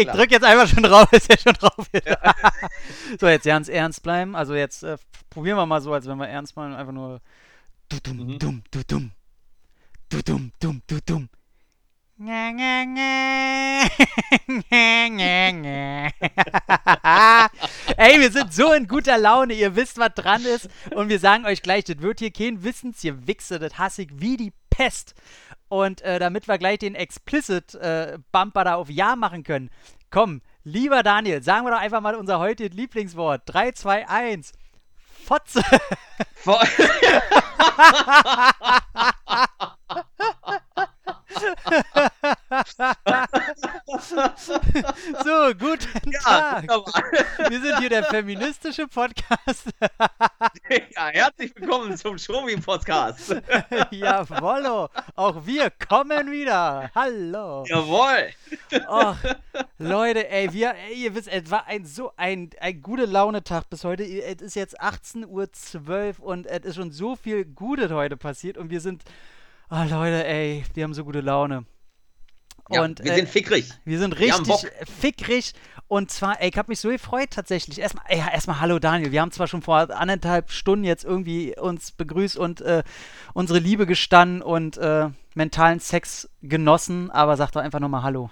ich, 0.00 0.06
ich 0.06 0.12
drück 0.12 0.30
jetzt 0.30 0.44
einfach 0.44 0.68
schon 0.72 0.82
drauf, 0.82 1.12
ist 1.12 1.30
ja 1.30 1.38
schon 1.38 1.54
drauf. 1.54 1.88
Ja. 1.92 2.34
so, 3.20 3.28
jetzt 3.28 3.44
ganz 3.44 3.68
ernst 3.68 4.02
bleiben. 4.02 4.36
Also 4.36 4.54
jetzt 4.54 4.82
äh, 4.82 4.96
probieren 5.30 5.56
wir 5.56 5.66
mal 5.66 5.80
so, 5.80 5.92
als 5.92 6.06
wenn 6.06 6.18
wir 6.18 6.28
ernst 6.28 6.56
meinen, 6.56 6.74
einfach 6.74 6.92
nur 6.92 7.20
du 7.88 8.00
dumm, 8.00 8.16
mhm. 8.18 8.38
dumm, 8.38 8.62
du 8.70 8.84
dumm. 8.84 9.12
Du 10.08 10.22
dumm, 10.22 10.52
dumm, 10.60 10.82
du 10.86 10.98
dumm. 11.04 11.28
Ey, 17.96 18.20
wir 18.20 18.32
sind 18.32 18.54
so 18.54 18.72
in 18.72 18.88
guter 18.88 19.18
Laune, 19.18 19.52
ihr 19.52 19.76
wisst, 19.76 19.98
was 19.98 20.14
dran 20.14 20.42
ist. 20.44 20.70
Und 20.94 21.10
wir 21.10 21.18
sagen 21.18 21.44
euch 21.44 21.60
gleich, 21.60 21.84
das 21.84 22.00
wird 22.00 22.20
hier 22.20 22.30
kein 22.30 22.64
Wissens, 22.64 23.04
ihr 23.04 23.26
Wichse, 23.26 23.58
das 23.58 23.76
hasse 23.76 24.02
ich 24.02 24.08
wie 24.12 24.38
die 24.38 24.52
Pest. 24.76 25.14
Und 25.68 26.02
äh, 26.02 26.18
damit 26.18 26.48
wir 26.48 26.58
gleich 26.58 26.78
den 26.78 26.94
Explicit-Bumper 26.94 28.60
äh, 28.60 28.64
da 28.64 28.74
auf 28.74 28.90
Ja 28.90 29.16
machen 29.16 29.42
können, 29.42 29.70
komm, 30.10 30.42
lieber 30.64 31.02
Daniel, 31.02 31.42
sagen 31.42 31.66
wir 31.66 31.72
doch 31.72 31.80
einfach 31.80 32.00
mal 32.00 32.14
unser 32.14 32.38
heutiges 32.38 32.76
Lieblingswort. 32.76 33.42
3, 33.46 33.72
2, 33.72 34.08
1. 34.08 34.52
Fotze. 35.24 35.62
Fo 36.34 36.56
so, 45.24 45.52
guten 45.58 46.10
ja, 46.10 46.20
Tag. 46.20 46.62
Wunderbar. 46.62 47.02
Wir 47.50 47.60
sind 47.60 47.78
hier 47.78 47.90
der 47.90 48.04
feministische 48.04 48.86
Podcast. 48.86 49.68
ja, 50.70 51.08
herzlich 51.08 51.52
willkommen 51.56 51.94
zum 51.96 52.16
Shomi-Podcast. 52.16 53.42
Jawollo, 53.90 54.88
auch 55.14 55.44
wir 55.44 55.70
kommen 55.70 56.30
wieder. 56.30 56.90
Hallo. 56.94 57.64
Jawohl. 57.66 58.30
Och, 58.88 59.16
Leute, 59.78 60.30
ey, 60.30 60.54
wir, 60.54 60.74
ey, 60.74 60.94
ihr 60.94 61.14
wisst, 61.14 61.28
es 61.28 61.50
war 61.50 61.66
ein 61.66 61.84
so 61.84 62.14
ein, 62.16 62.48
ein 62.60 62.80
gute 62.80 63.04
Laune-Tag 63.04 63.68
bis 63.68 63.84
heute. 63.84 64.04
Es 64.04 64.40
ist 64.40 64.56
jetzt 64.56 64.80
18.12 64.80 66.18
Uhr 66.18 66.26
und 66.26 66.46
es 66.46 66.64
ist 66.64 66.76
schon 66.76 66.92
so 66.92 67.14
viel 67.14 67.44
Gutes 67.44 67.90
heute 67.90 68.16
passiert 68.16 68.56
und 68.56 68.70
wir 68.70 68.80
sind 68.80 69.02
oh, 69.70 69.84
Leute, 69.88 70.26
ey, 70.26 70.64
wir 70.74 70.84
haben 70.84 70.94
so 70.94 71.04
gute 71.04 71.20
Laune. 71.20 71.64
Ja, 72.70 72.82
und, 72.82 73.02
wir 73.04 73.12
äh, 73.12 73.16
sind 73.16 73.28
fickrig. 73.28 73.70
Wir 73.84 73.98
sind 73.98 74.18
richtig 74.18 74.48
wir 74.48 74.86
fickrig. 74.86 75.52
Und 75.88 76.10
zwar, 76.10 76.40
ey, 76.40 76.50
ich 76.50 76.58
habe 76.58 76.70
mich 76.70 76.80
so 76.80 76.88
gefreut 76.88 77.30
tatsächlich. 77.30 77.78
Erstmal, 77.78 78.04
ey, 78.08 78.18
erstmal 78.18 78.60
hallo 78.60 78.80
Daniel. 78.80 79.12
Wir 79.12 79.20
haben 79.20 79.30
zwar 79.30 79.46
schon 79.46 79.62
vor 79.62 79.88
anderthalb 79.90 80.50
Stunden 80.50 80.84
jetzt 80.84 81.04
irgendwie 81.04 81.56
uns 81.56 81.92
begrüßt 81.92 82.36
und 82.36 82.60
äh, 82.60 82.82
unsere 83.34 83.60
Liebe 83.60 83.86
gestanden 83.86 84.42
und 84.42 84.78
äh, 84.78 85.10
mentalen 85.34 85.78
Sex 85.78 86.28
genossen, 86.42 87.10
aber 87.12 87.36
sag 87.36 87.52
doch 87.52 87.60
einfach 87.60 87.78
nochmal 87.78 88.02
Hallo. 88.02 88.30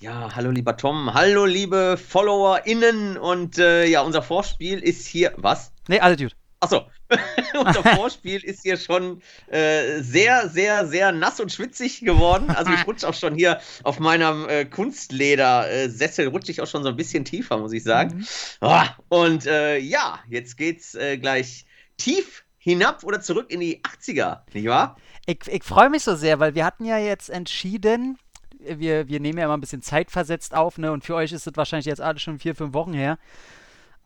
Ja, 0.00 0.34
hallo 0.34 0.50
lieber 0.50 0.78
Tom, 0.78 1.12
hallo 1.12 1.44
liebe 1.44 1.98
FollowerInnen 1.98 3.18
und 3.18 3.58
äh, 3.58 3.84
ja, 3.84 4.00
unser 4.00 4.22
Vorspiel 4.22 4.78
ist 4.78 5.06
hier. 5.06 5.34
Was? 5.36 5.72
Nee, 5.88 5.98
gut. 6.16 6.34
Achso, 6.62 6.86
unser 7.58 7.82
Vorspiel 7.82 8.44
ist 8.44 8.62
hier 8.62 8.76
schon 8.76 9.22
äh, 9.48 10.02
sehr, 10.02 10.48
sehr, 10.50 10.86
sehr 10.86 11.10
nass 11.10 11.40
und 11.40 11.50
schwitzig 11.50 12.00
geworden. 12.00 12.50
Also 12.50 12.70
ich 12.72 12.86
rutsche 12.86 13.08
auch 13.08 13.14
schon 13.14 13.34
hier 13.34 13.60
auf 13.82 13.98
meinem 13.98 14.46
äh, 14.46 14.66
Kunstleder-Sessel, 14.66 16.28
rutsche 16.28 16.52
ich 16.52 16.60
auch 16.60 16.66
schon 16.66 16.82
so 16.82 16.90
ein 16.90 16.96
bisschen 16.96 17.24
tiefer, 17.24 17.56
muss 17.56 17.72
ich 17.72 17.82
sagen. 17.82 18.18
Mhm. 18.18 18.26
Oh, 18.60 18.82
und 19.08 19.46
äh, 19.46 19.78
ja, 19.78 20.20
jetzt 20.28 20.58
geht's 20.58 20.94
äh, 20.94 21.16
gleich 21.16 21.64
tief 21.96 22.44
hinab 22.58 23.04
oder 23.04 23.22
zurück 23.22 23.50
in 23.50 23.60
die 23.60 23.80
80er, 23.82 24.40
nicht 24.52 24.66
wahr? 24.66 24.96
Ich, 25.24 25.40
ich 25.48 25.64
freue 25.64 25.88
mich 25.88 26.02
so 26.02 26.14
sehr, 26.14 26.40
weil 26.40 26.54
wir 26.54 26.66
hatten 26.66 26.84
ja 26.84 26.98
jetzt 26.98 27.30
entschieden, 27.30 28.18
wir, 28.58 29.08
wir 29.08 29.20
nehmen 29.20 29.38
ja 29.38 29.46
immer 29.46 29.56
ein 29.56 29.60
bisschen 29.62 29.80
zeitversetzt 29.80 30.54
auf, 30.54 30.76
ne? 30.76 30.92
Und 30.92 31.04
für 31.04 31.14
euch 31.14 31.32
ist 31.32 31.46
es 31.46 31.56
wahrscheinlich 31.56 31.86
jetzt 31.86 32.02
alles 32.02 32.20
schon 32.20 32.38
vier, 32.38 32.54
fünf 32.54 32.74
Wochen 32.74 32.92
her. 32.92 33.18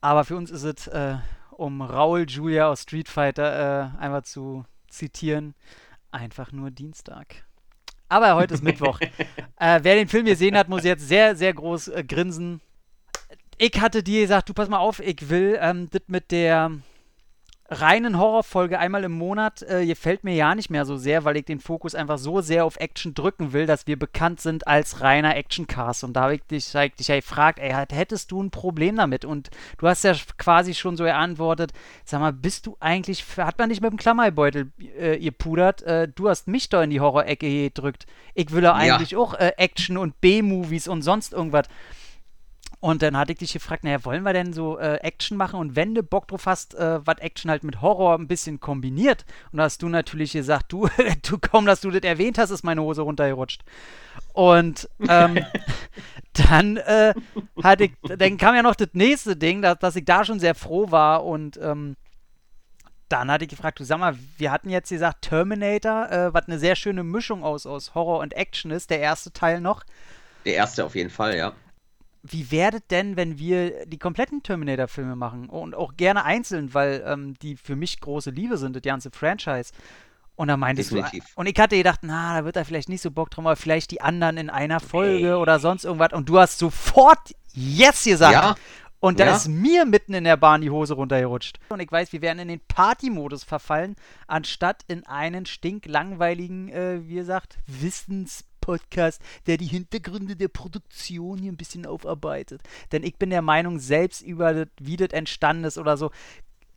Aber 0.01 0.25
für 0.25 0.37
uns 0.37 0.51
ist 0.51 0.63
es 0.63 0.87
äh, 0.87 1.17
um 1.59 1.83
Raul 1.83 2.27
Julia 2.29 2.69
aus 2.69 2.83
Street 2.83 3.09
Fighter 3.09 3.93
äh, 3.97 4.03
einmal 4.03 4.25
zu 4.25 4.65
zitieren, 4.89 5.55
einfach 6.11 6.53
nur 6.53 6.71
Dienstag. 6.71 7.45
Aber 8.09 8.35
heute 8.37 8.55
ist 8.55 8.63
Mittwoch. 8.63 9.01
äh, 9.59 9.81
wer 9.83 9.95
den 9.97 10.09
Film 10.09 10.27
gesehen 10.27 10.57
hat, 10.57 10.69
muss 10.69 10.85
jetzt 10.85 11.09
sehr, 11.09 11.37
sehr 11.37 11.53
groß 11.53 11.89
äh, 11.89 12.05
grinsen. 12.05 12.61
Ich 13.59 13.81
hatte 13.81 14.03
dir 14.03 14.23
gesagt, 14.23 14.49
du 14.49 14.55
pass 14.55 14.69
mal 14.69 14.79
auf, 14.79 15.01
ich 15.01 15.29
will 15.29 15.59
ähm, 15.61 15.89
das 15.91 16.03
mit 16.07 16.31
der 16.31 16.73
reinen 17.71 18.19
Horrorfolge 18.19 18.79
einmal 18.79 19.05
im 19.05 19.13
Monat 19.13 19.63
äh, 19.63 19.87
gefällt 19.87 20.23
mir 20.23 20.35
ja 20.35 20.55
nicht 20.55 20.69
mehr 20.69 20.85
so 20.85 20.97
sehr, 20.97 21.25
weil 21.25 21.39
ich 21.39 21.47
den 21.47 21.61
Fokus 21.61 21.95
einfach 21.95 22.19
so 22.19 22.43
sehr 22.43 22.65
auf 22.65 22.77
Action 22.77 23.15
drücken 23.15 23.53
will, 23.53 23.67
dass 23.67 23.87
wir 23.87 23.99
bekannt 23.99 24.41
sind 24.41 24.67
als 24.67 25.01
reiner 25.01 25.35
Actioncast. 25.35 26.05
Und 26.05 26.15
da 26.15 26.23
habe 26.23 26.35
ich 26.35 26.43
dich, 26.43 26.75
hab 26.75 26.85
ich 26.85 26.95
dich 26.95 27.09
ja 27.09 27.17
gefragt, 27.17 27.59
ey, 27.59 27.73
hättest 27.73 28.31
du 28.31 28.43
ein 28.43 28.51
Problem 28.51 28.97
damit? 28.97 29.25
Und 29.25 29.51
du 29.79 29.89
hast 29.89 30.05
ja 30.05 30.15
quasi 30.37 30.75
schon 30.75 30.97
so 30.97 31.05
geantwortet, 31.05 31.73
sag 32.05 32.21
mal, 32.21 32.33
bist 32.33 32.67
du 32.67 32.77
eigentlich, 32.81 33.25
hat 33.39 33.59
man 33.59 33.71
dich 33.71 33.81
mit 33.81 33.91
dem 33.91 33.99
Klammerbeutel 33.99 34.71
äh, 34.99 35.17
ihr 35.17 35.33
pudert? 35.33 35.83
Äh, 35.83 36.09
du 36.15 36.29
hast 36.29 36.49
mich 36.49 36.69
doch 36.69 36.83
in 36.83 36.91
die 36.91 37.01
Horror-Ecke 37.01 37.49
gedrückt. 37.49 38.07
Ich 38.35 38.51
will 38.53 38.65
ja 38.65 38.75
eigentlich 38.75 39.17
auch 39.17 39.35
äh, 39.35 39.53
Action 39.57 39.97
und 39.97 40.21
B-Movies 40.21 40.87
und 40.87 41.03
sonst 41.03 41.33
irgendwas. 41.33 41.67
Und 42.85 43.01
dann 43.01 43.17
hatte 43.17 43.33
ich 43.33 43.39
dich 43.39 43.55
gefragt, 43.55 43.83
naja, 43.83 44.05
wollen 44.05 44.25
wir 44.25 44.35
denn 44.35 44.53
so 44.53 44.79
äh, 44.79 44.97
Action 44.97 45.39
machen? 45.39 45.59
Und 45.59 45.75
wenn 45.75 45.95
du 45.95 46.03
Bock 46.03 46.29
drauf 46.29 46.45
hast, 46.45 46.75
äh, 46.75 47.01
was 47.07 47.17
Action 47.17 47.51
halt 47.51 47.65
mit 47.65 47.81
Horror 47.81 48.15
ein 48.15 48.29
bisschen 48.29 48.61
kombiniert. 48.61 49.25
Und 49.51 49.57
da 49.57 49.63
hast 49.63 49.81
du 49.81 49.89
natürlich 49.89 50.33
gesagt, 50.33 50.71
du, 50.71 50.87
du 51.27 51.39
kaum, 51.39 51.65
dass 51.65 51.81
du 51.81 51.91
das 51.91 52.03
erwähnt 52.03 52.37
hast, 52.37 52.51
ist 52.51 52.63
meine 52.63 52.83
Hose 52.83 53.01
runtergerutscht. 53.01 53.63
Und 54.35 54.87
ähm, 55.09 55.43
dann 56.51 56.77
äh, 56.77 57.15
hatte 57.63 57.85
ich, 57.85 57.93
dann 58.03 58.37
kam 58.37 58.55
ja 58.55 58.63
noch 58.63 58.75
das 58.75 58.91
nächste 58.93 59.35
Ding, 59.35 59.63
dass, 59.63 59.79
dass 59.79 59.97
ich 59.97 60.05
da 60.05 60.27
schon 60.27 60.39
sehr 60.39 60.55
froh 60.55 60.91
war 60.91 61.25
und 61.25 61.59
ähm, 61.63 61.97
dann 63.09 63.31
hatte 63.31 63.45
ich 63.45 63.51
gefragt, 63.51 63.81
du 63.81 63.85
sag 63.85 63.99
mal, 63.99 64.19
wir 64.37 64.51
hatten 64.51 64.69
jetzt 64.69 64.91
gesagt 64.91 65.23
Terminator, 65.23 66.11
äh, 66.11 66.35
was 66.35 66.49
eine 66.49 66.59
sehr 66.59 66.77
schöne 66.77 67.03
Mischung 67.03 67.45
aus, 67.45 67.65
aus 67.65 67.95
Horror 67.95 68.19
und 68.19 68.35
Action 68.35 68.71
ist, 68.71 68.91
der 68.91 69.01
erste 69.01 69.33
Teil 69.33 69.63
noch. 69.63 69.85
Der 70.45 70.57
erste 70.57 70.85
auf 70.85 70.95
jeden 70.95 71.09
Fall, 71.09 71.35
ja 71.35 71.55
wie 72.27 72.51
werdet 72.51 72.91
denn, 72.91 73.17
wenn 73.17 73.39
wir 73.39 73.85
die 73.85 73.99
kompletten 73.99 74.43
Terminator-Filme 74.43 75.15
machen 75.15 75.49
und 75.51 75.75
auch 75.75 75.95
gerne 75.97 76.25
einzeln, 76.25 76.73
weil 76.73 77.05
ähm, 77.07 77.35
die 77.43 77.55
für 77.55 77.77
mich 77.77 78.01
große 78.01 78.31
Liebe 78.31 78.57
sind, 78.57 78.75
das 78.75 78.83
ganze 78.83 79.11
Franchise. 79.11 79.73
Und 80.35 80.49
da 80.49 80.57
meintest 80.57 80.91
Definitiv. 80.91 81.25
du, 81.27 81.41
und 81.41 81.47
ich 81.47 81.57
hatte 81.59 81.77
gedacht, 81.77 82.01
na, 82.03 82.39
da 82.39 82.45
wird 82.45 82.57
er 82.57 82.65
vielleicht 82.65 82.89
nicht 82.89 83.03
so 83.03 83.11
Bock 83.11 83.31
drum, 83.31 83.47
aber 83.47 83.57
vielleicht 83.57 83.91
die 83.91 84.01
anderen 84.01 84.39
in 84.39 84.51
einer 84.51 84.81
Folge 84.81 85.29
hey. 85.29 85.35
oder 85.35 85.61
sonst 85.61 85.85
irgendwas. 85.85 86.13
Und 86.13 86.29
du 86.29 86.41
hast 86.41 86.59
sofort 86.59 87.35
Yes 87.53 88.05
gesagt. 88.05 88.33
Ja. 88.33 88.55
Und 88.99 89.21
da 89.21 89.27
ja. 89.27 89.37
ist 89.37 89.49
mir 89.49 89.85
mitten 89.85 90.15
in 90.15 90.25
der 90.25 90.39
Bahn 90.39 90.63
die 90.63 90.71
Hose 90.71 90.95
runtergerutscht. 90.95 91.59
Und 91.69 91.81
ich 91.81 91.93
weiß, 91.93 92.15
wir 92.15 92.23
werden 92.23 92.39
in 92.39 92.49
den 92.49 92.61
Party-Modus 92.67 93.45
verfallen, 93.45 93.97
anstatt 94.27 94.83
in 94.89 95.05
einen 95.07 95.45
stinklangweiligen, 95.45 96.71
äh, 96.71 97.07
wie 97.07 97.17
gesagt, 97.17 97.59
Wissens- 97.67 98.45
Podcast, 98.65 99.21
der 99.47 99.59
die 99.59 99.67
Hintergründe 99.67 100.37
der 100.37 100.49
Produktion 100.49 101.37
hier 101.37 101.53
ein 101.53 101.59
bisschen 101.59 101.85
aufarbeitet. 101.85 102.63
Denn 102.93 103.03
ich 103.03 103.17
bin 103.17 103.29
der 103.29 103.43
Meinung, 103.43 103.79
selbst 103.79 104.23
über 104.23 104.55
das, 104.55 104.69
wie 104.81 104.97
das 104.97 105.11
entstanden 105.11 105.65
ist 105.65 105.77
oder 105.77 105.99
so, 105.99 106.11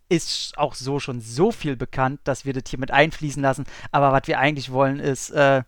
ist 0.09 0.57
auch 0.57 0.75
so 0.75 0.99
schon 0.99 1.21
so 1.21 1.53
viel 1.53 1.77
bekannt, 1.77 2.19
dass 2.25 2.43
wir 2.43 2.51
das 2.51 2.63
hier 2.67 2.79
mit 2.79 2.91
einfließen 2.91 3.41
lassen. 3.41 3.65
Aber 3.93 4.11
was 4.11 4.23
wir 4.27 4.37
eigentlich 4.37 4.69
wollen, 4.69 4.99
ist 4.99 5.29
äh, 5.29 5.63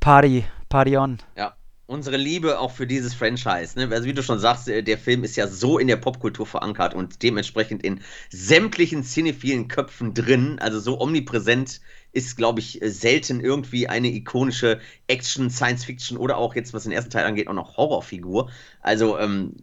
Party, 0.00 0.44
Party 0.68 0.96
on. 0.96 1.18
Ja, 1.36 1.54
unsere 1.86 2.16
Liebe 2.16 2.58
auch 2.58 2.72
für 2.72 2.88
dieses 2.88 3.14
Franchise. 3.14 3.78
Ne? 3.78 3.88
Also 3.94 4.08
wie 4.08 4.12
du 4.12 4.24
schon 4.24 4.40
sagst, 4.40 4.68
äh, 4.68 4.82
der 4.82 4.98
Film 4.98 5.22
ist 5.22 5.36
ja 5.36 5.46
so 5.46 5.78
in 5.78 5.86
der 5.86 5.96
Popkultur 5.96 6.46
verankert 6.46 6.94
und 6.94 7.22
dementsprechend 7.22 7.84
in 7.84 8.00
sämtlichen 8.30 9.04
cinephilen 9.04 9.68
Köpfen 9.68 10.14
drin, 10.14 10.58
also 10.58 10.80
so 10.80 11.00
omnipräsent 11.00 11.80
ist, 12.12 12.36
glaube 12.36 12.60
ich, 12.60 12.80
selten 12.82 13.40
irgendwie 13.40 13.88
eine 13.88 14.08
ikonische 14.08 14.80
Action, 15.06 15.50
Science 15.50 15.84
Fiction 15.84 16.16
oder 16.16 16.36
auch 16.36 16.54
jetzt, 16.54 16.72
was 16.72 16.84
den 16.84 16.92
ersten 16.92 17.10
Teil 17.10 17.24
angeht, 17.24 17.48
auch 17.48 17.54
noch 17.54 17.76
Horrorfigur. 17.76 18.50
Also 18.80 19.18
ähm, 19.18 19.56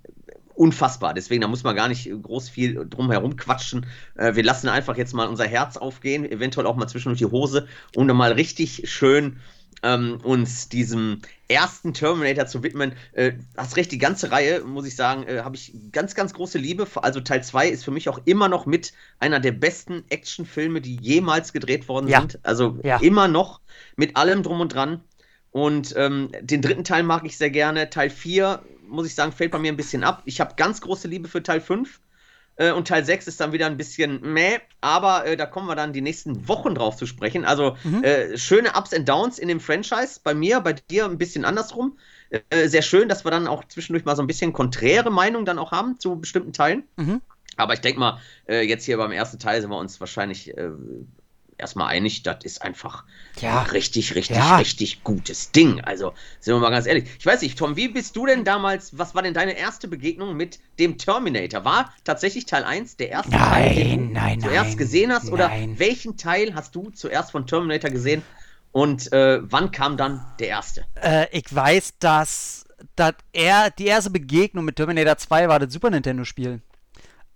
unfassbar. 0.56 1.14
Deswegen, 1.14 1.42
da 1.42 1.48
muss 1.48 1.64
man 1.64 1.76
gar 1.76 1.88
nicht 1.88 2.10
groß 2.10 2.50
viel 2.50 2.88
drum 2.90 3.12
herum 3.12 3.36
quatschen. 3.36 3.86
Äh, 4.16 4.36
wir 4.36 4.44
lassen 4.44 4.70
einfach 4.70 4.98
jetzt 4.98 5.14
mal 5.14 5.28
unser 5.28 5.46
Herz 5.46 5.78
aufgehen, 5.78 6.30
eventuell 6.30 6.66
auch 6.66 6.76
mal 6.76 6.88
zwischendurch 6.88 7.20
die 7.20 7.26
Hose, 7.26 7.68
um 7.96 8.08
dann 8.08 8.18
mal 8.18 8.32
richtig 8.32 8.90
schön 8.90 9.38
ähm, 9.84 10.20
uns 10.24 10.70
diesem 10.70 11.22
ersten 11.48 11.94
Terminator 11.94 12.48
zu 12.48 12.64
widmen. 12.64 12.94
Äh, 13.14 13.34
hast 13.56 13.78
recht, 13.78 13.92
die 13.92 13.98
ganze 13.98 14.32
Reihe, 14.32 14.62
muss 14.62 14.86
ich 14.86 14.96
sagen, 14.96 15.24
äh, 15.28 15.42
habe 15.42 15.56
ich 15.56 15.74
ganz, 15.92 16.16
ganz 16.16 16.34
große 16.34 16.58
Liebe. 16.58 16.88
Also 16.96 17.22
Teil 17.22 17.44
2 17.44 17.70
ist 17.70 17.86
für 17.86 17.92
mich 17.92 18.10
auch 18.10 18.20
immer 18.26 18.50
noch 18.50 18.66
mit 18.66 18.94
einer 19.20 19.40
der 19.40 19.52
besten 19.52 20.04
Actionfilme, 20.10 20.82
die 20.82 20.98
jemals 20.98 21.54
gedreht 21.54 21.88
worden 21.88 22.08
ja. 22.08 22.22
sind. 22.22 22.40
Also 22.44 22.80
ja. 22.84 22.98
immer 22.98 23.28
noch 23.28 23.62
mit 23.96 24.18
allem 24.18 24.44
drum 24.44 24.62
und 24.62 24.74
dran. 24.74 25.02
Und 25.52 25.94
ähm, 25.96 26.32
den 26.42 26.62
dritten 26.62 26.84
Teil 26.84 27.04
mag 27.04 27.24
ich 27.26 27.38
sehr 27.38 27.50
gerne. 27.50 27.90
Teil 27.90 28.10
4, 28.10 28.62
muss 28.88 29.08
ich 29.08 29.16
sagen, 29.16 29.32
fällt 29.32 29.52
bei 29.52 29.60
mir 29.60 29.72
ein 29.72 29.78
bisschen 29.78 30.04
ab. 30.04 30.22
Ich 30.26 30.42
habe 30.42 30.56
ganz 30.58 30.82
große 30.82 31.08
Liebe 31.08 31.28
für 31.28 31.44
Teil 31.44 31.62
5. 31.62 32.00
Äh, 32.58 32.72
und 32.72 32.88
Teil 32.88 33.04
6 33.04 33.28
ist 33.28 33.40
dann 33.40 33.52
wieder 33.52 33.66
ein 33.66 33.78
bisschen 33.78 34.22
meh, 34.22 34.60
aber 34.82 35.26
äh, 35.26 35.38
da 35.38 35.46
kommen 35.46 35.68
wir 35.68 35.76
dann 35.76 35.94
die 35.94 36.02
nächsten 36.02 36.48
Wochen 36.48 36.76
drauf 36.76 36.96
zu 36.96 37.06
sprechen. 37.06 37.46
Also 37.46 37.76
mhm. 37.84 38.04
äh, 38.04 38.38
schöne 38.38 38.74
Ups 38.76 38.94
and 38.94 39.08
Downs 39.08 39.40
in 39.40 39.48
dem 39.48 39.60
Franchise. 39.60 40.20
Bei 40.24 40.34
mir, 40.34 40.62
bei 40.62 40.74
dir 40.74 41.06
ein 41.06 41.18
bisschen 41.18 41.46
andersrum. 41.46 41.98
Äh, 42.30 42.68
sehr 42.68 42.82
schön, 42.82 43.10
dass 43.10 43.26
wir 43.26 43.32
dann 43.32 43.48
auch 43.48 43.66
zwischendurch 43.66 44.06
mal 44.06 44.16
so 44.16 44.24
ein 44.24 44.28
bisschen 44.28 44.54
konträre 44.54 45.12
Meinungen 45.12 45.46
dann 45.46 45.60
auch 45.60 45.72
haben 45.72 46.00
zu 46.00 46.20
bestimmten 46.20 46.54
Teilen. 46.54 46.84
Mhm. 46.96 47.22
Aber 47.58 47.74
ich 47.74 47.82
denke 47.82 48.00
mal, 48.00 48.20
äh, 48.48 48.62
jetzt 48.62 48.86
hier 48.86 48.98
beim 48.98 49.12
ersten 49.12 49.40
Teil 49.40 49.62
sind 49.62 49.70
wir 49.70 49.78
uns 49.78 50.00
wahrscheinlich 50.00 50.58
äh, 50.58 50.72
erstmal 51.58 51.88
einig, 51.88 52.24
das 52.24 52.44
ist 52.44 52.62
einfach 52.62 53.04
ja. 53.40 53.62
ein 53.62 53.68
richtig, 53.68 54.16
richtig, 54.16 54.38
ja. 54.38 54.58
richtig 54.58 55.04
gutes 55.04 55.52
Ding. 55.52 55.82
Also, 55.82 56.14
sind 56.40 56.54
wir 56.54 56.60
mal 56.60 56.70
ganz 56.70 56.86
ehrlich. 56.86 57.10
Ich 57.20 57.26
weiß 57.26 57.42
nicht, 57.42 57.58
Tom, 57.58 57.76
wie 57.76 57.88
bist 57.88 58.16
du 58.16 58.26
denn 58.26 58.44
damals, 58.44 58.98
was 58.98 59.16
war 59.16 59.22
denn 59.22 59.34
deine 59.34 59.58
erste 59.58 59.88
Begegnung 59.88 60.36
mit 60.36 60.60
dem 60.80 60.98
Terminator? 60.98 61.66
War 61.66 61.94
tatsächlich 62.04 62.46
Teil 62.46 62.64
1 62.64 62.98
der 62.98 63.10
erste 63.10 63.32
nein, 63.32 63.42
Teil, 63.42 63.76
den 63.76 64.12
nein, 64.12 64.40
du 64.40 64.48
zuerst 64.48 64.70
nein, 64.70 64.78
gesehen 64.78 65.12
hast? 65.12 65.26
Nein. 65.26 65.34
Oder 65.34 65.80
welchen 65.80 66.18
Teil 66.18 66.56
hast 66.56 66.76
du 66.76 66.90
zuerst 66.92 67.32
von 67.32 67.48
Terminator 67.48 67.90
gesehen? 67.90 68.24
Und 68.72 69.14
äh, 69.14 69.40
wann 69.42 69.72
kam 69.72 69.96
dann 69.96 70.26
der 70.40 70.50
erste? 70.50 70.86
Äh, 71.02 71.28
ich 71.32 71.54
weiß, 71.54 71.94
dass, 72.00 72.66
dass 72.98 73.14
er, 73.32 73.72
die 73.72 73.86
erste 73.86 74.10
Begegnung 74.10 74.66
mit 74.66 74.76
Terminator 74.76 75.18
2 75.18 75.48
war 75.48 75.60
das 75.60 75.72
Super 75.72 75.90
Nintendo-Spiel. 75.92 76.62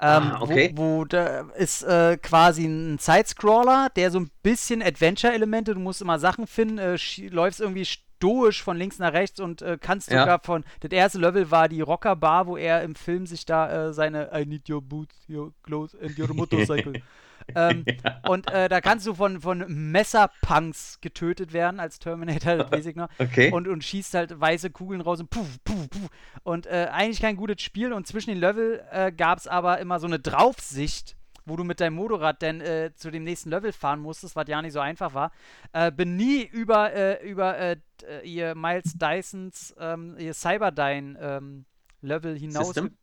Ähm, 0.02 0.32
ah, 0.32 0.42
okay. 0.42 0.72
wo, 0.76 1.00
wo 1.00 1.06
da 1.06 1.42
ist 1.58 1.84
äh, 1.84 2.18
quasi 2.18 2.66
ein 2.66 2.98
Sidescroller, 3.00 3.90
der 3.96 4.12
so 4.12 4.20
ein 4.20 4.30
bisschen 4.44 4.82
Adventure-Elemente, 4.82 5.74
du 5.74 5.80
musst 5.82 6.02
immer 6.02 6.20
Sachen 6.20 6.48
finden, 6.48 6.78
äh, 6.78 6.98
läufst 7.30 7.60
irgendwie 7.60 7.86
stoisch 7.86 8.64
von 8.64 8.78
links 8.78 8.98
nach 9.00 9.12
rechts 9.12 9.42
und 9.42 9.62
äh, 9.62 9.78
kannst 9.80 10.10
ja. 10.10 10.22
sogar 10.22 10.40
von. 10.44 10.64
Das 10.80 10.92
erste 10.92 11.20
Level 11.20 11.52
war 11.52 11.68
die 11.68 11.82
Rocker-Bar, 11.82 12.48
wo 12.48 12.56
er 12.56 12.84
im 12.84 12.96
Film 12.96 13.26
sich 13.26 13.46
da 13.46 13.90
äh, 13.90 13.94
seine 13.94 14.30
I 14.34 14.46
need 14.46 14.70
your 14.70 14.82
boots, 14.82 15.16
your 15.30 15.52
clothes 15.64 15.96
and 16.02 16.18
your 16.18 16.34
motorcycle 16.34 16.94
ähm, 17.56 17.86
ja. 18.04 18.22
Und 18.28 18.52
äh, 18.52 18.70
da 18.70 18.82
kannst 18.82 19.08
du 19.08 19.14
von, 19.14 19.42
von 19.42 19.66
Messerpunks 19.68 21.00
getötet 21.02 21.54
werden 21.54 21.80
als 21.80 22.00
Terminator, 22.00 22.58
das 22.58 22.72
weiß 22.72 22.86
ich 22.86 22.96
noch. 22.96 23.10
Okay. 23.18 23.52
Und, 23.52 23.68
und 23.68 23.84
schießt 23.84 24.14
halt 24.14 24.40
weiße 24.40 24.70
Kugeln 24.70 25.02
raus 25.02 25.20
und 25.20 25.30
puff, 25.30 25.64
puff, 25.64 25.90
puff. 25.90 26.10
Und 26.44 26.68
äh, 26.68 26.88
eigentlich 26.92 27.22
kein 27.22 27.36
gutes 27.36 27.62
Spiel. 27.62 27.94
Und 27.94 28.08
zwischen 28.08 28.32
den 28.32 28.40
Level 28.40 28.84
äh, 28.92 29.12
gab 29.12 29.40
es 29.40 29.48
aber 29.48 29.80
immer 29.80 30.00
so 30.00 30.08
eine 30.08 30.20
Draufsicht 30.20 31.16
wo 31.50 31.56
du 31.56 31.64
mit 31.64 31.80
deinem 31.80 31.96
Motorrad 31.96 32.42
dann 32.44 32.62
äh, 32.62 32.92
zu 32.96 33.10
dem 33.10 33.24
nächsten 33.24 33.50
Level 33.50 33.74
fahren 33.74 34.00
musstest, 34.00 34.36
was 34.36 34.48
ja 34.48 34.62
nicht 34.62 34.74
so 34.74 34.80
einfach 34.80 35.14
war. 35.14 35.32
Äh, 35.74 35.92
bin 35.92 36.16
nie 36.16 36.44
über, 36.44 36.94
äh, 36.94 37.28
über 37.28 37.58
äh, 37.58 37.78
äh, 38.08 38.28
ihr 38.28 38.56
Miles 38.56 38.94
Dysons, 38.96 39.76
ähm, 39.80 40.16
ihr 40.18 40.34
Cyberdyne 40.34 41.18
ähm, 41.20 41.66
Level 42.02 42.38
hinaus, 42.38 42.68
System? 42.68 42.98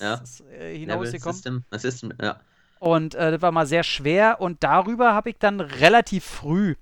Ja. 0.00 0.22
hinausgekommen. 0.48 1.34
System, 1.34 1.64
System, 1.72 2.12
ja. 2.20 2.40
Und 2.84 3.14
äh, 3.14 3.30
das 3.30 3.40
war 3.40 3.50
mal 3.50 3.64
sehr 3.64 3.82
schwer. 3.82 4.42
Und 4.42 4.62
darüber 4.62 5.14
habe 5.14 5.30
ich 5.30 5.38
dann 5.38 5.60
relativ 5.60 6.22
früh, 6.22 6.74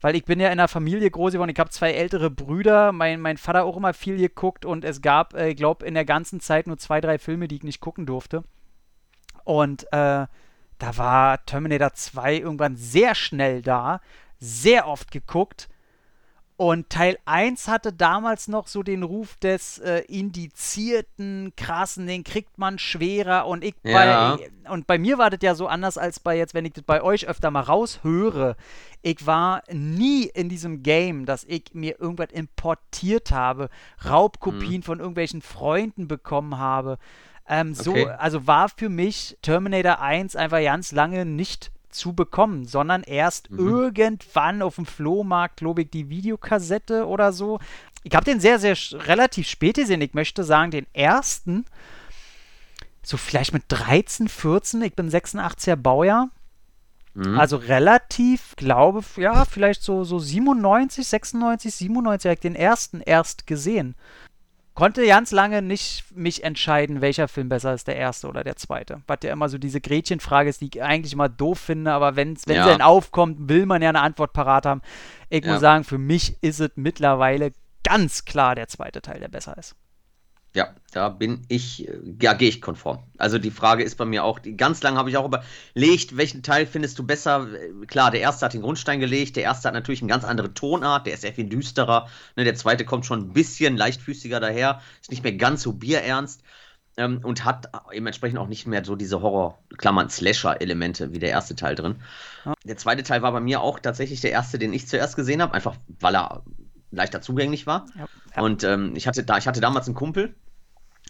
weil 0.00 0.16
ich 0.16 0.24
bin 0.24 0.40
ja 0.40 0.46
in 0.46 0.52
einer 0.52 0.66
Familie 0.66 1.10
groß 1.10 1.34
geworden, 1.34 1.50
ich 1.50 1.58
habe 1.58 1.68
zwei 1.68 1.92
ältere 1.92 2.30
Brüder, 2.30 2.90
mein, 2.92 3.20
mein 3.20 3.36
Vater 3.36 3.64
auch 3.64 3.76
immer 3.76 3.92
viel 3.92 4.16
geguckt 4.16 4.64
und 4.64 4.82
es 4.82 5.02
gab, 5.02 5.34
äh, 5.34 5.50
ich 5.50 5.56
glaube, 5.56 5.84
in 5.84 5.92
der 5.92 6.06
ganzen 6.06 6.40
Zeit 6.40 6.66
nur 6.66 6.78
zwei, 6.78 7.02
drei 7.02 7.18
Filme, 7.18 7.48
die 7.48 7.56
ich 7.56 7.64
nicht 7.64 7.80
gucken 7.80 8.06
durfte. 8.06 8.44
Und 9.44 9.84
äh, 9.92 10.26
da 10.78 10.96
war 10.96 11.44
Terminator 11.44 11.92
2 11.92 12.38
irgendwann 12.38 12.76
sehr 12.76 13.14
schnell 13.14 13.60
da, 13.60 14.00
sehr 14.38 14.88
oft 14.88 15.10
geguckt. 15.10 15.68
Und 16.56 16.90
Teil 16.90 17.18
1 17.24 17.66
hatte 17.66 17.92
damals 17.92 18.46
noch 18.46 18.68
so 18.68 18.82
den 18.82 19.02
Ruf 19.02 19.36
des 19.36 19.78
äh, 19.78 20.00
indizierten, 20.00 21.52
krassen, 21.56 22.06
den 22.06 22.24
kriegt 22.24 22.58
man 22.58 22.78
schwerer. 22.78 23.46
Und 23.46 23.64
ich 23.64 23.74
ja. 23.82 24.36
bei, 24.36 24.70
und 24.70 24.86
bei 24.86 24.98
mir 24.98 25.18
war 25.18 25.30
das 25.30 25.40
ja 25.42 25.54
so 25.54 25.66
anders 25.66 25.98
als 25.98 26.20
bei 26.20 26.36
jetzt, 26.36 26.54
wenn 26.54 26.64
ich 26.64 26.74
das 26.74 26.84
bei 26.84 27.02
euch 27.02 27.26
öfter 27.26 27.50
mal 27.50 27.62
raushöre. 27.62 28.56
Ich 29.00 29.26
war 29.26 29.62
nie 29.72 30.24
in 30.24 30.48
diesem 30.48 30.82
Game, 30.82 31.26
dass 31.26 31.44
ich 31.44 31.64
mir 31.72 31.98
irgendwas 31.98 32.30
importiert 32.32 33.32
habe, 33.32 33.68
Raubkopien 34.04 34.80
mhm. 34.80 34.82
von 34.82 34.98
irgendwelchen 35.00 35.42
Freunden 35.42 36.06
bekommen 36.06 36.58
habe. 36.58 36.98
Ähm, 37.48 37.74
so, 37.74 37.90
okay. 37.92 38.06
also 38.18 38.46
war 38.46 38.68
für 38.68 38.88
mich 38.88 39.36
Terminator 39.42 40.00
1 40.00 40.36
einfach 40.36 40.62
ganz 40.62 40.92
lange 40.92 41.24
nicht 41.24 41.72
zu 41.92 42.14
bekommen, 42.14 42.66
sondern 42.66 43.02
erst 43.02 43.50
mhm. 43.50 43.68
irgendwann 43.68 44.62
auf 44.62 44.76
dem 44.76 44.86
Flohmarkt, 44.86 45.58
glaube 45.58 45.82
ich, 45.82 45.90
die 45.90 46.08
Videokassette 46.08 47.06
oder 47.06 47.32
so. 47.32 47.60
Ich 48.02 48.14
habe 48.14 48.24
den 48.24 48.40
sehr, 48.40 48.58
sehr 48.58 48.76
relativ 49.06 49.48
spät 49.48 49.76
gesehen. 49.76 50.00
Ich 50.00 50.14
möchte 50.14 50.44
sagen, 50.44 50.70
den 50.70 50.86
ersten, 50.92 51.64
so 53.02 53.16
vielleicht 53.16 53.52
mit 53.52 53.64
13, 53.68 54.28
14. 54.28 54.82
Ich 54.82 54.94
bin 54.94 55.08
86er 55.08 55.76
Baujahr. 55.76 56.30
Mhm. 57.14 57.38
Also 57.38 57.56
relativ, 57.56 58.56
glaube, 58.56 59.02
ja, 59.16 59.44
vielleicht 59.44 59.82
so, 59.82 60.02
so 60.02 60.18
97, 60.18 61.06
96, 61.06 61.74
97 61.74 62.28
habe 62.28 62.34
ich 62.34 62.40
den 62.40 62.56
ersten 62.56 63.00
erst 63.00 63.46
gesehen 63.46 63.94
konnte 64.74 65.06
ganz 65.06 65.32
lange 65.32 65.62
nicht 65.62 66.04
mich 66.14 66.44
entscheiden, 66.44 67.00
welcher 67.00 67.28
Film 67.28 67.48
besser 67.48 67.74
ist, 67.74 67.86
der 67.86 67.96
erste 67.96 68.28
oder 68.28 68.44
der 68.44 68.56
zweite. 68.56 69.02
Was 69.06 69.18
ja 69.22 69.32
immer 69.32 69.48
so 69.48 69.58
diese 69.58 69.80
Gretchenfrage 69.80 70.48
ist, 70.48 70.60
die 70.60 70.70
ich 70.72 70.82
eigentlich 70.82 71.12
immer 71.12 71.28
doof 71.28 71.58
finde, 71.58 71.92
aber 71.92 72.16
wenn's, 72.16 72.46
wenn 72.46 72.56
ja. 72.56 72.64
sie 72.64 72.70
dann 72.70 72.82
aufkommt, 72.82 73.48
will 73.48 73.66
man 73.66 73.82
ja 73.82 73.90
eine 73.90 74.00
Antwort 74.00 74.32
parat 74.32 74.66
haben. 74.66 74.82
Ich 75.28 75.44
ja. 75.44 75.52
muss 75.52 75.60
sagen, 75.60 75.84
für 75.84 75.98
mich 75.98 76.36
ist 76.42 76.60
es 76.60 76.70
mittlerweile 76.76 77.52
ganz 77.84 78.24
klar 78.24 78.54
der 78.54 78.68
zweite 78.68 79.02
Teil, 79.02 79.20
der 79.20 79.28
besser 79.28 79.56
ist. 79.58 79.74
Ja, 80.54 80.74
da 80.92 81.08
bin 81.08 81.46
ich, 81.48 81.88
ja, 82.20 82.34
gehe 82.34 82.50
ich 82.50 82.60
konform. 82.60 83.02
Also 83.16 83.38
die 83.38 83.50
Frage 83.50 83.82
ist 83.82 83.96
bei 83.96 84.04
mir 84.04 84.22
auch, 84.22 84.38
die, 84.38 84.54
ganz 84.54 84.82
lange 84.82 84.98
habe 84.98 85.08
ich 85.08 85.16
auch 85.16 85.24
überlegt, 85.24 86.18
welchen 86.18 86.42
Teil 86.42 86.66
findest 86.66 86.98
du 86.98 87.06
besser? 87.06 87.48
Klar, 87.86 88.10
der 88.10 88.20
erste 88.20 88.44
hat 88.44 88.52
den 88.52 88.60
Grundstein 88.60 89.00
gelegt, 89.00 89.36
der 89.36 89.44
erste 89.44 89.68
hat 89.68 89.74
natürlich 89.74 90.02
eine 90.02 90.10
ganz 90.10 90.24
andere 90.24 90.52
Tonart, 90.52 91.06
der 91.06 91.14
ist 91.14 91.22
sehr 91.22 91.32
viel 91.32 91.48
düsterer. 91.48 92.08
Ne, 92.36 92.44
der 92.44 92.54
zweite 92.54 92.84
kommt 92.84 93.06
schon 93.06 93.20
ein 93.20 93.32
bisschen 93.32 93.78
leichtfüßiger 93.78 94.40
daher, 94.40 94.82
ist 95.00 95.10
nicht 95.10 95.22
mehr 95.22 95.32
ganz 95.32 95.62
so 95.62 95.72
bierernst 95.72 96.42
ähm, 96.98 97.20
und 97.22 97.46
hat 97.46 97.70
dementsprechend 97.94 98.38
auch 98.38 98.48
nicht 98.48 98.66
mehr 98.66 98.84
so 98.84 98.94
diese 98.94 99.22
Horror, 99.22 99.58
Klammern, 99.78 100.10
Slasher-Elemente 100.10 101.14
wie 101.14 101.18
der 101.18 101.30
erste 101.30 101.56
Teil 101.56 101.76
drin. 101.76 102.02
Der 102.64 102.76
zweite 102.76 103.02
Teil 103.02 103.22
war 103.22 103.32
bei 103.32 103.40
mir 103.40 103.62
auch 103.62 103.78
tatsächlich 103.78 104.20
der 104.20 104.32
erste, 104.32 104.58
den 104.58 104.74
ich 104.74 104.86
zuerst 104.86 105.16
gesehen 105.16 105.40
habe, 105.40 105.54
einfach 105.54 105.76
weil 106.00 106.14
er 106.14 106.42
leichter 106.92 107.20
zugänglich 107.20 107.66
war. 107.66 107.86
Ja, 107.96 108.06
ja. 108.36 108.42
Und 108.42 108.62
ähm, 108.64 108.92
ich, 108.94 109.06
hatte 109.08 109.24
da, 109.24 109.38
ich 109.38 109.46
hatte 109.46 109.60
damals 109.60 109.86
einen 109.86 109.96
Kumpel 109.96 110.34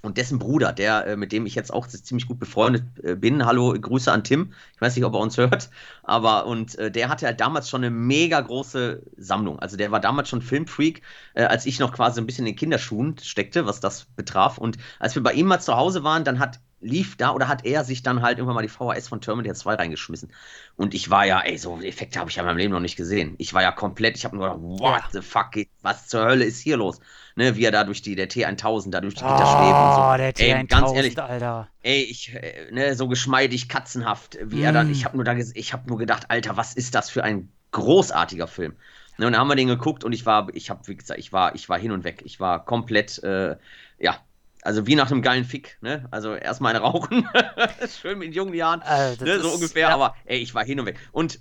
und 0.02 0.18
dessen 0.18 0.38
Bruder, 0.38 0.72
der, 0.72 1.06
äh, 1.06 1.16
mit 1.16 1.32
dem 1.32 1.46
ich 1.46 1.54
jetzt 1.54 1.72
auch 1.72 1.86
ziemlich 1.86 2.26
gut 2.26 2.38
befreundet 2.38 2.84
äh, 3.02 3.14
bin. 3.14 3.44
Hallo, 3.46 3.72
Grüße 3.72 4.10
an 4.10 4.24
Tim. 4.24 4.52
Ich 4.74 4.80
weiß 4.80 4.96
nicht, 4.96 5.04
ob 5.04 5.14
er 5.14 5.20
uns 5.20 5.36
hört, 5.36 5.70
aber 6.02 6.46
und 6.46 6.76
äh, 6.78 6.90
der 6.90 7.08
hatte 7.08 7.26
halt 7.26 7.40
damals 7.40 7.68
schon 7.68 7.82
eine 7.82 7.90
mega 7.90 8.40
große 8.40 9.02
Sammlung. 9.16 9.58
Also 9.60 9.76
der 9.76 9.90
war 9.92 10.00
damals 10.00 10.28
schon 10.28 10.42
Filmfreak, 10.42 11.02
äh, 11.34 11.44
als 11.44 11.66
ich 11.66 11.78
noch 11.78 11.92
quasi 11.92 12.20
ein 12.20 12.26
bisschen 12.26 12.46
in 12.46 12.52
den 12.52 12.58
Kinderschuhen 12.58 13.16
steckte, 13.18 13.66
was 13.66 13.80
das 13.80 14.06
betraf. 14.16 14.58
Und 14.58 14.78
als 14.98 15.14
wir 15.14 15.22
bei 15.22 15.34
ihm 15.34 15.46
mal 15.46 15.60
zu 15.60 15.76
Hause 15.76 16.02
waren, 16.02 16.24
dann 16.24 16.38
hat 16.38 16.60
lief 16.82 17.16
da 17.16 17.30
oder 17.30 17.48
hat 17.48 17.64
er 17.64 17.84
sich 17.84 18.02
dann 18.02 18.22
halt 18.22 18.38
irgendwann 18.38 18.56
mal 18.56 18.62
die 18.62 18.68
VHS 18.68 19.08
von 19.08 19.20
Terminator 19.20 19.54
2 19.54 19.74
reingeschmissen. 19.74 20.30
Und 20.76 20.94
ich 20.94 21.08
war 21.10 21.24
ja, 21.24 21.40
ey, 21.40 21.56
so 21.56 21.80
Effekte 21.80 22.18
habe 22.18 22.28
ich 22.28 22.36
ja 22.36 22.42
in 22.42 22.46
meinem 22.46 22.58
Leben 22.58 22.72
noch 22.72 22.80
nicht 22.80 22.96
gesehen. 22.96 23.34
Ich 23.38 23.54
war 23.54 23.62
ja 23.62 23.72
komplett, 23.72 24.16
ich 24.16 24.24
habe 24.24 24.36
nur 24.36 24.46
gedacht, 24.46 24.60
what 24.62 25.02
the 25.12 25.22
fuck, 25.22 25.52
was 25.82 26.08
zur 26.08 26.24
Hölle 26.24 26.44
ist 26.44 26.60
hier 26.60 26.76
los? 26.76 27.00
Ne, 27.34 27.56
wie 27.56 27.64
er 27.64 27.70
da 27.70 27.84
durch 27.84 28.02
die, 28.02 28.14
der 28.14 28.28
T1000, 28.28 28.90
da 28.90 29.00
durch 29.00 29.14
die 29.14 29.22
Gitter 29.22 29.34
oh, 29.34 29.56
schläft 29.56 29.78
und 29.78 29.94
so. 29.94 30.16
der 30.18 30.34
T1000, 30.34 30.60
ey, 30.60 30.66
ganz 30.66 30.92
ehrlich, 30.92 31.18
Alter. 31.22 31.68
Ey, 31.82 32.02
ich, 32.02 32.34
äh, 32.34 32.70
ne, 32.70 32.94
so 32.94 33.08
geschmeidig, 33.08 33.70
katzenhaft, 33.70 34.36
wie 34.42 34.60
mm. 34.60 34.64
er 34.64 34.72
dann, 34.72 34.90
ich 34.90 35.06
habe 35.06 35.16
nur 35.16 35.24
da, 35.24 35.34
ich 35.34 35.72
habe 35.72 35.88
nur 35.88 35.96
gedacht, 35.96 36.30
Alter, 36.30 36.58
was 36.58 36.74
ist 36.74 36.94
das 36.94 37.08
für 37.08 37.24
ein 37.24 37.48
großartiger 37.70 38.48
Film? 38.48 38.74
Ne, 39.16 39.26
und 39.26 39.32
dann 39.32 39.40
haben 39.40 39.48
wir 39.48 39.56
den 39.56 39.68
geguckt 39.68 40.04
und 40.04 40.12
ich 40.12 40.26
war, 40.26 40.48
ich 40.52 40.68
habe, 40.68 40.86
wie 40.88 40.96
gesagt, 40.96 41.18
ich 41.18 41.32
war, 41.32 41.54
ich 41.54 41.68
war 41.68 41.78
hin 41.78 41.92
und 41.92 42.04
weg. 42.04 42.22
Ich 42.24 42.40
war 42.40 42.64
komplett, 42.64 43.22
äh, 43.22 43.56
ja, 43.98 44.18
also 44.62 44.86
wie 44.86 44.94
nach 44.94 45.10
einem 45.10 45.22
geilen 45.22 45.44
Fick, 45.44 45.76
ne? 45.80 46.06
Also 46.10 46.34
erstmal 46.34 46.74
eine 46.74 46.84
rauchen, 46.84 47.28
schön 48.00 48.18
mit 48.18 48.34
jungen 48.34 48.54
Jahren, 48.54 48.80
äh, 48.82 49.16
ne? 49.16 49.40
so 49.40 49.48
ist, 49.48 49.54
ungefähr, 49.54 49.88
ja. 49.88 49.94
aber 49.94 50.14
ey, 50.24 50.38
ich 50.38 50.54
war 50.54 50.64
hin 50.64 50.80
und 50.80 50.86
weg. 50.86 50.98
Und 51.12 51.40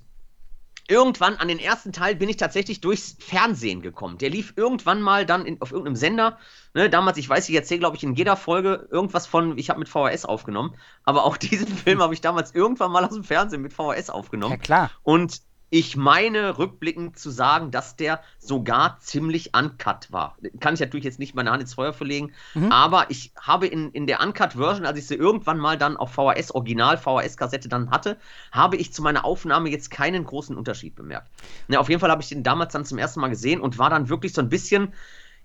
irgendwann 0.87 1.37
an 1.37 1.47
den 1.47 1.59
ersten 1.59 1.93
Teil 1.93 2.15
bin 2.15 2.27
ich 2.27 2.35
tatsächlich 2.35 2.81
durchs 2.81 3.15
Fernsehen 3.19 3.81
gekommen. 3.81 4.17
Der 4.17 4.29
lief 4.29 4.53
irgendwann 4.57 5.01
mal 5.01 5.25
dann 5.25 5.45
in, 5.45 5.61
auf 5.61 5.71
irgendeinem 5.71 5.95
Sender. 5.95 6.37
Ne, 6.73 6.89
damals, 6.89 7.17
ich 7.17 7.29
weiß, 7.29 7.47
ich 7.47 7.55
erzähle, 7.55 7.79
glaube 7.79 7.95
ich, 7.95 8.03
in 8.03 8.13
jeder 8.13 8.35
Folge 8.35 8.89
irgendwas 8.91 9.25
von, 9.25 9.57
ich 9.57 9.69
habe 9.69 9.79
mit 9.79 9.87
VHS 9.87 10.25
aufgenommen. 10.25 10.75
Aber 11.03 11.23
auch 11.23 11.37
diesen 11.37 11.67
Film 11.67 12.01
habe 12.01 12.13
ich 12.13 12.21
damals 12.21 12.53
irgendwann 12.53 12.91
mal 12.91 13.05
aus 13.05 13.13
dem 13.13 13.23
Fernsehen 13.23 13.61
mit 13.61 13.73
VHS 13.73 14.09
aufgenommen. 14.09 14.53
Ja, 14.53 14.57
klar. 14.57 14.91
Und 15.03 15.41
ich 15.73 15.95
meine, 15.95 16.57
rückblickend 16.57 17.17
zu 17.17 17.31
sagen, 17.31 17.71
dass 17.71 17.95
der 17.95 18.21
sogar 18.37 18.99
ziemlich 18.99 19.55
uncut 19.55 20.11
war. 20.11 20.35
Kann 20.59 20.73
ich 20.73 20.81
natürlich 20.81 21.05
jetzt 21.05 21.17
nicht 21.17 21.33
meine 21.33 21.49
Hand 21.49 21.61
ins 21.61 21.75
Feuer 21.75 21.93
verlegen, 21.93 22.33
mhm. 22.53 22.73
aber 22.73 23.05
ich 23.09 23.31
habe 23.39 23.67
in, 23.67 23.89
in 23.91 24.05
der 24.05 24.19
Uncut-Version, 24.19 24.85
als 24.85 24.99
ich 24.99 25.07
sie 25.07 25.15
irgendwann 25.15 25.57
mal 25.57 25.77
dann 25.77 25.95
auf 25.95 26.11
VHS, 26.11 26.53
Original 26.53 26.97
VHS-Kassette 26.97 27.69
dann 27.69 27.89
hatte, 27.89 28.17
habe 28.51 28.75
ich 28.75 28.91
zu 28.91 29.01
meiner 29.01 29.23
Aufnahme 29.23 29.69
jetzt 29.69 29.89
keinen 29.89 30.25
großen 30.25 30.57
Unterschied 30.57 30.93
bemerkt. 30.93 31.31
Ne, 31.69 31.79
auf 31.79 31.87
jeden 31.87 32.01
Fall 32.01 32.11
habe 32.11 32.21
ich 32.21 32.27
den 32.27 32.43
damals 32.43 32.73
dann 32.73 32.83
zum 32.83 32.97
ersten 32.97 33.21
Mal 33.21 33.29
gesehen 33.29 33.61
und 33.61 33.77
war 33.77 33.89
dann 33.89 34.09
wirklich 34.09 34.33
so 34.33 34.41
ein 34.41 34.49
bisschen 34.49 34.91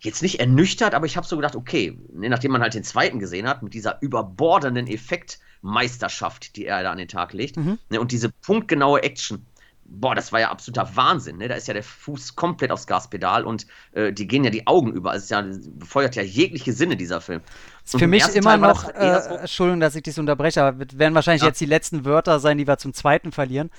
jetzt 0.01 0.23
nicht 0.23 0.41
ernüchtert, 0.41 0.95
aber 0.95 1.07
ich 1.07 1.17
habe 1.17 1.27
so 1.27 1.37
gedacht, 1.37 1.55
okay, 1.55 1.97
ne, 2.13 2.29
nachdem 2.29 2.51
man 2.51 2.63
halt 2.63 2.75
den 2.75 2.83
zweiten 2.85 3.21
gesehen 3.21 3.49
hat, 3.49 3.63
mit 3.63 3.75
dieser 3.75 4.03
überbordenden 4.03 4.89
Effektmeisterschaft, 4.89 6.57
die 6.57 6.67
er 6.67 6.83
da 6.83 6.91
an 6.91 6.99
den 6.99 7.07
Tag 7.07 7.33
legt, 7.33 7.59
mhm. 7.59 7.79
ne, 7.91 8.01
und 8.01 8.11
diese 8.11 8.31
punktgenaue 8.31 9.05
Action, 9.05 9.47
boah, 9.89 10.15
das 10.15 10.33
war 10.33 10.41
ja 10.41 10.51
absoluter 10.51 10.97
Wahnsinn. 10.97 11.39
Ne? 11.39 11.49
Da 11.49 11.55
ist 11.55 11.69
ja 11.69 11.75
der 11.75 11.83
Fuß 11.83 12.37
komplett 12.37 12.71
aufs 12.71 12.87
Gaspedal 12.87 13.45
und 13.45 13.67
äh, 13.93 14.13
die 14.13 14.27
gehen 14.27 14.45
ja 14.45 14.51
die 14.51 14.67
Augen 14.67 14.93
über. 14.93 15.15
Es 15.15 15.25
ist 15.25 15.31
ja, 15.31 15.43
befeuert 15.43 16.17
ja 16.17 16.23
jegliche 16.23 16.73
Sinne, 16.73 16.97
dieser 16.97 17.21
Film. 17.21 17.43
Ist 17.85 17.99
für 17.99 18.07
mich 18.07 18.27
immer 18.35 18.57
noch, 18.57 18.85
halt 18.85 18.97
äh, 18.97 19.29
so 19.29 19.35
Entschuldigung, 19.37 19.81
dass 19.81 19.95
ich 19.95 20.03
dich 20.03 20.19
unterbreche, 20.19 20.63
aber 20.63 20.87
werden 20.93 21.15
wahrscheinlich 21.15 21.43
ja. 21.43 21.49
jetzt 21.49 21.61
die 21.61 21.67
letzten 21.67 22.05
Wörter 22.05 22.41
sein, 22.41 22.59
die 22.59 22.67
wir 22.67 22.79
zum 22.79 22.95
zweiten 22.95 23.33
verlieren. 23.33 23.71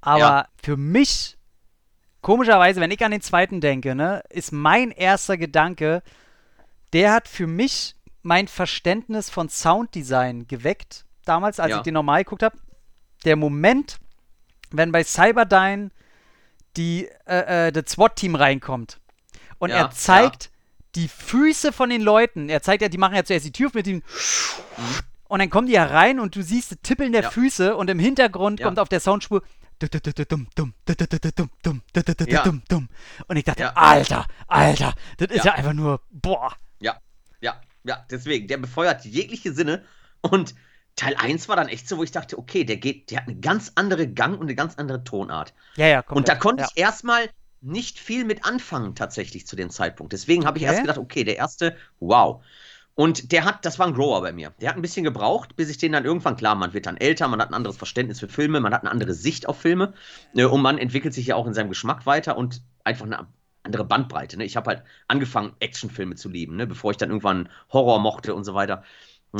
Aber 0.00 0.18
ja. 0.18 0.48
für 0.62 0.76
mich, 0.76 1.38
komischerweise, 2.20 2.80
wenn 2.80 2.90
ich 2.90 3.04
an 3.04 3.12
den 3.12 3.22
zweiten 3.22 3.60
denke, 3.60 3.94
ne, 3.94 4.22
ist 4.30 4.52
mein 4.52 4.90
erster 4.90 5.36
Gedanke, 5.36 6.02
der 6.92 7.12
hat 7.12 7.28
für 7.28 7.46
mich 7.46 7.96
mein 8.22 8.48
Verständnis 8.48 9.30
von 9.30 9.48
Sounddesign 9.48 10.46
geweckt, 10.46 11.04
damals, 11.24 11.60
als 11.60 11.70
ja. 11.70 11.76
ich 11.78 11.82
den 11.82 11.94
normal 11.94 12.24
geguckt 12.24 12.42
habe. 12.42 12.56
Der 13.24 13.36
Moment, 13.36 13.98
wenn 14.76 14.92
bei 14.92 15.04
Cyberdyne 15.04 15.90
die, 16.76 17.08
äh, 17.26 17.68
äh, 17.68 17.72
das 17.72 17.92
SWAT-Team 17.92 18.34
reinkommt 18.34 19.00
und 19.58 19.70
ja, 19.70 19.76
er 19.76 19.90
zeigt 19.90 20.44
ja. 20.44 20.50
die 20.96 21.08
Füße 21.08 21.72
von 21.72 21.90
den 21.90 22.02
Leuten, 22.02 22.48
er 22.48 22.62
zeigt 22.62 22.82
ja, 22.82 22.88
die 22.88 22.98
machen 22.98 23.14
ja 23.14 23.24
zuerst 23.24 23.46
die 23.46 23.52
Tür 23.52 23.70
mit 23.74 23.86
ihm 23.86 23.96
mhm. 23.96 24.02
und 25.28 25.38
dann 25.38 25.50
kommen 25.50 25.68
die 25.68 25.78
herein 25.78 26.18
und 26.20 26.36
du 26.36 26.42
siehst 26.42 26.72
das 26.72 26.78
Tippeln 26.82 27.12
der 27.12 27.22
ja. 27.22 27.30
Füße 27.30 27.76
und 27.76 27.88
im 27.90 27.98
Hintergrund 27.98 28.60
kommt 28.60 28.78
auf 28.78 28.88
der 28.88 29.00
Soundspur 29.00 29.42
und 33.26 33.36
ich 33.36 33.44
dachte, 33.44 33.76
Alter, 33.76 34.26
Alter, 34.46 34.94
das 35.18 35.30
ist 35.30 35.44
ja 35.44 35.54
einfach 35.54 35.72
nur, 35.72 36.00
boah. 36.10 36.54
Ja, 36.80 37.00
ja, 37.40 37.60
ja, 37.82 38.04
deswegen, 38.10 38.46
der 38.46 38.58
befeuert 38.58 39.04
jegliche 39.04 39.52
Sinne 39.52 39.84
und 40.20 40.54
Teil 40.96 41.16
1 41.16 41.48
war 41.48 41.56
dann 41.56 41.68
echt 41.68 41.88
so, 41.88 41.98
wo 41.98 42.02
ich 42.02 42.12
dachte, 42.12 42.38
okay, 42.38 42.64
der 42.64 42.76
geht, 42.76 43.10
der 43.10 43.20
hat 43.20 43.28
eine 43.28 43.36
ganz 43.40 43.72
andere 43.74 44.06
Gang 44.06 44.34
und 44.34 44.42
eine 44.42 44.54
ganz 44.54 44.76
andere 44.76 45.02
Tonart. 45.02 45.52
Ja, 45.76 45.86
ja, 45.86 46.02
komplett. 46.02 46.16
Und 46.16 46.28
da 46.28 46.34
konnte 46.36 46.62
ja. 46.62 46.68
ich 46.70 46.80
erstmal 46.80 47.28
nicht 47.60 47.98
viel 47.98 48.24
mit 48.24 48.44
anfangen, 48.44 48.94
tatsächlich 48.94 49.46
zu 49.46 49.56
dem 49.56 49.70
Zeitpunkt. 49.70 50.12
Deswegen 50.12 50.44
habe 50.46 50.58
ich 50.58 50.64
erst 50.64 50.82
gedacht, 50.82 50.98
okay, 50.98 51.24
der 51.24 51.36
erste, 51.36 51.76
wow. 51.98 52.42
Und 52.94 53.32
der 53.32 53.44
hat, 53.44 53.64
das 53.64 53.78
war 53.78 53.86
ein 53.88 53.94
Grower 53.94 54.20
bei 54.20 54.32
mir. 54.32 54.52
Der 54.60 54.68
hat 54.68 54.76
ein 54.76 54.82
bisschen 54.82 55.02
gebraucht, 55.02 55.56
bis 55.56 55.68
ich 55.68 55.78
den 55.78 55.92
dann 55.92 56.04
irgendwann, 56.04 56.36
klar, 56.36 56.54
man 56.54 56.74
wird 56.74 56.86
dann 56.86 56.96
älter, 56.96 57.26
man 57.26 57.40
hat 57.40 57.50
ein 57.50 57.54
anderes 57.54 57.76
Verständnis 57.76 58.20
für 58.20 58.28
Filme, 58.28 58.60
man 58.60 58.72
hat 58.72 58.82
eine 58.82 58.90
andere 58.90 59.14
Sicht 59.14 59.48
auf 59.48 59.58
Filme 59.58 59.94
ne, 60.32 60.48
und 60.48 60.62
man 60.62 60.78
entwickelt 60.78 61.12
sich 61.12 61.26
ja 61.26 61.34
auch 61.34 61.46
in 61.46 61.54
seinem 61.54 61.70
Geschmack 61.70 62.06
weiter 62.06 62.36
und 62.36 62.62
einfach 62.84 63.06
eine 63.06 63.26
andere 63.64 63.84
Bandbreite. 63.84 64.36
Ne? 64.36 64.44
Ich 64.44 64.56
habe 64.56 64.68
halt 64.70 64.82
angefangen, 65.08 65.54
Actionfilme 65.58 66.14
zu 66.14 66.28
lieben, 66.28 66.54
ne? 66.56 66.66
bevor 66.66 66.92
ich 66.92 66.96
dann 66.96 67.08
irgendwann 67.08 67.48
Horror 67.72 67.98
mochte 67.98 68.34
und 68.34 68.44
so 68.44 68.54
weiter. 68.54 68.84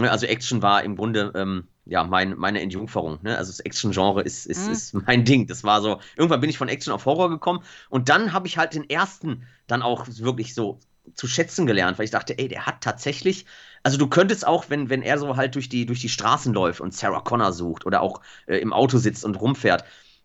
Ne, 0.00 0.10
also 0.10 0.26
Action 0.26 0.60
war 0.60 0.82
im 0.82 0.96
Grunde 0.96 1.32
ähm, 1.36 1.68
ja 1.84 2.02
mein, 2.02 2.36
meine 2.36 2.60
Entjungferung. 2.60 3.20
Ne? 3.22 3.38
Also 3.38 3.52
das 3.52 3.60
Action-Genre 3.60 4.22
ist, 4.22 4.44
ist, 4.46 4.66
mhm. 4.66 4.72
ist 4.72 4.94
mein 4.94 5.24
Ding. 5.24 5.46
Das 5.46 5.62
war 5.62 5.80
so, 5.82 6.00
irgendwann 6.16 6.40
bin 6.40 6.50
ich 6.50 6.58
von 6.58 6.68
Action 6.68 6.92
auf 6.92 7.06
Horror 7.06 7.30
gekommen 7.30 7.62
und 7.90 8.08
dann 8.08 8.32
habe 8.32 8.48
ich 8.48 8.58
halt 8.58 8.74
den 8.74 8.90
ersten 8.90 9.46
dann 9.68 9.82
auch 9.82 10.06
wirklich 10.08 10.54
so 10.54 10.80
zu 11.14 11.28
schätzen 11.28 11.66
gelernt, 11.66 11.98
weil 11.98 12.06
ich 12.06 12.10
dachte, 12.10 12.36
ey, 12.38 12.48
der 12.48 12.66
hat 12.66 12.80
tatsächlich, 12.80 13.44
also 13.84 13.96
du 13.98 14.08
könntest 14.08 14.46
auch, 14.46 14.68
wenn, 14.68 14.88
wenn 14.88 15.02
er 15.02 15.18
so 15.18 15.36
halt 15.36 15.54
durch 15.54 15.68
die, 15.68 15.86
durch 15.86 16.00
die 16.00 16.08
Straßen 16.08 16.52
läuft 16.52 16.80
und 16.80 16.94
Sarah 16.94 17.20
Connor 17.20 17.52
sucht 17.52 17.86
oder 17.86 18.00
auch 18.00 18.20
äh, 18.46 18.56
im 18.56 18.72
Auto 18.72 18.98
sitzt 18.98 19.24
und 19.24 19.36
rumfährt, 19.36 19.84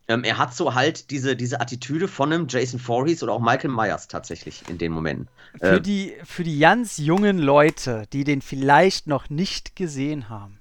ähm, 0.10 0.24
er 0.24 0.40
hat 0.40 0.56
so 0.56 0.74
halt 0.74 1.12
diese, 1.12 1.36
diese 1.36 1.62
Attitüde 1.62 2.08
von 2.08 2.34
einem 2.34 2.48
Jason 2.50 2.80
Voorhees 2.80 3.22
oder 3.22 3.32
auch 3.34 3.40
Michael 3.40 3.70
Myers 3.70 4.08
tatsächlich 4.08 4.64
in 4.68 4.80
den 4.80 4.92
Momenten. 4.92 5.30
Für, 5.60 5.76
äh, 5.76 5.82
die, 5.82 6.16
für 6.26 6.44
die 6.44 6.58
ganz 6.58 6.98
jungen 6.98 7.38
Leute, 7.38 8.06
die 8.12 8.24
den 8.24 8.42
vielleicht 8.42 9.06
noch 9.06 9.30
nicht 9.30 9.76
gesehen 9.76 10.28
haben. 10.28 10.60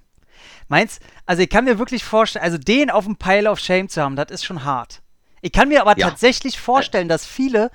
Meinst, 0.67 1.01
also 1.25 1.41
ich 1.41 1.49
kann 1.49 1.65
mir 1.65 1.79
wirklich 1.79 2.03
vorstellen, 2.03 2.45
also 2.45 2.59
den 2.59 2.91
auf 2.91 3.05
dem 3.05 3.15
Pile 3.15 3.49
of 3.49 3.59
Shame 3.59 3.89
zu 3.89 4.03
haben, 4.03 4.15
das 4.15 4.29
ist 4.29 4.45
schon 4.45 4.63
hart. 4.63 5.01
Ich 5.41 5.51
kann 5.51 5.67
mir 5.67 5.81
aber 5.81 5.97
ja. 5.97 6.09
tatsächlich 6.09 6.59
vorstellen, 6.59 7.07
dass 7.07 7.25
viele, 7.25 7.71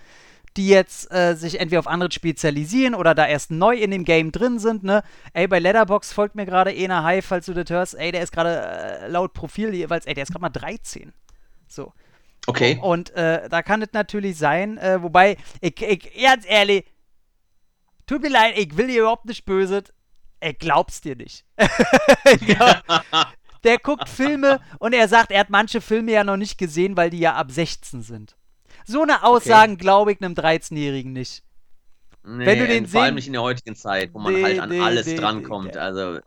die 0.56 0.68
jetzt 0.68 1.12
äh, 1.12 1.34
sich 1.34 1.58
entweder 1.58 1.80
auf 1.80 1.88
andere 1.88 2.12
spezialisieren 2.12 2.94
oder 2.94 3.16
da 3.16 3.26
erst 3.26 3.50
neu 3.50 3.74
in 3.74 3.90
dem 3.90 4.04
Game 4.04 4.30
drin 4.30 4.60
sind, 4.60 4.84
ne? 4.84 5.02
Ey, 5.32 5.48
bei 5.48 5.58
Letterbox 5.58 6.12
folgt 6.12 6.36
mir 6.36 6.46
gerade 6.46 6.72
Ena 6.72 7.02
High, 7.02 7.24
falls 7.24 7.46
du 7.46 7.54
das 7.54 7.68
hörst. 7.68 7.94
Ey, 7.94 8.12
der 8.12 8.22
ist 8.22 8.32
gerade 8.32 8.60
äh, 8.60 9.08
laut 9.08 9.32
Profil 9.32 9.74
jeweils, 9.74 10.06
ey, 10.06 10.14
der 10.14 10.22
ist 10.22 10.30
gerade 10.30 10.42
mal 10.42 10.50
13. 10.50 11.12
So. 11.74 11.92
Okay. 12.46 12.78
Und 12.82 13.10
äh, 13.14 13.48
da 13.48 13.62
kann 13.62 13.82
es 13.82 13.88
natürlich 13.92 14.36
sein, 14.36 14.78
äh, 14.78 15.02
wobei, 15.02 15.36
ich, 15.60 15.80
ich, 15.80 16.22
ganz 16.22 16.44
ehrlich, 16.46 16.84
tut 18.06 18.22
mir 18.22 18.28
leid, 18.28 18.58
ich 18.58 18.76
will 18.76 18.88
dir 18.88 19.00
überhaupt 19.00 19.24
nicht 19.24 19.44
böse, 19.44 19.84
ich 20.40 20.58
glaub's 20.58 21.00
dir 21.00 21.16
nicht. 21.16 21.44
Der 23.64 23.78
guckt 23.78 24.10
Filme 24.10 24.60
und 24.78 24.92
er 24.92 25.08
sagt, 25.08 25.30
er 25.30 25.40
hat 25.40 25.48
manche 25.48 25.80
Filme 25.80 26.12
ja 26.12 26.22
noch 26.22 26.36
nicht 26.36 26.58
gesehen, 26.58 26.98
weil 26.98 27.08
die 27.08 27.20
ja 27.20 27.34
ab 27.34 27.50
16 27.50 28.02
sind. 28.02 28.36
So 28.84 29.00
eine 29.00 29.22
Aussagen 29.22 29.72
okay. 29.74 29.80
glaube 29.80 30.12
ich 30.12 30.20
einem 30.20 30.34
13-Jährigen 30.34 31.14
nicht. 31.14 31.42
Nee, 32.26 32.44
Wenn 32.44 32.58
du 32.58 32.66
den 32.66 32.86
vor 32.86 33.02
allem 33.02 33.14
nicht 33.14 33.26
in 33.26 33.32
der 33.32 33.42
heutigen 33.42 33.74
Zeit, 33.74 34.12
wo 34.12 34.18
man 34.18 34.34
nee, 34.34 34.42
halt 34.42 34.60
an 34.60 34.68
nee, 34.68 34.80
alles 34.80 35.06
nee, 35.06 35.16
drankommt. 35.16 35.78
Also, 35.78 36.16
äh, 36.16 36.22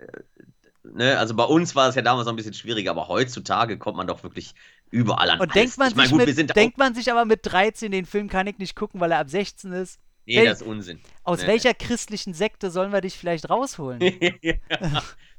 ne, 0.83 1.17
also 1.17 1.35
bei 1.35 1.43
uns 1.43 1.75
war 1.75 1.89
es 1.89 1.95
ja 1.95 2.01
damals 2.01 2.25
noch 2.25 2.33
ein 2.33 2.35
bisschen 2.35 2.53
schwieriger, 2.53 2.91
aber 2.91 3.07
heutzutage 3.07 3.77
kommt 3.77 3.97
man 3.97 4.07
doch 4.07 4.23
wirklich 4.23 4.55
überall 4.91 5.29
an. 5.29 5.39
Und 5.39 5.55
denkt 5.55 5.77
man, 5.77 5.89
sich, 5.89 5.97
mein, 5.97 6.09
gut, 6.09 6.25
mit, 6.25 6.55
denkt 6.55 6.77
man 6.77 6.95
sich 6.95 7.11
aber 7.11 7.25
mit 7.25 7.41
13, 7.43 7.91
den 7.91 8.05
Film 8.05 8.29
kann 8.29 8.47
ich 8.47 8.57
nicht 8.57 8.75
gucken, 8.75 8.99
weil 8.99 9.11
er 9.11 9.19
ab 9.19 9.29
16 9.29 9.71
ist. 9.73 9.99
Nee, 10.25 10.37
Wel 10.37 10.45
das 10.45 10.61
ist 10.61 10.67
Unsinn. 10.67 10.99
Aus 11.23 11.41
nee. 11.41 11.47
welcher 11.47 11.73
christlichen 11.73 12.33
Sekte 12.33 12.69
sollen 12.69 12.91
wir 12.91 13.01
dich 13.01 13.17
vielleicht 13.17 13.49
rausholen? 13.49 13.99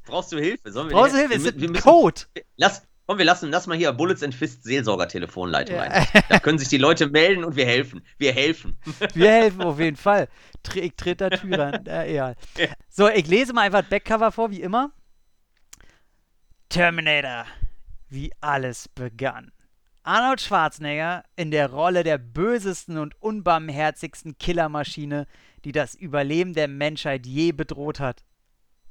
Brauchst 0.06 0.32
du 0.32 0.38
Hilfe? 0.38 0.72
Sollen 0.72 0.88
Brauchst 0.88 1.12
du 1.12 1.18
Hilfe? 1.18 1.34
Wir, 1.34 1.44
wir, 1.44 1.60
wir 1.60 1.70
müssen, 1.70 1.82
Code. 1.82 2.22
Lass, 2.56 2.82
komm, 3.06 3.18
wir 3.18 3.26
lassen, 3.26 3.50
lass 3.50 3.66
mal 3.66 3.76
hier 3.76 3.92
Bullets 3.92 4.22
and 4.22 4.34
Fist 4.34 4.64
Seelsorger-Telefonleitung 4.64 5.76
ja. 5.76 5.82
ein. 5.82 6.06
Da 6.30 6.38
können 6.38 6.58
sich 6.58 6.68
die 6.68 6.78
Leute 6.78 7.08
melden 7.08 7.44
und 7.44 7.56
wir 7.56 7.66
helfen. 7.66 8.02
Wir 8.16 8.32
helfen. 8.32 8.78
Wir 9.12 9.30
helfen 9.30 9.60
auf 9.60 9.78
jeden 9.78 9.96
Fall. 9.96 10.28
Ich 10.74 10.94
trete 10.96 11.28
da 11.28 11.36
Tür 11.36 11.66
an. 11.66 11.86
Äh, 11.86 12.12
egal. 12.12 12.36
So, 12.88 13.08
ich 13.08 13.26
lese 13.26 13.52
mal 13.52 13.62
einfach 13.62 13.80
das 13.80 13.90
Backcover 13.90 14.32
vor, 14.32 14.50
wie 14.50 14.62
immer. 14.62 14.90
Terminator 16.70 17.44
wie 18.08 18.32
alles 18.40 18.88
begann. 18.88 19.52
Arnold 20.02 20.40
Schwarzenegger 20.40 21.24
in 21.36 21.50
der 21.50 21.70
Rolle 21.70 22.02
der 22.02 22.18
bösesten 22.18 22.96
und 22.98 23.20
unbarmherzigsten 23.20 24.38
Killermaschine, 24.38 25.26
die 25.64 25.72
das 25.72 25.94
Überleben 25.94 26.54
der 26.54 26.68
Menschheit 26.68 27.26
je 27.26 27.52
bedroht 27.52 28.00
hat. 28.00 28.24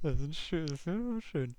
Das 0.03 0.19
ist 0.19 0.37
schön, 0.37 0.67
das 0.67 0.85
ist 0.85 1.23
schön. 1.23 1.55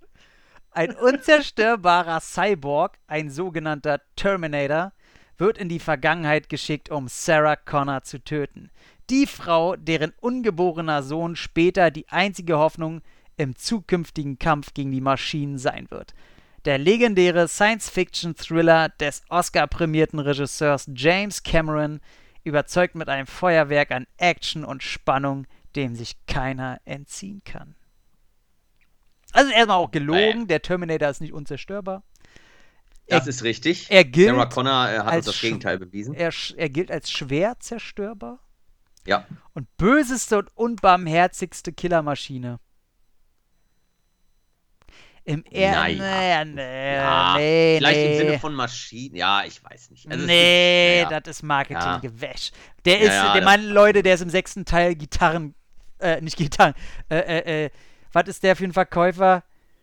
Ein 0.71 0.95
unzerstörbarer 0.95 2.21
Cyborg, 2.21 2.99
ein 3.09 3.31
sogenannter 3.31 4.01
Terminator, 4.15 4.93
wird 5.39 5.59
in 5.59 5.69
die 5.69 5.81
Vergangenheit 5.81 6.49
geschickt, 6.49 6.91
um 6.91 7.09
Sarah 7.09 7.57
Connor 7.57 8.03
zu 8.03 8.23
töten. 8.23 8.71
Die 9.11 9.27
Frau, 9.27 9.77
deren 9.77 10.13
ungeborener 10.21 11.03
Sohn 11.03 11.35
später 11.37 11.91
die 11.91 12.09
einzige 12.09 12.59
Hoffnung 12.59 13.01
im 13.37 13.57
zukünftigen 13.57 14.39
Kampf 14.39 14.75
gegen 14.75 14.93
die 14.93 15.01
Maschinen 15.01 15.59
sein 15.59 15.91
wird. 15.91 16.15
Der 16.69 16.77
legendäre 16.77 17.49
Science-Fiction-Thriller 17.49 18.91
des 18.91 19.23
Oscar-prämierten 19.31 20.19
Regisseurs 20.19 20.85
James 20.95 21.43
Cameron 21.43 22.03
überzeugt 22.45 22.95
mit 22.95 23.09
einem 23.09 23.27
Feuerwerk 23.27 23.91
an 23.91 24.07
Action 24.19 24.67
und 24.67 24.83
Spannung, 24.83 25.47
dem 25.77 25.95
sich 25.95 26.27
keiner 26.27 26.79
entziehen 26.85 27.41
kann. 27.43 27.75
Also 29.33 29.51
erstmal 29.51 29.79
auch 29.79 29.91
gelogen, 29.91 30.47
der 30.47 30.61
Terminator 30.61 31.09
ist 31.09 31.23
nicht 31.23 31.33
unzerstörbar. 31.33 32.03
Das 33.07 33.23
er, 33.23 33.29
ist 33.29 33.45
richtig. 33.45 33.87
Er 33.91 34.05
gilt 34.05 34.29
Sarah 34.29 34.45
Connor 34.45 34.91
äh, 34.91 34.99
hat 34.99 35.17
uns 35.17 35.25
das 35.25 35.41
Gegenteil 35.41 35.79
bewiesen. 35.79 36.13
Er, 36.13 36.35
er 36.55 36.69
gilt 36.69 36.91
als 36.91 37.11
schwer 37.11 37.59
zerstörbar. 37.61 38.41
Ja. 39.07 39.27
Und 39.55 39.75
böseste 39.79 40.37
und 40.37 40.55
unbarmherzigste 40.55 41.73
Killermaschine. 41.73 42.61
Im 45.29 45.45
Ernst? 45.45 45.99
Naja. 45.99 46.45
Nee, 46.45 46.95
ja, 46.95 47.37
nee, 47.37 47.77
vielleicht 47.77 47.97
nee. 47.99 48.13
im 48.13 48.19
Sinne 48.19 48.39
von 48.39 48.55
Maschinen. 48.55 49.15
Ja, 49.15 49.45
ich 49.45 49.63
weiß 49.63 49.91
nicht. 49.91 50.11
Also 50.11 50.25
nee, 50.25 51.03
ist, 51.03 51.05
naja. 51.05 51.21
das 51.21 51.37
ist 51.37 51.43
Marketinggewäsch. 51.43 52.51
Der 52.87 53.01
ist, 53.01 53.09
ja, 53.09 53.35
der 53.35 53.45
Mann, 53.45 53.69
Leute, 53.69 54.03
der 54.03 54.15
ist 54.15 54.23
im 54.23 54.31
sechsten 54.31 54.65
Teil 54.65 54.95
Gitarren, 54.95 55.55
äh, 56.01 56.23
nicht 56.23 56.39
Gitarren, 56.39 56.73
äh, 57.11 57.19
äh, 57.19 57.65
äh, 57.65 57.71
was 58.11 58.27
ist 58.27 58.43
der 58.43 58.57
für 58.57 58.65
ein 58.65 58.73
Verkäufer? 58.73 59.43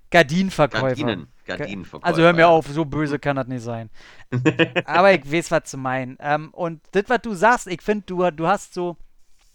Gardinenverkäufer. 0.10 0.88
Gardinen, 0.88 1.28
Gardinenverkäufer. 1.46 2.08
Also 2.08 2.24
hör 2.24 2.34
mir 2.34 2.48
auf, 2.48 2.66
so 2.66 2.84
böse 2.84 3.20
kann 3.20 3.36
das 3.36 3.46
nicht 3.46 3.64
sein. 3.64 3.92
Aber 4.86 5.14
ich 5.14 5.32
weiß, 5.32 5.52
was 5.52 5.66
zu 5.66 5.78
meinen. 5.78 6.18
Ähm, 6.22 6.50
und 6.54 6.82
das, 6.94 7.04
was 7.08 7.22
du 7.22 7.36
sagst, 7.36 7.68
ich 7.68 7.84
finde, 7.84 8.06
du, 8.08 8.32
du 8.32 8.48
hast 8.48 8.74
so, 8.74 8.98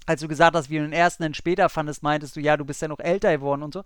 als 0.06 0.20
du 0.20 0.28
gesagt 0.28 0.54
hast, 0.54 0.70
wie 0.70 0.76
du 0.76 0.82
den 0.82 0.92
ersten 0.92 1.25
dann 1.25 1.35
später 1.35 1.68
fandest, 1.68 2.04
meintest 2.04 2.37
du, 2.37 2.40
ja, 2.40 2.56
du 2.56 2.64
bist 2.64 2.80
ja 2.80 2.87
noch 2.87 3.00
älter 3.00 3.32
geworden 3.32 3.64
und 3.64 3.75
so. 3.75 3.82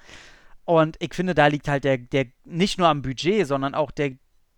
Und 0.64 0.96
ich 1.00 1.14
finde, 1.14 1.34
da 1.34 1.46
liegt 1.46 1.68
halt 1.68 1.84
der, 1.84 1.98
der 1.98 2.26
nicht 2.44 2.78
nur 2.78 2.88
am 2.88 3.02
Budget, 3.02 3.46
sondern 3.46 3.74
auch 3.74 3.90
der 3.90 4.12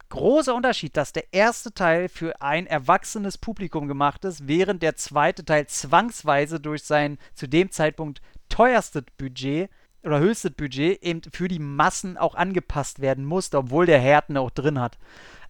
große 0.08 0.54
Unterschied, 0.54 0.96
dass 0.96 1.12
der 1.12 1.32
erste 1.32 1.72
Teil 1.72 2.08
für 2.08 2.40
ein 2.40 2.66
erwachsenes 2.66 3.38
Publikum 3.38 3.88
gemacht 3.88 4.24
ist, 4.24 4.46
während 4.46 4.82
der 4.82 4.96
zweite 4.96 5.44
Teil 5.44 5.66
zwangsweise 5.66 6.60
durch 6.60 6.84
sein 6.84 7.18
zu 7.34 7.48
dem 7.48 7.70
Zeitpunkt 7.70 8.20
teuerstes 8.48 9.02
Budget 9.18 9.68
oder 10.04 10.20
höchstes 10.20 10.52
Budget 10.52 11.02
eben 11.02 11.22
für 11.32 11.48
die 11.48 11.58
Massen 11.58 12.16
auch 12.16 12.36
angepasst 12.36 13.00
werden 13.00 13.24
musste, 13.24 13.58
obwohl 13.58 13.86
der 13.86 13.98
Härten 13.98 14.36
auch 14.36 14.50
drin 14.50 14.80
hat. 14.80 14.98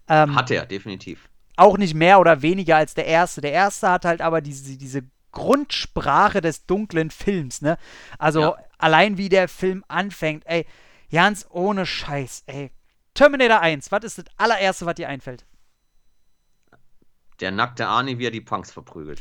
Ähm, 0.09 0.35
hat 0.35 0.51
er, 0.51 0.65
definitiv. 0.65 1.29
auch 1.57 1.77
nicht 1.77 1.95
mehr 1.95 2.21
oder 2.21 2.41
weniger 2.41 2.77
als 2.77 2.95
der 2.95 3.07
erste. 3.07 3.41
Der 3.41 3.53
erste 3.53 3.91
hat 3.91 4.05
halt 4.05 4.23
aber 4.23 4.41
diese, 4.41 4.79
diese 4.79 5.03
Grundsprache 5.33 6.41
des 6.41 6.65
dunklen 6.65 7.11
Films, 7.11 7.61
ne? 7.61 7.77
Also 8.19 8.41
Ja. 8.41 8.57
Allein 8.79 9.19
wie 9.19 9.29
der 9.29 9.49
Film 9.49 9.85
anfängt, 9.89 10.45
ey, 10.47 10.67
ganz 11.11 11.47
ohne 11.51 11.87
Scheiß, 11.87 12.45
ey. 12.47 12.71
Terminator 13.15 13.61
1, 13.61 13.91
was 13.91 14.05
ist 14.05 14.19
das 14.19 14.27
allererste, 14.37 14.87
was 14.87 14.95
dir 14.95 15.09
einfällt? 15.09 15.45
Der 17.41 17.51
nackte 17.51 17.87
Arnie, 17.87 18.19
wie 18.19 18.27
er 18.27 18.31
die 18.31 18.41
Punks 18.41 18.73
verprügelt. 18.73 19.21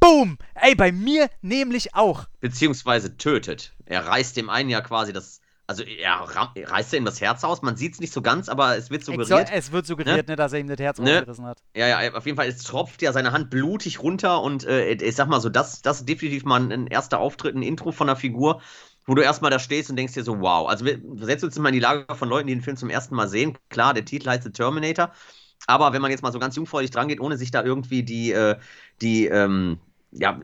Boom! 0.00 0.38
Ey, 0.54 0.74
bei 0.74 0.92
mir 0.92 1.28
nämlich 1.42 1.94
auch. 1.94 2.26
Beziehungsweise 2.40 3.16
tötet. 3.16 3.74
Er 3.84 4.06
reißt 4.06 4.36
dem 4.36 4.48
einen 4.48 4.70
ja 4.70 4.80
quasi 4.80 5.12
das. 5.12 5.40
Also 5.68 5.82
er, 5.84 6.12
ram- 6.14 6.48
er 6.54 6.70
reißt 6.70 6.94
ihm 6.94 7.04
das 7.04 7.20
Herz 7.20 7.44
aus. 7.44 7.60
Man 7.62 7.76
sieht 7.76 7.92
es 7.94 8.00
nicht 8.00 8.12
so 8.12 8.22
ganz, 8.22 8.48
aber 8.48 8.76
es 8.76 8.90
wird 8.90 9.04
suggeriert. 9.04 9.50
es 9.52 9.70
wird 9.70 9.86
suggeriert, 9.86 10.26
ne? 10.26 10.34
dass 10.34 10.52
er 10.54 10.60
ihm 10.60 10.66
das 10.66 10.78
Herz 10.78 10.98
Ne? 10.98 11.04
rausgerissen 11.18 11.44
hat. 11.44 11.58
Ja, 11.76 11.86
ja, 12.02 12.14
auf 12.14 12.24
jeden 12.26 12.36
Fall, 12.36 12.48
es 12.48 12.62
tropft 12.64 13.02
ja 13.02 13.12
seine 13.12 13.32
Hand 13.32 13.50
blutig 13.50 14.02
runter 14.02 14.42
und 14.42 14.64
äh, 14.64 14.92
ich 14.92 15.14
sag 15.14 15.28
mal 15.28 15.40
so, 15.40 15.50
das, 15.50 15.82
das 15.82 16.00
ist 16.00 16.08
definitiv 16.08 16.44
mal 16.44 16.60
ein, 16.60 16.72
ein 16.72 16.86
erster 16.86 17.18
Auftritt, 17.20 17.54
ein 17.54 17.62
Intro 17.62 17.92
von 17.92 18.06
der 18.06 18.16
Figur, 18.16 18.62
wo 19.06 19.14
du 19.14 19.22
erstmal 19.22 19.50
da 19.50 19.58
stehst 19.58 19.90
und 19.90 19.96
denkst 19.96 20.14
dir 20.14 20.24
so, 20.24 20.40
wow. 20.40 20.68
Also 20.68 20.84
wir 20.86 20.98
setzen 21.20 21.44
uns 21.46 21.58
mal 21.58 21.68
in 21.68 21.74
die 21.74 21.80
Lage 21.80 22.14
von 22.16 22.28
Leuten, 22.28 22.46
die 22.48 22.54
den 22.54 22.62
Film 22.62 22.76
zum 22.78 22.90
ersten 22.90 23.14
Mal 23.14 23.28
sehen. 23.28 23.56
Klar, 23.68 23.94
der 23.94 24.04
Titel 24.06 24.28
heißt 24.28 24.44
The 24.44 24.50
Terminator, 24.50 25.12
aber 25.66 25.92
wenn 25.92 26.02
man 26.02 26.10
jetzt 26.10 26.22
mal 26.22 26.32
so 26.32 26.38
ganz 26.38 26.56
jungfräulich 26.56 26.90
dran 26.90 27.08
geht, 27.08 27.20
ohne 27.20 27.36
sich 27.36 27.50
da 27.50 27.62
irgendwie 27.62 28.02
die, 28.02 28.32
äh, 28.32 28.56
die, 29.02 29.26
ähm, 29.26 29.78
ja, 30.12 30.40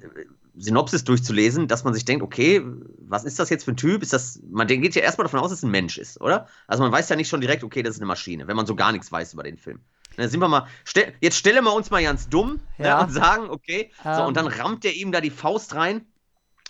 Synopsis 0.56 1.04
durchzulesen, 1.04 1.66
dass 1.68 1.84
man 1.84 1.94
sich 1.94 2.04
denkt, 2.04 2.23
okay, 2.23 2.62
was 2.99 3.25
ist 3.25 3.38
das 3.38 3.50
jetzt 3.50 3.64
für 3.64 3.73
ein 3.73 3.76
Typ? 3.76 4.02
Ist 4.02 4.12
das, 4.12 4.40
man 4.50 4.66
geht 4.66 4.94
ja 4.94 5.02
erstmal 5.02 5.25
davon 5.25 5.40
aus, 5.40 5.50
dass 5.50 5.58
es 5.58 5.64
ein 5.64 5.70
Mensch 5.70 5.99
ist, 5.99 6.20
oder? 6.20 6.46
Also 6.68 6.82
man 6.82 6.92
weiß 6.92 7.08
ja 7.08 7.16
nicht 7.16 7.28
schon 7.28 7.40
direkt, 7.40 7.64
okay, 7.64 7.82
das 7.82 7.94
ist 7.96 8.00
eine 8.00 8.06
Maschine, 8.06 8.46
wenn 8.46 8.56
man 8.56 8.66
so 8.66 8.75
gar 8.76 8.92
nichts 8.92 9.11
weiß 9.11 9.32
über 9.34 9.42
den 9.42 9.58
Film. 9.58 9.80
Dann 10.16 10.28
sind 10.28 10.38
wir 10.40 10.49
mal, 10.49 10.66
stell, 10.84 11.12
jetzt 11.20 11.37
stellen 11.37 11.64
wir 11.64 11.73
uns 11.75 11.90
mal 11.90 12.02
ganz 12.02 12.28
dumm 12.28 12.61
Ja. 12.78 12.99
ne, 13.00 13.06
und 13.06 13.12
sagen, 13.12 13.50
okay, 13.50 13.90
so, 14.04 14.11
Ähm. 14.11 14.26
und 14.26 14.37
dann 14.37 14.46
rammt 14.46 14.84
er 14.84 14.92
ihm 14.94 15.11
da 15.11 15.20
die 15.20 15.30
Faust 15.30 15.75
rein 15.75 16.06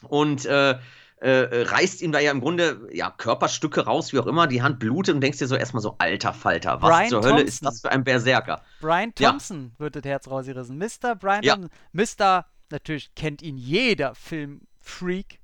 und 0.09 0.47
äh, 0.47 0.79
äh, 1.21 1.63
reißt 1.63 2.03
ihm 2.03 2.13
da 2.13 2.19
ja 2.21 2.31
im 2.31 2.41
Grunde 2.41 2.89
ja, 2.93 3.11
Körperstücke 3.11 3.83
raus, 3.85 4.13
wie 4.13 4.19
auch 4.19 4.27
immer, 4.27 4.47
die 4.47 4.63
Hand 4.63 4.79
blutet 4.79 5.15
und 5.15 5.21
denkst 5.21 5.39
dir 5.39 5.47
so 5.47 5.57
erstmal 5.57 5.83
so, 5.83 5.97
alter 5.99 6.33
Falter, 6.35 6.81
was 6.83 6.91
Brian 6.91 7.09
zur 7.11 7.23
Hölle 7.23 7.43
ist 7.43 7.61
Thompson. 7.61 7.67
das 7.67 7.81
für 7.81 7.91
ein 7.93 8.05
Berserker? 8.05 8.63
Brian 8.81 9.13
Ja. 9.19 9.31
Thompson 9.31 9.73
wird 9.79 9.97
das 9.97 10.05
Herz 10.05 10.29
rausgerissen. 10.29 10.77
Mr. 10.79 11.15
Brian 11.15 11.43
Ja. 11.43 11.55
Thompson. 11.57 11.71
Mr. 11.93 12.47
Natürlich 12.75 13.15
kennt 13.15 13.41
ihn 13.41 13.57
jeder 13.57 14.17
Filmfreak 14.17 15.39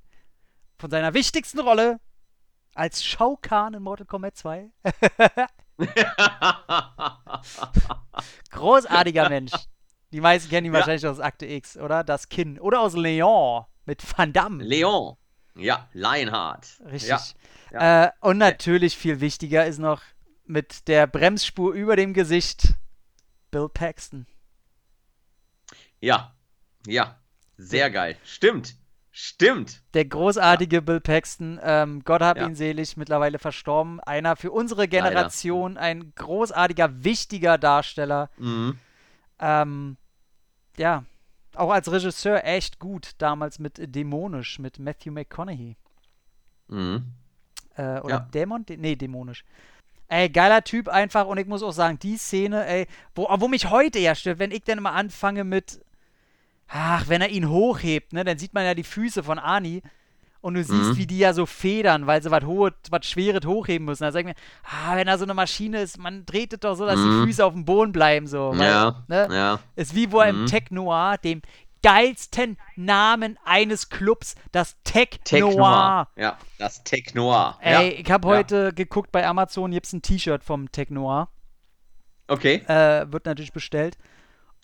von 0.77 0.91
seiner 0.91 1.13
wichtigsten 1.13 1.61
Rolle 1.61 2.01
als 2.75 3.05
Shao 3.05 3.37
Kahn 3.41 3.73
in 3.73 3.81
Mortal 3.83 4.05
Kombat 4.05 4.35
2. 4.35 4.69
Großartiger 8.49 9.29
Mensch. 9.29 9.53
Die 10.11 10.19
meisten 10.19 10.49
kennen 10.49 10.65
ihn 10.65 10.73
Ja. 10.73 10.79
wahrscheinlich 10.79 11.07
aus 11.07 11.21
Akte 11.21 11.45
X, 11.45 11.77
oder? 11.77 12.03
Das 12.03 12.27
Kinn. 12.27 12.59
Oder 12.59 12.81
aus 12.81 12.95
Leon 12.97 13.63
mit 13.85 14.03
Van 14.17 14.33
Damme. 14.33 14.61
Leon. 14.65 15.15
Ja, 15.55 15.87
Lionheart. 15.93 16.81
Richtig. 16.83 17.35
Ja. 17.71 18.07
Äh, 18.07 18.11
und 18.19 18.39
natürlich 18.39 18.97
viel 18.97 19.21
wichtiger 19.21 19.65
ist 19.65 19.79
noch 19.79 20.01
mit 20.43 20.85
der 20.89 21.07
Bremsspur 21.07 21.71
über 21.71 21.95
dem 21.95 22.13
Gesicht 22.13 22.73
Bill 23.51 23.69
Paxton. 23.69 24.27
Ja, 26.01 26.35
ja, 26.85 27.15
sehr 27.61 27.89
geil. 27.91 28.17
Stimmt, 28.23 28.75
stimmt. 29.11 29.81
Der 29.93 30.05
großartige 30.05 30.81
Bill 30.81 30.99
Paxton, 30.99 31.59
ähm, 31.63 32.03
Gott 32.03 32.21
hab 32.21 32.37
Ja. 32.37 32.45
ihn 32.47 32.55
selig, 32.55 32.97
mittlerweile 32.97 33.39
verstorben. 33.39 33.99
Einer 34.01 34.35
für 34.35 34.51
unsere 34.51 34.87
Generation, 34.87 35.77
ein 35.77 36.13
großartiger, 36.15 37.03
wichtiger 37.03 37.57
Darsteller. 37.57 38.29
Mhm. 38.37 38.77
Ähm, 39.39 39.97
ja, 40.77 41.03
auch 41.55 41.71
als 41.71 41.91
Regisseur 41.91 42.43
echt 42.45 42.79
gut, 42.79 43.11
damals 43.17 43.59
mit 43.59 43.93
Dämonisch, 43.95 44.59
mit 44.59 44.79
Matthew 44.79 45.11
McConaughey. 45.11 45.75
Mhm. 46.67 47.05
Äh, 47.75 47.99
oder 47.99 48.09
Ja. 48.15 48.19
Dämon? 48.19 48.65
Nee, 48.77 48.95
Dämonisch. 48.95 49.43
Ey, 50.07 50.29
geiler 50.29 50.63
Typ 50.63 50.89
einfach 50.89 51.25
und 51.25 51.37
ich 51.37 51.47
muss 51.47 51.63
auch 51.63 51.71
sagen, 51.71 51.97
die 51.99 52.17
Szene, 52.17 52.65
ey, 52.65 52.87
wo, 53.15 53.27
wo 53.39 53.47
mich 53.47 53.69
heute 53.69 53.97
ja 53.99 54.13
stört, 54.13 54.39
wenn 54.39 54.51
ich 54.51 54.63
dann 54.63 54.77
immer 54.77 54.91
anfange 54.93 55.43
mit, 55.45 55.79
ach, 56.73 57.09
wenn 57.09 57.21
er 57.21 57.29
ihn 57.29 57.49
hochhebt, 57.49 58.13
ne, 58.13 58.23
dann 58.23 58.37
sieht 58.37 58.53
man 58.53 58.63
ja 58.65 58.73
die 58.73 58.83
Füße 58.83 59.23
von 59.23 59.39
Ani 59.39 59.81
und 60.39 60.53
du 60.55 60.63
siehst, 60.63 60.91
Mhm. 60.93 60.97
wie 60.97 61.05
die 61.05 61.19
ja 61.19 61.33
so 61.33 61.45
federn, 61.45 62.07
weil 62.07 62.23
sie 62.23 62.31
was 62.31 62.43
Hohes, 62.45 62.73
was 62.89 63.05
Schweres 63.05 63.45
hochheben 63.45 63.85
müssen. 63.85 64.03
Da 64.03 64.11
sag 64.11 64.21
ich 64.21 64.25
mir, 64.25 64.35
ah, 64.63 64.95
wenn 64.95 65.05
da 65.07 65.17
so 65.17 65.25
eine 65.25 65.33
Maschine 65.33 65.81
ist, 65.81 65.97
man 65.99 66.25
dreht 66.25 66.53
es 66.53 66.59
doch 66.61 66.75
so, 66.75 66.85
dass 66.85 66.95
die 66.95 67.01
Mhm. 67.07 67.25
Füße 67.25 67.45
auf 67.45 67.53
dem 67.53 67.65
Boden 67.65 67.91
bleiben, 67.91 68.25
so. 68.27 68.51
Weil, 68.55 68.67
Ja, 68.69 69.03
ne? 69.07 69.27
ja. 69.31 69.59
Ist 69.75 69.93
wie 69.95 70.11
wo 70.11 70.21
im 70.21 70.43
Mhm. 70.43 70.45
Tech 70.47 70.71
Noir, 70.71 71.17
dem 71.23 71.41
geilsten 71.83 72.57
Namen 72.75 73.37
eines 73.43 73.89
Clubs, 73.89 74.35
das 74.51 74.77
Tech, 74.83 75.19
Tech 75.23 75.41
Noir. 75.41 75.55
Noir. 75.57 76.07
Ja, 76.15 76.37
das 76.59 76.83
Tech 76.83 77.13
Noir. 77.15 77.57
Ey, 77.59 77.73
ja. 77.95 77.99
ich 77.99 78.11
habe 78.11 78.27
Ja. 78.29 78.35
heute 78.35 78.71
geguckt 78.73 79.11
bei 79.11 79.25
Amazon, 79.27 79.71
gibt's 79.71 79.91
ein 79.93 80.01
T-Shirt 80.01 80.43
vom 80.43 80.71
Tech 80.71 80.89
Noir. 80.89 81.27
Okay. 82.27 82.63
Äh, 82.67 83.11
wird 83.11 83.25
natürlich 83.25 83.51
bestellt. 83.51 83.97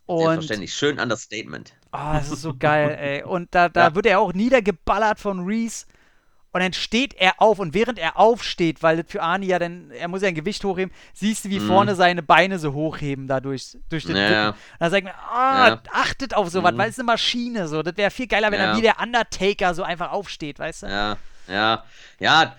Und 0.08 0.20
Selbstverständlich. 0.20 0.74
Schön 0.74 1.00
Understatement. 1.00 1.74
oh, 1.94 1.98
das 2.14 2.32
ist 2.32 2.42
so 2.42 2.56
geil, 2.58 2.98
ey. 3.00 3.24
Und 3.24 3.54
da, 3.54 3.70
da 3.70 3.90
Ja. 3.90 3.96
wird 3.96 4.06
er 4.08 4.20
auch 4.20 4.34
niedergeballert 4.34 5.20
von 5.20 5.46
Reese. 5.46 5.86
Und 6.54 6.62
dann 6.64 6.74
steht 6.74 7.14
er 7.14 7.40
auf 7.42 7.60
und 7.60 7.74
während 7.76 8.00
er 8.00 8.18
aufsteht, 8.18 8.82
weil 8.82 8.98
das 9.04 9.12
für 9.12 9.22
Arnie 9.22 9.48
ja 9.48 9.60
dann, 9.60 9.92
er 9.92 10.08
muss 10.08 10.22
ja 10.24 10.30
ein 10.30 10.34
Gewicht 10.34 10.64
hochheben, 10.64 10.92
siehst 11.14 11.46
du, 11.46 11.50
wie 11.50 11.60
Mhm. 11.60 11.68
vorne 11.68 11.94
seine 11.96 12.24
Beine 12.24 12.58
so 12.58 12.74
hochheben 12.74 13.28
dadurch, 13.28 13.78
durch 13.90 14.06
den 14.06 14.16
Ja. 14.16 14.48
Rücken. 14.48 14.60
Da 14.80 14.90
sag 14.90 14.98
ich 15.00 15.04
mir, 15.04 15.14
ah, 15.16 15.68
Ja. 15.68 15.82
achtet 15.92 16.34
auf 16.34 16.50
sowas, 16.50 16.74
Mhm. 16.74 16.78
weil 16.80 16.90
es 16.90 16.96
ist 16.96 17.00
eine 17.02 17.06
Maschine 17.08 17.68
so. 17.68 17.84
Das 17.84 17.96
wäre 17.98 18.10
viel 18.10 18.28
geiler, 18.28 18.50
wenn 18.52 18.60
er 18.60 18.72
Ja. 18.72 18.78
wie 18.78 18.82
der 18.82 19.00
Undertaker 19.00 19.76
so 19.76 19.84
einfach 19.84 20.12
aufsteht, 20.12 20.58
weißt 20.58 20.84
du? 20.84 20.88
Ja, 20.88 21.18
ja, 21.48 21.84
ja. 22.20 22.56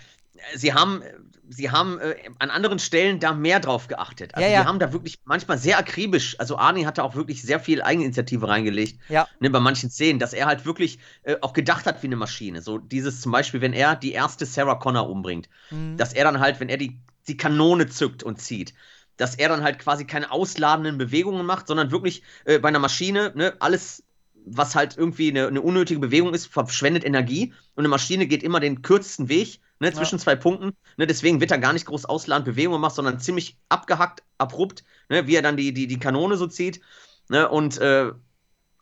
Sie 0.55 0.73
haben, 0.75 1.03
sie 1.49 1.71
haben 1.71 1.99
äh, 1.99 2.15
an 2.39 2.51
anderen 2.51 2.79
Stellen 2.79 3.21
da 3.21 3.33
mehr 3.33 3.61
drauf 3.61 3.89
geachtet. 3.89 4.35
Also 4.35 4.47
Ja, 4.47 4.53
ja. 4.55 4.63
die 4.63 4.67
haben 4.69 4.79
da 4.79 4.93
wirklich 4.93 5.19
manchmal 5.25 5.59
sehr 5.59 5.79
akribisch, 5.79 6.39
also 6.39 6.59
Arnie 6.59 6.87
hat 6.87 6.99
da 6.99 7.03
auch 7.03 7.15
wirklich 7.15 7.43
sehr 7.43 7.61
viel 7.61 7.83
Eigeninitiative 7.83 8.47
reingelegt, 8.49 9.01
Ja. 9.09 9.27
ne, 9.41 9.51
bei 9.51 9.61
manchen 9.61 9.91
Szenen, 9.91 10.19
dass 10.19 10.33
er 10.33 10.47
halt 10.47 10.65
wirklich 10.67 10.99
äh, 11.23 11.37
auch 11.41 11.53
gedacht 11.53 11.87
hat 11.87 12.03
wie 12.03 12.07
eine 12.07 12.17
Maschine. 12.17 12.61
So 12.63 12.79
dieses 12.79 13.21
zum 13.21 13.33
Beispiel, 13.33 13.61
wenn 13.61 13.73
er 13.73 13.97
die 13.97 14.13
erste 14.13 14.47
Sarah 14.47 14.77
Connor 14.77 15.09
umbringt, 15.09 15.49
Mhm. 15.71 15.97
dass 15.97 16.13
er 16.13 16.25
dann 16.25 16.41
halt, 16.41 16.61
wenn 16.61 16.69
er 16.69 16.77
die, 16.77 16.99
die 17.27 17.37
Kanone 17.37 17.87
zückt 17.89 18.23
und 18.23 18.41
zieht, 18.41 18.75
dass 19.17 19.35
er 19.35 19.49
dann 19.49 19.63
halt 19.63 19.79
quasi 19.79 20.05
keine 20.05 20.31
ausladenden 20.31 20.97
Bewegungen 20.99 21.45
macht, 21.45 21.67
sondern 21.67 21.91
wirklich 21.91 22.23
äh, 22.45 22.59
bei 22.59 22.69
einer 22.69 22.79
Maschine, 22.79 23.33
ne, 23.35 23.55
alles, 23.59 24.05
was 24.47 24.75
halt 24.75 24.97
irgendwie 24.97 25.29
eine, 25.31 25.49
eine 25.49 25.61
unnötige 25.61 26.01
Bewegung 26.01 26.33
ist, 26.35 26.47
verschwendet 26.47 27.05
Energie 27.05 27.53
und 27.75 27.83
eine 27.83 27.89
Maschine 27.89 28.27
geht 28.27 28.43
immer 28.43 28.61
den 28.61 28.81
kürzesten 28.83 29.29
Weg, 29.29 29.61
ne, 29.81 29.93
zwischen 29.93 30.19
zwei 30.19 30.37
Punkten, 30.37 30.73
ne, 30.97 31.07
deswegen 31.07 31.41
wird 31.41 31.51
er 31.51 31.59
gar 31.59 31.73
nicht 31.73 31.87
groß 31.87 32.05
ausladend 32.05 32.45
Bewegungen 32.47 32.81
machen, 32.81 32.95
sondern 32.97 33.21
ziemlich 33.21 33.59
abgehackt, 33.69 34.23
abrupt, 34.38 34.85
ne, 35.09 35.27
wie 35.27 35.37
er 35.37 35.43
dann 35.43 35.57
die, 35.57 35.73
die, 35.73 35.87
die 35.87 35.99
Kanone 35.99 36.37
so 36.37 36.47
zieht, 36.47 36.81
ne, 37.29 37.49
und, 37.49 37.79
äh, 37.79 38.12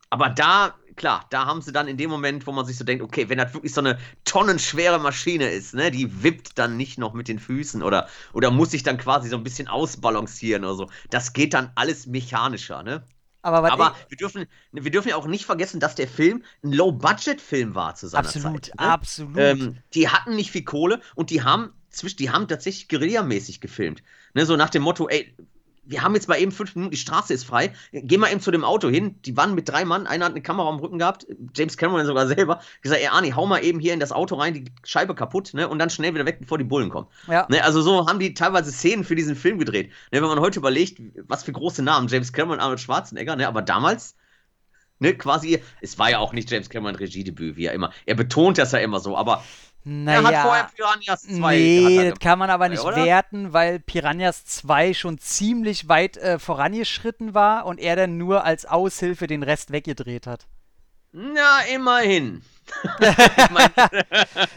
aber 0.09 0.29
da, 0.29 0.75
klar, 0.95 1.25
da 1.29 1.45
haben 1.45 1.61
sie 1.61 1.71
dann 1.71 1.87
in 1.87 1.97
dem 1.97 2.09
Moment, 2.09 2.47
wo 2.47 2.51
man 2.51 2.65
sich 2.65 2.77
so 2.77 2.83
denkt, 2.83 3.03
okay, 3.03 3.29
wenn 3.29 3.37
das 3.37 3.53
wirklich 3.53 3.73
so 3.73 3.81
eine 3.81 3.99
tonnenschwere 4.25 4.99
Maschine 4.99 5.49
ist, 5.49 5.73
ne, 5.73 5.91
die 5.91 6.23
wippt 6.23 6.57
dann 6.57 6.77
nicht 6.77 6.97
noch 6.97 7.13
mit 7.13 7.27
den 7.27 7.39
Füßen 7.39 7.83
oder, 7.83 8.07
oder 8.33 8.51
muss 8.51 8.71
sich 8.71 8.83
dann 8.83 8.97
quasi 8.97 9.29
so 9.29 9.37
ein 9.37 9.43
bisschen 9.43 9.67
ausbalancieren 9.67 10.63
oder 10.63 10.75
so. 10.75 10.89
Das 11.09 11.33
geht 11.33 11.53
dann 11.53 11.71
alles 11.75 12.07
mechanischer, 12.07 12.83
ne? 12.83 13.03
Aber, 13.55 13.71
Aber 13.71 13.95
wir 14.09 14.17
dürfen, 14.17 14.45
wir 14.71 14.91
dürfen 14.91 15.09
ja 15.09 15.15
auch 15.15 15.27
nicht 15.27 15.45
vergessen, 15.45 15.79
dass 15.79 15.95
der 15.95 16.07
Film 16.07 16.43
ein 16.63 16.73
Low-Budget-Film 16.73 17.75
war 17.75 17.95
zu 17.95 18.07
seiner 18.07 18.25
absolut, 18.25 18.65
Zeit. 18.65 18.79
Ne? 18.79 18.87
absolut. 18.87 19.37
Ähm, 19.37 19.77
die 19.93 20.09
hatten 20.09 20.35
nicht 20.35 20.51
viel 20.51 20.63
Kohle 20.63 21.01
und 21.15 21.29
die 21.29 21.43
haben 21.43 21.73
zwisch, 21.89 22.15
die 22.15 22.29
haben 22.29 22.47
tatsächlich 22.47 22.89
guerillamäßig 22.89 23.61
gefilmt. 23.61 24.03
Ne, 24.33 24.45
so 24.45 24.55
nach 24.55 24.69
dem 24.69 24.83
Motto, 24.83 25.07
ey, 25.07 25.33
wir 25.87 26.03
haben 26.03 26.15
jetzt 26.15 26.27
mal 26.27 26.39
eben 26.39 26.51
fünf 26.51 26.75
Minuten, 26.75 26.91
die 26.91 26.97
Straße 26.97 27.33
ist 27.33 27.45
frei, 27.45 27.73
geh 27.91 28.17
mal 28.17 28.31
eben 28.31 28.41
zu 28.41 28.51
dem 28.51 28.63
Auto 28.63 28.89
hin. 28.89 29.19
Die 29.23 29.37
waren 29.37 29.55
mit 29.55 29.69
drei 29.69 29.85
Mann, 29.85 30.05
einer 30.05 30.25
hat 30.25 30.33
eine 30.33 30.41
Kamera 30.41 30.67
am 30.67 30.79
Rücken 30.79 30.99
gehabt, 30.99 31.25
James 31.55 31.77
Cameron 31.77 32.05
sogar 32.05 32.27
selber, 32.27 32.61
gesagt, 32.81 33.01
ey 33.01 33.07
Arnie, 33.07 33.33
hau 33.33 33.45
mal 33.45 33.63
eben 33.63 33.79
hier 33.79 33.93
in 33.93 33.99
das 33.99 34.11
Auto 34.11 34.35
rein, 34.35 34.53
die 34.53 34.65
Scheibe 34.83 35.15
kaputt, 35.15 35.53
ne, 35.53 35.67
und 35.67 35.79
dann 35.79 35.89
schnell 35.89 36.13
wieder 36.13 36.25
weg, 36.25 36.39
bevor 36.41 36.57
die 36.57 36.63
Bullen 36.63 36.89
kommen. 36.89 37.07
ja. 37.27 37.47
Ne, 37.49 37.63
also 37.63 37.81
so 37.81 38.07
haben 38.07 38.19
die 38.19 38.33
teilweise 38.33 38.71
Szenen 38.71 39.03
für 39.03 39.15
diesen 39.15 39.35
Film 39.35 39.59
gedreht. 39.59 39.91
Ne, 40.11 40.21
wenn 40.21 40.29
man 40.29 40.39
heute 40.39 40.59
überlegt, 40.59 41.01
was 41.27 41.43
für 41.43 41.51
große 41.51 41.81
Namen, 41.81 42.07
James 42.07 42.33
Cameron, 42.33 42.59
Arnold 42.59 42.79
Schwarzenegger, 42.79 43.35
ne, 43.35 43.47
aber 43.47 43.61
damals, 43.61 44.15
ne, 44.99 45.13
quasi, 45.15 45.61
es 45.81 45.97
war 45.97 46.09
ja 46.09 46.19
auch 46.19 46.33
nicht 46.33 46.51
James 46.51 46.69
Cameron 46.69 46.95
Regiedebüt, 46.95 47.55
wie 47.55 47.65
er 47.65 47.73
immer. 47.73 47.91
Er 48.05 48.15
betont 48.15 48.57
das 48.57 48.71
ja 48.71 48.79
immer 48.79 48.99
so, 48.99 49.15
aber 49.15 49.43
er 49.87 50.23
hat 50.23 50.35
vorher 50.35 50.63
Naja, 50.63 50.69
Piranhas 50.75 51.21
2 51.23 51.35
hat 51.35 51.51
nee, 51.55 52.09
das 52.09 52.19
kann 52.19 52.39
man 52.39 52.49
aber 52.49 52.67
nicht 52.67 52.83
oder? 52.83 52.97
werten, 52.97 53.53
weil 53.53 53.79
Piranhas 53.79 54.43
2 54.45 54.93
schon 54.93 55.17
ziemlich 55.17 55.87
weit 55.87 56.17
äh, 56.17 56.39
vorangeschritten 56.39 57.33
war 57.33 57.65
und 57.65 57.79
er 57.79 57.95
dann 57.95 58.17
nur 58.17 58.43
als 58.43 58.65
Aushilfe 58.65 59.27
den 59.27 59.43
Rest 59.43 59.71
weggedreht 59.71 60.27
hat. 60.27 60.47
Na, 61.13 61.61
immerhin. 61.73 62.41
mein, 63.51 63.69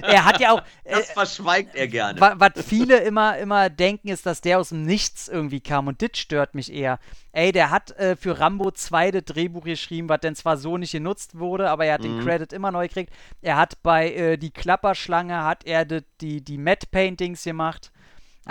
er 0.03 0.25
hat 0.25 0.41
ja 0.41 0.53
auch. 0.53 0.63
Das 0.85 1.11
äh, 1.11 1.13
verschweigt 1.13 1.75
er 1.75 1.89
gerne. 1.89 2.21
Was 2.21 2.65
viele 2.65 2.99
immer, 2.99 3.39
immer 3.39 3.71
denken, 3.71 4.09
ist, 4.09 4.27
dass 4.27 4.41
der 4.41 4.59
aus 4.59 4.71
dem 4.71 4.85
Nichts 4.85 5.29
irgendwie 5.29 5.61
kam. 5.61 5.87
Und 5.87 6.03
das 6.03 6.19
stört 6.19 6.55
mich 6.55 6.73
eher. 6.73 6.99
Ey, 7.33 7.53
der 7.53 7.71
hat 7.71 7.93
äh, 7.93 8.17
für 8.17 8.41
Rambo 8.41 8.71
2 8.71 9.11
das 9.13 9.25
Drehbuch 9.25 9.65
geschrieben, 9.65 10.09
was 10.09 10.21
denn 10.21 10.35
zwar 10.35 10.57
so 10.57 10.77
nicht 10.77 10.93
genutzt 10.93 11.39
wurde, 11.39 11.71
aber 11.71 11.87
er 11.87 11.95
hat 11.95 12.03
mhm. 12.03 12.19
den 12.19 12.25
Credit 12.25 12.53
immer 12.53 12.73
neu 12.73 12.89
gekriegt. 12.89 13.13
Er 13.41 13.57
hat 13.57 13.83
bei 13.83 14.13
äh, 14.13 14.37
Die 14.37 14.51
Klapperschlange, 14.51 15.45
hat 15.45 15.65
er 15.65 15.85
die, 15.85 16.43
die 16.43 16.59
Matte 16.59 16.87
Paintings 16.91 17.45
gemacht. 17.45 17.93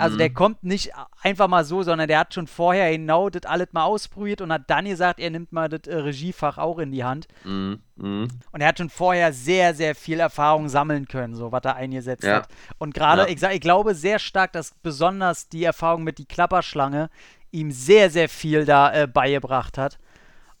Also 0.00 0.14
mhm. 0.14 0.18
der 0.18 0.30
kommt 0.30 0.64
nicht 0.64 0.92
einfach 1.22 1.46
mal 1.46 1.64
so, 1.64 1.82
sondern 1.82 2.08
der 2.08 2.20
hat 2.20 2.32
schon 2.32 2.46
vorher 2.46 2.90
genau 2.90 3.28
das 3.28 3.44
alles 3.44 3.68
mal 3.72 3.84
ausprobiert 3.84 4.40
und 4.40 4.52
hat 4.52 4.62
dann 4.68 4.86
gesagt, 4.86 5.20
er 5.20 5.30
nimmt 5.30 5.52
mal 5.52 5.68
das 5.68 5.86
äh, 5.86 5.96
Regiefach 5.96 6.56
auch 6.56 6.78
in 6.78 6.90
die 6.90 7.04
Hand. 7.04 7.28
Mhm. 7.44 7.80
Mhm. 7.96 8.28
Und 8.50 8.60
er 8.60 8.68
hat 8.68 8.78
schon 8.78 8.88
vorher 8.88 9.32
sehr, 9.32 9.74
sehr 9.74 9.94
viel 9.94 10.20
Erfahrung 10.20 10.70
sammeln 10.70 11.06
können, 11.06 11.34
so 11.34 11.52
was 11.52 11.62
er 11.64 11.76
eingesetzt 11.76 12.24
ja. 12.24 12.36
hat. 12.36 12.48
Und 12.78 12.94
gerade, 12.94 13.22
ja. 13.22 13.28
ich, 13.28 13.42
ich 13.42 13.60
glaube 13.60 13.94
sehr 13.94 14.18
stark, 14.18 14.52
dass 14.52 14.72
besonders 14.82 15.48
die 15.48 15.64
Erfahrung 15.64 16.02
mit 16.02 16.18
die 16.18 16.26
Klapperschlange 16.26 17.10
ihm 17.50 17.70
sehr, 17.70 18.10
sehr 18.10 18.28
viel 18.28 18.64
da 18.64 18.92
äh, 18.92 19.06
beigebracht 19.06 19.76
hat. 19.76 19.98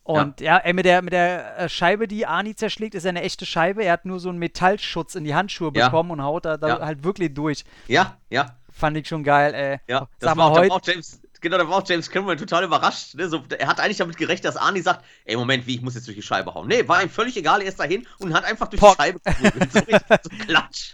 Und 0.02 0.40
ja, 0.40 0.60
ja 0.64 0.72
mit 0.72 0.84
der, 0.86 1.02
mit 1.02 1.12
der 1.12 1.58
äh, 1.58 1.68
Scheibe, 1.68 2.08
die 2.08 2.26
Ani 2.26 2.54
zerschlägt, 2.54 2.94
ist 2.94 3.06
eine 3.06 3.22
echte 3.22 3.46
Scheibe. 3.46 3.84
Er 3.84 3.92
hat 3.92 4.06
nur 4.06 4.18
so 4.18 4.28
einen 4.28 4.38
Metallschutz 4.38 5.14
in 5.14 5.24
die 5.24 5.34
Handschuhe 5.34 5.70
ja. 5.74 5.86
bekommen 5.86 6.10
und 6.10 6.22
haut 6.22 6.44
da, 6.44 6.56
da 6.56 6.68
ja. 6.68 6.80
halt 6.80 7.04
wirklich 7.04 7.34
durch. 7.34 7.64
Ja, 7.86 8.16
ja. 8.28 8.56
Fand 8.72 8.96
ich 8.96 9.08
schon 9.08 9.24
geil, 9.24 9.54
ey. 9.54 9.80
Ja, 9.86 10.08
Sag 10.18 10.36
mal, 10.36 10.50
heute. 10.50 10.90
James, 10.90 11.20
genau, 11.40 11.58
da 11.58 11.68
war 11.68 11.78
auch 11.78 11.88
James 11.88 12.10
Cameron 12.10 12.38
total 12.38 12.64
überrascht. 12.64 13.14
Ne? 13.14 13.28
So, 13.28 13.42
er 13.58 13.66
hat 13.66 13.80
eigentlich 13.80 13.96
damit 13.96 14.16
gerechnet, 14.16 14.44
dass 14.44 14.56
Arnie 14.56 14.80
sagt: 14.80 15.04
Ey, 15.24 15.36
Moment, 15.36 15.66
wie, 15.66 15.76
ich 15.76 15.82
muss 15.82 15.94
jetzt 15.94 16.06
durch 16.06 16.16
die 16.16 16.22
Scheibe 16.22 16.54
hauen. 16.54 16.68
Nee, 16.68 16.86
war 16.86 17.02
ihm 17.02 17.10
völlig 17.10 17.36
egal, 17.36 17.62
er 17.62 17.68
ist 17.68 17.80
dahin 17.80 18.06
und 18.18 18.32
hat 18.32 18.44
einfach 18.44 18.68
durch 18.68 18.80
Pock. 18.80 18.96
die 18.96 19.02
Scheibe 19.02 19.20
geprügelt. 19.20 19.70
So, 20.20 20.30
so 20.30 20.44
klatsch. 20.44 20.92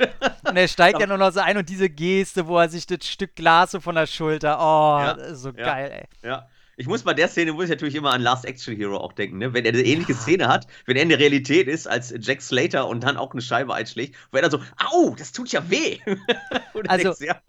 Und 0.49 0.57
er 0.57 0.69
steigt 0.69 1.01
ja 1.01 1.07
nur 1.07 1.19
noch 1.19 1.33
so 1.33 1.41
ein 1.41 1.57
und 1.57 1.69
diese 1.69 1.89
Geste, 1.89 2.47
wo 2.47 2.59
er 2.59 2.69
sich 2.69 2.87
das 2.87 3.07
Stück 3.07 3.35
Glas 3.35 3.71
so 3.73 3.81
von 3.81 3.95
der 3.95 4.07
Schulter. 4.07 4.59
Oh, 4.59 4.99
ja, 5.01 5.35
so 5.35 5.51
ja, 5.51 5.65
geil, 5.65 6.09
ey. 6.23 6.29
Ja. 6.29 6.49
Ich 6.79 6.87
muss 6.87 7.03
bei 7.03 7.15
der 7.15 7.29
Szene, 7.29 7.55
muss 7.55 7.65
ich 7.65 7.71
natürlich 7.71 7.95
immer 7.95 8.13
an 8.13 8.21
Last 8.21 8.45
Action 8.45 8.77
Hero 8.77 8.99
auch 8.99 9.15
denken, 9.15 9.39
ne? 9.39 9.55
Wenn 9.55 9.65
er 9.65 9.73
eine 9.73 9.83
ähnliche 9.83 10.13
ja. 10.13 10.19
Szene 10.19 10.49
hat, 10.49 10.67
wenn 10.85 10.97
er 10.97 11.03
in 11.03 11.09
der 11.09 11.19
Realität 11.19 11.69
ist 11.69 11.89
als 11.89 12.15
Jack 12.21 12.43
Slater 12.43 12.87
und 12.87 13.03
dann 13.03 13.17
auch 13.17 13.33
eine 13.33 13.41
Scheibe 13.41 13.75
einschlägt, 13.75 14.15
wo 14.31 14.37
er 14.37 14.43
dann 14.43 14.51
so, 14.51 14.61
au, 14.93 15.15
das 15.17 15.33
tut 15.33 15.51
ja 15.53 15.71
weh. 15.71 15.99
also, 16.89 17.15
denkst, 17.15 17.21
ja. 17.21 17.41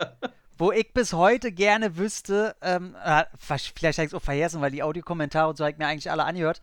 wo 0.57 0.71
ich 0.71 0.93
bis 0.93 1.11
heute 1.11 1.51
gerne 1.51 1.97
wüsste, 1.97 2.55
ähm, 2.61 2.95
äh, 3.03 3.25
vielleicht 3.37 3.75
habe 3.97 4.05
ich 4.05 4.11
es 4.11 4.13
auch 4.13 4.21
vergessen, 4.21 4.61
weil 4.61 4.71
die 4.71 4.81
Audiokommentare 4.81 5.49
und 5.49 5.57
so 5.57 5.65
habe 5.65 5.73
ich 5.73 5.77
mir 5.77 5.87
eigentlich 5.87 6.09
alle 6.09 6.23
angehört, 6.23 6.61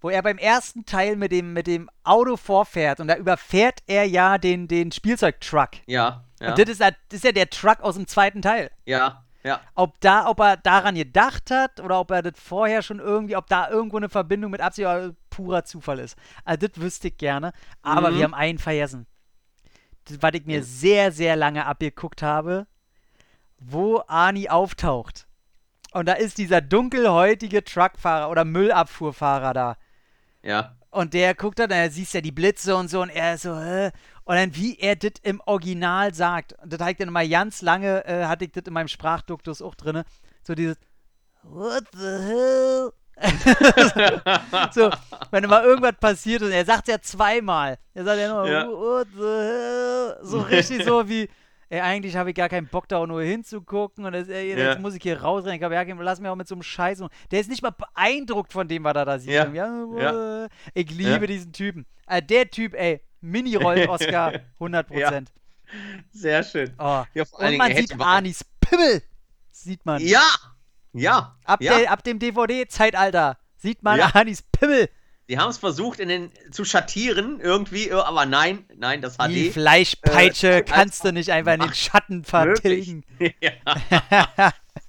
wo 0.00 0.08
er 0.08 0.22
beim 0.22 0.38
ersten 0.38 0.86
Teil 0.86 1.14
mit 1.14 1.30
dem, 1.30 1.52
mit 1.52 1.66
dem 1.66 1.90
Auto 2.04 2.38
vorfährt 2.38 3.00
und 3.00 3.08
da 3.08 3.16
überfährt 3.16 3.80
er 3.86 4.04
ja 4.04 4.38
den, 4.38 4.66
den 4.66 4.92
Spielzeugtruck. 4.92 5.70
Ja. 5.86 6.24
ja. 6.40 6.50
Und 6.50 6.58
das 6.58 6.70
ist, 6.70 6.80
das 6.80 6.94
ist 7.10 7.24
ja 7.24 7.32
der 7.32 7.50
Truck 7.50 7.80
aus 7.80 7.96
dem 7.96 8.06
zweiten 8.06 8.40
Teil. 8.40 8.70
Ja. 8.86 9.24
Ja. 9.44 9.60
Ob, 9.74 10.00
da, 10.00 10.28
ob 10.28 10.40
er 10.40 10.56
daran 10.56 10.94
gedacht 10.94 11.50
hat 11.50 11.80
oder 11.80 12.00
ob 12.00 12.10
er 12.10 12.22
das 12.22 12.34
vorher 12.36 12.82
schon 12.82 12.98
irgendwie, 12.98 13.36
ob 13.36 13.46
da 13.46 13.70
irgendwo 13.70 13.96
eine 13.96 14.08
Verbindung 14.08 14.50
mit 14.50 14.60
Absicht 14.60 14.86
oder 14.86 15.14
purer 15.30 15.64
Zufall 15.64 16.00
ist. 16.00 16.16
Also 16.44 16.66
das 16.66 16.80
wüsste 16.80 17.08
ich 17.08 17.16
gerne. 17.16 17.52
Aber 17.82 18.10
mhm. 18.10 18.16
wir 18.16 18.24
haben 18.24 18.34
einen 18.34 18.58
vergessen. 18.58 19.06
Das, 20.04 20.18
was 20.20 20.32
ich 20.34 20.46
mir 20.46 20.64
sehr, 20.64 21.12
sehr 21.12 21.36
lange 21.36 21.66
abgeguckt 21.66 22.22
habe, 22.22 22.66
wo 23.58 23.98
Ani 24.06 24.48
auftaucht. 24.48 25.26
Und 25.92 26.06
da 26.06 26.14
ist 26.14 26.38
dieser 26.38 26.60
dunkelhäutige 26.60 27.64
Truckfahrer 27.64 28.30
oder 28.30 28.44
Müllabfuhrfahrer 28.44 29.54
da. 29.54 29.76
Ja. 30.42 30.76
Und 30.90 31.14
der 31.14 31.34
guckt 31.34 31.58
dann, 31.58 31.70
er 31.70 31.90
siehst 31.90 32.14
ja 32.14 32.20
die 32.20 32.32
Blitze 32.32 32.74
und 32.74 32.88
so 32.88 33.02
und 33.02 33.10
er 33.10 33.38
so, 33.38 33.58
hä? 33.58 33.90
Und 34.28 34.34
dann, 34.34 34.54
wie 34.54 34.78
er 34.78 34.94
das 34.94 35.12
im 35.22 35.40
Original 35.46 36.12
sagt, 36.12 36.54
das 36.62 36.80
habe 36.80 36.90
ich 36.90 36.98
dann 36.98 37.10
mal 37.10 37.26
ganz 37.26 37.62
lange, 37.62 38.04
äh, 38.04 38.26
hatte 38.26 38.44
ich 38.44 38.52
das 38.52 38.64
in 38.66 38.74
meinem 38.74 38.88
Sprachduktus 38.88 39.62
auch 39.62 39.74
drin, 39.74 40.02
so 40.42 40.54
dieses 40.54 40.76
What 41.44 41.84
the 41.94 41.98
hell? 41.98 42.92
so, 44.74 44.90
wenn 45.30 45.44
immer 45.44 45.64
irgendwas 45.64 45.94
passiert 45.98 46.42
und 46.42 46.50
er 46.50 46.66
sagt 46.66 46.88
ja 46.88 47.00
zweimal. 47.00 47.78
Er 47.94 48.04
sagt 48.04 48.20
ja 48.20 48.34
nur, 48.34 48.46
ja. 48.46 48.68
what 48.68 49.08
the 49.14 49.22
hell? 49.22 50.18
So 50.20 50.40
richtig 50.40 50.84
so 50.84 51.08
wie, 51.08 51.30
ey, 51.70 51.80
eigentlich 51.80 52.14
habe 52.14 52.28
ich 52.28 52.36
gar 52.36 52.50
keinen 52.50 52.68
Bock 52.68 52.86
da 52.86 52.98
auch 52.98 53.06
nur 53.06 53.22
hinzugucken 53.22 54.04
und 54.04 54.12
das, 54.12 54.28
ey, 54.28 54.54
jetzt 54.54 54.80
muss 54.80 54.94
ich 54.94 55.02
hier 55.02 55.22
rausrennen. 55.22 55.54
Ich 55.54 55.60
glaube, 55.60 55.74
ja, 55.74 55.82
lass 56.02 56.20
mich 56.20 56.28
auch 56.28 56.36
mit 56.36 56.48
so 56.48 56.54
einem 56.54 56.62
Scheiß. 56.62 57.02
Der 57.30 57.40
ist 57.40 57.48
nicht 57.48 57.62
mal 57.62 57.70
beeindruckt 57.70 58.52
von 58.52 58.68
dem, 58.68 58.84
was 58.84 58.94
er 58.94 59.06
da 59.06 59.18
sieht. 59.18 59.32
Ja. 59.32 59.50
ja. 59.96 60.48
Ich 60.74 60.90
liebe 60.90 61.26
diesen 61.26 61.54
Typen. 61.54 61.86
Also 62.04 62.26
der 62.26 62.50
Typ, 62.50 62.74
ey, 62.74 63.00
Mini-Rollen-Oscar, 63.20 64.40
100%. 64.60 65.26
Sehr 66.12 66.42
schön. 66.42 66.74
Oh. 66.78 67.04
und 67.32 67.56
man 67.56 67.76
sieht 67.76 68.00
Anis 68.00 68.44
Pimmel. 68.60 69.02
Sieht 69.50 69.84
man. 69.84 70.00
Ja! 70.02 70.26
Ja. 70.92 71.36
Ab, 71.44 71.60
Der, 71.60 71.90
ab 71.90 72.02
dem 72.02 72.18
DVD-Zeitalter 72.18 73.38
sieht 73.56 73.82
man 73.82 74.00
Anis 74.00 74.42
Pimmel. 74.42 74.88
Die 75.28 75.38
haben 75.38 75.50
es 75.50 75.58
versucht, 75.58 76.00
in 76.00 76.08
den, 76.08 76.32
zu 76.50 76.64
schattieren 76.64 77.38
irgendwie, 77.38 77.92
aber 77.92 78.24
nein, 78.24 78.64
nein, 78.74 79.02
das 79.02 79.18
hat 79.18 79.30
Die 79.30 79.50
Fleischpeitsche 79.50 80.52
äh, 80.52 80.62
kannst 80.66 81.04
du 81.04 81.12
nicht 81.12 81.30
einfach 81.30 81.52
in 81.52 81.60
den 81.60 81.74
Schatten 81.74 82.24
vertilgen. 82.24 83.04
ja. 83.42 83.52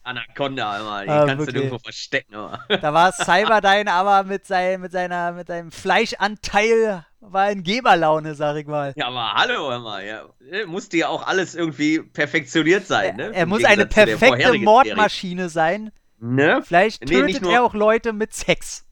Anaconda 0.03 0.79
immer, 0.79 1.03
die 1.03 1.09
ah, 1.09 1.25
kannst 1.25 1.39
wirklich. 1.39 1.55
du 1.55 1.59
irgendwo 1.59 1.79
verstecken. 1.79 2.35
Immer. 2.35 2.63
Da 2.69 2.93
war 2.93 3.11
Cyberdyne 3.11 3.91
aber 3.91 4.23
mit, 4.23 4.47
sein, 4.47 4.79
mit, 4.79 4.93
seiner, 4.93 5.33
mit 5.33 5.47
seinem 5.47 5.73
Fleischanteil 5.73 7.05
war 7.21 7.51
in 7.51 7.63
Geberlaune, 7.63 8.35
sag 8.35 8.57
ich 8.57 8.67
mal. 8.67 8.93
Ja, 8.95 9.07
aber 9.07 9.33
hallo, 9.33 9.79
mal, 9.79 10.05
ja. 10.05 10.25
Musste 10.65 10.97
ja 10.97 11.09
auch 11.09 11.27
alles 11.27 11.55
irgendwie 11.55 11.99
perfektioniert 12.01 12.87
sein, 12.87 13.17
ne? 13.17 13.25
Er, 13.25 13.33
er 13.33 13.45
muss 13.45 13.63
eine 13.63 13.85
perfekte 13.85 14.53
Mordmaschine 14.57 15.49
sein. 15.49 15.91
Ne? 16.19 16.61
Vielleicht 16.63 17.05
tötet 17.05 17.41
nee, 17.41 17.53
er 17.53 17.63
auch 17.63 17.73
Leute 17.73 18.13
mit 18.13 18.33
Sex. 18.33 18.85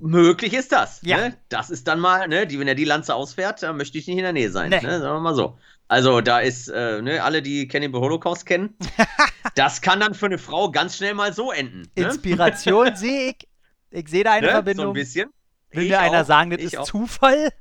Möglich 0.00 0.52
ist 0.52 0.72
das. 0.72 1.00
Ja. 1.02 1.16
Ne? 1.16 1.36
Das 1.48 1.70
ist 1.70 1.86
dann 1.86 2.00
mal, 2.00 2.26
ne, 2.28 2.46
die, 2.46 2.58
wenn 2.58 2.68
er 2.68 2.74
die 2.74 2.84
Lanze 2.84 3.14
ausfährt, 3.14 3.62
dann 3.62 3.76
möchte 3.76 3.98
ich 3.98 4.06
nicht 4.06 4.16
in 4.16 4.24
der 4.24 4.32
Nähe 4.32 4.50
sein. 4.50 4.70
Nee. 4.70 4.80
Ne? 4.80 5.00
Sagen 5.00 5.16
wir 5.16 5.20
mal 5.20 5.34
so. 5.34 5.58
Also 5.88 6.20
da 6.20 6.40
ist, 6.40 6.68
äh, 6.68 7.00
ne, 7.00 7.22
alle, 7.22 7.40
die 7.42 7.68
Cannibal 7.68 8.00
Holocaust 8.00 8.46
kennen, 8.46 8.76
das 9.54 9.80
kann 9.80 10.00
dann 10.00 10.14
für 10.14 10.26
eine 10.26 10.38
Frau 10.38 10.70
ganz 10.70 10.96
schnell 10.96 11.14
mal 11.14 11.32
so 11.32 11.52
enden. 11.52 11.82
Ne? 11.96 12.04
Inspiration 12.04 12.94
sehe 12.96 13.30
ich. 13.30 13.48
Ich 13.90 14.08
sehe 14.08 14.24
da 14.24 14.32
eine 14.32 14.46
ne? 14.46 14.52
Verbindung. 14.52 14.86
So 14.86 14.90
ein 14.90 14.94
bisschen. 14.94 15.30
Will 15.72 15.84
ich 15.84 15.90
mir 15.90 16.00
einer 16.00 16.24
sagen, 16.24 16.50
das 16.50 16.60
ist 16.60 16.76
auch. 16.76 16.84
Zufall? 16.84 17.52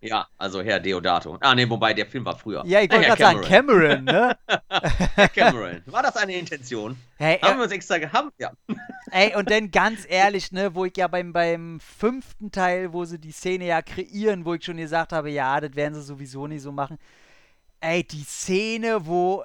Ja, 0.00 0.28
also 0.38 0.62
Herr 0.62 0.78
Deodato. 0.78 1.38
Ah, 1.40 1.56
ne, 1.56 1.68
wobei 1.68 1.92
der 1.92 2.06
Film 2.06 2.24
war 2.24 2.38
früher. 2.38 2.62
Ja, 2.64 2.80
ich 2.80 2.90
wollte 2.90 3.06
gerade 3.06 3.20
sagen, 3.20 3.40
Cameron, 3.40 4.04
ne? 4.04 4.38
Herr 5.16 5.28
Cameron. 5.28 5.82
War 5.86 6.04
das 6.04 6.16
eine 6.16 6.34
Intention? 6.34 6.96
Hey, 7.16 7.38
haben 7.38 7.54
äh, 7.54 7.56
wir 7.56 7.62
uns 7.64 7.72
extra 7.72 7.98
gehabt? 7.98 8.32
Ja. 8.38 8.52
Ey, 9.10 9.34
und 9.34 9.50
dann 9.50 9.72
ganz 9.72 10.06
ehrlich, 10.08 10.52
ne, 10.52 10.72
wo 10.76 10.84
ich 10.84 10.96
ja 10.96 11.08
beim, 11.08 11.32
beim 11.32 11.80
fünften 11.80 12.52
Teil, 12.52 12.92
wo 12.92 13.04
sie 13.04 13.18
die 13.18 13.32
Szene 13.32 13.66
ja 13.66 13.82
kreieren, 13.82 14.44
wo 14.44 14.54
ich 14.54 14.64
schon 14.64 14.76
gesagt 14.76 15.12
habe, 15.12 15.30
ja, 15.30 15.60
das 15.60 15.74
werden 15.74 15.94
sie 15.94 16.02
sowieso 16.02 16.46
nicht 16.46 16.62
so 16.62 16.70
machen. 16.70 16.98
Ey, 17.80 18.04
die 18.04 18.24
Szene, 18.24 19.04
wo 19.06 19.42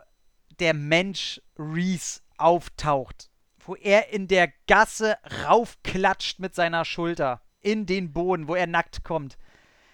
der 0.60 0.76
Mensch 0.76 1.42
Reese 1.58 2.22
auftaucht, 2.38 3.32
wo 3.66 3.76
er 3.76 4.14
in 4.14 4.28
der 4.28 4.50
Gasse 4.68 5.18
raufklatscht 5.48 6.40
mit 6.40 6.54
seiner 6.54 6.86
Schulter 6.86 7.42
in 7.64 7.86
den 7.86 8.14
Boden, 8.14 8.48
wo 8.48 8.56
er 8.56 8.68
nackt 8.68 9.04
kommt. 9.04 9.38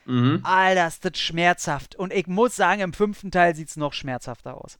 Mhm. 0.05 0.41
Alter, 0.43 0.87
ist 0.87 1.05
das 1.05 1.17
schmerzhaft. 1.19 1.95
Und 1.95 2.11
ich 2.11 2.27
muss 2.27 2.55
sagen, 2.55 2.81
im 2.81 2.93
fünften 2.93 3.31
Teil 3.31 3.55
sieht 3.55 3.69
es 3.69 3.77
noch 3.77 3.93
schmerzhafter 3.93 4.57
aus. 4.57 4.79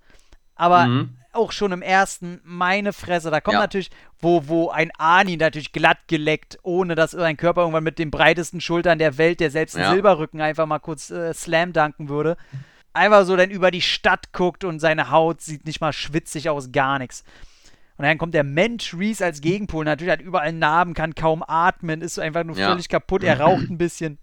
Aber 0.55 0.87
mhm. 0.87 1.17
auch 1.31 1.53
schon 1.53 1.71
im 1.71 1.81
ersten, 1.81 2.41
meine 2.43 2.91
Fresse, 2.91 3.31
da 3.31 3.39
kommt 3.39 3.53
ja. 3.53 3.59
natürlich, 3.61 3.91
wo, 4.19 4.47
wo 4.47 4.69
ein 4.69 4.91
Ani 4.97 5.37
natürlich 5.37 5.71
glatt 5.71 5.99
geleckt, 6.07 6.57
ohne 6.63 6.95
dass 6.95 7.11
sein 7.11 7.37
Körper 7.37 7.61
irgendwann 7.61 7.85
mit 7.85 7.97
den 7.97 8.11
breitesten 8.11 8.59
Schultern 8.59 8.99
der 8.99 9.17
Welt, 9.17 9.39
der 9.39 9.51
selbst 9.51 9.77
ja. 9.77 9.89
Silberrücken 9.91 10.41
einfach 10.41 10.65
mal 10.65 10.79
kurz 10.79 11.11
äh, 11.11 11.33
slam 11.33 11.71
danken 11.71 12.09
würde. 12.09 12.35
Einfach 12.91 13.23
so 13.23 13.37
dann 13.37 13.51
über 13.51 13.71
die 13.71 13.81
Stadt 13.81 14.33
guckt 14.33 14.65
und 14.65 14.79
seine 14.79 15.11
Haut 15.11 15.41
sieht 15.41 15.65
nicht 15.65 15.79
mal 15.79 15.93
schwitzig 15.93 16.49
aus, 16.49 16.73
gar 16.73 16.99
nichts. 16.99 17.23
Und 17.99 18.05
dann 18.05 18.17
kommt 18.17 18.33
der 18.33 18.45
Mensch 18.45 18.93
Reese 18.93 19.25
als 19.25 19.41
Gegenpol. 19.41 19.83
Natürlich 19.83 20.13
hat 20.13 20.21
überall 20.21 20.53
Narben, 20.53 20.93
kann 20.93 21.15
kaum 21.15 21.43
atmen, 21.45 21.99
ist 21.99 22.17
einfach 22.17 22.45
nur 22.45 22.55
ja. 22.55 22.69
völlig 22.69 22.87
kaputt. 22.87 23.25
Er 23.25 23.41
raucht 23.41 23.69
ein 23.69 23.77
bisschen. 23.77 24.19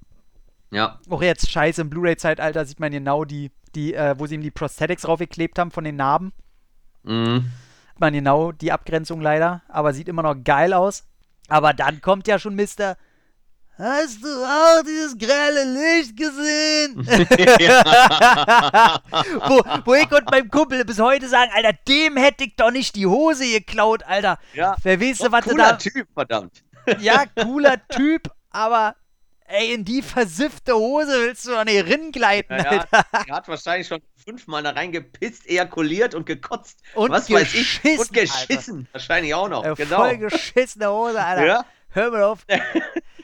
Ja. 0.70 0.98
Auch 1.10 1.20
jetzt 1.20 1.50
scheiße, 1.50 1.82
im 1.82 1.90
Blu-ray-Zeitalter 1.90 2.64
sieht 2.64 2.80
man 2.80 2.90
genau 2.90 3.26
die, 3.26 3.50
die 3.74 3.92
äh, 3.92 4.14
wo 4.18 4.24
sie 4.24 4.36
ihm 4.36 4.40
die 4.40 4.50
Prosthetics 4.50 5.02
draufgeklebt 5.02 5.58
haben 5.58 5.70
von 5.70 5.84
den 5.84 5.96
Narben. 5.96 6.32
Mhm. 7.02 7.50
Man 7.98 8.14
genau 8.14 8.50
die 8.50 8.72
Abgrenzung 8.72 9.20
leider, 9.20 9.60
aber 9.68 9.92
sieht 9.92 10.08
immer 10.08 10.22
noch 10.22 10.36
geil 10.42 10.72
aus. 10.72 11.06
Aber 11.48 11.74
dann 11.74 12.00
kommt 12.00 12.26
ja 12.28 12.38
schon 12.38 12.56
Mr. 12.56 12.96
Hast 13.78 14.24
du 14.24 14.28
auch 14.28 14.82
dieses 14.84 15.18
grelle 15.18 15.64
Licht 15.64 16.16
gesehen? 16.16 16.96
wo, 19.46 19.62
wo 19.84 19.94
ich 19.94 20.10
und 20.10 20.30
mein 20.30 20.48
Kumpel 20.48 20.82
bis 20.84 20.98
heute 20.98 21.28
sagen, 21.28 21.50
Alter, 21.54 21.74
dem 21.86 22.16
hätte 22.16 22.44
ich 22.44 22.56
doch 22.56 22.70
nicht 22.70 22.96
die 22.96 23.06
Hose 23.06 23.44
geklaut, 23.44 24.02
Alter. 24.04 24.38
Ja. 24.54 24.76
Wer 24.82 24.98
weiß, 25.00 25.20
was 25.30 25.44
du 25.44 25.50
da. 25.56 25.64
Cooler 25.74 25.78
Typ, 25.78 26.08
verdammt. 26.14 26.62
ja, 27.00 27.24
cooler 27.42 27.86
Typ, 27.88 28.30
aber 28.50 28.96
ey, 29.46 29.74
in 29.74 29.84
die 29.84 30.00
versiffte 30.00 30.74
Hose 30.74 31.10
willst 31.20 31.46
du 31.46 31.50
doch 31.50 31.64
nicht 31.64 31.84
ringleiten, 31.86 32.56
Ja, 32.56 32.64
Alter. 32.64 33.06
er 33.28 33.36
hat 33.36 33.46
wahrscheinlich 33.48 33.86
schon 33.88 34.00
fünfmal 34.24 34.62
da 34.62 34.70
reingepisst, 34.70 35.46
ejakuliert 35.48 36.14
und 36.14 36.24
gekotzt. 36.24 36.80
Und 36.94 37.10
was 37.10 37.30
weiß 37.30 37.52
ich. 37.54 37.82
geschissen, 37.82 37.98
Und 38.00 38.12
geschissen. 38.14 38.88
Wahrscheinlich 38.92 39.34
auch 39.34 39.48
noch. 39.50 39.64
Äh, 39.64 39.74
genau. 39.74 39.96
Voll 39.98 40.16
geschissene 40.16 40.90
Hose, 40.90 41.22
Alter. 41.22 41.46
Ja? 41.46 41.64
Hör 41.90 42.10
mal 42.10 42.22
auf. 42.24 42.40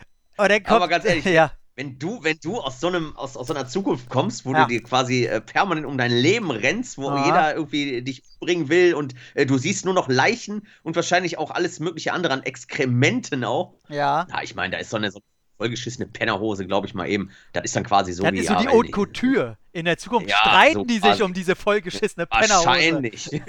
Kommt, 0.49 0.69
Aber 0.71 0.89
ganz 0.89 1.05
ehrlich, 1.05 1.25
ja, 1.27 1.53
Wenn 1.75 1.99
du, 1.99 2.23
wenn 2.23 2.39
du 2.43 2.61
aus 2.61 2.81
so 2.81 2.89
einem, 2.89 3.17
aus, 3.17 3.37
aus 3.37 3.47
so 3.47 3.55
einer 3.55 3.67
Zukunft 3.67 4.09
kommst, 4.11 4.45
wo 4.45 4.53
Ja. 4.53 4.63
du 4.65 4.69
dir 4.69 4.83
quasi 4.83 5.25
äh, 5.25 5.41
permanent 5.41 5.87
um 5.87 5.97
dein 5.97 6.11
Leben 6.13 6.51
rennst, 6.51 6.99
wo 6.99 7.09
Aha. 7.09 7.25
jeder 7.25 7.55
irgendwie 7.55 8.03
dich 8.03 8.23
umbringen 8.41 8.69
will 8.69 8.95
und 8.95 9.15
äh, 9.35 9.47
du 9.47 9.57
siehst 9.57 9.85
nur 9.87 9.95
noch 9.95 10.09
Leichen 10.09 10.67
und 10.83 10.97
wahrscheinlich 10.97 11.39
auch 11.39 11.51
alles 11.51 11.81
mögliche 11.81 12.13
andere 12.13 12.33
an 12.35 12.43
Exkrementen 12.43 13.45
auch. 13.45 13.75
ja. 13.89 14.27
Ja, 14.29 14.43
ich 14.43 14.55
meine, 14.55 14.73
da 14.73 14.79
ist 14.79 14.91
so 14.91 14.97
eine, 14.99 15.11
so 15.11 15.21
vollgeschissene 15.59 16.07
Pennerhose, 16.09 16.67
glaube 16.67 16.87
ich 16.89 16.95
mal 16.95 17.09
eben. 17.09 17.31
Das 17.53 17.65
ist 17.65 17.75
dann 17.77 17.85
quasi 17.85 18.13
so 18.13 18.25
Das 18.25 18.33
wie. 18.33 18.39
ist 18.41 18.49
so 18.49 18.55
ja, 18.55 18.61
die 18.61 18.69
Haute 18.69 18.91
Couture. 18.91 19.59
In 19.73 19.85
der 19.87 19.97
Zukunft 19.97 20.29
Ja, 20.29 20.37
streiten 20.37 20.75
so 20.75 20.85
die 20.85 20.99
sich 20.99 21.23
um 21.23 21.33
diese 21.33 21.57
vollgeschissene 21.57 22.27
Pennerhose. 22.27 22.67
Wahrscheinlich. 22.67 23.31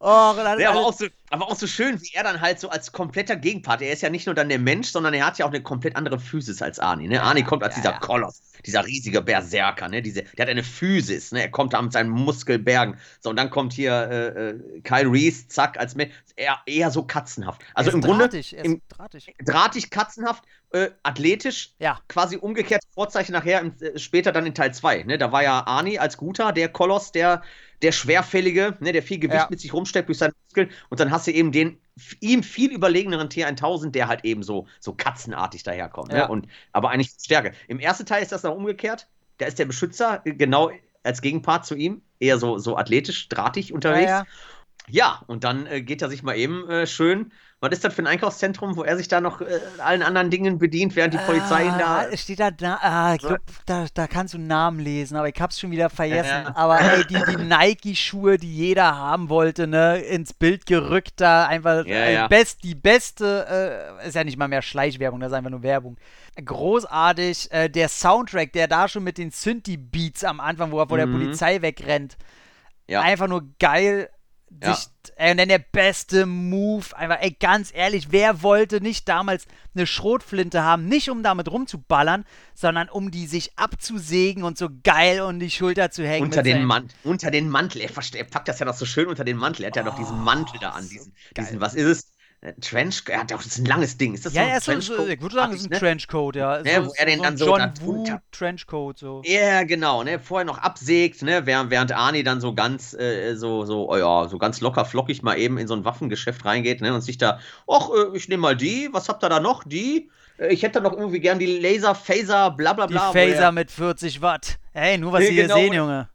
Oh, 0.00 0.34
Ja, 0.58 0.70
aber, 0.70 0.80
auch 0.86 0.92
so, 0.92 1.06
aber 1.30 1.48
auch 1.48 1.56
so 1.56 1.66
schön, 1.66 2.00
wie 2.02 2.10
er 2.14 2.24
dann 2.24 2.40
halt 2.40 2.60
so 2.60 2.68
als 2.68 2.92
kompletter 2.92 3.36
Gegenpart. 3.36 3.82
Er 3.82 3.92
ist 3.92 4.02
ja 4.02 4.10
nicht 4.10 4.26
nur 4.26 4.34
dann 4.34 4.48
der 4.48 4.58
Mensch, 4.58 4.88
sondern 4.88 5.14
er 5.14 5.26
hat 5.26 5.38
ja 5.38 5.46
auch 5.46 5.50
eine 5.50 5.62
komplett 5.62 5.96
andere 5.96 6.18
Physis 6.18 6.62
als 6.62 6.78
Arnie. 6.78 7.08
Ne? 7.08 7.22
Arnie 7.22 7.42
kommt 7.42 7.62
als 7.62 7.76
ja, 7.76 7.82
dieser 7.82 7.92
ja. 7.94 7.98
Koloss, 8.00 8.42
dieser 8.66 8.84
riesige 8.86 9.22
Berserker. 9.22 9.88
Ne? 9.88 10.02
Diese, 10.02 10.22
der 10.22 10.42
hat 10.46 10.50
eine 10.50 10.64
Physis. 10.64 11.32
Ne? 11.32 11.42
Er 11.42 11.50
kommt 11.50 11.72
da 11.72 11.82
mit 11.82 11.92
seinen 11.92 12.10
Muskelbergen. 12.10 12.98
So, 13.20 13.30
und 13.30 13.36
dann 13.36 13.50
kommt 13.50 13.72
hier 13.72 13.92
äh, 13.92 14.48
äh, 14.50 14.80
Kyle 14.82 15.10
Reese, 15.10 15.48
zack, 15.48 15.78
als 15.78 15.94
Mensch. 15.94 16.12
Eher, 16.36 16.58
eher 16.66 16.90
so 16.90 17.04
katzenhaft. 17.04 17.62
Also 17.74 17.92
im 17.92 18.00
Grunde 18.00 18.24
drahtig, 18.24 18.56
er 18.56 18.64
im- 18.64 18.82
drahtig. 18.88 19.34
drahtig, 19.44 19.90
katzenhaft, 19.90 20.42
äh, 20.72 20.90
athletisch. 21.04 21.72
Ja. 21.78 22.00
Quasi 22.08 22.36
umgekehrt 22.36 22.82
Vorzeichen 22.92 23.32
nachher, 23.32 23.60
im, 23.60 23.72
äh, 23.80 23.98
später 23.98 24.32
dann 24.32 24.44
in 24.44 24.54
Teil 24.54 24.74
2. 24.74 25.04
Ne? 25.04 25.16
Da 25.18 25.30
war 25.30 25.44
ja 25.44 25.64
Arnie 25.66 26.00
als 26.00 26.16
Guter, 26.16 26.50
der 26.50 26.68
Koloss, 26.68 27.12
der, 27.12 27.42
der 27.82 27.92
Schwerfällige, 27.92 28.76
ne? 28.80 28.92
der 28.92 29.02
viel 29.02 29.18
Gewicht 29.18 29.40
Ja. 29.40 29.46
mit 29.50 29.60
sich 29.60 29.72
rumsteckt 29.72 30.08
durch 30.08 30.18
seine 30.18 30.32
Muskeln. 30.46 30.70
Und 30.88 31.00
dann 31.00 31.10
hast 31.10 31.26
du 31.26 31.32
eben 31.32 31.52
den 31.52 31.78
ihm 32.20 32.42
viel 32.42 32.72
überlegeneren 32.72 33.28
T1000, 33.28 33.90
der 33.90 34.08
halt 34.08 34.24
eben 34.24 34.42
so, 34.42 34.66
so 34.80 34.94
katzenartig 34.94 35.62
daherkommt. 35.62 36.12
Ja. 36.12 36.20
Ne? 36.20 36.28
Und, 36.28 36.48
aber 36.72 36.90
eigentlich 36.90 37.12
Stärke. 37.22 37.52
Im 37.68 37.78
ersten 37.78 38.06
Teil 38.06 38.22
ist 38.22 38.32
das 38.32 38.42
noch 38.42 38.54
umgekehrt. 38.54 39.06
Da 39.38 39.46
ist 39.46 39.58
der 39.58 39.64
Beschützer 39.64 40.22
äh, 40.24 40.32
genau 40.34 40.70
als 41.02 41.20
Gegenpart 41.20 41.66
zu 41.66 41.74
ihm. 41.74 42.02
Eher 42.18 42.38
so, 42.38 42.58
so 42.58 42.76
athletisch, 42.76 43.28
drahtig 43.28 43.72
unterwegs. 43.72 44.10
Ja, 44.10 44.24
Ja, 44.88 45.22
und 45.26 45.44
dann 45.44 45.66
äh, 45.66 45.82
geht 45.82 46.02
er 46.02 46.08
sich 46.08 46.22
mal 46.22 46.36
eben 46.36 46.68
äh, 46.68 46.86
schön. 46.86 47.32
Was 47.64 47.72
ist 47.72 47.82
das 47.84 47.94
für 47.94 48.02
ein 48.02 48.06
Einkaufszentrum, 48.06 48.76
wo 48.76 48.82
er 48.84 48.96
sich 48.96 49.08
da 49.08 49.20
noch 49.22 49.40
äh, 49.40 49.58
allen 49.78 50.02
anderen 50.02 50.28
Dingen 50.28 50.58
bedient, 50.58 50.94
während 50.96 51.14
die 51.14 51.18
Polizei 51.18 51.62
ihn 51.64 51.78
da. 51.78 52.00
Ah, 52.10 52.16
steht 52.16 52.38
da, 52.40 52.50
da 52.50 52.78
ah, 52.82 53.14
ich 53.14 53.20
glaub, 53.20 53.38
da, 53.64 53.86
da 53.94 54.06
kannst 54.06 54.34
du 54.34 54.38
einen 54.38 54.46
Namen 54.48 54.80
lesen, 54.80 55.16
aber 55.16 55.28
ich 55.28 55.40
hab's 55.40 55.58
schon 55.58 55.70
wieder 55.70 55.88
vergessen. 55.88 56.44
Ja. 56.44 56.52
Aber 56.56 56.78
ey, 56.80 57.04
die, 57.06 57.14
die 57.30 57.42
Nike-Schuhe, 57.42 58.36
die 58.36 58.54
jeder 58.54 58.96
haben 58.96 59.30
wollte, 59.30 59.66
ne, 59.66 59.98
ins 59.98 60.34
Bild 60.34 60.66
gerückt, 60.66 61.14
da 61.22 61.46
einfach 61.46 61.86
Ja, 61.86 62.08
ja. 62.10 62.28
Best, 62.28 62.62
die 62.64 62.74
beste, 62.74 63.96
äh, 64.02 64.06
ist 64.08 64.14
ja 64.14 64.24
nicht 64.24 64.36
mal 64.36 64.48
mehr 64.48 64.62
Schleichwerbung, 64.62 65.20
das 65.20 65.32
ist 65.32 65.36
einfach 65.38 65.50
nur 65.50 65.62
Werbung. 65.62 65.96
Großartig, 66.44 67.50
äh, 67.52 67.68
der 67.68 67.88
Soundtrack, 67.88 68.52
der 68.52 68.68
da 68.68 68.88
schon 68.88 69.04
mit 69.04 69.18
den 69.18 69.30
Synthie-Beats 69.30 70.24
am 70.24 70.40
Anfang, 70.40 70.70
wo 70.70 70.78
er 70.80 70.88
vor 70.88 70.98
der 70.98 71.06
Mhm. 71.06 71.12
Polizei 71.12 71.62
wegrennt, 71.62 72.16
Ja. 72.86 73.00
einfach 73.00 73.28
nur 73.28 73.42
geil. 73.58 74.10
Ja. 74.62 74.74
Sich, 74.74 74.86
ey, 75.16 75.32
und 75.32 75.38
dann 75.38 75.48
der 75.48 75.58
beste 75.58 76.26
Move. 76.26 76.84
Einfach, 76.96 77.18
ey, 77.20 77.32
ganz 77.38 77.72
ehrlich, 77.74 78.08
wer 78.10 78.42
wollte 78.42 78.80
nicht 78.80 79.08
damals 79.08 79.46
eine 79.74 79.86
Schrotflinte 79.86 80.62
haben? 80.62 80.86
Nicht 80.86 81.10
um 81.10 81.22
damit 81.22 81.50
rumzuballern, 81.50 82.24
sondern 82.54 82.88
um 82.88 83.10
die 83.10 83.26
sich 83.26 83.58
abzusägen 83.58 84.44
und 84.44 84.56
so 84.58 84.68
geil 84.82 85.20
um 85.22 85.38
die 85.38 85.50
Schulter 85.50 85.90
zu 85.90 86.06
hängen. 86.06 86.24
unter 86.24 86.42
den 86.42 86.64
Mantel, 86.64 86.96
unter 87.04 87.30
den 87.30 87.48
Mantel. 87.48 87.80
Er, 87.80 87.90
er 87.90 88.24
packt 88.24 88.48
das 88.48 88.58
ja 88.58 88.66
noch 88.66 88.76
so 88.76 88.86
schön 88.86 89.08
unter 89.08 89.24
den 89.24 89.36
Mantel. 89.36 89.64
Er 89.64 89.68
hat 89.68 89.76
ja 89.76 89.82
noch 89.82 89.96
diesen 89.96 90.22
Mantel 90.22 90.58
da 90.60 90.70
an, 90.70 90.88
diesen, 90.88 91.12
diesen, 91.36 91.60
was 91.60 91.74
ist 91.74 91.86
es? 91.86 92.13
Äh, 92.44 92.52
Trench, 92.60 93.02
er 93.08 93.20
hat 93.20 93.32
auch, 93.32 93.38
das 93.38 93.46
ist 93.46 93.58
ein 93.58 93.64
langes 93.64 93.96
Ding. 93.96 94.12
Ist 94.12 94.26
das 94.26 94.34
Ja, 94.34 94.42
so 94.42 94.46
ein 94.46 94.50
er 94.52 94.56
ist 94.58 94.64
so, 94.64 94.72
Trenchcoat? 94.72 95.08
ich 95.08 95.22
würde 95.22 95.34
sagen, 95.34 95.52
das 95.52 95.60
ist 95.62 95.66
ein 95.66 95.70
Ne? 95.70 95.78
Trenchcoat, 95.78 96.36
ja. 96.36 96.62
Ne, 96.62 96.74
so, 96.76 96.86
wo 96.86 96.92
er 96.96 97.06
den 97.06 97.22
dann 97.22 97.36
so 97.38 97.46
John 97.46 97.72
Woo 97.80 97.92
drunter- 98.04 98.22
Trenchcoat, 98.32 98.98
so. 98.98 99.22
Ja, 99.24 99.62
genau, 99.62 100.02
ne, 100.04 100.18
vorher 100.20 100.44
noch 100.44 100.58
absägt, 100.58 101.22
ne, 101.22 101.46
während, 101.46 101.70
während 101.70 101.92
Arnie 101.92 102.22
dann 102.22 102.42
so 102.42 102.54
ganz, 102.54 102.92
äh, 102.92 103.34
so, 103.34 103.64
so, 103.64 103.90
oh 103.90 103.96
ja, 103.96 104.28
so 104.28 104.36
ganz 104.36 104.60
locker 104.60 104.84
flockig 104.84 105.22
mal 105.22 105.38
eben 105.38 105.56
in 105.56 105.66
so 105.66 105.74
ein 105.74 105.84
Waffengeschäft 105.86 106.44
reingeht, 106.44 106.82
ne, 106.82 106.92
und 106.94 107.00
sich 107.00 107.16
da, 107.16 107.38
ach, 107.66 107.88
äh, 107.88 108.16
ich 108.16 108.28
nehme 108.28 108.42
mal 108.42 108.56
die, 108.56 108.90
was 108.92 109.08
habt 109.08 109.24
ihr 109.24 109.30
da 109.30 109.40
noch? 109.40 109.64
Die? 109.64 110.10
Äh, 110.36 110.52
Ich 110.52 110.62
hätte 110.62 110.82
da 110.82 110.88
noch 110.90 110.96
irgendwie 110.98 111.20
gern 111.20 111.38
die 111.38 111.46
Laser, 111.46 111.94
Phaser, 111.94 112.50
bla 112.50 112.74
bla 112.74 112.86
Die 112.86 112.92
bla. 112.92 113.08
wo 113.08 113.12
Phaser 113.12 113.52
mit 113.52 113.70
40 113.70 114.20
Watt. 114.20 114.58
Ey, 114.74 114.98
nur 114.98 115.12
was 115.12 115.22
Ja, 115.22 115.28
Sie 115.28 115.32
hier 115.34 115.42
genau. 115.44 115.54
sehen, 115.56 115.72
Junge. 115.72 116.08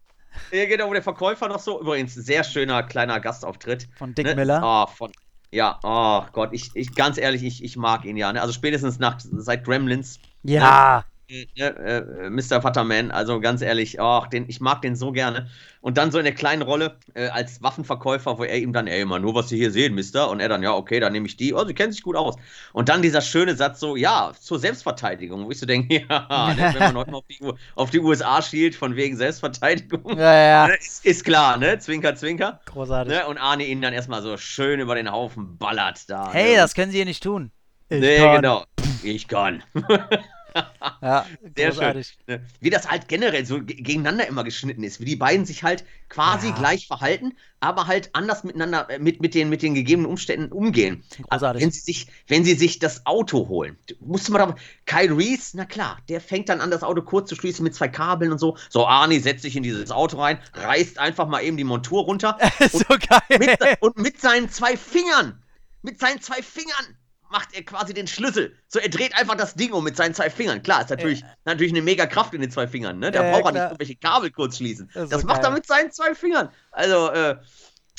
Ja, 0.52 0.66
genau, 0.66 0.88
wo 0.90 0.94
der 0.94 1.02
Verkäufer 1.02 1.48
noch 1.48 1.60
so, 1.60 1.82
übrigens, 1.82 2.14
sehr 2.14 2.44
schöner 2.44 2.84
kleiner 2.84 3.20
Gastauftritt. 3.20 3.88
Von 3.98 4.14
Dick 4.14 4.28
ne? 4.28 4.36
Miller. 4.36 4.62
Oh, 4.64 4.86
von, 4.96 5.12
ja, 5.52 5.80
oh 5.84 6.24
Gott, 6.32 6.50
ich, 6.54 6.72
ich, 6.76 6.94
ganz 6.94 7.18
ehrlich, 7.18 7.44
ich, 7.44 7.64
ich 7.64 7.78
mag 7.78 8.06
ihn 8.06 8.18
ja, 8.18 8.32
ne, 8.32 8.42
also 8.42 8.54
spätestens 8.54 9.00
nach, 9.00 9.18
seit 9.20 9.64
Gremlins, 9.64 10.20
Ja. 10.44 11.06
Äh, 11.30 11.46
äh, 11.68 12.30
Mr. 12.30 12.62
Futterman, 12.62 13.12
also 13.12 13.40
ganz 13.40 13.62
ehrlich, 13.62 14.00
ach, 14.02 14.28
den, 14.28 14.46
ich 14.50 14.60
mag 14.62 14.82
den 14.82 14.96
so 14.96 15.12
gerne. 15.12 15.50
Und 15.82 15.98
dann 15.98 16.12
so 16.12 16.18
in 16.18 16.26
der 16.26 16.34
kleinen 16.34 16.62
Rolle 16.62 16.98
äh, 17.14 17.28
als 17.28 17.62
Waffenverkäufer, 17.64 18.38
wo 18.38 18.44
er 18.44 18.58
ihm 18.58 18.74
dann, 18.74 18.88
ey, 18.88 19.06
mal 19.06 19.20
nur 19.20 19.34
was 19.36 19.48
Sie 19.50 19.58
hier 19.58 19.72
sehen, 19.72 19.96
Mister. 19.96 20.30
Und 20.30 20.40
er 20.42 20.50
dann, 20.50 20.62
ja, 20.64 20.74
okay, 20.74 21.00
dann 21.00 21.14
nehme 21.14 21.26
ich 21.28 21.38
die. 21.38 21.54
Oh, 21.54 21.64
Sie 21.64 21.74
kennen 21.74 21.92
sich 21.94 22.02
gut 22.02 22.16
aus. 22.18 22.36
Und 22.74 22.90
dann 22.90 23.02
dieser 23.02 23.22
schöne 23.22 23.56
Satz 23.56 23.80
so, 23.80 23.96
ja, 23.96 24.32
zur 24.40 24.60
Selbstverteidigung, 24.60 25.46
wo 25.46 25.52
ich 25.52 25.60
so 25.60 25.66
denke, 25.66 26.06
ja, 26.10 26.54
ne, 26.54 26.72
wenn 26.74 26.80
man 26.94 26.98
heute 26.98 27.12
mal 27.12 27.18
auf 27.20 27.28
die, 27.30 27.40
auf 27.76 27.90
die 27.92 28.00
USA 28.00 28.42
schielt, 28.42 28.76
von 28.76 28.96
wegen 28.96 29.16
Selbstverteidigung, 29.16 30.18
Ja, 30.18 30.34
ja. 30.36 30.68
ne, 30.68 30.76
ist, 30.76 31.06
ist 31.06 31.24
klar, 31.24 31.58
ne? 31.58 31.80
Zwinker, 31.80 32.16
zwinker. 32.16 32.60
Großartig. 32.66 33.14
Ne? 33.14 33.26
Und 33.28 33.38
Arne 33.38 33.64
ihn 33.66 33.82
dann 33.82 33.94
erstmal 33.94 34.22
so 34.22 34.36
schön 34.38 34.80
über 34.80 34.96
den 34.96 35.12
Haufen 35.12 35.58
ballert 35.58 36.10
da. 36.10 36.32
Hey, 36.34 36.52
ne? 36.52 36.58
das 36.58 36.74
können 36.74 36.92
Sie 36.92 36.98
hier 36.98 37.06
nicht 37.06 37.24
tun. 37.24 37.52
Ich 37.88 38.02
Nee, 38.02 38.18
kann. 38.18 38.36
genau. 38.36 38.64
Ich 39.04 39.28
kann. 39.28 39.64
Ja, 41.02 41.26
Sehr 41.56 41.72
schön. 41.74 42.04
Ne? 42.28 42.46
Wie 42.60 42.70
das 42.70 42.90
halt 42.90 43.08
generell 43.08 43.46
so 43.46 43.62
ge- 43.64 43.78
gegeneinander 43.82 44.28
immer 44.28 44.44
geschnitten 44.44 44.84
ist, 44.84 45.00
wie 45.00 45.06
die 45.06 45.16
beiden 45.16 45.46
sich 45.46 45.64
halt 45.64 45.86
quasi 46.10 46.48
Ja. 46.48 46.54
gleich 46.56 46.88
verhalten, 46.88 47.38
aber 47.62 47.88
halt 47.88 48.10
anders 48.14 48.44
miteinander, 48.44 48.90
äh, 48.90 49.00
mit, 49.00 49.22
mit, 49.22 49.34
den, 49.34 49.50
mit 49.50 49.62
den 49.62 49.76
gegebenen 49.76 50.10
Umständen 50.10 50.52
umgehen. 50.52 51.04
Großartig. 51.30 51.62
Wenn 51.64 51.72
sie 51.72 51.80
sich, 51.80 52.08
wenn 52.28 52.44
sie 52.44 52.54
sich 52.56 52.80
das 52.80 53.06
Auto 53.06 53.48
holen, 53.48 53.78
musste 54.00 54.32
man 54.32 54.50
da, 54.50 54.56
Kyle 54.86 55.16
Reese, 55.16 55.56
na 55.56 55.66
klar, 55.66 55.98
der 56.10 56.20
fängt 56.22 56.50
dann 56.50 56.60
an, 56.62 56.72
das 56.72 56.84
Auto 56.84 57.02
kurz 57.02 57.30
zu 57.30 57.36
schließen 57.36 57.64
mit 57.64 57.76
zwei 57.76 57.88
Kabeln 57.88 58.32
und 58.32 58.40
so. 58.40 58.58
So, 58.70 58.86
Arnie 58.88 59.20
setzt 59.20 59.44
sich 59.44 59.56
in 59.56 59.64
dieses 59.64 59.92
Auto 59.92 60.18
rein, 60.18 60.40
reißt 60.54 60.98
einfach 61.00 61.28
mal 61.28 61.42
eben 61.44 61.56
die 61.58 61.64
Montur 61.64 62.04
runter 62.04 62.38
so 62.72 62.84
geil. 62.90 63.40
mit, 63.40 63.58
und 63.82 63.98
mit 63.98 64.20
seinen 64.20 64.50
zwei 64.50 64.76
Fingern, 64.76 65.42
mit 65.82 66.00
seinen 66.00 66.22
zwei 66.22 66.42
Fingern 66.42 66.98
macht 67.30 67.54
er 67.54 67.64
quasi 67.64 67.94
den 67.94 68.08
Schlüssel. 68.08 68.56
So, 68.68 68.80
er 68.80 68.90
dreht 68.90 69.16
einfach 69.18 69.36
das 69.36 69.56
Ding 69.56 69.72
um 69.72 69.84
mit 69.84 69.96
seinen 69.96 70.14
zwei 70.14 70.30
Fingern. 70.30 70.62
Klar, 70.64 70.82
ist 70.82 70.90
natürlich, 70.90 71.24
natürlich 71.46 71.72
eine 71.74 71.82
mega 71.82 72.06
Kraft 72.06 72.34
in 72.34 72.42
den 72.42 72.52
zwei 72.52 72.68
Fingern, 72.68 73.00
ne? 73.00 73.12
Da 73.12 73.24
Ja, 73.24 73.32
braucht 73.32 73.46
er 73.48 73.52
nicht 73.54 73.62
irgendwelche 73.64 73.96
Kabel 73.96 74.32
kurz 74.32 74.58
schließen. 74.58 74.90
Das 74.94 75.10
Das, 75.10 75.22
so 75.22 75.28
macht 75.28 75.42
geil. 75.42 75.52
er 75.52 75.54
mit 75.56 75.66
seinen 75.68 75.92
zwei 75.92 76.16
Fingern. 76.16 76.50
Also, 76.72 77.12
äh, 77.12 77.38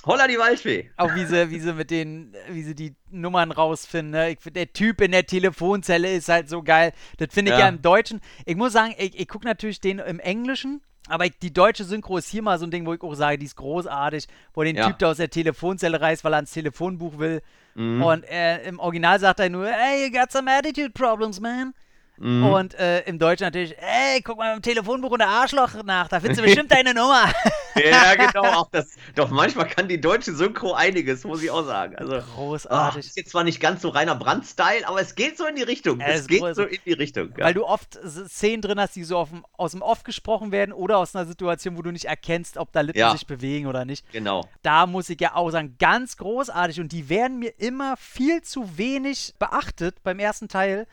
holla 0.07 0.27
die 0.27 0.39
Waldfee. 0.39 0.91
Auch 0.97 1.15
wie 1.15 1.25
sie, 1.27 1.51
wie 1.51 1.61
sie 1.61 1.73
mit 1.75 1.91
den, 1.91 2.35
wie 2.49 2.63
sie 2.63 2.75
die 2.75 2.95
Nummern 3.11 3.53
rausfinden. 3.53 4.11
Ne? 4.13 4.31
Ich, 4.31 4.39
der 4.53 4.73
Typ 4.73 5.01
in 5.01 5.13
der 5.13 5.27
Telefonzelle 5.27 6.13
ist 6.13 6.29
halt 6.29 6.49
so 6.49 6.63
geil. 6.63 6.93
Das 7.19 7.29
finde 7.33 7.53
ich 7.53 7.59
ja. 7.59 7.67
Ja. 7.67 7.69
im 7.69 7.83
Deutschen. 7.83 8.21
Ich 8.47 8.57
muss 8.57 8.73
sagen, 8.73 8.95
ich, 8.99 9.19
ich 9.19 9.29
gucke 9.29 9.47
natürlich 9.47 9.81
den 9.81 9.99
im 9.99 10.19
Englischen. 10.21 10.81
Aber 11.09 11.25
ich, 11.27 11.39
die 11.41 11.53
deutsche 11.53 11.83
Synchro 11.85 12.19
ist 12.19 12.29
hier 12.29 12.43
mal 12.43 12.59
so 12.59 12.67
ein 12.67 12.71
Ding, 12.71 12.87
wo 12.87 12.95
ich 12.95 13.01
auch 13.03 13.15
sage, 13.15 13.37
die 13.37 13.47
ist 13.47 13.57
großartig, 13.57 14.27
wo 14.55 14.63
den 14.63 14.77
Ja. 14.77 14.87
Typ 14.87 14.99
da 15.01 15.11
aus 15.11 15.17
der 15.17 15.29
Telefonzelle 15.31 16.01
reißt, 16.01 16.23
weil 16.23 16.35
er 16.35 16.37
ans 16.37 16.53
Telefonbuch 16.53 17.19
will. 17.19 17.43
Mhm. 17.75 18.03
Und 18.03 18.25
äh, 18.25 18.63
im 18.69 18.79
Original 18.79 19.19
sagt 19.21 19.41
er 19.41 19.51
nur, 19.51 19.67
hey, 19.67 20.07
you 20.07 20.13
got 20.13 20.31
some 20.33 20.51
attitude 20.51 20.91
problems, 20.91 21.41
man. 21.41 21.75
Mhm. 22.21 22.45
Und 22.47 22.75
äh, 22.75 23.01
im 23.03 23.19
Deutschen 23.19 23.45
natürlich, 23.45 23.75
ey, 23.79 24.21
guck 24.23 24.37
mal 24.37 24.55
im 24.55 24.63
Telefonbuch 24.63 25.11
unter 25.11 25.27
Arschloch 25.29 25.71
nach, 25.85 26.09
da 26.09 26.21
findest 26.21 26.41
du 26.41 26.45
bestimmt 26.45 26.71
deine 26.71 26.95
Nummer. 26.95 27.33
Ja, 27.77 28.15
genau. 28.17 28.45
Auch 28.63 28.69
das, 28.73 28.89
doch 29.15 29.31
manchmal 29.31 29.67
kann 29.69 29.87
die 29.87 30.01
deutsche 30.01 30.35
Synchro 30.35 30.75
einiges, 30.75 31.23
muss 31.25 31.41
ich 31.41 31.51
auch 31.53 31.65
sagen. 31.65 31.95
Also, 31.97 32.19
Großartig. 32.35 33.07
ist 33.07 33.17
jetzt 33.17 33.31
zwar 33.31 33.45
nicht 33.45 33.61
ganz 33.61 33.81
so 33.83 33.91
reiner 33.91 34.17
Brand-Style, 34.17 34.87
aber 34.87 35.01
es 35.01 35.15
geht 35.15 35.39
so 35.39 35.47
in 35.47 35.55
die 35.55 35.63
Richtung. 35.63 36.01
Es 36.01 36.23
ist 36.23 36.29
geht 36.29 36.41
groß. 36.41 36.57
so 36.57 36.65
in 36.65 36.81
die 36.85 36.93
Richtung. 36.93 37.33
Ja. 37.39 37.45
Weil 37.45 37.55
du 37.55 37.65
oft 37.65 37.97
Szenen 38.29 38.61
drin 38.61 38.81
hast, 38.81 38.97
die 38.97 39.05
so 39.05 39.25
dem, 39.25 39.47
aus 39.57 39.71
dem 39.71 39.83
Off 39.83 40.03
gesprochen 40.03 40.51
werden 40.51 40.73
oder 40.73 40.99
aus 40.99 41.15
einer 41.15 41.27
Situation, 41.27 41.79
wo 41.79 41.83
du 41.83 41.93
nicht 41.93 42.07
erkennst, 42.07 42.57
ob 42.57 42.73
da 42.73 42.81
Lippen 42.81 42.99
Ja. 42.99 43.13
sich 43.13 43.27
bewegen 43.27 43.69
oder 43.69 43.85
nicht. 43.85 44.05
genau. 44.13 44.45
Da 44.63 44.87
muss 44.87 45.09
ich 45.09 45.21
ja 45.21 45.37
auch 45.37 45.49
sagen, 45.51 45.77
ganz 45.79 46.17
großartig 46.17 46.81
und 46.81 46.91
die 46.91 47.09
werden 47.09 47.39
mir 47.39 47.55
immer 47.59 47.97
viel 47.97 48.43
zu 48.43 48.77
wenig 48.77 49.35
beachtet 49.39 50.03
beim 50.03 50.19
ersten 50.19 50.49
Teil. 50.49 50.89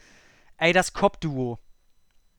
Ey, 0.58 0.74
das 0.74 0.94
Cop-Duo. 0.94 1.60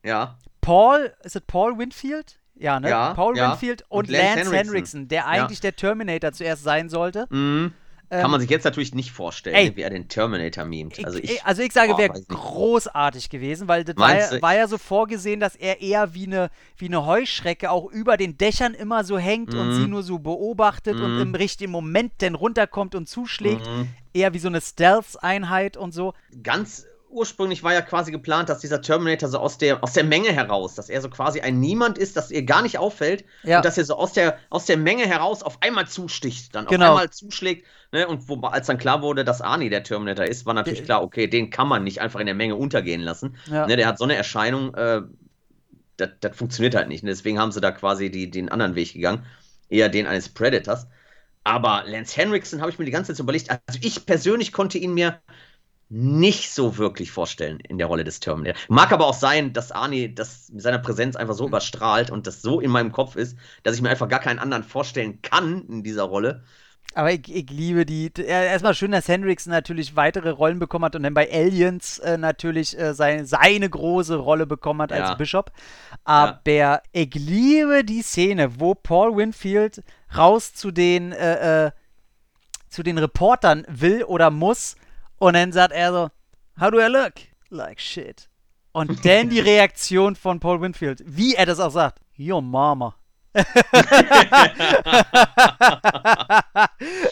Ja. 0.03 0.37
Paul, 0.61 1.13
ist 1.23 1.35
es 1.35 1.41
Paul 1.41 1.77
Winfield? 1.77 2.39
Ja, 2.55 2.79
ne? 2.79 2.89
Ja, 2.89 3.13
Paul 3.13 3.37
ja. 3.37 3.51
Winfield 3.51 3.83
und, 3.89 4.07
Und 4.07 4.09
Lance 4.09 4.39
Lance 4.43 4.55
Henriksen, 4.55 5.07
der 5.07 5.27
eigentlich 5.27 5.61
der 5.61 5.75
Terminator 5.75 6.31
zuerst 6.33 6.63
sein 6.63 6.89
sollte. 6.89 7.25
Mhm. 7.29 7.73
Kann 8.09 8.25
Ähm, 8.25 8.31
man 8.31 8.41
sich 8.41 8.49
jetzt 8.49 8.63
natürlich 8.63 8.95
nicht 8.95 9.11
vorstellen, 9.11 9.55
ey. 9.55 9.75
wie 9.75 9.81
er 9.83 9.91
den 9.91 10.07
Terminator 10.09 10.65
memt. 10.65 10.97
Also 11.05 11.19
ich, 11.19 11.45
also 11.45 11.61
ich 11.61 11.71
sage, 11.71 11.93
oh, 11.93 11.97
wäre 11.99 12.11
nicht. 12.13 12.27
großartig 12.27 13.29
gewesen, 13.29 13.67
weil 13.67 13.83
das 13.83 13.95
war 13.97 14.17
ja, 14.17 14.41
war 14.41 14.55
ja 14.55 14.67
so 14.67 14.79
vorgesehen, 14.79 15.39
dass 15.39 15.55
er 15.55 15.79
eher 15.79 16.15
wie 16.15 16.25
eine, 16.25 16.49
wie 16.75 16.87
eine 16.87 17.05
Heuschrecke 17.05 17.69
auch 17.69 17.85
über 17.91 18.17
den 18.17 18.35
Dächern 18.37 18.73
immer 18.73 19.03
so 19.03 19.19
hängt 19.19 19.53
und 19.53 19.69
Mhm. 19.69 19.73
sie 19.75 19.87
nur 19.87 20.01
so 20.01 20.17
beobachtet 20.17 20.99
und 20.99 21.15
Mhm. 21.15 21.21
im 21.21 21.35
richtigen 21.35 21.71
Moment 21.71 22.13
dann 22.17 22.33
runterkommt 22.33 22.95
und 22.95 23.07
zuschlägt. 23.07 23.67
Mhm. 23.67 23.89
Eher 24.11 24.33
wie 24.33 24.39
so 24.39 24.47
eine 24.47 24.59
Stealth-Einheit 24.59 25.77
und 25.77 25.93
so. 25.93 26.13
ganz 26.41 26.87
ursprünglich 27.09 27.63
war 27.63 27.73
ja 27.73 27.81
quasi 27.81 28.11
geplant, 28.11 28.49
dass 28.49 28.59
dieser 28.59 28.81
Terminator 28.81 29.29
so 29.29 29.39
aus 29.39 29.57
der, 29.57 29.83
aus 29.83 29.93
der 29.93 30.03
Menge 30.03 30.31
heraus, 30.31 30.75
dass 30.75 30.89
er 30.89 31.01
so 31.01 31.09
quasi 31.09 31.41
ein 31.41 31.59
Niemand 31.59 31.97
ist, 31.97 32.15
dass 32.15 32.31
ihr 32.31 32.43
gar 32.43 32.61
nicht 32.61 32.77
auffällt 32.77 33.25
Ja. 33.43 33.57
und 33.57 33.65
dass 33.65 33.77
er 33.77 33.85
so 33.85 33.95
aus 33.95 34.13
der, 34.13 34.37
aus 34.49 34.65
der 34.65 34.77
Menge 34.77 35.05
heraus 35.05 35.43
auf 35.43 35.61
einmal 35.61 35.87
zusticht, 35.87 36.53
dann 36.55 36.65
Genau. 36.67 36.85
auf 36.85 36.91
einmal 36.91 37.09
zuschlägt. 37.09 37.65
Ne? 37.91 38.07
Und 38.07 38.29
wo, 38.29 38.39
als 38.41 38.67
dann 38.67 38.77
klar 38.77 39.01
wurde, 39.01 39.25
dass 39.25 39.41
Arnie 39.41 39.69
der 39.69 39.83
Terminator 39.83 40.25
ist, 40.25 40.45
war 40.45 40.53
natürlich 40.53 40.83
klar, 40.83 41.01
okay, 41.03 41.27
den 41.27 41.49
kann 41.49 41.67
man 41.67 41.83
nicht 41.83 41.99
einfach 42.01 42.19
in 42.19 42.27
der 42.27 42.35
Menge 42.35 42.55
untergehen 42.55 43.01
lassen. 43.01 43.37
Ja. 43.47 43.65
Ne? 43.65 43.75
Der 43.75 43.87
hat 43.87 43.97
so 43.97 44.03
eine 44.03 44.15
Erscheinung, 44.15 44.73
äh, 44.75 45.01
das, 45.97 46.35
funktioniert 46.37 46.75
halt 46.75 46.87
nicht. 46.87 47.03
Ne? 47.03 47.09
Deswegen 47.09 47.39
haben 47.39 47.51
sie 47.51 47.61
da 47.61 47.71
quasi 47.71 48.11
die, 48.11 48.29
den 48.29 48.49
anderen 48.49 48.75
Weg 48.75 48.93
gegangen, 48.93 49.25
eher 49.69 49.89
den 49.89 50.07
eines 50.07 50.29
Predators. 50.29 50.87
Aber 51.43 51.83
Lance 51.87 52.15
Henriksen 52.15 52.61
habe 52.61 52.69
ich 52.69 52.77
mir 52.77 52.85
die 52.85 52.91
ganze 52.91 53.13
Zeit 53.13 53.19
überlegt. 53.19 53.49
Also 53.49 53.79
ich 53.81 54.05
persönlich 54.05 54.51
konnte 54.51 54.77
ihn 54.77 54.93
mir 54.93 55.19
nicht 55.89 56.51
so 56.51 56.77
wirklich 56.77 57.11
vorstellen 57.11 57.59
in 57.61 57.79
der 57.79 57.87
Rolle 57.87 58.03
des 58.03 58.19
Terminator. 58.19 58.61
Mag 58.67 58.91
aber 58.91 59.07
auch 59.07 59.13
sein, 59.15 59.53
dass 59.53 59.71
Arnie 59.71 60.13
das 60.13 60.49
mit 60.51 60.61
seiner 60.61 60.77
Präsenz 60.77 61.15
einfach 61.15 61.33
so 61.33 61.47
überstrahlt 61.47 62.11
und 62.11 62.27
das 62.27 62.41
so 62.43 62.59
in 62.59 62.69
meinem 62.69 62.91
Kopf 62.91 63.15
ist, 63.15 63.37
dass 63.63 63.75
ich 63.75 63.81
mir 63.81 63.89
einfach 63.89 64.07
gar 64.07 64.19
keinen 64.19 64.37
anderen 64.39 64.63
vorstellen 64.63 65.21
kann 65.23 65.65
in 65.67 65.83
dieser 65.83 66.03
Rolle. 66.03 66.43
Aber 66.95 67.11
ich, 67.11 67.33
ich 67.33 67.49
liebe 67.51 67.85
die. 67.85 68.11
Erstmal 68.15 68.73
schön, 68.73 68.91
dass 68.91 69.07
Hendrickson 69.07 69.51
natürlich 69.51 69.95
weitere 69.95 70.29
Rollen 70.29 70.57
bekommen 70.59 70.85
hat 70.85 70.95
und 70.95 71.03
dann 71.03 71.13
bei 71.13 71.31
Aliens 71.31 71.99
äh, 71.99 72.17
natürlich 72.17 72.77
äh, 72.77 72.93
seine, 72.93 73.25
seine 73.25 73.69
große 73.69 74.15
Rolle 74.15 74.47
bekommen 74.47 74.81
hat 74.81 74.91
als 74.91 75.09
Ja. 75.09 75.15
Bishop. 75.15 75.51
Aber 76.03 76.41
ich 76.91 77.13
liebe 77.13 77.83
die 77.83 78.01
Szene, 78.01 78.59
wo 78.59 78.73
Paul 78.73 79.15
Winfield 79.15 79.83
raus 80.17 80.53
zu 80.53 80.71
den, 80.71 81.11
äh, 81.11 81.67
äh, 81.67 81.71
zu 82.69 82.81
den 82.81 82.97
Reportern 82.97 83.65
will 83.67 84.03
oder 84.03 84.31
muss 84.31 84.75
und 85.19 85.33
dann 85.33 85.51
sagt 85.51 85.71
er 85.73 85.91
so, 85.91 86.09
How 86.59 86.71
do 86.71 86.79
I 86.79 86.87
look? 86.87 87.13
Like 87.49 87.79
shit. 87.79 88.27
Und 88.71 89.05
dann 89.05 89.29
die 89.29 89.39
Reaktion 89.39 90.15
von 90.15 90.39
Paul 90.39 90.61
Winfield, 90.61 91.01
wie 91.05 91.35
er 91.35 91.45
das 91.45 91.59
auch 91.59 91.71
sagt, 91.71 91.99
Your 92.17 92.41
mama. 92.41 92.95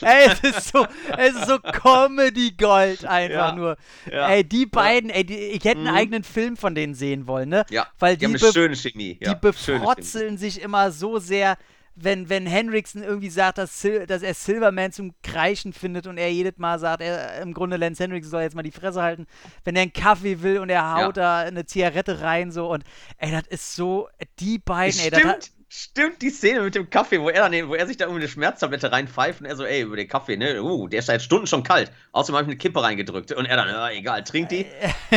ey, 0.02 0.30
es 0.32 0.40
ist 0.42 0.68
so, 0.70 0.86
es 1.18 1.36
ist 1.36 1.46
so 1.48 1.60
Comedy 1.60 2.52
Gold 2.52 3.06
einfach 3.06 3.50
Ja, 3.50 3.56
nur. 3.56 3.78
ja, 4.12 4.28
ey, 4.30 4.44
die 4.44 4.66
beiden, 4.66 5.10
ey, 5.10 5.24
die, 5.26 5.36
ich 5.36 5.64
hätte 5.64 5.80
einen 5.80 5.92
Mhm. 5.92 5.96
eigenen 5.96 6.24
Film 6.24 6.58
von 6.58 6.76
denen 6.76 6.94
sehen 6.96 7.28
wollen, 7.28 7.50
ne? 7.50 7.66
Ja, 7.70 7.88
Weil 8.00 8.18
die 8.18 8.26
haben 8.26 8.34
die, 8.34 8.40
eine 8.40 8.48
be 8.48 8.54
schöne 8.54 8.76
Chemie. 8.76 9.18
Ja, 9.22 9.34
die 9.34 9.40
befrotzeln 9.40 10.38
sich 10.38 10.62
immer 10.62 10.92
so 10.92 11.20
sehr, 11.20 11.58
wenn, 12.00 12.30
wenn 12.30 12.46
Hendrickson 12.46 13.04
irgendwie 13.04 13.30
sagt, 13.30 13.58
dass, 13.58 13.82
Sil 13.82 14.06
dass 14.06 14.22
er 14.22 14.34
Silverman 14.34 14.92
zum 14.92 15.14
Kreischen 15.24 15.74
findet 15.74 16.08
und 16.08 16.18
er 16.18 16.32
jedes 16.32 16.58
Mal 16.58 16.80
sagt, 16.80 17.02
er, 17.02 17.42
im 17.42 17.54
Grunde 17.54 17.78
Lance 17.78 18.04
Hendrickson 18.04 18.32
soll 18.32 18.42
jetzt 18.44 18.56
mal 18.56 18.64
die 18.64 18.72
Fresse 18.72 19.02
halten, 19.02 19.26
wenn 19.64 19.76
er 19.76 19.82
einen 19.82 19.94
Kaffee 19.94 20.42
will 20.42 20.60
und 20.60 20.70
er 20.70 20.94
haut 20.96 21.18
da 21.18 21.40
eine 21.40 21.66
Zigarette 21.66 22.22
rein 22.22 22.52
so 22.52 22.72
und 22.72 22.84
ey, 23.18 23.32
das 23.32 23.48
ist 23.48 23.76
so, 23.76 24.10
die 24.40 24.60
beiden, 24.60 25.00
ey, 25.00 25.10
das 25.10 25.24
hat, 25.24 25.52
Stimmt, 25.70 26.22
die 26.22 26.30
Szene 26.30 26.62
mit 26.62 26.76
dem 26.76 26.90
Kaffee, 26.90 27.20
wo 27.20 27.30
er 27.30 27.50
dann, 27.50 27.68
wo 27.68 27.76
er 27.76 27.86
sich 27.88 27.98
da 27.98 28.06
irgendwie 28.06 28.22
eine 28.22 28.30
Schmerztablette 28.30 28.90
reinpfeift 28.92 29.42
und 29.42 29.48
er 29.48 29.56
so, 29.58 29.66
ey, 29.66 29.82
über 29.82 29.98
den 29.98 30.08
Kaffee, 30.08 30.38
ne, 30.38 30.62
uh, 30.64 30.88
der 30.88 31.00
ist 31.00 31.08
seit 31.08 31.22
Stunden 31.22 31.46
schon 31.46 31.64
kalt. 31.64 31.92
Außerdem 32.14 32.36
habe 32.38 32.44
ich 32.46 32.48
eine 32.52 32.58
Kippe 32.58 32.82
reingedrückt 32.82 33.34
und 33.34 33.46
er 33.46 33.58
dann, 33.58 33.68
ja, 33.68 33.90
egal, 33.90 34.24
trinkt 34.24 34.52
die, 34.54 34.66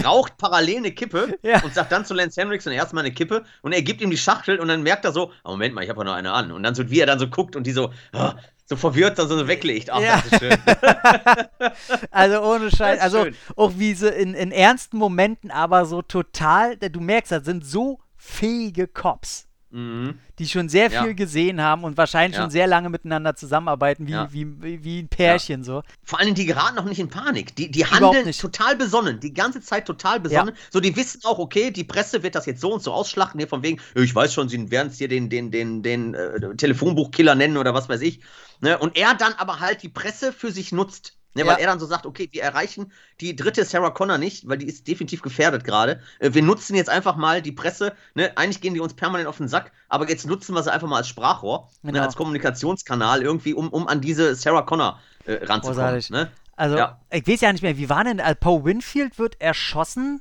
raucht 0.05 0.37
parallel 0.39 0.79
eine 0.79 0.91
Kippe 0.93 1.39
Ja. 1.43 1.63
und 1.63 1.73
sagt 1.73 1.93
dann 1.93 2.05
zu 2.05 2.15
Lance 2.15 2.41
Henriksen 2.41 2.73
erstmal 2.73 3.05
eine 3.05 3.15
Kippe 3.15 3.45
und 3.63 3.73
er 3.73 3.83
gibt 3.83 4.01
ihm 4.01 4.11
die 4.11 4.19
Schachtel 4.19 4.59
und 4.59 4.67
dann 4.67 4.83
merkt 4.83 5.05
er 5.05 5.13
so, 5.13 5.31
oh, 5.45 5.51
Moment 5.51 5.73
mal, 5.75 5.85
ich 5.85 5.91
habe 5.91 6.01
ja 6.01 6.05
noch 6.05 6.15
eine 6.15 6.33
an 6.33 6.51
und 6.51 6.65
dann 6.65 6.75
so, 6.75 6.91
wie 6.91 6.99
er 6.99 7.07
dann 7.07 7.21
so 7.21 7.29
guckt 7.29 7.55
und 7.55 7.65
die 7.65 7.73
so, 7.73 7.93
ah, 8.13 8.35
so 8.67 8.75
verwirrt 8.77 9.19
dann 9.21 9.29
so 9.29 9.47
weglegt. 9.47 9.91
Ach, 9.91 10.01
Ja. 10.01 10.17
das 10.17 10.33
ist 10.33 10.39
schön. 10.41 10.59
Also 12.11 12.41
ohne 12.43 12.71
Scheiß, 12.71 13.01
also 13.01 13.25
schön. 13.25 13.37
auch 13.57 13.73
wie 13.77 13.95
sie 13.95 14.09
in, 14.09 14.35
in 14.35 14.51
ernsten 14.53 14.97
Momenten, 14.99 15.51
aber 15.51 15.87
so 15.87 16.03
total, 16.03 16.77
du 16.77 17.01
merkst, 17.01 17.33
das 17.33 17.45
sind 17.45 17.65
so 17.65 18.01
fähige 18.17 18.87
Cops, 18.89 19.47
mhm. 19.71 20.19
die 20.39 20.49
schon 20.49 20.69
sehr 20.69 20.91
Ja. 20.91 21.05
viel 21.05 21.15
gesehen 21.15 21.61
haben 21.61 21.85
und 21.85 21.97
wahrscheinlich 21.97 22.37
Ja. 22.37 22.43
schon 22.43 22.51
sehr 22.51 22.67
lange 22.67 22.91
miteinander 22.91 23.35
zusammenarbeiten, 23.37 24.07
wie, 24.07 24.13
Ja. 24.13 24.29
wie, 24.33 24.85
wie, 24.85 25.01
ein 25.01 25.09
Pärchen 25.09 25.65
so. 25.65 25.83
Vor 26.05 26.19
allen 26.19 26.27
Dingen, 26.27 26.37
die 26.37 26.47
geraten 26.47 26.77
noch 26.77 26.85
nicht 26.85 26.99
in 26.99 27.09
Panik. 27.09 27.55
Die, 27.57 27.71
die 27.71 27.87
handeln 27.87 28.27
nicht. 28.27 28.41
total 28.41 28.77
besonnen. 28.77 29.21
Die 29.21 29.33
ganze 29.35 29.61
Zeit 29.61 29.87
total 29.87 30.21
besonnen. 30.21 30.55
So, 30.71 30.81
die 30.81 30.95
wissen 30.97 31.21
auch, 31.25 31.39
okay, 31.39 31.71
die 31.71 31.85
Presse 31.85 32.23
wird 32.23 32.35
das 32.35 32.47
jetzt 32.47 32.61
so 32.61 32.73
und 32.73 32.83
so 32.83 32.93
ausschlachten. 32.93 33.39
Hier 33.39 33.49
von 33.49 33.63
wegen, 33.63 33.81
ich 33.95 34.15
weiß 34.15 34.33
schon, 34.35 34.49
sie 34.49 34.71
werden 34.71 34.89
es 34.89 34.99
hier 34.99 35.09
den, 35.09 35.29
den, 35.31 35.51
den, 35.51 35.83
den 35.83 36.15
äh, 36.15 36.57
Telefonbuchkiller 36.57 37.35
nennen 37.35 37.57
oder 37.57 37.75
was 37.75 37.89
weiß 37.89 38.01
ich. 38.03 38.21
Ne? 38.61 38.79
Und 38.79 38.97
er 38.97 39.15
dann 39.15 39.33
aber 39.35 39.61
halt 39.61 39.83
die 39.83 39.89
Presse 39.89 40.33
für 40.33 40.51
sich 40.51 40.73
nutzt. 40.73 41.17
Ne, 41.35 41.43
Ja. 41.43 41.47
Weil 41.49 41.61
er 41.61 41.67
dann 41.69 41.79
so 41.79 41.87
sagt, 41.87 42.07
okay, 42.07 42.29
wir 42.33 42.43
erreichen 42.43 42.93
die 43.21 43.37
dritte 43.37 43.65
Sarah 43.65 43.91
Connor 43.91 44.19
nicht, 44.19 44.49
weil 44.49 44.59
die 44.59 44.67
ist 44.67 44.89
definitiv 44.89 45.23
gefährdet 45.23 45.63
gerade. 45.65 46.01
Äh, 46.19 46.35
wir 46.35 46.43
nutzen 46.43 46.75
jetzt 46.75 46.91
einfach 46.91 47.17
mal 47.17 47.41
die 47.41 47.53
Presse. 47.53 47.95
Ne? 48.15 48.37
Eigentlich 48.37 48.61
gehen 48.61 48.75
die 48.75 48.81
uns 48.81 48.95
permanent 48.95 49.29
auf 49.29 49.37
den 49.37 49.47
Sack, 49.49 49.71
aber 49.89 50.09
jetzt 50.09 50.27
nutzen 50.27 50.55
wir 50.55 50.63
sie 50.63 50.73
einfach 50.73 50.89
mal 50.89 50.97
als 50.99 51.09
Sprachrohr, 51.09 51.69
ne? 51.83 51.93
Genau. 51.93 52.05
als 52.05 52.17
Kommunikationskanal 52.17 53.23
irgendwie, 53.23 53.55
um, 53.55 53.69
um 53.69 53.87
an 53.87 54.01
diese 54.01 54.35
Sarah 54.35 54.63
Connor 54.63 54.99
äh, 55.27 55.45
ranzukommen. 55.45 56.03
Ne? 56.11 56.31
Also, 56.57 56.77
Ja. 56.77 56.99
ich 57.11 57.27
weiß 57.27 57.41
ja 57.41 57.53
nicht 57.53 57.63
mehr, 57.63 57.77
wie 57.79 57.89
war 57.89 58.05
denn, 58.05 58.19
äh, 58.19 58.35
Paul 58.35 58.65
Winfield 58.65 59.19
wird 59.19 59.41
erschossen, 59.41 60.21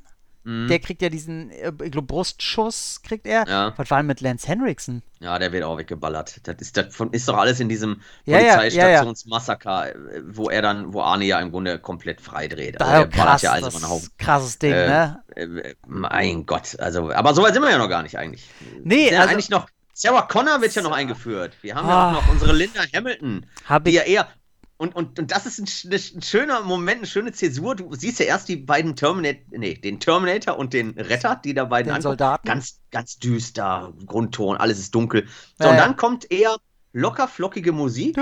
Mhm. 0.50 0.68
der 0.68 0.80
kriegt 0.80 1.02
ja 1.02 1.10
diesen, 1.10 1.52
äh, 1.52 1.72
ich 1.84 1.92
glaube, 1.92 2.08
Brustschuss 2.08 3.02
kriegt 3.04 3.28
er. 3.28 3.48
Ja. 3.48 3.74
Was 3.78 3.92
war 3.92 4.00
denn 4.00 4.08
mit 4.08 4.22
Lance 4.22 4.48
Henriksen? 4.48 5.04
Ja, 5.20 5.38
der 5.38 5.52
wird 5.52 5.64
auch 5.64 5.78
weggeballert. 5.78 6.40
Das 6.48 6.56
ist, 6.60 6.76
das 6.78 6.96
ist 7.12 7.28
doch 7.28 7.38
alles 7.38 7.60
in 7.60 7.70
diesem 7.70 8.02
Ja, 8.26 8.40
ja, 8.40 8.46
ja. 8.46 8.56
Polizeistationsmassaker, 8.56 9.90
äh, 9.96 10.22
wo 10.26 10.50
er 10.50 10.62
dann, 10.62 10.94
wo 10.94 11.02
Arne 11.02 11.26
ja 11.26 11.40
im 11.40 11.52
Grunde 11.52 11.80
komplett 11.80 12.22
freidreht. 12.22 12.80
Also 12.82 12.92
ballert 12.94 13.14
krass, 13.14 13.42
ja 13.42 13.52
also 13.52 13.70
das 13.70 13.88
Haufen. 13.88 14.04
ist 14.08 14.18
krasses 14.18 14.60
Ding, 14.60 14.72
Äh, 14.74 14.88
ne? 14.88 15.24
äh, 15.36 15.76
mein 15.88 16.46
Gott, 16.46 16.80
also, 16.80 17.12
aber 17.12 17.34
so 17.34 17.44
weit 17.44 17.54
sind 17.54 17.64
wir 17.64 17.70
ja 17.72 17.78
noch 17.78 17.90
gar 17.90 18.04
nicht 18.04 18.18
eigentlich. 18.18 18.50
Nee, 18.84 19.16
also- 19.16 19.30
eigentlich 19.32 19.50
noch. 19.50 19.68
Sarah 19.94 20.22
Connor 20.22 20.62
wird 20.62 20.74
ja 20.74 20.82
noch 20.82 20.94
eingeführt. 20.94 21.58
Wir 21.62 21.76
haben 21.76 21.88
ja 21.90 21.94
Ah. 21.94 22.08
auch 22.08 22.14
noch 22.14 22.32
unsere 22.32 22.54
Linda 22.56 22.80
Hamilton, 22.96 23.46
Hab 23.66 23.84
die 23.84 23.92
ja 23.92 24.04
eher. 24.04 24.30
Und, 24.80 24.96
und, 24.96 25.20
und 25.20 25.30
das 25.30 25.46
ist 25.46 25.60
ein, 25.60 25.94
ein 26.16 26.22
schöner 26.22 26.62
Moment, 26.62 27.00
eine 27.00 27.06
schöne 27.06 27.34
Zäsur. 27.34 27.76
Du 27.76 27.94
siehst 27.94 28.20
ja 28.20 28.28
erst 28.28 28.48
die 28.48 28.56
beiden 28.56 28.96
Terminator, 28.96 29.44
nee, 29.52 29.74
den 29.74 30.00
Terminator 30.00 30.58
und 30.58 30.72
den 30.72 30.92
Retter, 30.92 31.36
die 31.44 31.54
da 31.54 31.66
beiden 31.66 31.94
Den. 31.94 32.02
Soldaten. 32.02 32.48
Ganz, 32.48 32.80
ganz 32.90 33.20
düster, 33.20 33.94
Grundton, 34.06 34.56
alles 34.56 34.80
ist 34.80 34.96
dunkel. 34.96 35.28
So, 35.58 35.66
Ja, 35.66 35.72
und 35.72 35.76
ja. 35.76 35.84
dann 35.84 35.98
kommt 35.98 36.32
eher 36.32 36.56
locker 36.94 37.28
flockige 37.28 37.74
Musik. 37.74 38.16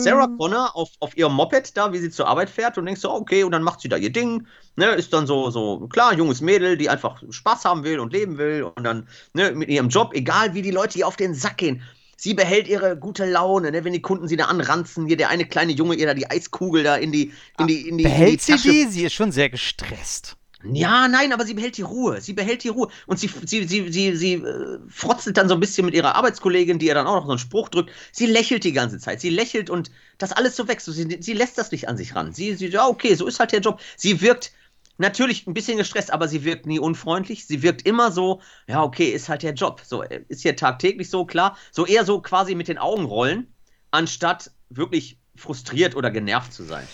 Sarah 0.00 0.28
Connor 0.38 0.76
auf, 0.76 0.90
auf 1.00 1.16
ihrem 1.16 1.34
Moped 1.34 1.76
da, 1.76 1.92
wie 1.92 1.98
sie 1.98 2.10
zur 2.10 2.28
Arbeit 2.28 2.50
fährt 2.50 2.78
und 2.78 2.86
denkst 2.86 3.00
so, 3.00 3.10
okay, 3.10 3.42
und 3.42 3.50
dann 3.50 3.64
macht 3.64 3.80
sie 3.80 3.88
da 3.88 3.96
ihr 3.96 4.12
Ding, 4.12 4.46
ne, 4.76 4.86
ist 4.92 5.12
dann 5.12 5.26
so, 5.26 5.50
so, 5.50 5.88
klar, 5.88 6.14
junges 6.14 6.40
Mädel, 6.40 6.76
die 6.76 6.88
einfach 6.88 7.20
Spaß 7.28 7.64
haben 7.64 7.82
will 7.82 7.98
und 7.98 8.12
leben 8.12 8.38
will 8.38 8.62
und 8.62 8.84
dann, 8.84 9.08
ne, 9.32 9.50
mit 9.50 9.68
ihrem 9.68 9.88
Job, 9.88 10.12
egal 10.14 10.54
wie 10.54 10.62
die 10.62 10.70
Leute 10.70 11.00
ihr 11.00 11.08
auf 11.08 11.16
den 11.16 11.34
Sack 11.34 11.56
gehen, 11.56 11.82
sie 12.16 12.34
behält 12.34 12.68
ihre 12.68 12.96
gute 12.96 13.24
Laune, 13.24 13.70
ne, 13.70 13.84
wenn 13.84 13.92
die 13.92 14.02
Kunden 14.02 14.28
sie 14.28 14.36
da 14.36 14.46
anranzen, 14.46 15.06
hier 15.06 15.16
der 15.16 15.30
eine 15.30 15.46
kleine 15.46 15.72
Junge 15.72 15.94
ihr 15.96 16.06
da 16.06 16.14
die 16.14 16.30
Eiskugel 16.30 16.82
da 16.82 16.96
in 16.96 17.12
die, 17.12 17.32
in 17.58 17.66
die, 17.66 17.74
in 17.74 17.82
die, 17.82 17.88
in 17.88 17.98
die 17.98 18.04
Behält 18.04 18.42
sie 18.42 18.52
Tasche 18.52 18.70
die? 18.70 18.84
Sie 18.86 19.04
ist 19.04 19.14
schon 19.14 19.32
sehr 19.32 19.50
gestresst. 19.50 20.36
ja, 20.72 21.08
nein, 21.08 21.32
aber 21.32 21.44
sie 21.44 21.54
behält 21.54 21.76
die 21.76 21.82
Ruhe. 21.82 22.20
Sie 22.20 22.32
behält 22.32 22.64
die 22.64 22.68
Ruhe. 22.68 22.88
Und 23.06 23.18
sie, 23.18 23.28
sie, 23.44 23.64
sie, 23.64 23.92
sie, 23.92 24.16
sie 24.16 24.34
äh, 24.34 24.78
frotzelt 24.88 25.36
dann 25.36 25.48
so 25.48 25.54
ein 25.54 25.60
bisschen 25.60 25.84
mit 25.84 25.94
ihrer 25.94 26.14
Arbeitskollegin, 26.14 26.78
die 26.78 26.86
ihr 26.86 26.94
dann 26.94 27.06
auch 27.06 27.16
noch 27.16 27.26
so 27.26 27.30
einen 27.32 27.38
Spruch 27.38 27.68
drückt. 27.68 27.90
Sie 28.12 28.26
lächelt 28.26 28.64
die 28.64 28.72
ganze 28.72 28.98
Zeit. 28.98 29.20
Sie 29.20 29.30
lächelt 29.30 29.68
und 29.68 29.90
das 30.18 30.32
alles 30.32 30.56
so 30.56 30.66
wächst. 30.68 30.86
Sie, 30.86 31.18
sie 31.20 31.32
lässt 31.34 31.58
das 31.58 31.70
nicht 31.70 31.88
an 31.88 31.96
sich 31.96 32.14
ran. 32.14 32.32
Sie, 32.32 32.54
sie, 32.54 32.68
ja, 32.68 32.86
okay, 32.86 33.14
so 33.14 33.26
ist 33.26 33.40
halt 33.40 33.52
der 33.52 33.60
Job. 33.60 33.80
Sie 33.96 34.20
wirkt 34.20 34.52
natürlich 34.98 35.46
ein 35.46 35.54
bisschen 35.54 35.76
gestresst, 35.78 36.12
aber 36.12 36.28
sie 36.28 36.44
wirkt 36.44 36.66
nie 36.66 36.78
unfreundlich. 36.78 37.46
Sie 37.46 37.62
wirkt 37.62 37.82
immer 37.86 38.12
so, 38.12 38.40
ja, 38.66 38.82
okay, 38.82 39.08
ist 39.10 39.28
halt 39.28 39.42
der 39.42 39.54
Job. 39.54 39.80
So, 39.84 40.02
äh, 40.02 40.24
ist 40.28 40.42
hier 40.42 40.56
tagtäglich 40.56 41.10
so, 41.10 41.24
klar. 41.24 41.56
So 41.72 41.86
eher 41.86 42.04
so 42.04 42.20
quasi 42.20 42.54
mit 42.54 42.68
den 42.68 42.78
Augen 42.78 43.04
rollen, 43.04 43.52
anstatt 43.90 44.50
wirklich 44.70 45.18
frustriert 45.36 45.96
oder 45.96 46.10
genervt 46.10 46.52
zu 46.52 46.62
sein. 46.64 46.86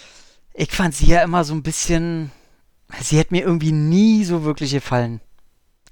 Ich 0.54 0.72
fand 0.72 0.94
sie 0.94 1.06
ja 1.06 1.22
immer 1.22 1.44
so 1.44 1.54
ein 1.54 1.62
bisschen. 1.62 2.30
Sie 3.00 3.18
hat 3.20 3.30
mir 3.30 3.42
irgendwie 3.42 3.72
nie 3.72 4.24
so 4.24 4.42
wirklich 4.44 4.72
gefallen. 4.72 5.20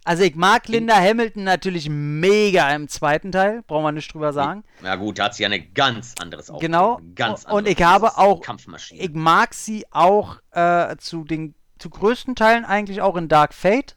Also 0.04 0.22
ich 0.22 0.34
mag 0.36 0.66
Linda 0.68 0.96
Hamilton 0.96 1.44
natürlich 1.44 1.88
mega 1.90 2.74
im 2.74 2.88
zweiten 2.88 3.30
Teil, 3.30 3.62
brauchen 3.66 3.84
wir 3.84 3.92
nicht 3.92 4.12
drüber 4.12 4.32
sagen. 4.32 4.64
Ja 4.82 4.96
gut, 4.96 5.18
da 5.18 5.24
hat 5.24 5.34
sie 5.34 5.42
ja 5.42 5.48
eine 5.48 5.60
ganz 5.60 6.14
anderes 6.18 6.48
Auftreten. 6.48 6.72
Genau. 6.72 6.98
Ganz 7.14 7.44
Und 7.44 7.50
anderes. 7.50 7.76
ich 7.78 7.84
habe 7.84 8.16
auch- 8.16 8.40
Kampfmaschine. 8.40 9.02
Ich 9.02 9.12
mag 9.12 9.52
sie 9.52 9.84
auch 9.90 10.38
äh, 10.52 10.96
zu 10.96 11.24
den 11.24 11.54
zu 11.78 11.90
größten 11.90 12.34
Teilen 12.34 12.64
eigentlich 12.64 13.00
auch 13.00 13.16
in 13.16 13.28
Dark 13.28 13.54
Fate. 13.54 13.96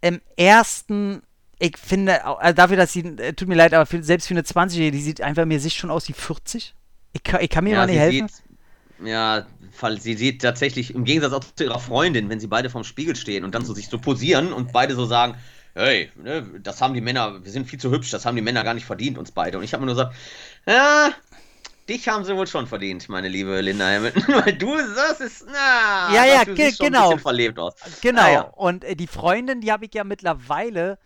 Im 0.00 0.20
ersten, 0.36 1.22
ich 1.58 1.78
finde, 1.78 2.24
also 2.24 2.54
dafür, 2.54 2.76
dass 2.76 2.92
sie, 2.92 3.00
äh, 3.00 3.32
tut 3.34 3.48
mir 3.48 3.54
leid, 3.54 3.74
aber 3.74 3.86
für, 3.86 4.02
selbst 4.02 4.28
für 4.28 4.34
eine 4.34 4.42
20-Jährige, 4.42 4.96
die 4.96 5.02
sieht 5.02 5.20
einfach 5.20 5.44
mir 5.44 5.60
sich 5.60 5.74
schon 5.74 5.90
aus 5.90 6.08
wie 6.08 6.12
40. 6.12 6.74
Ich 7.12 7.22
kann, 7.22 7.40
ich 7.40 7.50
kann 7.50 7.64
mir 7.64 7.70
ja, 7.70 7.78
mal 7.78 7.86
nicht 7.86 7.98
helfen. 7.98 8.28
Sieht, 8.28 9.06
ja, 9.06 9.46
weil 9.80 10.00
sie 10.00 10.14
sieht 10.14 10.42
tatsächlich 10.42 10.94
im 10.94 11.04
Gegensatz 11.04 11.32
auch 11.32 11.44
zu 11.44 11.64
ihrer 11.64 11.80
Freundin, 11.80 12.28
wenn 12.28 12.40
sie 12.40 12.46
beide 12.46 12.70
vorm 12.70 12.84
Spiegel 12.84 13.16
stehen 13.16 13.44
und 13.44 13.54
dann 13.54 13.64
so 13.64 13.74
sich 13.74 13.88
so 13.88 13.98
posieren 13.98 14.52
und 14.52 14.72
beide 14.72 14.94
so 14.94 15.06
sagen, 15.06 15.34
hey, 15.74 16.10
ne, 16.22 16.46
das 16.62 16.80
haben 16.80 16.94
die 16.94 17.00
Männer, 17.00 17.42
wir 17.44 17.50
sind 17.50 17.68
viel 17.68 17.80
zu 17.80 17.90
hübsch, 17.90 18.10
das 18.10 18.26
haben 18.26 18.36
die 18.36 18.42
Männer 18.42 18.64
gar 18.64 18.74
nicht 18.74 18.84
verdient, 18.84 19.18
uns 19.18 19.30
beide. 19.30 19.58
Und 19.58 19.64
ich 19.64 19.72
habe 19.72 19.82
mir 19.82 19.86
nur 19.86 19.94
gesagt, 19.94 20.14
ja, 20.66 21.10
dich 21.88 22.08
haben 22.08 22.24
sie 22.24 22.36
wohl 22.36 22.46
schon 22.46 22.66
verdient, 22.66 23.08
meine 23.08 23.28
liebe 23.28 23.60
Linda 23.60 23.86
Hamilton, 23.88 24.22
weil 24.44 24.52
du, 24.54 24.76
das 24.76 25.20
ist, 25.20 25.46
na, 25.46 26.14
ja, 26.14 26.24
ja, 26.24 26.44
du 26.44 26.54
ge 26.54 26.72
schon 26.72 26.86
genau. 26.86 26.98
ein 27.04 27.08
bisschen 27.10 27.20
verlebt 27.22 27.58
aus. 27.58 27.74
Genau. 28.00 28.22
Ah, 28.22 28.30
ja. 28.32 28.40
Und 28.42 28.84
äh, 28.84 28.94
die 28.96 29.06
Freundin, 29.06 29.60
die 29.60 29.72
habe 29.72 29.84
ich 29.86 29.94
ja 29.94 30.04
mittlerweile, 30.04 30.98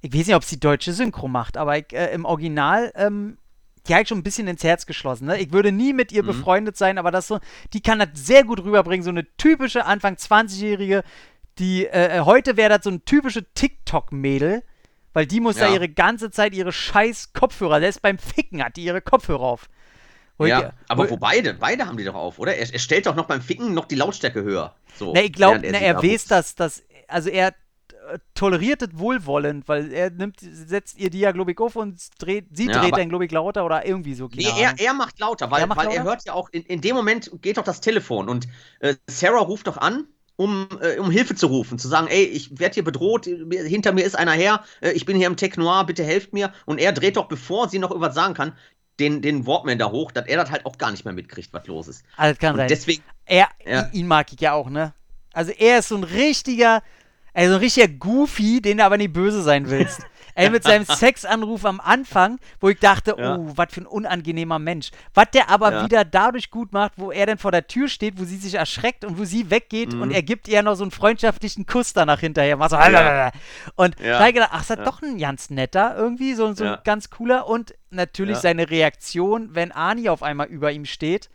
ich 0.00 0.12
weiß 0.12 0.26
nicht, 0.26 0.36
ob 0.36 0.44
sie 0.44 0.60
deutsche 0.60 0.92
Synchro 0.92 1.28
macht, 1.28 1.56
aber 1.56 1.78
ich, 1.78 1.92
äh, 1.92 2.12
im 2.12 2.24
Original, 2.24 2.92
ähm, 2.94 3.38
die 3.86 3.94
habe 3.94 4.02
ich 4.02 4.08
schon 4.08 4.18
ein 4.18 4.22
bisschen 4.22 4.48
ins 4.48 4.62
Herz 4.64 4.84
geschlossen. 4.84 5.26
Ne? 5.26 5.38
Ich 5.40 5.50
würde 5.52 5.72
nie 5.72 5.92
mit 5.94 6.12
ihr 6.12 6.22
Mhm. 6.22 6.26
befreundet 6.28 6.76
sein, 6.76 6.98
aber 6.98 7.10
das 7.10 7.26
so, 7.26 7.38
die 7.72 7.80
kann 7.80 7.98
das 7.98 8.08
sehr 8.14 8.44
gut 8.44 8.62
rüberbringen. 8.62 9.02
So 9.02 9.10
eine 9.10 9.24
typische 9.38 9.86
Anfang 9.86 10.16
20-Jährige, 10.16 11.04
die, 11.58 11.86
äh, 11.86 12.18
äh, 12.18 12.20
heute 12.20 12.56
wäre 12.56 12.68
das 12.68 12.84
so 12.84 12.90
ein 12.90 13.04
typische 13.06 13.44
TikTok-Mädel, 13.54 14.62
weil 15.14 15.26
die 15.26 15.40
muss 15.40 15.56
da 15.56 15.68
Ja. 15.68 15.74
ihre 15.74 15.88
ganze 15.88 16.30
Zeit 16.30 16.54
ihre 16.54 16.70
scheiß 16.70 17.32
Kopfhörer, 17.32 17.80
selbst 17.80 18.02
beim 18.02 18.18
Ficken 18.18 18.62
hat 18.62 18.76
die 18.76 18.84
ihre 18.84 19.00
Kopfhörer 19.00 19.40
auf. 19.42 19.68
Ich- 20.40 20.48
Ja, 20.48 20.72
aber 20.88 21.04
wo- 21.04 21.10
wo 21.10 21.16
beide, 21.16 21.54
beide 21.54 21.86
haben 21.86 21.96
die 21.96 22.04
doch 22.04 22.14
auf, 22.14 22.38
oder? 22.38 22.54
Er, 22.56 22.72
er 22.72 22.78
stellt 22.78 23.06
doch 23.06 23.14
noch 23.16 23.26
beim 23.26 23.42
Ficken 23.42 23.74
noch 23.74 23.86
die 23.86 23.96
Lautstärke 23.96 24.42
höher. 24.42 24.74
So, 24.94 25.14
Ne, 25.14 25.24
ich 25.24 25.32
glaube, 25.32 25.66
er, 25.66 25.74
sich 25.74 25.80
er 25.82 25.94
weiß 25.96 26.02
rupst. 26.12 26.28
das, 26.28 26.54
dass, 26.54 26.82
also 27.08 27.30
er 27.30 27.48
äh, 27.48 28.18
toleriert 28.34 28.82
es 28.82 28.90
wohlwollend, 28.98 29.68
weil 29.68 29.92
er 29.92 30.10
nimmt, 30.10 30.40
setzt 30.40 30.98
ihr 30.98 31.10
die 31.10 31.20
ja, 31.20 31.32
glaube 31.32 31.52
ich, 31.52 31.58
auf 31.58 31.76
und 31.76 31.98
dreht, 32.18 32.46
sie 32.56 32.66
Ja, 32.66 32.80
dreht 32.80 32.96
dann, 32.96 33.08
glaube 33.08 33.24
ich, 33.26 33.32
lauter 33.32 33.64
oder 33.64 33.86
irgendwie 33.86 34.14
so. 34.14 34.28
Nee, 34.32 34.52
er, 34.56 34.74
er 34.78 34.94
macht 34.94 35.18
lauter, 35.18 35.50
weil, 35.50 35.62
Er 35.62 35.68
weil 35.74 35.90
er 35.90 36.02
lauter? 36.02 36.04
hört 36.04 36.24
ja 36.24 36.32
auch, 36.34 36.48
in, 36.52 36.62
in 36.64 36.80
dem 36.80 36.94
Moment 36.94 37.30
geht 37.42 37.56
doch 37.56 37.64
das 37.64 37.80
Telefon 37.80 38.28
und 38.28 38.46
äh, 38.80 38.94
Sarah 39.08 39.40
ruft 39.40 39.66
doch 39.66 39.78
an, 39.78 40.06
um, 40.36 40.68
äh, 40.80 40.98
um 40.98 41.10
Hilfe 41.10 41.34
zu 41.34 41.46
rufen, 41.48 41.78
zu 41.78 41.88
sagen, 41.88 42.06
ey, 42.08 42.22
ich 42.24 42.58
werde 42.60 42.74
hier 42.74 42.84
bedroht, 42.84 43.24
hinter 43.24 43.92
mir 43.92 44.04
ist 44.04 44.16
einer 44.16 44.32
her, 44.32 44.62
äh, 44.80 44.92
ich 44.92 45.04
bin 45.06 45.16
hier 45.16 45.26
im 45.26 45.36
Tech 45.36 45.56
Noir, 45.56 45.84
bitte 45.86 46.04
helft 46.04 46.32
mir. 46.32 46.52
Und 46.66 46.78
er 46.78 46.92
dreht 46.92 47.16
doch, 47.16 47.26
bevor 47.26 47.68
sie 47.68 47.78
noch 47.80 47.90
irgendwas 47.90 48.14
sagen 48.14 48.34
kann, 48.34 48.52
den, 49.00 49.22
den 49.22 49.46
Walkman 49.46 49.78
da 49.78 49.90
hoch, 49.90 50.10
dass 50.12 50.26
er 50.26 50.36
das 50.38 50.50
halt 50.50 50.66
auch 50.66 50.76
gar 50.78 50.90
nicht 50.90 51.04
mehr 51.04 51.14
mitkriegt, 51.14 51.52
was 51.52 51.66
los 51.66 51.88
ist. 51.88 52.04
Also, 52.16 52.32
das 52.34 52.38
kann 52.40 52.52
Und 52.52 52.58
sein. 52.58 52.68
deswegen, 52.68 53.02
Er, 53.26 53.48
Ja. 53.66 53.88
ihn 53.92 54.06
mag 54.06 54.32
ich 54.32 54.40
ja 54.40 54.52
auch, 54.52 54.70
ne? 54.70 54.92
Also 55.32 55.52
er 55.52 55.78
ist 55.80 55.88
so 55.88 55.96
ein 55.96 56.04
richtiger, 56.04 56.82
also 57.34 57.54
ein 57.54 57.60
richtiger 57.60 57.88
Goofy, 57.88 58.60
den 58.60 58.78
du 58.78 58.84
aber 58.84 58.96
nicht 58.96 59.12
böse 59.12 59.42
sein 59.42 59.68
willst. 59.70 60.00
Ey, 60.38 60.50
mit 60.50 60.62
seinem 60.62 60.84
Sexanruf 60.86 61.64
am 61.64 61.80
Anfang, 61.80 62.38
wo 62.60 62.68
ich 62.68 62.78
dachte, 62.78 63.16
Ja. 63.18 63.36
oh, 63.36 63.52
was 63.56 63.72
für 63.72 63.80
ein 63.82 63.86
unangenehmer 63.86 64.58
Mensch. 64.58 64.90
Was 65.14 65.26
der 65.32 65.50
aber 65.50 65.72
Ja. 65.72 65.84
wieder 65.84 66.04
dadurch 66.04 66.50
gut 66.50 66.72
macht, 66.72 66.92
wo 66.96 67.10
er 67.10 67.26
dann 67.26 67.38
vor 67.38 67.50
der 67.52 67.66
Tür 67.66 67.88
steht, 67.88 68.18
wo 68.20 68.24
sie 68.24 68.36
sich 68.36 68.54
erschreckt 68.54 69.04
und 69.04 69.18
wo 69.18 69.24
sie 69.24 69.50
weggeht 69.50 69.92
Mhm. 69.94 70.02
und 70.02 70.10
er 70.12 70.22
gibt 70.22 70.48
ihr 70.48 70.62
noch 70.62 70.74
so 70.76 70.84
einen 70.84 70.90
freundschaftlichen 70.90 71.66
Kuss 71.66 71.92
danach 71.92 72.20
hinterher. 72.20 72.56
So, 72.68 72.76
Ja. 72.76 73.30
Und 73.74 73.98
Ja. 74.00 74.12
da 74.12 74.18
hab 74.20 74.28
ich 74.28 74.34
gedacht, 74.34 74.50
ach, 74.52 74.60
ist 74.60 74.70
das 74.70 74.78
doch 74.84 75.02
ein 75.02 75.18
ganz 75.18 75.50
netter 75.50 75.96
irgendwie, 75.96 76.34
so, 76.34 76.52
so 76.54 76.64
ein 76.64 76.78
ganz 76.84 77.10
cooler 77.10 77.46
und 77.48 77.74
natürlich 77.90 78.36
seine 78.38 78.70
Reaktion, 78.70 79.54
wenn 79.54 79.72
Ani 79.72 80.08
auf 80.08 80.22
einmal 80.22 80.46
über 80.46 80.70
ihm 80.72 80.84
steht 80.84 81.30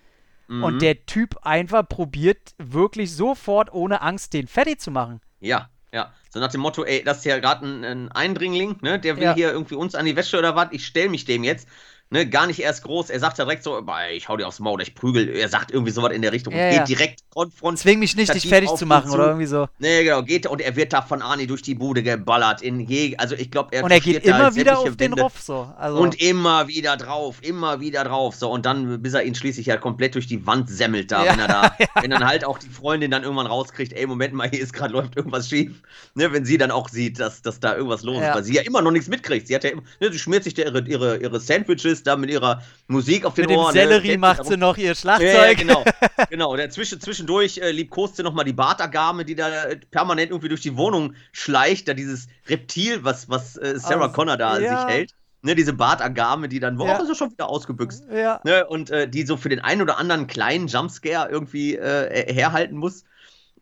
mhm. 0.47 0.63
und 0.63 0.81
der 0.81 1.05
Typ 1.05 1.37
einfach 1.43 1.87
probiert, 1.87 2.53
wirklich 2.57 3.13
sofort 3.15 3.73
ohne 3.73 4.01
Angst 4.01 4.33
den 4.33 4.47
fertig 4.47 4.79
zu 4.79 4.91
machen. 4.91 5.19
Ja, 5.39 5.69
ja. 5.93 6.13
So 6.29 6.39
nach 6.39 6.51
dem 6.51 6.61
Motto, 6.61 6.83
ey, 6.83 7.03
das 7.03 7.19
ist 7.19 7.25
ja 7.25 7.39
gerade 7.39 7.65
ein, 7.65 7.83
ein 7.85 8.11
Eindringling, 8.11 8.79
ne? 8.81 8.99
Der 8.99 9.19
will 9.19 9.23
Ja. 9.27 9.33
hier 9.35 9.51
irgendwie 9.51 9.75
uns 9.75 9.95
an 9.95 10.05
die 10.05 10.15
Wäsche 10.15 10.37
oder 10.39 10.55
was, 10.55 10.69
ich 10.71 10.85
stell 10.85 11.09
mich 11.09 11.25
dem 11.25 11.43
jetzt. 11.45 11.67
Ne, 12.13 12.29
gar 12.29 12.45
nicht 12.45 12.59
erst 12.59 12.83
groß. 12.83 13.09
Er 13.09 13.19
sagt 13.19 13.39
ja 13.39 13.45
direkt 13.45 13.63
so, 13.63 13.81
"Boah, 13.81 14.01
ich 14.13 14.29
hau 14.29 14.37
dir 14.37 14.47
aufs 14.47 14.59
Maul, 14.59 14.79
ich 14.83 14.93
prügel. 14.93 15.29
Er 15.29 15.49
sagt 15.49 15.71
irgendwie 15.71 15.91
sowas 15.91 16.13
in 16.13 16.21
der 16.21 16.31
Richtung. 16.31 16.53
Ja, 16.53 16.65
und 16.65 16.69
geht 16.69 16.77
ja. 16.77 16.85
direkt 16.85 17.21
konfrontiert. 17.31 17.81
Zwing 17.81 17.97
mich 17.97 18.15
nicht, 18.15 18.31
dich 18.31 18.47
fertig 18.47 18.69
zu 18.75 18.85
machen 18.85 19.09
zu. 19.09 19.15
oder 19.15 19.29
irgendwie 19.29 19.47
so. 19.47 19.67
Ne, 19.79 20.03
genau, 20.03 20.21
geht 20.21 20.45
und 20.45 20.61
er 20.61 20.75
wird 20.75 20.93
da 20.93 21.01
von 21.01 21.23
Arnie 21.23 21.47
durch 21.47 21.63
die 21.63 21.73
Bude 21.73 22.03
geballert. 22.03 22.61
In 22.61 22.79
je, 22.79 23.17
also 23.17 23.33
ich 23.33 23.49
glaube, 23.49 23.75
er 23.75 23.83
Und 23.83 23.89
er 23.89 23.99
geht 23.99 24.23
immer 24.25 24.53
wieder 24.53 24.77
auf 24.77 24.95
den 24.95 24.99
Wände. 24.99 25.23
Ruff 25.23 25.41
so. 25.41 25.73
Also, 25.75 25.97
Und 25.97 26.21
immer 26.21 26.67
wieder 26.67 26.97
drauf, 26.97 27.37
immer 27.41 27.79
wieder 27.79 28.03
drauf. 28.03 28.35
So, 28.35 28.51
und 28.51 28.67
dann, 28.67 29.01
bis 29.01 29.15
er 29.15 29.23
ihn 29.23 29.33
schließlich 29.33 29.65
ja 29.65 29.77
komplett 29.77 30.13
durch 30.13 30.27
die 30.27 30.45
Wand 30.45 30.69
semmelt 30.69 31.11
da, 31.11 31.25
Ja, 31.25 31.31
wenn 31.31 31.39
er 31.39 31.47
da, 31.47 31.75
wenn 32.01 32.11
dann 32.11 32.27
halt 32.27 32.45
auch 32.45 32.59
die 32.59 32.69
Freundin 32.69 33.09
dann 33.09 33.23
irgendwann 33.23 33.47
rauskriegt, 33.47 33.91
ey, 33.91 34.05
Moment 34.05 34.35
mal, 34.35 34.47
hier 34.47 34.61
ist 34.61 34.73
gerade 34.73 34.93
läuft 34.93 35.15
irgendwas 35.17 35.49
schief. 35.49 35.81
Ne, 36.13 36.31
wenn 36.31 36.45
sie 36.45 36.59
dann 36.59 36.69
auch 36.69 36.89
sieht, 36.89 37.19
dass, 37.19 37.41
dass 37.41 37.59
da 37.59 37.75
irgendwas 37.75 38.03
los 38.03 38.21
ist, 38.21 38.35
weil 38.35 38.43
sie 38.43 38.53
ja 38.53 38.61
immer 38.61 38.83
noch 38.83 38.91
nichts 38.91 39.07
mitkriegt. 39.07 39.47
Sie 39.47 39.55
hat 39.55 39.63
ja 39.63 39.71
immer, 39.71 39.81
ne, 39.99 40.11
sie 40.11 40.19
schmiert 40.19 40.43
sich 40.43 40.53
da 40.53 40.61
ihre, 40.61 40.87
ihre, 40.87 41.17
ihre 41.17 41.39
Sandwiches 41.39 42.02
da 42.03 42.15
mit 42.15 42.29
ihrer 42.29 42.61
Musik 42.87 43.25
auf 43.25 43.33
den 43.33 43.43
mit 43.43 43.51
dem 43.51 43.59
Ohren. 43.59 43.73
Sellerie 43.73 44.11
ne, 44.11 44.17
macht 44.17 44.45
sie 44.45 44.57
noch 44.57 44.77
ihr 44.77 44.83
ja, 44.83 44.89
ja, 44.89 44.95
Schlagzeug. 44.95 45.57
genau. 45.57 45.83
genau. 46.29 46.55
Der 46.55 46.69
zwischen, 46.69 46.99
zwischendurch 47.01 47.57
äh, 47.57 47.71
liebkost 47.71 48.17
sie 48.17 48.23
nochmal 48.23 48.45
die 48.45 48.53
Bartagame, 48.53 49.25
die 49.25 49.35
da 49.35 49.65
äh, 49.65 49.77
permanent 49.91 50.31
irgendwie 50.31 50.49
durch 50.49 50.61
die 50.61 50.77
Wohnung 50.77 51.15
schleicht. 51.31 51.87
Da 51.87 51.93
dieses 51.93 52.27
Reptil, 52.47 53.03
was, 53.03 53.29
was 53.29 53.57
äh, 53.57 53.79
Sarah 53.79 54.03
Also, 54.03 54.13
Connor 54.15 54.37
da 54.37 54.51
an 54.51 54.63
ja. 54.63 54.81
sich 54.81 54.95
hält. 54.95 55.11
Ne, 55.41 55.55
diese 55.55 55.73
Bartagame, 55.73 56.47
die 56.47 56.61
dann, 56.61 56.79
Ja. 56.79 56.99
oh, 56.99 57.03
ist 57.03 57.09
er 57.09 57.15
schon 57.15 57.31
wieder 57.31 57.49
ausgebüxt. 57.49 58.05
ja. 58.09 58.39
Ne, 58.45 58.65
und 58.65 58.91
äh, 58.91 59.09
die 59.09 59.25
so 59.25 59.35
für 59.35 59.49
den 59.49 59.59
einen 59.59 59.81
oder 59.81 59.97
anderen 59.97 60.27
kleinen 60.27 60.67
Jumpscare 60.67 61.29
irgendwie 61.29 61.75
äh, 61.75 62.33
herhalten 62.33 62.77
muss. 62.77 63.03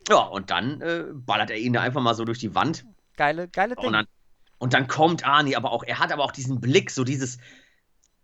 Ja, 0.10 0.18
und 0.20 0.52
dann 0.52 0.82
äh, 0.82 1.06
ballert 1.12 1.50
er 1.50 1.58
ihn 1.58 1.74
da 1.74 1.82
einfach 1.82 2.02
mal 2.02 2.14
so 2.14 2.24
durch 2.26 2.40
die 2.40 2.54
Wand. 2.54 2.86
Geile, 3.18 3.48
geile 3.48 3.76
Ding. 3.76 3.86
Und 3.86 3.94
dann, 3.94 4.06
und 4.60 4.74
dann 4.74 4.88
kommt 4.88 5.26
Arnie, 5.28 5.56
aber 5.56 5.72
auch, 5.72 5.84
er 5.84 6.00
hat 6.00 6.12
aber 6.12 6.24
auch 6.24 6.32
diesen 6.32 6.62
Blick, 6.62 6.92
so 6.92 7.04
dieses, 7.04 7.40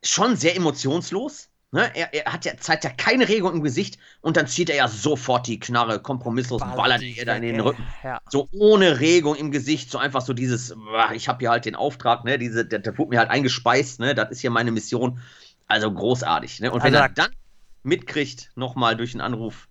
schon 0.03 0.35
sehr 0.35 0.55
emotionslos. 0.55 1.49
Ne? 1.71 1.91
Er, 1.95 2.13
er 2.13 2.31
hat 2.31 2.45
ja, 2.45 2.55
zeigt 2.57 2.85
ja 2.85 2.89
keine 2.91 3.27
Regung 3.27 3.53
im 3.55 3.61
Gesicht 3.61 3.97
und 4.21 4.37
dann 4.37 4.47
zieht 4.47 4.69
er 4.69 4.77
ja 4.77 4.87
sofort 4.87 5.47
die 5.47 5.59
Knarre, 5.59 6.01
kompromisslos, 6.01 6.61
ballert 6.61 7.01
die 7.01 7.17
er 7.17 7.25
da 7.25 7.35
in 7.35 7.41
den. 7.41 7.59
Rücken. 7.59 7.85
Ja. 8.03 8.21
So 8.29 8.47
ohne 8.53 9.01
Regung 9.01 9.35
im 9.35 9.51
Gesicht, 9.51 9.91
so 9.91 9.97
einfach 9.97 10.21
so 10.21 10.31
dieses, 10.31 10.73
"Boah, 10.75 11.11
ich 11.13 11.27
habe 11.27 11.39
hier 11.39 11.49
halt 11.49 11.65
den 11.65 11.75
Auftrag, 11.75 12.23
ne, 12.23 12.37
diese, 12.37 12.65
der, 12.65 12.79
der 12.79 12.97
wurde 12.97 13.09
mir 13.09 13.19
halt 13.19 13.29
eingespeist, 13.29 13.99
ne, 13.99 14.15
das 14.15 14.31
ist 14.31 14.39
hier 14.39 14.49
meine 14.49 14.71
Mission. 14.71 15.19
Also 15.67 15.91
großartig, 15.91 16.61
ne? 16.61 16.71
Und 16.71 16.83
wenn 16.83 16.95
Also 16.95 17.03
er 17.03 17.09
dann 17.09 17.35
mitkriegt, 17.83 18.51
nochmal 18.55 18.95
durch 18.95 19.13
einen 19.13 19.21
Anruf, 19.21 19.67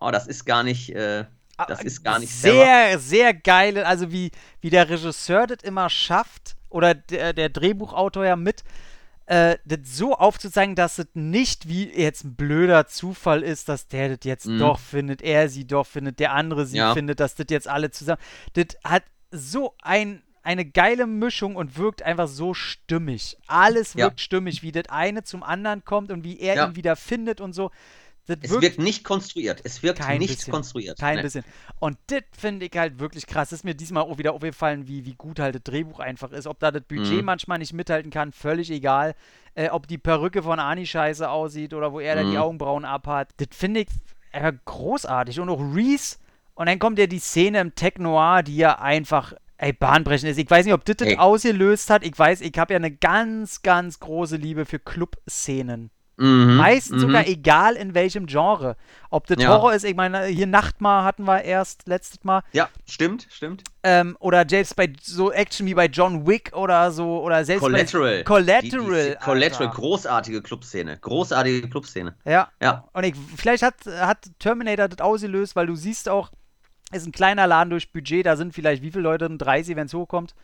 oh, 0.00 0.10
das 0.10 0.26
ist 0.26 0.44
gar 0.44 0.64
nicht, 0.64 0.90
äh, 0.90 1.24
das 1.68 1.84
ist 1.84 2.02
gar 2.02 2.18
nicht. 2.18 2.32
Sehr, 2.32 2.98
sehr 2.98 3.32
geil. 3.32 3.78
Also 3.84 4.10
wie, 4.10 4.32
wie 4.60 4.70
der 4.70 4.88
Regisseur 4.90 5.46
das 5.46 5.62
immer 5.62 5.88
schafft, 5.88 6.56
oder 6.68 6.94
der, 6.94 7.32
der 7.32 7.48
Drehbuchautor 7.48 8.24
ja 8.24 8.36
mit, 8.36 8.64
äh, 9.28 9.58
das 9.64 9.80
so 9.84 10.14
aufzuzeigen, 10.14 10.74
dass 10.74 10.98
es 10.98 11.06
nicht 11.14 11.68
wie 11.68 11.88
jetzt 11.88 12.24
ein 12.24 12.34
blöder 12.34 12.86
Zufall 12.86 13.42
ist, 13.42 13.68
dass 13.68 13.86
der 13.88 14.08
das 14.16 14.20
jetzt 14.24 14.46
Mhm. 14.46 14.58
doch 14.58 14.78
findet, 14.78 15.20
er 15.22 15.48
sie 15.50 15.66
doch 15.66 15.86
findet, 15.86 16.18
der 16.18 16.32
andere 16.32 16.64
sie 16.66 16.78
Ja. 16.78 16.94
findet, 16.94 17.20
dass 17.20 17.34
das 17.34 17.46
jetzt 17.50 17.68
alle 17.68 17.90
zusammen. 17.90 18.20
Das 18.54 18.66
hat 18.84 19.02
so 19.30 19.74
ein, 19.82 20.22
eine 20.42 20.64
geile 20.64 21.06
Mischung 21.06 21.56
und 21.56 21.76
wirkt 21.76 22.02
einfach 22.02 22.26
so 22.28 22.54
stimmig. 22.54 23.36
Alles 23.46 23.92
Ja. 23.94 24.06
wirkt 24.06 24.20
stimmig, 24.22 24.62
wie 24.62 24.72
das 24.72 24.84
eine 24.88 25.22
zum 25.24 25.42
anderen 25.42 25.84
kommt 25.84 26.10
und 26.10 26.24
wie 26.24 26.38
er 26.40 26.54
Ja. 26.56 26.66
ihn 26.66 26.76
wieder 26.76 26.96
findet 26.96 27.40
und 27.42 27.52
so. 27.52 27.70
Das 28.28 28.36
Es 28.42 28.60
wirkt 28.60 28.78
nicht 28.78 29.04
konstruiert. 29.04 29.60
Es 29.64 29.82
wirkt 29.82 30.00
Kein 30.00 30.18
nicht 30.18 30.36
bisschen. 30.36 30.52
konstruiert. 30.52 30.98
Kein 30.98 31.16
ne? 31.16 31.22
bisschen. 31.22 31.44
Und 31.80 31.96
das 32.08 32.22
finde 32.32 32.66
ich 32.66 32.76
halt 32.76 32.98
wirklich 32.98 33.26
krass. 33.26 33.48
Das 33.48 33.60
ist 33.60 33.64
mir 33.64 33.74
diesmal 33.74 34.02
auch 34.04 34.18
wieder 34.18 34.34
aufgefallen, 34.34 34.86
wie, 34.86 35.06
wie 35.06 35.14
gut 35.14 35.40
halt 35.40 35.54
das 35.54 35.62
Drehbuch 35.64 35.98
einfach 35.98 36.30
ist. 36.32 36.46
Ob 36.46 36.60
da 36.60 36.70
das 36.70 36.82
Budget 36.82 37.20
Mhm. 37.20 37.24
manchmal 37.24 37.58
nicht 37.58 37.72
mithalten 37.72 38.10
kann, 38.10 38.32
völlig 38.32 38.70
egal. 38.70 39.14
Äh, 39.54 39.70
ob 39.70 39.88
die 39.88 39.98
Perücke 39.98 40.42
von 40.42 40.60
Ani 40.60 40.86
scheiße 40.86 41.28
aussieht 41.28 41.72
oder 41.74 41.92
wo 41.92 42.00
er 42.00 42.14
dann 42.16 42.26
die 42.30 42.36
Mhm. 42.36 42.42
Augenbrauen 42.42 42.84
abhat. 42.84 43.30
Das 43.38 43.48
finde 43.52 43.80
ich 43.80 43.88
äh, 44.32 44.52
großartig. 44.66 45.40
Und 45.40 45.48
auch 45.48 45.60
Reese. 45.74 46.18
Und 46.54 46.66
dann 46.68 46.78
kommt 46.78 46.98
ja 46.98 47.06
die 47.06 47.18
Szene 47.20 47.60
im 47.60 47.74
Tech 47.74 47.94
Noir, 47.98 48.42
die 48.42 48.56
ja 48.56 48.78
einfach. 48.78 49.32
Ey, 49.60 49.72
bahnbrechend 49.72 50.30
ist. 50.30 50.38
Ich 50.38 50.48
weiß 50.48 50.66
nicht, 50.66 50.74
ob 50.74 50.84
das 50.84 50.98
das 50.98 51.18
ausgelöst 51.18 51.90
hat. 51.90 52.04
Ich 52.04 52.16
weiß, 52.16 52.42
ich 52.42 52.56
habe 52.58 52.74
ja 52.74 52.76
eine 52.76 52.92
ganz, 52.92 53.62
ganz 53.62 53.98
große 53.98 54.36
Liebe 54.36 54.64
für 54.66 54.78
Club-Szenen. 54.78 55.90
Mhm, 56.18 56.56
Meistens 56.56 56.96
mhm. 56.96 57.00
sogar 57.00 57.26
egal 57.28 57.76
in 57.76 57.94
welchem 57.94 58.26
Genre. 58.26 58.76
Ob 59.08 59.26
das 59.28 59.40
Ja. 59.40 59.50
Horror 59.50 59.72
ist, 59.72 59.84
ich 59.84 59.94
meine, 59.94 60.26
hier 60.26 60.48
Nachtmar 60.48 61.04
hatten 61.04 61.24
wir 61.24 61.42
erst 61.42 61.86
letztes 61.86 62.24
Mal. 62.24 62.42
Ja, 62.52 62.68
stimmt, 62.86 63.28
stimmt. 63.30 63.62
Ähm, 63.84 64.16
oder 64.18 64.44
selbst 64.48 64.74
bei 64.74 64.92
so 65.00 65.30
Action 65.30 65.66
wie 65.66 65.74
bei 65.74 65.86
John 65.86 66.26
Wick 66.26 66.50
oder 66.54 66.90
so. 66.90 67.22
Oder 67.22 67.44
selbst 67.44 67.60
Collateral. 67.62 68.18
bei 68.18 68.22
Collateral. 68.24 69.04
Die, 69.04 69.10
die, 69.10 69.24
Collateral, 69.24 69.70
großartige 69.70 70.42
Clubszene. 70.42 70.98
Großartige 70.98 71.68
Clubszene. 71.68 72.16
Ja. 72.24 72.48
Ja. 72.60 72.84
Und 72.92 73.04
ich, 73.04 73.14
vielleicht 73.36 73.62
hat, 73.62 73.76
hat 73.86 74.26
Terminator 74.40 74.88
das 74.88 74.98
ausgelöst, 74.98 75.54
weil 75.54 75.68
du 75.68 75.76
siehst 75.76 76.08
auch, 76.08 76.30
ist 76.90 77.06
ein 77.06 77.12
kleiner 77.12 77.46
Laden 77.46 77.70
durch 77.70 77.92
Budget, 77.92 78.26
da 78.26 78.36
sind 78.36 78.54
vielleicht 78.54 78.82
wie 78.82 78.90
viele 78.90 79.04
Leute 79.04 79.26
drin? 79.26 79.38
30, 79.38 79.76
wenn 79.76 79.86
es 79.86 79.94
hochkommt. 79.94 80.34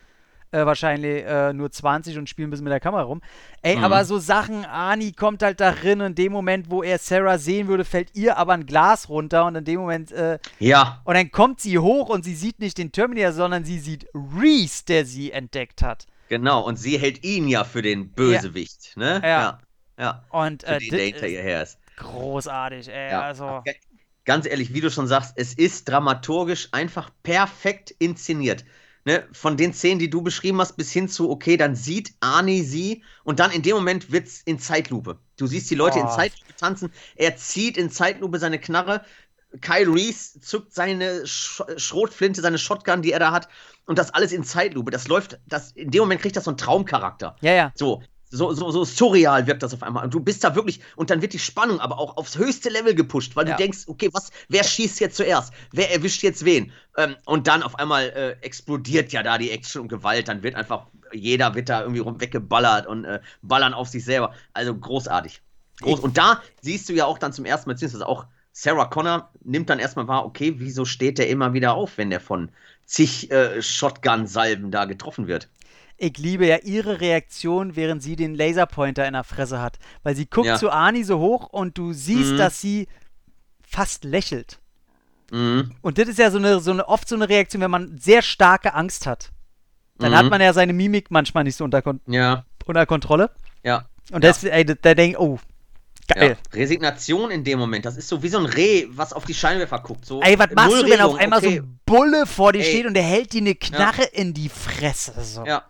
Äh, 0.55 0.65
wahrscheinlich 0.65 1.25
äh, 1.25 1.51
nur 1.53 1.69
20 1.71 2.17
und 2.17 2.29
spielen 2.29 2.47
ein 2.47 2.51
bisschen 2.51 2.63
mit 2.63 2.71
der 2.71 2.79
Kamera 2.79 3.03
rum. 3.03 3.21
Ey, 3.61 3.75
Mhm. 3.75 3.83
aber 3.83 4.05
so 4.05 4.17
Sachen, 4.19 4.63
Ani 4.65 5.11
kommt 5.11 5.43
halt 5.43 5.59
darin, 5.59 5.99
in 5.99 6.15
dem 6.15 6.31
Moment, 6.31 6.69
wo 6.69 6.81
er 6.83 6.97
Sarah 6.97 7.37
sehen 7.37 7.67
würde, 7.67 7.83
fällt 7.83 8.15
ihr 8.15 8.37
aber 8.37 8.53
ein 8.53 8.65
Glas 8.65 9.09
runter 9.09 9.45
und 9.45 9.55
in 9.55 9.65
dem 9.65 9.79
Moment, 9.81 10.11
äh, 10.13 10.39
Ja, 10.59 11.01
und 11.03 11.15
dann 11.15 11.29
kommt 11.31 11.59
sie 11.59 11.77
hoch 11.77 12.09
und 12.09 12.23
sie 12.23 12.35
sieht 12.35 12.59
nicht 12.59 12.77
den 12.77 12.91
Terminator, 12.91 13.33
sondern 13.33 13.65
sie 13.65 13.79
sieht 13.79 14.07
Reese, 14.13 14.85
der 14.85 15.05
sie 15.05 15.31
entdeckt 15.31 15.81
hat. 15.81 16.05
genau. 16.29 16.61
Und 16.61 16.77
sie 16.77 16.97
hält 16.97 17.23
ihn 17.23 17.47
ja 17.47 17.63
für 17.63 17.81
den 17.81 18.11
Bösewicht, 18.11 18.95
ne? 18.97 19.19
Ja. 19.23 19.29
Ja. 19.29 19.59
ja. 19.99 20.23
Und 20.29 20.63
Für 20.63 20.69
äh, 20.75 20.79
den, 20.79 20.89
der 20.89 20.99
hinter 21.05 21.27
ist- 21.27 21.33
ihr 21.33 21.41
her 21.41 21.63
ist. 21.63 21.77
großartig, 21.97 22.87
ey. 22.89 23.11
Ja. 23.11 23.21
Also, 23.21 23.61
Ganz 24.25 24.47
ehrlich, 24.47 24.73
wie 24.73 24.81
du 24.81 24.89
schon 24.89 25.05
sagst, 25.05 25.33
es 25.35 25.53
ist 25.53 25.87
dramaturgisch 25.87 26.69
einfach 26.71 27.11
perfekt 27.21 27.91
inszeniert. 27.99 28.65
Ne, 29.07 29.23
von 29.33 29.55
den 29.55 29.71
Szenen, 29.71 29.99
die 29.99 30.09
du 30.09 30.23
beschrieben 30.23 30.59
hast, 30.59 30.77
bis 30.77 30.91
hin 30.91 31.07
zu, 31.07 31.29
okay, 31.29 31.57
dann 31.57 31.75
sieht 31.75 32.15
Arnie 32.21 32.63
sie 32.63 33.03
und 33.23 33.39
dann 33.39 33.51
in 33.51 33.61
dem 33.61 33.75
Moment 33.75 34.11
wird 34.11 34.25
es 34.25 34.41
in 34.41 34.57
Zeitlupe. 34.57 35.19
Du 35.37 35.45
siehst 35.45 35.69
die 35.69 35.75
Leute 35.75 35.99
in 35.99 36.07
Oh. 36.07 36.15
Zeitlupe 36.15 36.55
tanzen, 36.55 36.91
er 37.15 37.37
zieht 37.37 37.77
in 37.77 37.91
Zeitlupe 37.91 38.39
seine 38.39 38.57
Knarre, 38.59 39.05
Kyle 39.61 39.93
Reese 39.93 40.39
zückt 40.39 40.73
seine 40.73 41.27
Sch 41.27 41.61
Schrotflinte, 41.77 42.41
seine 42.41 42.57
Shotgun, 42.57 43.03
die 43.03 43.11
er 43.11 43.19
da 43.19 43.31
hat 43.31 43.47
und 43.85 43.99
das 43.99 44.11
alles 44.11 44.31
in 44.31 44.43
Zeitlupe. 44.43 44.89
Das 44.89 45.07
läuft, 45.07 45.39
das, 45.45 45.71
in 45.73 45.91
dem 45.91 46.01
Moment 46.01 46.21
kriegt 46.21 46.35
das 46.35 46.45
so 46.45 46.51
einen 46.51 46.57
Traumcharakter. 46.57 47.35
ja, 47.41 47.53
ja. 47.53 47.71
So, 47.75 48.01
so, 48.29 48.53
so, 48.53 48.71
so 48.71 48.83
surreal 48.83 49.47
wirkt 49.47 49.63
das 49.63 49.73
auf 49.73 49.83
einmal. 49.83 50.03
Und 50.03 50.13
du 50.13 50.19
bist 50.19 50.43
da 50.43 50.55
wirklich, 50.55 50.79
und 50.95 51.09
dann 51.09 51.21
wird 51.21 51.33
die 51.33 51.39
Spannung 51.39 51.79
aber 51.79 51.99
auch 51.99 52.17
aufs 52.17 52.37
höchste 52.37 52.69
Level 52.69 52.95
gepusht, 52.95 53.35
weil 53.35 53.47
Ja. 53.47 53.55
du 53.55 53.63
denkst, 53.63 53.83
okay, 53.87 54.09
was, 54.13 54.31
wer 54.49 54.63
schießt 54.63 54.99
jetzt 54.99 55.17
zuerst? 55.17 55.53
Wer 55.71 55.91
erwischt 55.93 56.23
jetzt 56.23 56.43
wen? 56.45 56.71
Ähm, 56.97 57.15
und 57.25 57.47
dann 57.47 57.63
auf 57.63 57.77
einmal 57.77 58.09
äh, 58.09 58.31
explodiert 58.45 59.11
ja 59.11 59.23
da 59.23 59.37
die 59.37 59.51
Action 59.51 59.81
und 59.81 59.87
Gewalt, 59.87 60.27
dann 60.27 60.43
wird 60.43 60.55
einfach, 60.55 60.87
jeder 61.13 61.55
wird 61.55 61.69
da 61.69 61.81
irgendwie 61.81 62.01
rum 62.01 62.19
weggeballert 62.19 62.87
und 62.87 63.05
äh, 63.05 63.19
ballern 63.41 63.73
auf 63.73 63.89
sich 63.89 64.03
selber. 64.03 64.33
Also 64.53 64.75
großartig. 64.75 65.41
Groß. 65.81 65.99
Und 65.99 66.17
da 66.17 66.41
siehst 66.61 66.89
du 66.89 66.93
ja 66.93 67.05
auch 67.05 67.17
dann 67.17 67.33
zum 67.33 67.45
ersten 67.45 67.69
Mal, 67.69 67.73
beziehungsweise 67.73 68.07
auch 68.07 68.25
Sarah 68.57 68.85
Connor 68.85 69.29
nimmt 69.43 69.69
dann 69.69 69.79
erstmal 69.79 70.07
wahr, 70.07 70.25
okay, 70.25 70.55
wieso 70.57 70.85
steht 70.85 71.17
der 71.17 71.27
immer 71.27 71.53
wieder 71.53 71.73
auf, 71.73 71.97
wenn 71.97 72.09
der 72.09 72.21
von 72.21 72.49
zig 72.85 73.29
äh, 73.29 73.61
Shotgun-Salben 73.61 74.71
da 74.71 74.85
getroffen 74.85 75.27
wird? 75.27 75.49
Ich 75.97 76.17
liebe 76.17 76.45
ja 76.45 76.57
ihre 76.57 76.99
Reaktion, 76.99 77.75
während 77.75 78.03
sie 78.03 78.15
den 78.15 78.35
Laserpointer 78.35 79.07
in 79.07 79.13
der 79.13 79.23
Fresse 79.23 79.61
hat. 79.61 79.77
Weil 80.03 80.15
sie 80.15 80.25
guckt 80.29 80.47
Ja. 80.47 80.57
zu 80.57 80.69
Ani 80.69 81.03
so 81.03 81.19
hoch 81.19 81.47
und 81.47 81.77
du 81.77 81.93
siehst, 81.93 82.33
Mhm. 82.33 82.37
dass 82.37 82.59
sie 82.59 82.87
fast 83.65 84.03
lächelt. 84.03 84.59
Mhm. 85.31 85.71
Und 85.81 85.97
das 85.97 86.07
ist 86.07 86.19
ja 86.19 86.29
so 86.31 86.37
eine, 86.37 86.59
so 86.59 86.71
eine, 86.71 86.87
oft 86.87 87.07
so 87.07 87.15
eine 87.15 87.29
Reaktion, 87.29 87.61
wenn 87.61 87.71
man 87.71 87.97
sehr 87.97 88.21
starke 88.21 88.73
Angst 88.73 89.07
hat. 89.07 89.31
Dann 89.97 90.11
Mhm. 90.11 90.15
hat 90.17 90.29
man 90.29 90.41
ja 90.41 90.51
seine 90.53 90.73
Mimik 90.73 91.09
manchmal 91.11 91.45
nicht 91.45 91.55
so 91.55 91.63
unter, 91.63 91.81
Kon 91.81 92.01
Ja, 92.07 92.45
unter 92.65 92.85
Kontrolle. 92.85 93.31
ja. 93.63 93.85
Und 94.11 94.23
Ja. 94.23 94.29
das, 94.29 94.43
ey, 94.43 94.63
da, 94.65 94.75
denke 94.93 95.11
ich, 95.13 95.19
oh, 95.19 95.39
geil. 96.13 96.37
Ja. 96.53 96.59
Resignation 96.59 97.31
in 97.31 97.43
dem 97.43 97.57
Moment, 97.57 97.85
das 97.85 97.97
ist 97.97 98.07
so 98.07 98.21
wie 98.21 98.27
so 98.29 98.37
ein 98.37 98.45
Reh, 98.45 98.85
was 98.89 99.13
auf 99.13 99.25
die 99.25 99.33
Scheinwerfer 99.33 99.79
guckt. 99.79 100.05
So 100.05 100.21
Ey, 100.21 100.37
was 100.37 100.51
machst 100.53 100.83
du, 100.83 100.89
wenn 100.89 101.01
auf 101.01 101.15
einmal 101.15 101.39
okay. 101.39 101.55
so 101.55 101.61
ein 101.63 101.79
Bulle 101.87 102.27
vor 102.27 102.53
dir 102.53 102.59
Ey. 102.59 102.65
steht 102.69 102.85
und 102.85 102.93
der 102.93 103.01
hält 103.03 103.33
dir 103.33 103.41
eine 103.41 103.55
Knarre 103.55 104.03
in 104.03 104.33
die 104.35 104.49
Fresse? 104.49 105.13
So, 105.23 105.43
Ja. 105.45 105.63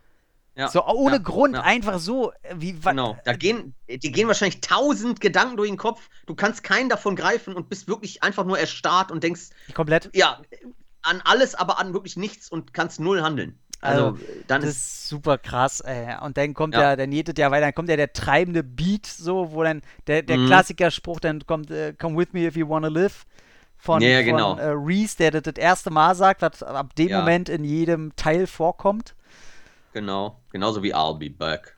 Ja. 0.56 0.70
so 0.70 0.86
ohne 0.86 1.18
ja, 1.18 1.22
Grund, 1.22 1.56
ja. 1.56 1.62
einfach 1.62 2.00
so. 2.00 2.32
äh, 2.44 2.56
Wie, 2.58 2.74
Genau, 2.74 3.18
da 3.26 3.34
gehen, 3.34 3.76
die 3.90 4.12
gehen 4.12 4.28
wahrscheinlich 4.28 4.62
tausend 4.62 5.20
Gedanken 5.22 5.58
durch 5.58 5.70
den 5.70 5.78
Kopf. 5.78 6.10
Du 6.28 6.36
kannst 6.36 6.64
keinen 6.64 6.90
davon 6.90 7.16
greifen 7.16 7.54
und 7.56 7.70
bist 7.70 7.88
wirklich 7.88 8.24
einfach 8.24 8.46
nur 8.46 8.58
erstarrt 8.60 9.12
und 9.12 9.24
denkst, 9.24 9.50
Komplett. 9.74 10.10
ja, 10.14 10.42
an 11.02 11.22
alles, 11.24 11.56
aber 11.56 11.80
an 11.80 11.94
wirklich 11.94 12.18
nichts 12.18 12.50
und 12.50 12.74
kannst 12.74 13.00
null 13.00 13.22
handeln. 13.22 13.60
Also, 13.82 14.06
Also, 14.08 14.20
dann 14.48 14.62
Das 14.62 14.72
ist, 14.72 15.10
super 15.10 15.38
krass, 15.38 15.82
ey. 15.82 16.16
Und 16.22 16.38
dann 16.38 16.54
kommt 16.56 16.74
Ja. 16.74 16.82
ja, 16.82 16.96
dann 16.96 17.12
jedet 17.12 17.38
ja 17.38 17.52
weiter, 17.52 17.68
dann 17.68 17.76
kommt 17.76 17.90
ja 17.90 17.96
der 17.98 18.12
treibende 18.14 18.64
Beat, 18.64 19.06
so, 19.06 19.52
wo 19.52 19.62
dann 19.64 19.82
der, 20.08 20.24
der 20.24 20.38
Mhm. 20.38 20.48
Klassikerspruch 20.48 21.20
dann 21.20 21.46
kommt, 21.46 21.70
äh, 21.70 21.94
come 21.94 22.18
with 22.18 22.30
me 22.32 22.48
if 22.48 22.56
you 22.56 22.68
wanna 22.68 22.88
live. 22.88 23.26
Von, 23.78 24.02
Ja, 24.02 24.08
ja, 24.08 24.18
von 24.20 24.26
genau. 24.26 24.58
äh, 24.58 24.70
Reese, 24.74 25.18
der 25.18 25.32
das 25.32 25.44
das 25.44 25.56
erste 25.58 25.92
Mal 25.92 26.16
sagt, 26.16 26.42
was 26.42 26.64
ab 26.64 26.96
dem 26.96 27.10
Ja. 27.10 27.20
Moment 27.20 27.50
in 27.50 27.64
jedem 27.64 28.16
Teil 28.16 28.48
vorkommt. 28.48 29.14
Genau, 29.96 30.44
genauso 30.52 30.84
wie 30.84 30.94
I'll 30.94 31.18
be 31.18 31.30
back. 31.32 31.78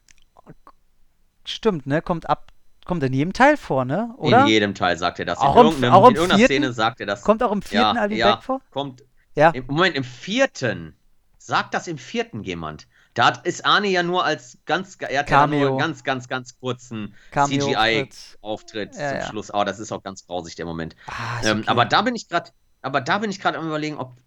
Stimmt, 1.45 1.85
ne? 1.87 2.01
Kommt 2.01 2.29
ab, 2.29 2.51
kommt 2.85 3.03
in 3.03 3.13
jedem 3.13 3.31
Teil 3.31 3.55
vor, 3.55 3.85
ne? 3.85 4.13
Oder? 4.17 4.41
In 4.41 4.47
jedem 4.47 4.75
Teil 4.75 4.97
sagt 4.97 5.19
er 5.19 5.25
das. 5.25 5.37
Auch 5.37 5.55
in 5.55 5.65
irgendeinem, 5.67 5.93
auch 5.93 6.09
in 6.09 6.15
irgendeiner 6.15 6.37
vierten? 6.39 6.53
Szene 6.53 6.73
sagt 6.73 6.99
er 6.99 7.05
das. 7.05 7.21
Kommt 7.21 7.41
auch 7.43 7.51
im 7.51 7.61
vierten 7.61 7.95
ja, 7.95 8.03
I'll 8.03 8.09
Be 8.09 8.15
ja, 8.15 8.35
Back 8.35 8.43
vor? 8.43 8.61
Kommt, 8.71 9.03
Ja. 9.35 9.51
Im 9.51 9.65
Moment, 9.67 9.95
im 9.95 10.03
vierten. 10.03 10.95
Sagt 11.37 11.73
das 11.73 11.87
im 11.87 11.97
vierten 11.97 12.43
jemand? 12.43 12.87
Da 13.13 13.27
hat, 13.27 13.45
ist 13.47 13.65
Arnie 13.65 13.91
ja 13.91 14.03
nur 14.03 14.25
als 14.25 14.57
ganz, 14.65 14.97
er 14.99 15.05
hat 15.07 15.29
ja 15.29 15.39
Cameo. 15.39 15.59
nur 15.59 15.69
einen 15.69 15.77
ganz, 15.77 16.03
ganz, 16.03 16.27
ganz 16.27 16.59
kurzen. 16.59 17.15
CGI-Auftritt 17.31 18.95
Ja, 18.95 19.09
zum 19.09 19.17
ja. 19.19 19.25
Schluss. 19.27 19.53
Oh, 19.53 19.63
das 19.63 19.79
ist 19.79 19.91
auch 19.91 20.03
ganz 20.03 20.25
grausig, 20.27 20.55
der 20.55 20.65
Moment. 20.65 20.95
Ah, 21.07 21.39
Ähm, 21.43 21.59
okay. 21.59 21.67
aber 21.69 21.85
da 21.85 22.01
bin 22.01 22.15
ich 22.15 22.27
gerade, 22.27 22.51
aber 22.81 22.99
da 23.01 23.19
bin 23.19 23.29
ich 23.31 23.39
gerade 23.39 23.57
am 23.57 23.65
überlegen, 23.67 23.97
ob 23.97 24.17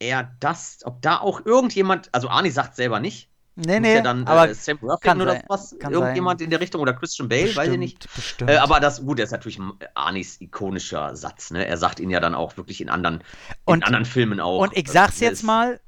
er 0.00 0.32
das, 0.40 0.80
ob 0.84 1.00
da 1.00 1.18
auch 1.20 1.46
irgendjemand, 1.46 2.08
also 2.12 2.28
Arnie 2.28 2.50
sagt 2.50 2.74
selber 2.74 2.98
nicht, 3.00 3.30
nee, 3.56 3.80
nee, 3.80 3.94
ja 3.96 4.02
dann 4.02 4.26
aber 4.26 4.48
äh, 4.50 4.54
Sam 4.54 4.78
kann 5.00 5.20
oder 5.20 5.32
sein, 5.32 5.44
was, 5.48 5.72
irgendjemand 5.72 6.40
in 6.40 6.50
der 6.50 6.60
Richtung 6.60 6.80
oder 6.80 6.92
Christian 6.92 7.28
Bale, 7.28 7.54
weiß 7.54 7.70
ich 7.72 7.78
nicht. 7.78 7.98
bestimmt, 8.00 8.14
bestimmt. 8.16 8.50
Äh, 8.50 8.56
aber 8.56 8.80
das, 8.80 9.04
gut, 9.04 9.18
das 9.18 9.26
ist 9.26 9.32
natürlich 9.32 9.58
äh, 9.58 9.86
Arnis 9.94 10.40
ikonischer 10.40 11.14
Satz, 11.16 11.50
ne? 11.50 11.66
Er 11.66 11.76
sagt 11.76 12.00
ihn 12.00 12.10
ja 12.10 12.20
dann 12.20 12.34
auch 12.34 12.56
wirklich 12.56 12.80
in 12.80 12.88
anderen, 12.90 13.16
in 13.16 13.22
Und- 13.64 13.84
anderen 13.84 14.04
Filmen 14.04 14.40
auch. 14.40 14.58
Und 14.60 14.76
ich 14.76 14.88
sag's 14.90 15.20
Äh, 15.20 15.26
jetzt 15.26 15.42
mal, 15.42 15.80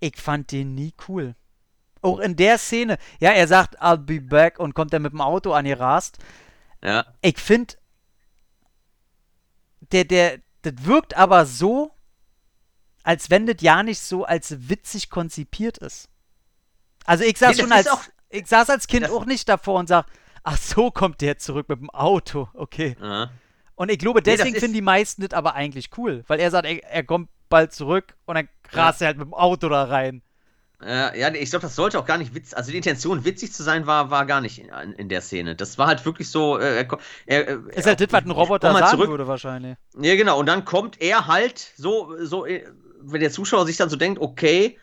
ich 0.00 0.16
fand 0.16 0.52
den 0.52 0.74
nie 0.74 0.92
cool. 1.08 1.34
Auch 2.02 2.18
in 2.18 2.36
der 2.36 2.56
Szene. 2.58 2.96
Ja, 3.20 3.30
er 3.32 3.46
sagt, 3.46 3.82
I'll 3.82 3.98
be 3.98 4.20
back 4.20 4.58
und 4.58 4.74
kommt 4.74 4.92
dann 4.92 5.02
mit 5.02 5.12
dem 5.12 5.20
Auto 5.20 5.52
angerast. 5.52 6.18
Ja, 6.82 7.04
Ich 7.20 7.38
finde, 7.38 7.74
der, 9.92 10.04
der, 10.04 10.38
das 10.62 10.74
wirkt 10.84 11.16
aber 11.16 11.44
so, 11.46 11.90
als 13.02 13.30
wenn 13.30 13.46
das 13.46 13.56
ja 13.60 13.82
nicht 13.82 14.00
so 14.00 14.24
als 14.24 14.68
witzig 14.68 15.10
konzipiert 15.10 15.78
ist. 15.78 16.08
Also 17.06 17.24
ich 17.24 17.38
saß 17.38 17.56
Nee, 17.56 17.62
schon 17.62 17.72
als, 17.72 17.88
auch- 17.88 18.02
ich 18.28 18.46
saß 18.46 18.70
als 18.70 18.86
Kind 18.86 19.08
auch 19.10 19.24
nicht 19.26 19.48
davor 19.48 19.78
und 19.80 19.88
sag, 19.88 20.06
ach 20.44 20.56
so 20.56 20.90
kommt 20.90 21.20
der 21.20 21.38
zurück 21.38 21.68
mit 21.68 21.80
dem 21.80 21.90
Auto, 21.90 22.48
okay. 22.54 22.96
ja. 23.00 23.30
Und 23.74 23.90
ich 23.90 23.98
glaube, 23.98 24.20
deswegen 24.22 24.54
ist- 24.54 24.60
finden 24.60 24.74
die 24.74 24.82
meisten 24.82 25.22
das 25.26 25.32
aber 25.36 25.54
eigentlich 25.54 25.90
cool, 25.96 26.22
weil 26.26 26.38
er 26.38 26.50
sagt, 26.50 26.66
er, 26.66 26.84
er 26.84 27.02
kommt 27.02 27.30
bald 27.48 27.72
zurück 27.72 28.14
und 28.26 28.34
dann 28.34 28.48
rast 28.72 29.00
er 29.00 29.06
halt 29.08 29.16
mit 29.18 29.26
dem 29.26 29.34
Auto 29.34 29.68
da 29.70 29.84
rein. 29.84 30.22
Äh, 30.82 31.18
ja, 31.20 31.28
ich 31.34 31.50
glaube, 31.50 31.62
das 31.62 31.76
sollte 31.76 31.98
auch 31.98 32.06
gar 32.06 32.16
nicht 32.16 32.34
witzig, 32.34 32.56
also 32.56 32.70
die 32.70 32.76
Intention, 32.78 33.24
witzig 33.24 33.52
zu 33.52 33.62
sein, 33.62 33.86
war, 33.86 34.10
war 34.10 34.24
gar 34.24 34.40
nicht 34.40 34.58
in, 34.58 34.68
in 34.94 35.08
der 35.10 35.20
Szene. 35.20 35.54
Das 35.56 35.76
war 35.76 35.88
halt 35.88 36.04
wirklich 36.06 36.30
so, 36.30 36.58
äh, 36.58 36.76
er, 36.84 36.88
er, 37.26 37.48
äh, 37.48 37.58
Ist 37.74 37.86
halt 37.86 38.00
das, 38.00 38.08
was 38.12 38.24
ein 38.24 38.30
Roboter 38.30 38.72
sagen 38.72 38.86
zurück. 38.96 39.10
würde 39.10 39.26
wahrscheinlich. 39.26 39.76
Ja, 40.00 40.16
genau. 40.16 40.38
Und 40.38 40.46
dann 40.46 40.64
kommt 40.64 41.00
er 41.02 41.26
halt 41.26 41.58
so, 41.76 42.14
so, 42.24 42.46
äh, 42.46 42.64
wenn 43.02 43.20
der 43.20 43.30
Zuschauer 43.30 43.66
sich 43.66 43.76
dann 43.76 43.90
so 43.90 43.96
denkt, 43.96 44.20
okay, 44.22 44.78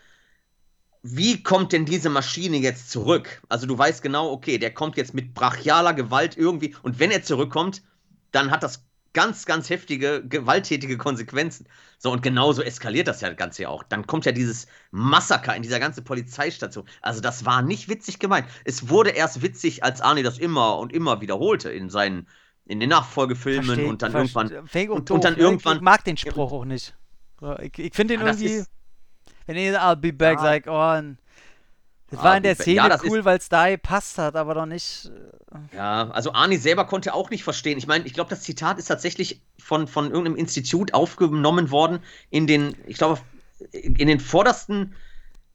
wie 1.16 1.44
kommt 1.44 1.72
denn 1.74 1.86
diese 1.86 2.10
Maschine 2.10 2.58
jetzt 2.58 2.90
zurück? 2.92 3.42
Also 3.50 3.66
du 3.68 3.78
weißt 3.78 4.02
genau, 4.02 4.32
okay, 4.32 4.58
der 4.58 4.74
kommt 4.74 4.98
jetzt 4.98 5.14
mit 5.14 5.34
brachialer 5.34 5.94
Gewalt 5.94 6.36
irgendwie. 6.38 6.76
Und 6.84 7.00
wenn 7.00 7.12
er 7.12 7.24
zurückkommt, 7.24 7.84
dann 8.32 8.52
hat 8.52 8.64
das 8.64 8.84
ganz, 9.14 9.46
ganz 9.46 9.70
heftige, 9.70 10.24
gewalttätige 10.28 10.98
Konsequenzen. 10.98 11.68
So, 11.98 12.12
und 12.12 12.22
genauso 12.22 12.62
eskaliert 12.62 13.08
das 13.08 13.22
ja 13.22 13.30
das 13.30 13.38
Ganze 13.38 13.64
ja 13.64 13.70
auch. 13.70 13.82
Dann 13.84 14.06
kommt 14.06 14.26
ja 14.26 14.32
dieses 14.32 14.68
Massaker 14.92 15.56
in 15.56 15.64
dieser 15.64 15.80
ganzen 15.80 16.04
Polizeistation. 16.04 16.86
Also, 17.02 17.22
das 17.22 17.44
war 17.46 17.62
nicht 17.64 17.90
witzig 17.90 18.20
gemeint. 18.20 18.48
Es 18.66 18.90
wurde 18.90 19.10
erst 19.12 19.42
witzig, 19.42 19.84
als 19.84 20.02
Arnie 20.02 20.22
das 20.24 20.38
immer 20.38 20.78
und 20.78 20.94
immer 20.94 21.20
wiederholte 21.22 21.72
in 21.72 21.90
seinen, 21.90 22.28
in 22.66 22.80
den 22.80 22.90
Nachfolgefilmen 22.90 23.66
Versteh- 23.66 23.86
und 23.86 24.02
dann 24.04 24.14
irgendwann. 24.14 24.52
und- 24.90 25.10
und 25.10 25.24
dann 25.24 25.38
irgendwann- 25.38 25.78
Ich, 25.78 25.82
mag 25.82 26.04
den 26.04 26.18
Spruch 26.18 26.52
auch 26.52 26.66
nicht. 26.66 26.96
Ich, 27.62 27.80
ich 27.80 27.94
finde 27.96 28.14
den 28.16 28.20
Ja, 28.22 28.28
das 28.28 28.42
irgendwie, 28.42 28.56
ist- 28.60 28.70
wenn 29.48 29.58
er 29.58 29.82
I'll 29.82 29.96
be 29.96 30.14
back 30.14 30.38
Ja. 30.38 30.44
sagt, 30.44 30.68
oh, 30.68 30.94
n- 30.94 31.18
das 32.10 32.20
I'll 32.20 32.24
war 32.24 32.38
in 32.38 32.44
der. 32.44 32.56
Szene 32.56 32.76
Ja, 32.76 32.98
cool, 33.04 33.26
weil 33.26 33.38
es 33.40 33.50
da 33.50 33.68
gepasst 33.70 34.18
hat, 34.18 34.36
aber 34.36 34.54
doch 34.54 34.66
nicht. 34.66 35.10
äh, 35.74 35.76
Ja, 35.76 36.10
also 36.12 36.32
Arnie 36.34 36.58
selber 36.58 36.86
konnte 36.86 37.14
auch 37.14 37.30
nicht 37.30 37.44
verstehen. 37.44 37.78
Ich 37.78 37.88
meine, 37.88 38.06
ich 38.06 38.14
glaube, 38.14 38.30
das 38.30 38.42
Zitat 38.44 38.78
ist 38.78 38.86
tatsächlich 38.86 39.42
von, 39.60 39.88
von 39.88 40.06
irgendeinem 40.12 40.36
Institut 40.38 40.94
aufgenommen 40.94 41.72
worden 41.72 42.00
in 42.30 42.48
den, 42.48 42.76
ich 42.86 42.98
glaube, 42.98 43.20
in 43.72 44.08
den 44.08 44.20
vordersten. 44.20 44.96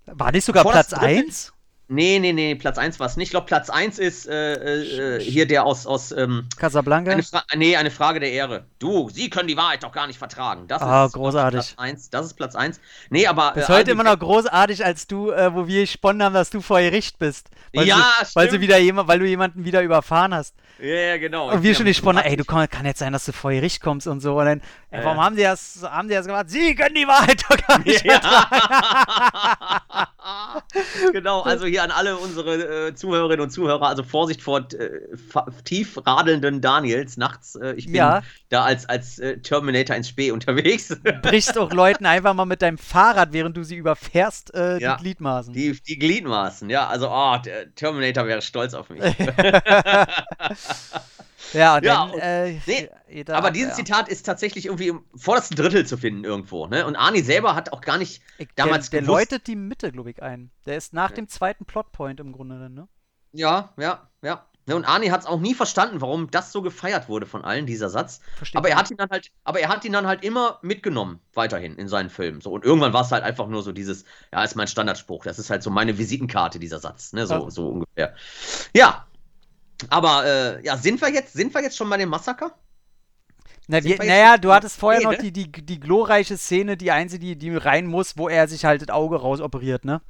War 0.07 0.32
nicht 0.32 0.45
sogar 0.45 0.64
Platz 0.64 0.88
das 0.88 0.99
dritte- 1.01 1.07
1? 1.24 1.53
Nee, 1.93 2.18
nee, 2.20 2.32
nee, 2.32 2.55
Platz 2.55 2.78
1 2.78 2.99
war 3.01 3.07
es 3.07 3.16
nicht. 3.18 3.26
Ich 3.26 3.30
glaube, 3.32 3.47
Platz 3.47 3.68
1 3.68 3.99
ist 3.99 4.26
äh, 4.26 5.16
äh, 5.16 5.20
hier 5.20 5.47
der 5.47 5.66
aus, 5.66 5.86
aus 5.86 6.11
ähm, 6.11 6.47
Casablanca? 6.57 7.12
eine, 7.12 7.22
Fra 7.22 7.45
nee, 7.55 7.76
eine 7.76 7.90
Frage 7.90 8.18
der 8.18 8.32
Ehre. 8.32 8.64
Du, 8.78 9.11
Sie 9.11 9.28
können 9.28 9.47
die 9.47 9.57
Wahrheit 9.59 9.82
doch 9.82 9.93
gar 9.93 10.07
nicht 10.07 10.18
vertragen. 10.18 10.66
Das 10.68 10.80
Ah, 10.80 11.05
ist 11.05 11.12
großartig. 11.12 11.59
Platz 11.61 11.74
1. 11.76 12.09
Das 12.11 12.26
ist 12.26 12.34
Platz 12.34 12.55
1. 12.55 12.80
Nee, 13.11 13.26
aber. 13.26 13.53
Bis 13.53 13.68
äh, 13.68 13.72
heute 13.72 13.90
immer 13.90 14.05
noch 14.05 14.18
großartig, 14.18 14.82
als 14.84 15.07
du, 15.07 15.30
äh, 15.32 15.55
wo 15.55 15.66
wir 15.66 15.82
gesponnen 15.82 16.22
haben, 16.22 16.32
dass 16.34 16.49
du 16.49 16.62
vor 16.62 16.80
Gericht 16.80 17.18
bist. 17.18 17.51
Weil 17.74 17.86
Ja, 17.86 17.97
du, 17.97 18.26
weil, 18.34 18.47
stimmt. 18.47 18.53
du 18.53 18.61
wieder 18.62 18.78
jemand, 18.78 19.09
weil 19.09 19.18
du 19.18 19.26
jemanden 19.26 19.64
wieder 19.66 19.82
überfahren 19.82 20.34
hast. 20.34 20.55
Ja, 20.81 20.95
ja, 20.95 21.16
genau. 21.18 21.51
Und 21.51 21.62
wir 21.62 21.75
schon 21.75 21.87
am- 21.87 22.16
haben, 22.18 22.18
ey, 22.18 22.37
du 22.37 22.45
kann, 22.45 22.68
kann 22.68 22.87
jetzt 22.87 22.99
sein, 22.99 23.12
dass 23.12 23.25
du 23.25 23.33
vor 23.33 23.53
Gericht 23.53 23.83
kommst 23.83 24.07
und 24.07 24.20
so. 24.20 24.39
Und 24.39 24.45
dann, 24.47 24.61
ey, 24.91 25.01
Ja, 25.01 25.05
warum 25.05 25.23
haben 25.23 25.37
sie 25.37 25.43
das, 25.43 25.81
haben 25.83 26.09
sie 26.09 26.14
das 26.14 26.27
gemacht? 26.27 26.51
Sie 26.51 26.75
können 26.75 26.95
die 26.95 27.07
Wahrheit 27.07 27.43
doch 27.49 27.57
gar 27.66 27.79
nicht 27.79 28.05
Ja. 28.05 28.20
genau, 31.12 31.43
also 31.43 31.66
hier 31.66 31.83
an 31.83 31.91
alle 31.91 32.16
unsere 32.16 32.89
äh, 32.89 32.95
Zuhörerinnen 32.95 33.41
und 33.41 33.51
Zuhörer, 33.51 33.89
also 33.89 34.03
Vorsicht 34.03 34.43
vor 34.43 34.61
äh, 34.61 34.64
tief 35.64 35.99
radelnden 36.07 36.61
Daniels 36.61 37.16
nachts. 37.16 37.57
Äh, 37.57 37.73
ich 37.75 37.87
bin 37.87 37.95
Ja. 37.97 38.23
da 38.49 38.64
als, 38.64 38.89
als 38.89 39.18
äh, 39.18 39.39
Terminator 39.39 39.97
ins 39.97 40.09
Spee 40.09 40.31
unterwegs. 40.31 40.97
brichst 41.23 41.59
auch 41.59 41.73
Leuten 41.73 42.07
einfach 42.07 42.35
mal 42.35 42.45
mit 42.45 42.62
deinem 42.62 42.79
Fahrrad, 42.79 43.33
während 43.33 43.57
du 43.57 43.62
sie 43.64 43.77
überfährst, 43.77 44.55
äh, 44.55 44.79
Ja. 44.79 44.97
die 44.97 45.03
Gliedmaßen. 45.03 45.53
die, 45.55 45.73
die 45.87 45.99
Gliedmaßen, 45.99 46.70
ja, 46.70 46.87
also 46.89 47.09
oh, 47.11 47.37
Terminator 47.77 48.27
wäre 48.27 48.43
stolz 48.43 48.75
auf 48.75 48.91
mich. 48.91 49.03
Ja, 51.53 51.77
und 51.77 51.85
Ja, 51.85 52.07
dann, 52.07 52.11
und- 52.13 52.21
äh, 52.21 52.61
nee, 52.67 52.89
jeder 53.11 53.37
Aber 53.37 53.49
ab, 53.49 53.53
dieses 53.55 53.71
ja. 53.71 53.77
Zitat 53.85 54.09
ist 54.09 54.23
tatsächlich 54.25 54.67
irgendwie 54.67 54.89
im 54.89 55.05
vordersten 55.15 55.55
Drittel 55.57 55.85
zu 55.85 55.99
finden 55.99 56.25
irgendwo. 56.25 56.67
Ne? 56.67 56.87
Und 56.87 56.97
Arnie 56.97 57.21
selber 57.21 57.55
hat 57.55 57.73
auch 57.75 57.83
gar 57.83 57.99
nicht 57.99 58.23
Ich- 58.39 58.49
damals 58.55 58.89
der, 58.89 59.01
der 59.01 59.07
gewusst- 59.09 59.19
läutet 59.33 59.47
die 59.49 59.57
Mitte, 59.57 59.93
glaube 59.93 60.11
ich, 60.11 60.23
ein. 60.23 60.51
Der 60.65 60.79
ist 60.79 60.95
nach 60.95 61.11
dem 61.11 61.29
zweiten 61.29 61.67
Plotpoint 61.67 62.21
im 62.21 62.33
Grunde 62.33 62.59
dann, 62.59 62.73
ne? 62.73 62.89
Ja, 63.33 63.75
ja, 63.79 64.09
ja. 64.23 64.47
Ne, 64.65 64.77
Und 64.77 64.85
Arnie 64.87 65.11
hat 65.11 65.21
es 65.23 65.27
auch 65.27 65.41
nie 65.41 65.55
verstanden, 65.55 66.01
warum 66.01 66.31
das 66.31 66.53
so 66.53 66.63
gefeiert 66.63 67.09
wurde 67.09 67.27
von 67.27 67.45
allen, 67.45 67.67
dieser 67.67 67.91
Satz. 67.91 68.21
Versteht 68.37 68.57
Aber 68.57 68.69
er 68.71 68.77
hat 68.77 68.91
ihn 68.93 68.97
dann 68.97 69.11
halt, 69.11 69.31
aber 69.45 69.59
er 69.61 69.69
hat 69.69 69.85
ihn 69.85 69.93
dann 69.93 70.07
halt 70.07 70.23
immer 70.25 70.59
mitgenommen, 70.63 71.19
weiterhin 71.35 71.75
in 71.77 71.89
seinen 71.89 72.09
Filmen. 72.11 72.41
So, 72.41 72.51
und 72.53 72.65
irgendwann 72.65 72.93
war 72.93 73.03
es 73.03 73.11
halt 73.13 73.25
einfach 73.25 73.49
nur 73.49 73.63
so 73.65 73.73
dieses, 73.73 74.05
ja, 74.33 74.43
ist 74.45 74.55
mein 74.55 74.69
Standardspruch. 74.69 75.25
Das 75.25 75.39
ist 75.41 75.51
halt 75.51 75.63
so 75.65 75.69
meine 75.71 75.99
Visitenkarte, 75.99 76.59
dieser 76.61 76.79
Satz, 76.79 77.13
ne? 77.13 77.27
So, 77.27 77.35
Ja. 77.35 77.51
so 77.51 77.69
ungefähr. 77.71 78.15
Ja. 78.75 79.07
Aber 79.91 80.24
äh, 80.24 80.64
ja, 80.64 80.76
sind 80.76 81.01
wir 81.01 81.11
jetzt, 81.11 81.33
sind 81.33 81.55
wir 81.55 81.62
jetzt 81.62 81.76
schon 81.76 81.89
bei 81.91 81.97
dem 81.97 82.09
Massaker? 82.09 82.55
Na, 83.68 83.83
wir, 83.85 83.97
naja, 83.99 84.39
du 84.39 84.53
hattest 84.53 84.76
vorher 84.76 85.03
noch 85.03 85.12
ne? 85.12 85.18
die, 85.18 85.33
die, 85.33 85.51
die 85.51 85.80
glorreiche 85.80 86.37
Szene, 86.37 86.76
die 86.76 86.91
einzige, 86.91 87.24
die, 87.24 87.39
die 87.39 87.57
rein 87.57 87.87
muss, 87.87 88.18
wo 88.18 88.28
er 88.28 88.49
sich 88.49 88.64
halt 88.64 88.83
das 88.83 88.89
Auge 88.89 89.16
rausoperiert, 89.16 89.85
ne? 89.85 90.03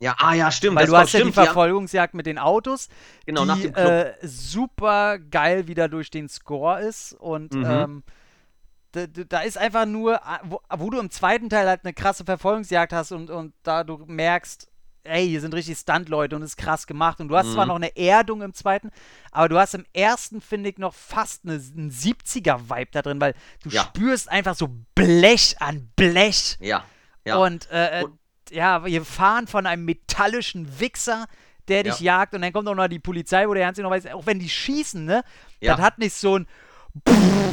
Ja, 0.00 0.16
ah 0.18 0.34
ja, 0.34 0.50
stimmt. 0.50 0.76
Weil 0.76 0.86
du 0.86 0.96
hast 0.96 1.12
ja 1.12 1.20
die 1.20 1.24
stimmt, 1.24 1.36
ja. 1.36 1.44
Verfolgungsjagd 1.44 2.14
mit 2.14 2.26
den 2.26 2.38
Autos, 2.38 2.88
Genau, 3.26 3.44
nach 3.44 3.56
die 3.56 3.68
äh, 3.68 4.14
super 4.22 5.18
geil 5.18 5.68
wieder 5.68 5.88
durch 5.88 6.10
den 6.10 6.28
Score 6.28 6.80
ist 6.80 7.12
und 7.14 7.54
Mhm. 7.54 7.64
ähm, 7.64 8.02
da, 8.92 9.06
da 9.06 9.40
ist 9.40 9.58
einfach 9.58 9.86
nur, 9.86 10.24
ah, 10.24 10.40
wo, 10.44 10.60
wo 10.76 10.90
du 10.90 10.98
im 10.98 11.10
zweiten 11.10 11.50
Teil 11.50 11.68
halt 11.68 11.80
eine 11.84 11.92
krasse 11.92 12.24
Verfolgungsjagd 12.24 12.92
hast 12.92 13.12
und, 13.12 13.30
und 13.30 13.52
da 13.62 13.84
du 13.84 14.04
merkst, 14.06 14.68
ey, 15.04 15.28
hier 15.28 15.40
sind 15.40 15.54
richtig 15.54 15.78
Stunt-Leute 15.78 16.34
und 16.36 16.42
ist 16.42 16.56
krass 16.56 16.86
gemacht 16.86 17.20
und 17.20 17.28
du 17.28 17.36
hast 17.36 17.52
zwar 17.52 17.64
Mhm. 17.66 17.68
noch 17.68 17.76
eine 17.76 17.96
Erdung 17.96 18.42
im 18.42 18.54
zweiten, 18.54 18.90
aber 19.30 19.48
du 19.48 19.58
hast 19.58 19.74
im 19.74 19.84
ersten, 19.92 20.40
finde 20.40 20.70
ich, 20.70 20.78
noch 20.78 20.94
fast 20.94 21.44
eine, 21.44 21.54
einen 21.54 21.90
70er-Vibe 21.90 22.90
da 22.92 23.02
drin, 23.02 23.20
weil 23.20 23.34
du 23.62 23.68
Ja. 23.70 23.82
spürst 23.82 24.30
einfach 24.30 24.54
so 24.54 24.68
Blech 24.94 25.56
an 25.60 25.90
Blech 25.96 26.56
Ja, 26.60 26.84
ja. 27.24 27.36
und, 27.36 27.70
äh, 27.70 28.00
äh, 28.00 28.04
Und- 28.04 28.18
ja, 28.50 28.84
wir 28.84 29.04
fahren 29.04 29.46
von 29.46 29.66
einem 29.66 29.84
metallischen 29.84 30.80
Wichser, 30.80 31.26
der 31.68 31.82
dich 31.82 32.00
jagt 32.00 32.34
und 32.34 32.42
dann 32.42 32.52
kommt 32.52 32.68
auch 32.68 32.74
noch 32.74 32.88
die 32.88 32.98
Polizei, 32.98 33.48
wo 33.48 33.54
der 33.54 33.64
Ganze 33.64 33.80
noch 33.82 33.90
weiß, 33.90 34.06
auch 34.08 34.26
wenn 34.26 34.38
die 34.38 34.50
schießen, 34.50 35.02
ne? 35.04 35.22
Ja. 35.60 35.76
Das 35.76 35.84
hat 35.84 35.98
nicht 35.98 36.14
so 36.14 36.38
ein 36.38 36.46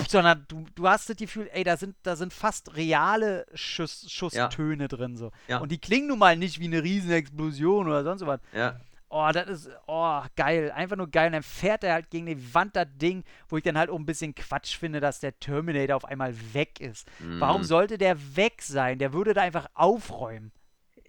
sondern 0.08 0.46
du, 0.48 0.66
du 0.76 0.88
hast 0.88 1.10
das 1.10 1.18
Gefühl, 1.18 1.50
ey, 1.54 1.64
da 1.64 1.78
sind, 1.78 1.96
da 2.04 2.16
sind 2.16 2.34
fast 2.34 2.76
reale 2.76 3.46
Schuss, 3.54 4.06
Schusstöne 4.12 4.88
drin 4.88 5.18
so. 5.18 5.32
Ja. 5.48 5.60
Und 5.60 5.72
die 5.72 5.80
klingen 5.80 6.08
nun 6.08 6.20
mal 6.20 6.38
nicht 6.38 6.60
wie 6.60 6.66
eine 6.66 6.84
Riesenexplosion 6.84 7.88
oder 7.88 8.04
sonst 8.04 8.26
was. 8.26 8.40
ja. 8.54 8.80
Oh, 9.14 9.30
das 9.34 9.50
ist, 9.50 9.70
oh, 9.88 10.22
geil. 10.38 10.72
Einfach 10.72 10.96
nur 10.96 11.12
geil. 11.12 11.28
Und 11.28 11.34
dann 11.34 11.44
fährt 11.44 11.84
er 11.84 11.96
halt 11.96 12.10
gegen 12.10 12.28
die 12.28 12.54
Wand 12.54 12.78
das 12.78 12.88
Ding, 12.96 13.26
wo 13.50 13.58
ich 13.58 13.64
dann 13.64 13.78
halt 13.78 13.90
auch 13.90 14.00
ein 14.00 14.06
bisschen 14.06 14.34
Quatsch 14.34 14.78
finde, 14.78 15.02
dass 15.02 15.20
der 15.20 15.38
Terminator 15.38 15.98
auf 15.98 16.06
einmal 16.06 16.34
weg 16.54 16.80
ist. 16.80 17.10
Mhm. 17.20 17.42
Warum 17.42 17.66
sollte 17.66 17.98
der 17.98 18.18
weg 18.38 18.62
sein? 18.62 19.00
Der 19.00 19.12
würde 19.12 19.34
da 19.34 19.42
einfach 19.42 19.68
aufräumen. 19.74 20.54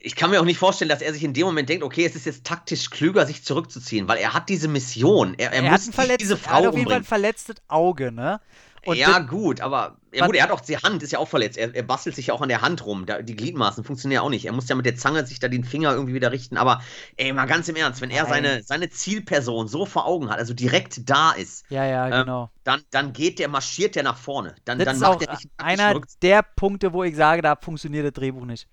Ich 0.04 0.16
kann 0.16 0.30
mir 0.30 0.40
auch 0.40 0.44
nicht 0.44 0.58
vorstellen, 0.58 0.88
dass 0.88 1.00
er 1.00 1.12
sich 1.12 1.22
in 1.22 1.32
dem 1.32 1.46
Moment 1.46 1.68
denkt, 1.68 1.84
okay, 1.84 2.04
es 2.04 2.16
ist 2.16 2.26
jetzt 2.26 2.44
taktisch 2.44 2.90
klüger, 2.90 3.24
sich 3.24 3.44
zurückzuziehen, 3.44 4.08
weil 4.08 4.18
er 4.18 4.34
hat 4.34 4.48
diese 4.48 4.68
Mission. 4.68 5.34
Er, 5.38 5.52
er, 5.52 5.62
Er, 5.62 5.70
hat, 5.70 5.80
muss 5.86 5.94
verletzt, 5.94 6.20
diese 6.20 6.34
er 6.34 6.36
hat 6.38 6.62
Frau 6.62 6.68
auf 6.68 6.76
jeden 6.76 6.88
Fall 6.88 6.98
ein 6.98 7.04
verletztes 7.04 7.56
Auge, 7.68 8.10
ne? 8.10 8.40
Und 8.84 8.96
ja, 8.96 9.20
gut, 9.20 9.60
aber 9.60 9.96
ja, 10.12 10.26
gut, 10.26 10.34
er 10.34 10.42
hat 10.42 10.50
auch 10.50 10.60
die 10.60 10.76
Hand, 10.76 11.04
ist 11.04 11.12
ja 11.12 11.20
auch 11.20 11.28
verletzt. 11.28 11.56
Er, 11.56 11.72
er 11.72 11.84
bastelt 11.84 12.16
sich 12.16 12.26
ja 12.26 12.34
auch 12.34 12.40
an 12.42 12.48
der 12.48 12.62
Hand 12.62 12.84
rum. 12.84 13.06
Da, 13.06 13.22
die 13.22 13.36
Gliedmaßen 13.36 13.84
funktionieren 13.84 14.22
ja 14.22 14.26
auch 14.26 14.28
nicht. 14.28 14.44
Er 14.44 14.52
muss 14.52 14.68
ja 14.68 14.74
mit 14.74 14.86
der 14.86 14.96
Zange 14.96 15.24
sich 15.24 15.38
da 15.38 15.46
den 15.46 15.62
Finger 15.62 15.92
irgendwie 15.92 16.14
wieder 16.14 16.32
richten. 16.32 16.56
Aber 16.56 16.82
ey, 17.16 17.32
mal 17.32 17.46
ganz 17.46 17.68
im 17.68 17.76
Ernst, 17.76 18.00
wenn 18.00 18.10
er 18.10 18.26
seine, 18.26 18.64
seine 18.64 18.90
Zielperson 18.90 19.68
so 19.68 19.86
vor 19.86 20.04
Augen 20.06 20.30
hat, 20.30 20.38
also 20.38 20.52
direkt 20.52 21.08
da 21.08 21.30
ist, 21.30 21.64
ja, 21.70 21.84
ja, 21.84 22.06
ähm, 22.06 22.26
genau. 22.26 22.50
dann, 22.64 22.82
dann 22.90 23.12
geht 23.12 23.38
der, 23.38 23.46
marschiert 23.46 23.94
der 23.94 24.02
nach 24.02 24.16
vorne. 24.18 24.56
Dann, 24.64 24.78
Das 24.78 24.86
dann 24.86 24.96
ist 24.96 25.00
macht 25.00 25.10
auch 25.12 25.20
er 25.22 25.34
nicht 25.34 25.48
einer 25.58 26.00
der 26.20 26.42
Punkte, 26.42 26.92
wo 26.92 27.04
ich 27.04 27.14
sage, 27.14 27.40
da 27.40 27.54
funktioniert 27.54 28.04
das 28.04 28.12
Drehbuch 28.14 28.44
nicht. 28.44 28.66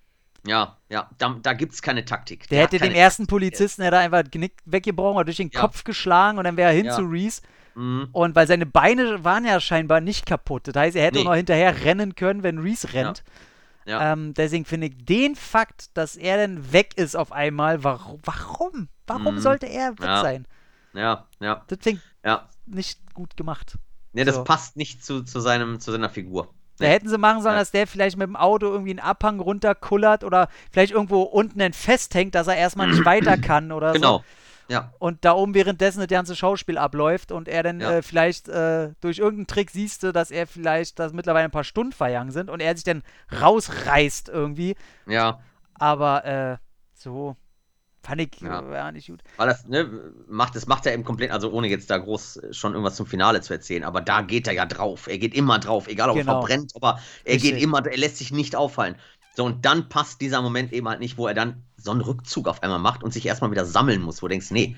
Ja, 0.46 0.76
ja, 0.88 1.10
da, 1.18 1.36
da 1.42 1.52
gibt 1.52 1.72
es 1.74 1.82
keine 1.82 2.04
Taktik. 2.04 2.48
Der 2.48 2.62
hat 2.62 2.72
hätte 2.72 2.78
dem 2.82 2.88
keine 2.88 2.98
ersten 2.98 3.26
Polizisten, 3.26 3.82
der 3.82 3.90
da 3.90 3.98
einfach 4.00 4.22
das 4.22 4.30
Genick 4.30 4.54
weggebrochen 4.64 5.16
oder 5.16 5.24
durch 5.26 5.36
den 5.36 5.50
Ja. 5.52 5.60
Kopf 5.60 5.84
geschlagen 5.84 6.38
und 6.38 6.44
dann 6.44 6.56
wäre 6.56 6.70
er 6.70 6.76
hin 6.76 6.86
Ja. 6.86 6.96
zu 6.96 7.02
Reese. 7.02 7.42
Mhm. 7.74 8.08
Und 8.12 8.34
weil 8.34 8.46
seine 8.46 8.66
Beine 8.66 9.22
waren 9.22 9.44
ja 9.44 9.60
scheinbar 9.60 10.00
nicht 10.00 10.26
kaputt. 10.26 10.66
Das 10.68 10.74
heißt, 10.76 10.96
er 10.96 11.04
hätte 11.04 11.18
Nee. 11.18 11.24
noch 11.24 11.34
hinterher 11.34 11.84
rennen 11.84 12.14
können, 12.14 12.42
wenn 12.42 12.58
Reese 12.58 12.92
rennt. 12.94 13.22
Ja. 13.86 14.12
Ähm, 14.12 14.34
deswegen 14.34 14.64
finde 14.64 14.88
ich 14.88 15.04
den 15.04 15.36
Fakt, 15.36 15.96
dass 15.96 16.16
er 16.16 16.36
dann 16.36 16.72
weg 16.72 16.96
ist 16.96 17.16
auf 17.16 17.32
einmal, 17.32 17.82
warum? 17.84 18.20
Warum, 18.24 18.88
warum 19.06 19.34
Mhm. 19.36 19.40
sollte 19.40 19.66
er 19.66 19.90
weg 19.98 20.06
Ja. 20.06 20.20
sein? 20.22 20.46
Ja, 20.94 21.26
ja, 21.38 21.64
Das 21.68 21.78
klingt 21.78 22.00
ja. 22.24 22.48
nicht 22.66 23.14
gut 23.14 23.36
gemacht. 23.36 23.78
Nee, 24.12 24.24
das 24.24 24.34
So. 24.36 24.44
passt 24.44 24.76
nicht 24.76 25.04
zu, 25.04 25.22
zu, 25.22 25.38
seinem, 25.40 25.80
zu 25.80 25.92
seiner 25.92 26.08
Figur. 26.10 26.52
Da 26.80 26.86
hätten 26.86 27.08
sie 27.08 27.18
machen 27.18 27.42
sollen, 27.42 27.56
dass 27.56 27.70
der 27.70 27.86
vielleicht 27.86 28.16
mit 28.16 28.26
dem 28.26 28.36
Auto 28.36 28.66
irgendwie 28.66 28.90
einen 28.90 29.00
Abhang 29.00 29.40
runterkullert 29.40 30.24
oder 30.24 30.48
vielleicht 30.70 30.92
irgendwo 30.92 31.22
unten 31.22 31.58
dann 31.58 31.72
festhängt, 31.72 32.34
dass 32.34 32.46
er 32.48 32.56
erstmal 32.56 32.88
nicht 32.88 33.04
weiter 33.04 33.36
kann 33.36 33.72
oder 33.72 33.88
so. 33.88 34.00
Genau. 34.00 34.24
Ja, 34.68 34.92
Und 35.00 35.24
da 35.24 35.32
oben 35.32 35.54
währenddessen 35.54 35.98
das 35.98 36.06
ganze 36.08 36.36
Schauspiel 36.36 36.78
abläuft 36.78 37.32
und 37.32 37.48
er 37.48 37.64
dann 37.64 37.80
Ja. 37.80 37.90
äh, 37.94 38.02
vielleicht 38.02 38.48
äh, 38.48 38.90
durch 39.00 39.18
irgendeinen 39.18 39.48
Trick 39.48 39.70
siehst 39.72 40.04
du, 40.04 40.12
dass 40.12 40.30
er 40.30 40.46
vielleicht, 40.46 41.00
dass 41.00 41.12
mittlerweile 41.12 41.46
ein 41.46 41.50
paar 41.50 41.64
Stunden 41.64 41.90
vergangen 41.92 42.30
sind 42.30 42.48
und 42.48 42.60
er 42.60 42.76
sich 42.76 42.84
dann 42.84 43.02
rausreißt 43.40 44.28
irgendwie. 44.28 44.76
ja. 45.06 45.40
Aber 45.74 46.24
äh, 46.24 46.56
so 46.94 47.36
fand 48.10 48.20
ich 48.20 48.40
Ja. 48.40 48.72
ja 48.72 48.92
nicht 48.92 49.08
gut. 49.08 49.22
Weil 49.36 49.48
das, 49.48 49.66
ne, 49.66 50.12
macht, 50.28 50.54
das 50.56 50.66
macht 50.66 50.84
er 50.86 50.92
im 50.94 51.04
komplett, 51.04 51.30
also 51.30 51.50
ohne 51.50 51.68
jetzt 51.68 51.88
da 51.90 51.98
groß 51.98 52.36
äh, 52.36 52.52
schon 52.52 52.72
irgendwas 52.72 52.96
zum 52.96 53.06
Finale 53.06 53.40
zu 53.40 53.52
erzählen, 53.54 53.84
aber 53.84 54.00
da 54.00 54.22
geht 54.22 54.46
er 54.46 54.52
ja 54.52 54.66
drauf. 54.66 55.06
Er 55.06 55.18
geht 55.18 55.34
immer 55.34 55.58
drauf, 55.58 55.88
egal 55.88 56.10
ob 56.10 56.16
Genau. 56.16 56.32
er 56.32 56.34
verbrennt, 56.40 56.72
aber 56.76 57.00
er 57.24 57.34
Richtig. 57.34 57.52
geht 57.54 57.62
immer, 57.62 57.84
er 57.86 57.96
lässt 57.96 58.18
sich 58.18 58.32
nicht 58.32 58.54
auffallen. 58.56 58.96
So, 59.36 59.44
und 59.44 59.64
dann 59.64 59.88
passt 59.88 60.20
dieser 60.20 60.42
Moment 60.42 60.72
eben 60.72 60.88
halt 60.88 61.00
nicht, 61.00 61.16
wo 61.16 61.26
er 61.28 61.34
dann 61.34 61.62
so 61.76 61.92
einen 61.92 62.00
Rückzug 62.00 62.48
auf 62.48 62.62
einmal 62.62 62.80
macht 62.80 63.02
und 63.04 63.12
sich 63.12 63.24
erstmal 63.24 63.50
wieder 63.50 63.64
sammeln 63.64 64.02
muss, 64.02 64.20
wo 64.22 64.26
du 64.26 64.32
denkst, 64.32 64.50
nee, 64.50 64.76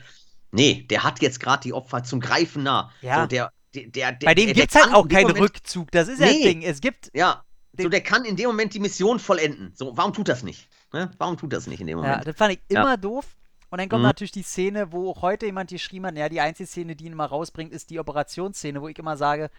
nee, 0.51 0.87
der 0.91 1.03
hat 1.05 1.21
jetzt 1.23 1.41
gerade 1.41 1.63
die 1.63 1.73
Opfer 1.73 2.05
zum 2.05 2.21
Greifen 2.21 2.63
nah. 2.63 2.91
Ja. 3.01 3.23
So, 3.23 3.27
der, 3.29 3.51
der, 3.75 4.13
der, 4.13 4.27
Bei 4.27 4.35
dem 4.35 4.53
gibt 4.53 4.75
es 4.75 4.81
halt 4.81 4.95
auch 4.95 5.09
keinen 5.09 5.23
Moment- 5.29 5.41
Rückzug. 5.45 5.91
Das 5.91 6.07
ist 6.09 6.21
ja 6.21 6.27
das 6.27 6.35
Nee. 6.37 6.45
Ding. 6.45 6.63
Es 6.63 6.81
gibt. 6.83 7.11
Ja, 7.15 7.43
so 7.79 7.89
der 7.89 8.03
kann 8.03 8.27
in 8.27 8.37
dem 8.37 8.49
Moment 8.49 8.75
die 8.75 8.81
Mission 8.81 9.19
vollenden. 9.19 9.73
So, 9.75 9.97
warum 9.97 10.13
tut 10.13 10.29
das 10.29 10.43
nicht? 10.43 10.69
Ne? 10.93 11.11
Warum 11.19 11.37
tut 11.37 11.53
das 11.53 11.67
nicht 11.67 11.81
in 11.81 11.87
dem 11.87 11.99
Ja, 11.99 12.05
Moment? 12.05 12.27
das 12.27 12.37
fand 12.37 12.53
ich 12.55 12.61
Ja. 12.69 12.81
immer 12.83 12.97
doof. 12.97 13.27
Und 13.71 13.81
dann 13.81 13.89
kommt 13.89 14.03
Mhm. 14.03 14.09
natürlich 14.09 14.33
die 14.33 14.43
Szene, 14.43 14.93
wo 14.93 15.17
heute 15.23 15.47
jemand 15.47 15.71
geschrieben 15.71 16.05
hat, 16.07 16.17
ja, 16.17 16.29
die 16.29 16.41
einzige 16.41 16.67
Szene, 16.67 16.95
die 16.95 17.07
ihn 17.07 17.13
immer 17.13 17.25
rausbringt, 17.27 17.73
ist 17.73 17.89
die 17.89 17.99
Operationsszene, 17.99 18.83
wo 18.83 18.89
ich 18.89 18.99
immer 18.99 19.17
sage, 19.17 19.51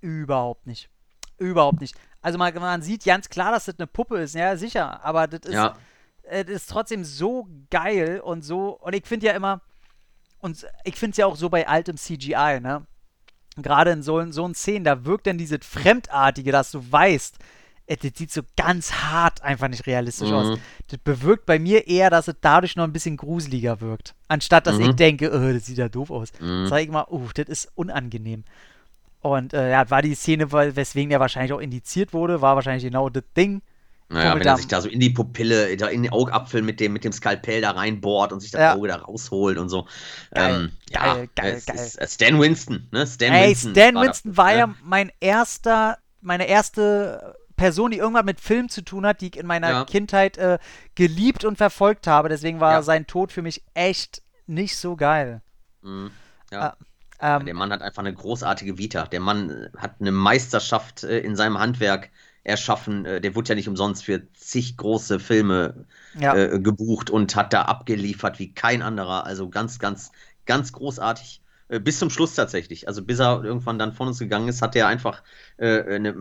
überhaupt 0.00 0.66
nicht. 0.66 0.88
Überhaupt 1.38 1.80
nicht. 1.80 1.94
Also 2.22 2.38
man, 2.38 2.54
man 2.54 2.82
sieht 2.82 3.04
ganz 3.04 3.28
klar, 3.28 3.52
dass 3.52 3.66
das 3.66 3.78
eine 3.78 3.86
Puppe 3.86 4.18
ist, 4.18 4.34
ja, 4.34 4.56
sicher, 4.56 5.04
aber 5.04 5.26
das 5.26 5.40
ist, 5.48 5.54
Ja, 5.54 5.76
äh, 6.22 6.44
das 6.44 6.56
ist 6.56 6.70
trotzdem 6.70 7.04
so 7.04 7.46
geil 7.70 8.20
und 8.20 8.42
so, 8.42 8.78
und 8.78 8.94
ich 8.94 9.06
finde 9.06 9.26
ja 9.26 9.32
immer, 9.32 9.60
und 10.38 10.66
ich 10.84 10.96
finde 10.96 11.12
es 11.12 11.16
ja 11.18 11.26
auch 11.26 11.36
so 11.36 11.50
bei 11.50 11.66
altem 11.68 11.96
CGI, 11.98 12.60
ne? 12.60 12.86
Gerade 13.56 13.90
in 13.90 14.02
so, 14.02 14.24
so 14.30 14.50
Szenen, 14.54 14.84
da 14.84 15.04
wirkt 15.04 15.26
dann 15.26 15.36
dieses 15.36 15.58
Fremdartige, 15.66 16.52
dass 16.52 16.70
du 16.70 16.80
weißt, 16.90 17.36
das 17.96 18.12
sieht 18.16 18.30
so 18.32 18.42
ganz 18.56 18.92
hart 18.92 19.42
einfach 19.42 19.68
nicht 19.68 19.86
realistisch 19.86 20.28
Mhm. 20.30 20.34
aus. 20.34 20.58
Das 20.88 20.98
bewirkt 21.00 21.46
bei 21.46 21.58
mir 21.58 21.86
eher, 21.88 22.10
dass 22.10 22.28
es 22.28 22.34
dadurch 22.40 22.76
noch 22.76 22.84
ein 22.84 22.92
bisschen 22.92 23.16
gruseliger 23.16 23.80
wirkt. 23.80 24.14
Anstatt, 24.28 24.66
dass 24.66 24.76
Mhm. 24.78 24.90
ich 24.90 24.92
denke, 24.96 25.30
oh, 25.32 25.52
das 25.52 25.66
sieht 25.66 25.78
ja 25.78 25.88
doof 25.88 26.10
aus. 26.10 26.28
Mhm. 26.40 26.66
Sag 26.68 26.82
ich 26.82 26.88
mal, 26.90 27.06
uh, 27.10 27.28
das 27.34 27.48
ist 27.48 27.68
unangenehm. 27.74 28.44
Und 29.20 29.52
äh, 29.52 29.70
ja, 29.70 29.90
war 29.90 30.02
die 30.02 30.14
Szene, 30.14 30.50
weil- 30.52 30.76
weswegen 30.76 31.10
der 31.10 31.20
wahrscheinlich 31.20 31.52
auch 31.52 31.60
indiziert 31.60 32.12
wurde, 32.12 32.40
war 32.40 32.54
wahrscheinlich 32.56 32.84
genau 32.84 33.08
das 33.10 33.24
Ding. 33.36 33.60
Naja, 34.12 34.34
wenn 34.34 34.42
er 34.46 34.56
sich 34.56 34.66
da 34.66 34.80
so 34.80 34.88
in 34.88 34.98
die 34.98 35.10
Pupille, 35.10 35.76
da 35.76 35.86
in 35.86 36.02
den 36.02 36.12
Augapfel 36.12 36.62
mit 36.62 36.80
dem, 36.80 36.92
mit 36.94 37.04
dem 37.04 37.12
Skalpell 37.12 37.60
da 37.60 37.70
reinbohrt 37.72 38.32
und 38.32 38.40
sich 38.40 38.50
das 38.50 38.60
Ja. 38.60 38.74
Auge 38.74 38.88
da 38.88 38.96
rausholt 38.96 39.56
und 39.56 39.68
so. 39.68 39.86
Geil, 40.34 40.72
ja, 40.90 41.14
geil, 41.14 41.28
geil, 41.36 41.62
geil. 41.64 41.90
Äh, 41.96 42.08
Stan 42.08 42.40
Winston, 42.40 42.88
ne? 42.90 43.06
Stan 43.06 43.32
Ey, 43.32 43.50
Winston. 43.50 43.72
Stan 43.72 43.94
war 43.94 44.02
Winston 44.04 44.36
war 44.36 44.52
ja 44.56 44.74
mein 44.82 45.12
erster, 45.20 45.98
meine 46.22 46.48
erste 46.48 47.36
Person, 47.60 47.90
die 47.90 47.98
irgendwas 47.98 48.24
mit 48.24 48.40
Film 48.40 48.70
zu 48.70 48.80
tun 48.82 49.04
hat, 49.04 49.20
die 49.20 49.26
ich 49.26 49.36
in 49.36 49.46
meiner 49.46 49.70
Ja. 49.70 49.84
Kindheit 49.84 50.38
äh, 50.38 50.58
geliebt 50.94 51.44
und 51.44 51.58
verfolgt 51.58 52.06
habe. 52.06 52.30
Deswegen 52.30 52.58
war 52.58 52.72
Ja. 52.72 52.82
sein 52.82 53.06
Tod 53.06 53.32
für 53.32 53.42
mich 53.42 53.62
echt 53.74 54.22
nicht 54.46 54.78
so 54.78 54.96
geil. 54.96 55.42
Mhm. 55.82 56.10
Ja. 56.50 56.74
Ah, 57.18 57.36
Ähm, 57.36 57.44
Der 57.44 57.52
Mann 57.54 57.70
hat 57.70 57.82
einfach 57.82 58.00
eine 58.02 58.14
großartige 58.14 58.78
Vita. 58.78 59.04
Der 59.04 59.20
Mann 59.20 59.50
äh, 59.50 59.68
hat 59.76 59.96
eine 60.00 60.10
Meisterschaft 60.10 61.04
äh, 61.04 61.18
in 61.18 61.36
seinem 61.36 61.58
Handwerk 61.58 62.08
erschaffen. 62.44 63.04
Äh, 63.04 63.20
der 63.20 63.34
wurde 63.34 63.50
ja 63.50 63.54
nicht 63.56 63.68
umsonst 63.68 64.06
für 64.06 64.32
zig 64.32 64.78
große 64.78 65.20
Filme 65.20 65.84
ja. 66.18 66.34
äh, 66.34 66.58
gebucht 66.60 67.10
und 67.10 67.36
hat 67.36 67.52
da 67.52 67.62
abgeliefert 67.66 68.38
wie 68.38 68.54
kein 68.54 68.80
anderer. 68.80 69.26
Also 69.26 69.50
ganz, 69.50 69.78
ganz, 69.78 70.12
ganz 70.46 70.72
großartig. 70.72 71.42
Äh, 71.68 71.78
bis 71.78 71.98
zum 71.98 72.08
Schluss 72.08 72.34
tatsächlich. 72.34 72.88
Also 72.88 73.04
bis 73.04 73.18
er 73.18 73.44
irgendwann 73.44 73.78
dann 73.78 73.92
von 73.92 74.08
uns 74.08 74.18
gegangen 74.18 74.48
ist, 74.48 74.62
hat 74.62 74.74
er 74.74 74.86
einfach 74.86 75.22
äh, 75.58 75.82
eine 75.96 76.14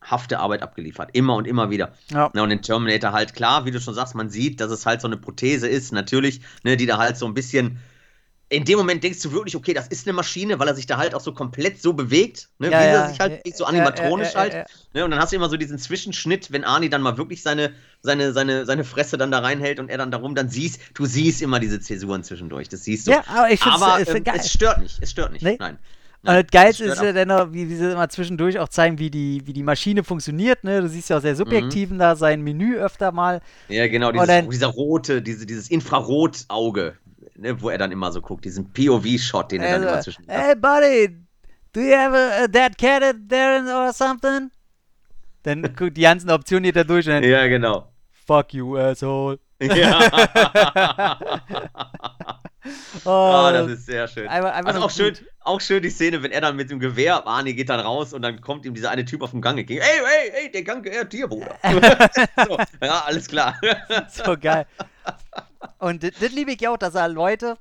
meisterhafte 0.00 0.38
Arbeit 0.38 0.62
abgeliefert. 0.62 1.10
Immer 1.12 1.34
und 1.36 1.46
immer 1.46 1.70
wieder. 1.70 1.92
ja. 2.10 2.30
Na, 2.32 2.42
und 2.42 2.50
in 2.50 2.62
Terminator 2.62 3.12
halt 3.12 3.34
klar, 3.34 3.64
wie 3.64 3.70
du 3.70 3.80
schon 3.80 3.94
sagst, 3.94 4.14
man 4.14 4.30
sieht, 4.30 4.60
dass 4.60 4.70
es 4.70 4.86
halt 4.86 5.00
so 5.00 5.08
eine 5.08 5.16
Prothese 5.16 5.68
ist, 5.68 5.92
natürlich, 5.92 6.40
ne, 6.64 6.76
die 6.76 6.86
da 6.86 6.98
halt 6.98 7.16
so 7.16 7.26
ein 7.26 7.34
bisschen 7.34 7.78
in 8.50 8.64
dem 8.64 8.78
Moment 8.78 9.04
denkst 9.04 9.20
du 9.20 9.30
wirklich, 9.32 9.56
okay, 9.56 9.74
das 9.74 9.88
ist 9.88 10.06
eine 10.06 10.14
Maschine, 10.14 10.58
weil 10.58 10.68
er 10.68 10.74
sich 10.74 10.86
da 10.86 10.96
halt 10.96 11.14
auch 11.14 11.20
so 11.20 11.34
komplett 11.34 11.82
so 11.82 11.92
bewegt, 11.92 12.48
ne, 12.58 12.70
Ja, 12.70 12.80
wie 12.80 12.84
ja, 12.84 12.90
er 12.92 13.08
sich 13.10 13.20
halt 13.20 13.46
ja, 13.46 13.54
so 13.54 13.64
ja, 13.64 13.68
animatronisch 13.68 14.28
ja, 14.28 14.32
ja, 14.32 14.40
halt. 14.40 14.52
ja. 14.54 14.64
Ne, 14.94 15.04
und 15.04 15.10
dann 15.10 15.20
hast 15.20 15.32
du 15.32 15.36
immer 15.36 15.50
so 15.50 15.58
diesen 15.58 15.78
Zwischenschnitt, 15.78 16.50
wenn 16.50 16.64
Arnie 16.64 16.88
dann 16.88 17.02
mal 17.02 17.18
wirklich 17.18 17.42
seine, 17.42 17.74
seine, 18.00 18.32
seine, 18.32 18.64
seine 18.64 18.84
Fresse 18.84 19.18
dann 19.18 19.30
da 19.30 19.40
reinhält 19.40 19.80
und 19.80 19.90
er 19.90 19.98
dann 19.98 20.10
darum, 20.10 20.34
dann 20.34 20.48
siehst, 20.48 20.80
du 20.94 21.04
siehst 21.04 21.42
immer 21.42 21.60
diese 21.60 21.78
Zäsuren 21.78 22.24
zwischendurch. 22.24 22.70
Das 22.70 22.84
siehst 22.84 23.06
du. 23.06 23.10
Ja, 23.10 23.22
aber 23.26 23.50
ich 23.50 23.62
aber 23.62 24.02
find 24.06 24.26
ähm, 24.26 24.34
es 24.38 24.50
stört 24.50 24.80
nicht. 24.80 24.96
Es 25.02 25.10
stört 25.10 25.32
nicht. 25.32 25.42
Nee. 25.42 25.58
Nein. 25.60 25.78
Und 26.22 26.34
das 26.34 26.44
Geilste 26.50 26.84
ist 26.84 27.00
ja 27.00 27.12
dann 27.12 27.28
noch, 27.28 27.52
wie, 27.52 27.68
wie 27.70 27.76
sie 27.76 27.92
immer 27.92 28.08
zwischendurch 28.08 28.58
auch 28.58 28.68
zeigen, 28.68 28.98
wie 28.98 29.08
die, 29.10 29.40
wie 29.46 29.52
die 29.52 29.62
Maschine 29.62 30.02
funktioniert. 30.02 30.64
Ne? 30.64 30.80
Du 30.82 30.88
siehst 30.88 31.08
ja 31.10 31.18
auch 31.18 31.20
sehr 31.22 31.32
Mhm. 31.32 31.36
subjektiven 31.38 31.98
da 31.98 32.16
sein 32.16 32.42
Menü 32.42 32.76
öfter 32.76 33.12
mal. 33.12 33.40
Ja, 33.68 33.86
genau, 33.86 34.10
dieses, 34.12 34.26
dann- 34.26 34.50
dieser 34.50 34.66
rote, 34.66 35.22
diese, 35.22 35.46
dieses 35.46 35.70
Infrarotauge, 35.70 36.96
ne, 37.36 37.60
wo 37.62 37.70
er 37.70 37.78
dann 37.78 37.92
immer 37.92 38.10
so 38.12 38.20
guckt, 38.20 38.44
diesen 38.44 38.72
POV-Shot, 38.72 39.52
den 39.52 39.62
er 39.62 39.72
dann 39.74 39.82
immer 39.84 39.92
Also, 39.92 40.10
zwischen. 40.10 40.24
hey, 40.28 40.54
buddy, 40.56 41.16
do 41.72 41.80
you 41.80 41.94
have 41.96 42.14
a, 42.16 42.44
a 42.44 42.46
dead 42.48 42.76
cat 42.76 43.14
there 43.28 43.62
or 43.72 43.92
something? 43.92 44.50
Dann 45.44 45.62
guckt 45.76 45.96
die 45.96 46.02
ganzen 46.02 46.30
Optionen 46.30 46.64
geht 46.64 46.76
da 46.76 46.82
durch 46.84 47.06
und 47.06 47.12
dann, 47.12 47.22
Ja, 47.24 47.46
genau. 47.46 47.92
fuck 48.26 48.52
you, 48.54 48.76
asshole. 48.76 49.38
Ja. 49.60 50.08
Oh, 53.04 53.08
Ah, 53.10 53.52
das 53.52 53.70
ist 53.70 53.86
sehr 53.86 54.06
schön. 54.08 54.28
einfach, 54.28 54.52
einfach 54.52 54.74
Also 54.74 54.84
auch 54.86 54.90
schön, 54.90 55.14
gut. 55.14 55.24
Auch 55.48 55.60
schön 55.60 55.82
die 55.82 55.90
Szene, 55.90 56.22
wenn 56.22 56.30
er 56.30 56.40
dann 56.40 56.56
mit 56.56 56.70
dem 56.70 56.78
Gewehr, 56.78 57.26
Arnie 57.26 57.54
geht 57.54 57.68
dann 57.68 57.80
raus 57.80 58.12
und 58.12 58.22
dann 58.22 58.40
kommt 58.40 58.64
ihm 58.66 58.74
dieser 58.74 58.90
eine 58.90 59.04
Typ 59.04 59.22
auf 59.22 59.30
dem 59.32 59.40
Gang 59.40 59.58
entgegen. 59.58 59.80
Ey, 59.80 60.00
ey, 60.00 60.44
ey, 60.44 60.52
der 60.52 60.62
Gang 60.62 60.84
gehört 60.84 61.12
dir, 61.12 61.26
Bruder. 61.28 61.58
so, 62.46 62.58
ja, 62.82 63.02
alles 63.06 63.26
klar. 63.26 63.58
so 64.10 64.36
geil. 64.38 64.66
Und 65.78 66.02
das, 66.02 66.32
liebe 66.32 66.52
ich 66.52 66.60
ja 66.60 66.70
auch, 66.72 66.76
dass 66.76 66.94
er 66.94 67.08
Leute, 67.08 67.56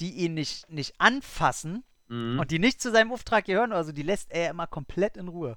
die 0.00 0.12
ihn 0.12 0.34
nicht, 0.34 0.70
nicht 0.70 0.94
anfassen 0.98 1.84
Mhm. 2.06 2.38
und 2.38 2.50
die 2.50 2.58
nicht 2.58 2.82
zu 2.82 2.92
seinem 2.92 3.12
Auftrag 3.12 3.46
gehören, 3.46 3.72
also 3.72 3.90
die 3.90 4.02
lässt 4.02 4.30
er 4.30 4.50
immer 4.50 4.66
komplett 4.66 5.16
in 5.16 5.28
Ruhe. 5.28 5.56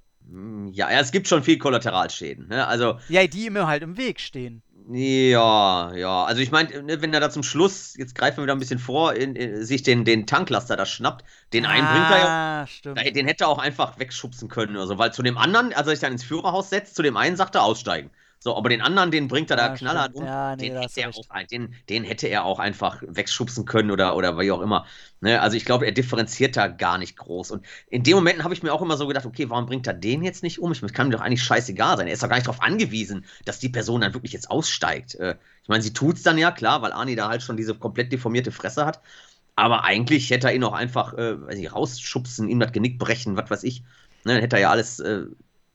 Ja, 0.72 0.90
ja, 0.90 1.00
es 1.02 1.12
gibt 1.12 1.28
schon 1.28 1.44
viel 1.44 1.58
Kollateralschäden. 1.58 2.48
Ne? 2.48 2.66
Also, 2.66 3.00
Ja, 3.10 3.28
die 3.28 3.48
ihm 3.48 3.58
halt 3.68 3.84
im 3.84 3.98
Weg 3.98 4.22
stehen. 4.22 4.62
Ja, 4.90 5.94
ja. 5.96 6.24
Also 6.24 6.42
ich 6.42 6.52
meine, 6.52 6.84
ne, 6.84 7.02
wenn 7.02 7.14
er 7.14 7.20
da 7.20 7.30
zum 7.30 7.44
Schluss, 7.44 7.96
jetzt 7.98 8.16
greifen 8.16 8.38
wir 8.38 8.44
wieder 8.44 8.56
ein 8.56 8.60
bisschen 8.60 8.80
vor, 8.80 9.14
in, 9.14 9.36
in, 9.36 9.66
sich 9.66 9.84
den, 9.84 10.06
den 10.06 10.26
Tanklaster 10.28 10.76
da 10.78 10.86
schnappt, 10.86 11.26
den 11.54 11.66
einen 11.66 11.88
bringt 11.90 12.10
er 12.10 12.18
ja 12.20 12.38
Ah, 12.62 12.68
stimmt. 12.68 12.98
Den 13.16 13.28
hätte 13.28 13.46
er 13.46 13.50
auch 13.50 13.60
einfach 13.60 14.00
wegschubsen 14.00 14.50
können 14.50 14.76
oder 14.76 14.88
so, 14.88 14.98
weil 14.98 15.14
zu 15.14 15.24
dem 15.24 15.38
anderen, 15.38 15.74
als 15.74 15.88
er 15.88 15.92
sich 15.92 16.00
dann 16.00 16.14
ins 16.14 16.24
Führerhaus 16.24 16.70
setzt, 16.70 16.96
zu 16.96 17.04
dem 17.04 17.18
einen 17.18 17.36
sagt 17.36 17.56
er 17.56 17.64
aussteigen. 17.64 18.12
So, 18.40 18.56
aber 18.56 18.70
den 18.70 18.82
anderen, 18.82 19.12
den 19.12 19.28
bringt 19.28 19.50
er 19.50 19.58
da 19.58 19.68
Ja, 19.68 19.76
knallhart 19.76 20.12
stimmt. 20.12 20.22
um. 20.22 20.26
Ja, 20.28 20.56
nee, 20.56 20.66
den, 20.68 20.74
da 20.76 20.82
hätte 20.82 21.02
er 21.02 21.10
auch, 21.10 21.44
den, 21.52 21.76
den 21.90 22.04
hätte 22.04 22.28
er 22.28 22.46
auch 22.46 22.60
einfach 22.60 23.02
wegschubsen 23.06 23.66
können 23.66 23.92
oder, 23.92 24.16
oder 24.16 24.38
wie 24.40 24.52
auch 24.52 24.62
immer. 24.62 24.86
Ne? 25.22 25.42
Also 25.42 25.58
ich 25.58 25.66
glaube, 25.66 25.86
er 25.86 25.92
differenziert 25.92 26.56
da 26.56 26.68
gar 26.68 26.98
nicht 26.98 27.18
groß. 27.18 27.52
Und 27.52 27.66
in 27.90 28.04
dem 28.04 28.16
Momenten 28.16 28.44
habe 28.44 28.54
ich 28.54 28.64
mir 28.64 28.74
auch 28.74 28.82
immer 28.82 28.96
so 28.98 29.08
gedacht, 29.08 29.26
okay, 29.26 29.50
warum 29.50 29.66
bringt 29.66 29.88
er 29.88 29.94
den 29.94 30.24
jetzt 30.24 30.44
nicht 30.44 30.60
um? 30.60 30.72
Ich 30.72 30.82
kann 30.94 31.08
mir 31.08 31.16
doch 31.16 31.22
eigentlich 31.22 31.44
scheißegal 31.44 31.98
sein. 31.98 32.08
Er 32.08 32.14
ist 32.14 32.24
doch 32.24 32.30
gar 32.30 32.36
nicht 32.36 32.48
darauf 32.48 32.62
angewiesen, 32.62 33.26
dass 33.46 33.60
die 33.60 33.70
Person 33.70 34.02
dann 34.02 34.14
wirklich 34.14 34.34
jetzt 34.34 34.52
aussteigt. 34.52 35.16
Äh, 35.16 35.36
ich 35.64 35.70
meine, 35.70 35.82
sie 35.84 35.94
tut's 35.94 36.24
dann 36.24 36.38
ja, 36.38 36.52
klar, 36.52 36.82
weil 36.82 36.92
Arnie 36.92 37.16
da 37.16 37.30
halt 37.30 37.42
schon 37.44 37.58
diese 37.58 37.76
komplett 37.76 38.12
deformierte 38.12 38.52
Fresse 38.52 38.86
hat. 38.86 39.02
Aber 39.56 39.84
eigentlich 39.84 40.30
hätte 40.30 40.48
er 40.48 40.54
ihn 40.56 40.64
auch 40.64 40.74
einfach, 40.74 41.14
äh, 41.16 41.42
weiß 41.42 41.58
nicht, 41.58 41.74
rausschubsen, 41.74 42.50
ihm 42.50 42.60
das 42.60 42.72
Genick 42.72 43.00
brechen, 43.00 43.38
was 43.38 43.50
weiß 43.50 43.64
ich. 43.64 43.82
Ne, 44.24 44.34
dann 44.34 44.42
hätte 44.42 44.58
er 44.58 44.62
ja 44.64 44.72
alles 44.72 45.00
äh, 45.00 45.26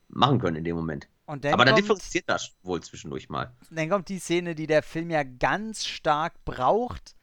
machen 0.09 0.39
können 0.39 0.57
in 0.57 0.65
dem 0.65 0.77
Moment. 0.77 1.09
Und 1.33 1.47
dann 1.47 1.55
Aber 1.55 1.65
dann 1.65 1.75
kommt, 1.75 1.85
differenziert 1.85 2.29
das 2.29 2.53
wohl 2.63 2.83
zwischendurch 2.83 3.31
mal. 3.31 3.51
dann 3.71 3.89
kommt 3.89 4.11
die 4.11 4.19
Szene, 4.19 4.55
die 4.55 4.67
der 4.67 4.83
Film 4.83 5.09
ja 5.09 5.23
ganz 5.23 5.87
stark 5.87 6.35
braucht, 6.45 7.17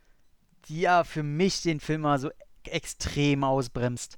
die 0.65 0.81
ja 0.81 1.03
für 1.03 1.21
mich 1.21 1.61
den 1.61 1.79
Film 1.79 2.01
mal 2.01 2.17
so 2.17 2.31
extrem 2.63 3.43
ausbremst. 3.43 4.17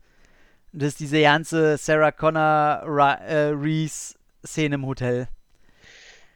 Das 0.71 0.93
ist 0.93 1.01
diese 1.01 1.21
ganze 1.21 1.77
Sarah 1.77 2.13
Connor 2.13 2.83
äh, 3.19 3.49
Reese 3.49 4.15
Szene 4.45 4.75
im 4.75 4.85
Hotel. 4.85 5.27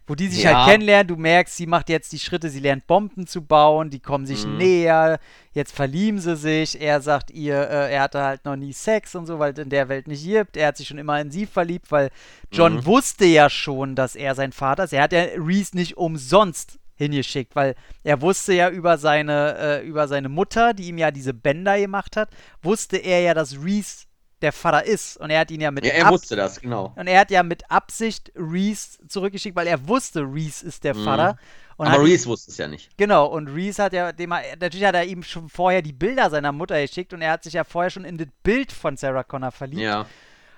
Wo 0.08 0.14
die 0.14 0.28
sich 0.28 0.44
Ja. 0.44 0.54
halt 0.64 0.70
kennenlernen, 0.70 1.08
du 1.08 1.16
merkst, 1.16 1.56
sie 1.58 1.66
macht 1.66 1.90
jetzt 1.90 2.12
die 2.12 2.20
Schritte, 2.20 2.50
sie 2.50 2.60
lernt 2.60 2.86
Bomben 2.86 3.26
zu 3.26 3.42
bauen, 3.42 3.90
die 3.90 4.00
kommen 4.00 4.28
sich 4.28 4.46
Mhm. 4.46 4.58
näher, 4.58 5.20
jetzt 5.54 5.76
verlieben 5.76 6.20
sie 6.20 6.36
sich, 6.36 6.80
er 6.80 7.02
sagt 7.02 7.32
ihr, 7.32 7.56
äh, 7.56 7.92
er 7.94 8.02
hatte 8.04 8.22
halt 8.22 8.46
noch 8.46 8.56
nie 8.56 8.72
Sex 8.72 9.16
und 9.16 9.26
so, 9.26 9.40
weil 9.40 9.54
es 9.54 9.60
in 9.60 9.70
der 9.70 9.90
Welt 9.90 10.08
nicht 10.08 10.24
gibt, 10.24 10.58
er 10.58 10.68
hat 10.68 10.78
sich 10.78 10.88
schon 10.88 11.00
immer 11.00 11.20
in 11.20 11.32
sie 11.32 11.48
verliebt, 11.48 11.92
weil 11.92 12.12
John 12.52 12.76
Mhm. 12.76 12.86
wusste 12.86 13.26
ja 13.26 13.50
schon, 13.50 13.96
dass 13.96 14.16
er 14.16 14.36
sein 14.36 14.52
Vater 14.52 14.84
ist, 14.84 14.94
er 14.94 15.02
hat 15.04 15.12
ja 15.14 15.24
Reese 15.38 15.76
nicht 15.76 15.98
umsonst 15.98 16.78
hingeschickt, 16.98 17.56
weil 17.56 17.76
er 18.04 18.22
wusste 18.22 18.54
ja 18.54 18.70
über 18.70 18.98
seine, 19.00 19.58
äh, 19.58 19.86
über 19.88 20.08
seine 20.08 20.30
Mutter, 20.30 20.74
die 20.74 20.88
ihm 20.88 20.98
ja 21.00 21.10
diese 21.12 21.34
Bänder 21.34 21.78
gemacht 21.80 22.16
hat, 22.16 22.30
wusste 22.62 22.98
er 22.98 23.22
ja, 23.22 23.34
dass 23.34 23.62
Reese 23.64 24.06
der 24.42 24.52
Vater 24.52 24.86
ist 24.86 25.18
und 25.18 25.30
er 25.30 25.40
hat 25.40 25.52
ihn 25.52 25.62
ja 25.62 25.72
mit 25.72 25.86
Ja, 25.86 25.94
er 25.94 26.08
Ab- 26.08 26.14
wusste 26.14 26.36
das, 26.36 26.60
genau. 26.60 26.94
und 26.96 27.08
er 27.08 27.20
hat 27.22 27.32
ja 27.32 27.42
mit 27.44 27.70
Absicht 27.72 28.32
Reese 28.36 29.00
zurückgeschickt, 29.08 29.56
weil 29.56 29.68
er 29.68 29.88
wusste, 29.88 30.22
Reese 30.22 30.66
ist 30.66 30.84
der 30.84 30.96
Mhm. 30.96 31.04
Vater. 31.06 31.38
Und 31.78 31.88
Aber 31.88 32.04
Reese 32.04 32.28
wusste 32.28 32.52
es 32.52 32.58
ja 32.58 32.68
nicht. 32.68 32.96
Genau, 32.98 33.26
und 33.28 33.48
Reese 33.50 33.84
hat 33.84 33.94
ja, 33.94 34.12
dem, 34.12 34.32
er- 34.32 34.56
natürlich 34.60 34.86
hat 34.86 34.96
er 34.96 35.04
ihm 35.06 35.24
schon 35.24 35.50
vorher 35.50 35.82
die 35.82 35.94
Bilder 35.94 36.30
seiner 36.30 36.52
Mutter 36.52 36.80
geschickt 36.82 37.14
und 37.14 37.22
er 37.22 37.32
hat 37.32 37.44
sich 37.44 37.54
ja 37.54 37.64
vorher 37.64 37.90
schon 37.90 38.06
in 38.06 38.18
das 38.18 38.28
Bild 38.44 38.72
von 38.72 38.96
Sarah 38.98 39.24
Connor 39.24 39.52
verliebt. 39.52 39.82
Ja. 39.82 40.06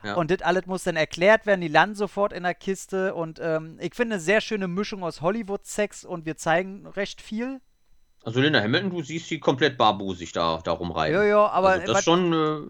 ja. 0.03 0.13
Und 0.15 0.29
das 0.31 0.41
alles 0.41 0.65
muss 0.67 0.83
dann 0.83 0.95
erklärt 0.95 1.45
werden, 1.45 1.61
die 1.61 1.67
landen 1.69 1.95
sofort 1.95 2.33
in 2.33 2.43
der 2.43 2.53
Kiste 2.53 3.15
und 3.15 3.39
ähm, 3.41 3.77
ich 3.79 3.95
finde 3.95 4.15
eine 4.15 4.21
sehr 4.23 4.41
schöne 4.41 4.67
Mischung 4.67 5.03
aus 5.03 5.21
Hollywood-Sex 5.21 6.03
und 6.05 6.25
wir 6.25 6.35
zeigen 6.37 6.85
recht 6.85 7.21
viel. 7.21 7.61
Also 8.23 8.39
Linda 8.41 8.61
Hamilton, 8.61 8.89
du 8.91 9.01
siehst 9.03 9.27
sie 9.29 9.39
komplett 9.39 9.77
barbusig 9.77 10.33
da, 10.33 10.59
da 10.63 10.71
rumreiten. 10.73 11.15
Ja, 11.15 11.23
ja, 11.23 11.47
aber 11.47 11.69
also 11.69 11.87
das 11.87 11.95
was- 11.97 12.03
schon, 12.03 12.33
äh, 12.33 12.69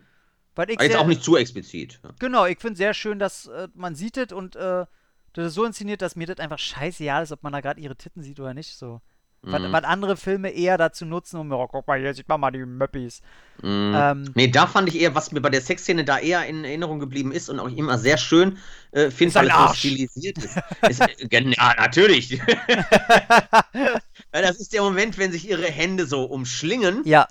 was 0.58 0.68
ich 0.70 0.80
jetzt 0.82 0.92
sehr- 0.92 1.00
auch 1.02 1.08
nicht 1.08 1.24
zu 1.24 1.38
explizit. 1.38 2.00
Genau, 2.20 2.46
ich 2.46 2.60
finde 2.60 2.78
sehr 2.78 2.94
schön, 2.94 3.20
dass 3.20 3.48
äh, 3.48 3.68
man 3.76 3.96
sieht 3.96 4.18
es 4.18 4.34
und 4.34 4.56
äh, 4.56 4.86
das 5.34 5.48
ist 5.48 5.54
so 5.54 5.66
inszeniert, 5.66 6.02
dass 6.02 6.16
mir 6.16 6.26
das 6.28 6.40
einfach 6.40 6.60
scheißegal 6.60 7.24
ist, 7.24 7.32
ob 7.32 7.44
man 7.44 7.54
da 7.54 7.62
gerade 7.62 7.80
ihre 7.80 7.96
Titten 7.96 8.24
sieht 8.24 8.40
oder 8.40 8.54
nicht. 8.54 8.76
So. 8.76 9.02
Was, 9.44 9.62
Mhm. 9.62 9.72
was 9.72 9.84
andere 9.84 10.18
Filme 10.18 10.50
eher 10.50 10.80
dazu 10.80 11.06
nutzen, 11.06 11.38
um, 11.40 11.52
oh, 11.52 11.68
guck 11.68 11.88
mal, 11.88 12.00
hier 12.00 12.12
sieht 12.16 12.28
man 12.28 12.40
mal 12.42 12.50
die 12.50 12.66
Möppis. 12.66 13.22
Mhm. 13.62 13.94
Ähm, 13.96 14.32
Nee, 14.34 14.48
da 14.48 14.66
fand 14.66 14.90
ich 14.90 15.00
eher, 15.00 15.14
was 15.14 15.32
mir 15.32 15.42
bei 15.42 15.52
der 15.52 15.62
Sexszene 15.62 16.04
da 16.04 16.18
eher 16.18 16.44
in 16.48 16.66
Erinnerung 16.66 16.98
geblieben 17.00 17.32
ist 17.32 17.48
und 17.50 17.60
auch 17.60 17.70
immer 17.70 18.00
sehr 18.00 18.18
schön 18.18 18.58
äh, 18.94 19.12
finde, 19.12 19.36
weil 19.36 19.48
es 19.50 19.54
so 19.56 19.74
stilisiert 19.76 20.40
ist. 20.40 20.58
ist 20.90 21.02
äh, 21.02 21.28
ja, 21.32 21.76
natürlich. 21.78 22.42
das 24.32 24.60
ist 24.60 24.74
der 24.74 24.82
Moment, 24.82 25.18
wenn 25.18 25.32
sich 25.32 25.48
ihre 25.48 25.66
Hände 25.68 26.06
so 26.08 26.24
umschlingen 26.24 27.02
ja, 27.06 27.28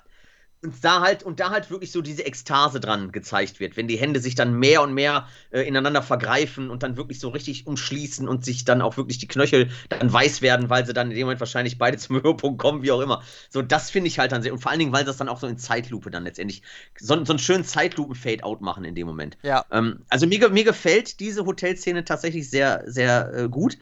da 0.81 1.01
halt 1.01 1.23
und 1.23 1.39
da 1.39 1.49
halt 1.49 1.69
wirklich 1.69 1.91
so 1.91 2.01
diese 2.01 2.25
Ekstase 2.25 2.79
dran 2.79 3.11
gezeigt 3.11 3.59
wird, 3.59 3.77
wenn 3.77 3.87
die 3.87 3.97
Hände 3.97 4.19
sich 4.19 4.35
dann 4.35 4.53
mehr 4.53 4.81
und 4.81 4.93
mehr 4.93 5.27
äh, 5.51 5.61
ineinander 5.61 6.01
vergreifen 6.01 6.69
und 6.69 6.83
dann 6.83 6.97
wirklich 6.97 7.19
so 7.19 7.29
richtig 7.29 7.67
umschließen 7.67 8.27
und 8.27 8.45
sich 8.45 8.65
dann 8.65 8.81
auch 8.81 8.97
wirklich 8.97 9.17
die 9.17 9.27
Knöchel 9.27 9.69
dann 9.89 10.11
weiß 10.11 10.41
werden, 10.41 10.69
weil 10.69 10.85
sie 10.85 10.93
dann 10.93 11.09
in 11.09 11.15
dem 11.15 11.25
Moment 11.25 11.39
wahrscheinlich 11.39 11.77
beide 11.77 11.97
zum 11.97 12.21
Höhepunkt 12.21 12.59
kommen, 12.59 12.83
wie 12.83 12.91
auch 12.91 13.01
immer. 13.01 13.23
So, 13.49 13.61
das 13.61 13.89
finde 13.89 14.07
ich 14.07 14.19
halt 14.19 14.31
dann 14.31 14.41
sehr 14.41 14.53
und 14.53 14.59
vor 14.59 14.71
allen 14.71 14.79
Dingen, 14.79 14.91
weil 14.93 15.01
sie 15.01 15.07
das 15.07 15.17
dann 15.17 15.29
auch 15.29 15.39
so 15.39 15.47
in 15.47 15.57
Zeitlupe 15.57 16.11
dann 16.11 16.23
letztendlich 16.23 16.61
so, 16.99 17.23
so 17.23 17.33
einen 17.33 17.39
schönen 17.39 17.63
Zeitlupen-Fade-Out 17.63 18.61
machen 18.61 18.83
in 18.85 18.95
dem 18.95 19.07
Moment. 19.07 19.37
ja. 19.43 19.65
Ähm, 19.71 20.05
also 20.09 20.27
mir, 20.27 20.49
mir 20.49 20.63
gefällt 20.63 21.19
diese 21.19 21.45
Hotelszene 21.45 22.03
tatsächlich 22.05 22.49
sehr, 22.49 22.83
sehr 22.87 23.33
äh, 23.33 23.49
gut. 23.49 23.77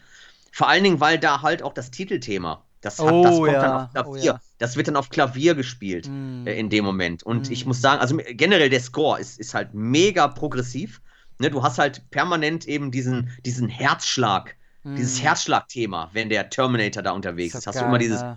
Vor 0.52 0.68
allen 0.68 0.84
Dingen, 0.84 1.00
weil 1.00 1.18
da 1.18 1.42
halt 1.42 1.62
auch 1.62 1.72
das 1.74 1.90
Titelthema, 1.90 2.64
das, 2.80 3.04
hat, 3.04 3.12
Oh, 3.12 3.22
das 3.22 3.42
kommt 3.42 3.52
ja, 3.52 3.60
dann 3.60 3.72
auf 3.74 3.90
Klavier. 3.90 4.10
oh, 4.10 4.16
ja. 4.16 4.40
Das 4.58 4.76
wird 4.76 4.88
dann 4.88 4.96
auf 4.96 5.10
Klavier 5.10 5.54
gespielt 5.54 6.08
Mm. 6.08 6.46
äh, 6.46 6.58
in 6.58 6.70
dem 6.70 6.84
Moment. 6.84 7.22
Und 7.22 7.50
ich 7.50 7.64
Mm. 7.64 7.68
muss 7.68 7.80
sagen, 7.80 8.00
also 8.00 8.16
generell 8.30 8.70
der 8.70 8.80
Score 8.80 9.20
ist, 9.20 9.38
ist 9.38 9.54
halt 9.54 9.74
mega 9.74 10.28
progressiv. 10.28 11.00
Ne, 11.38 11.50
du 11.50 11.62
hast 11.62 11.78
halt 11.78 12.08
permanent 12.10 12.66
eben 12.66 12.90
diesen, 12.90 13.30
diesen 13.44 13.68
Herzschlag, 13.68 14.56
dieses 14.96 15.20
Mm. 15.20 15.24
Herzschlagthema, 15.24 16.10
wenn 16.14 16.28
der 16.30 16.48
Terminator 16.48 17.02
da 17.02 17.10
unterwegs 17.12 17.54
Ist 17.54 17.60
ist. 17.60 17.66
Hast 17.66 17.80
du 17.80 17.84
immer 17.84 17.98
geil, 17.98 18.08
dieses, 18.08 18.22
ne? 18.22 18.36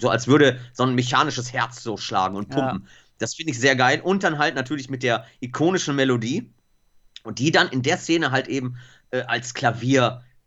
so 0.00 0.08
als 0.08 0.26
würde 0.26 0.60
so 0.72 0.84
ein 0.84 0.94
mechanisches 0.94 1.52
Herz 1.52 1.82
so 1.82 1.96
schlagen 1.96 2.36
und 2.36 2.48
Ja. 2.50 2.54
pumpen. 2.54 2.88
Das 3.18 3.34
finde 3.34 3.52
ich 3.52 3.58
sehr 3.60 3.76
geil. 3.76 4.00
Und 4.02 4.22
dann 4.24 4.38
halt 4.38 4.54
natürlich 4.54 4.88
mit 4.90 5.02
der 5.02 5.26
ikonischen 5.40 5.94
Melodie. 5.96 6.50
Und 7.22 7.38
die 7.38 7.50
dann 7.50 7.68
in 7.68 7.82
der 7.82 7.96
Szene 7.98 8.30
halt 8.30 8.48
eben 8.48 8.76
äh, 9.10 9.22
als 9.22 9.54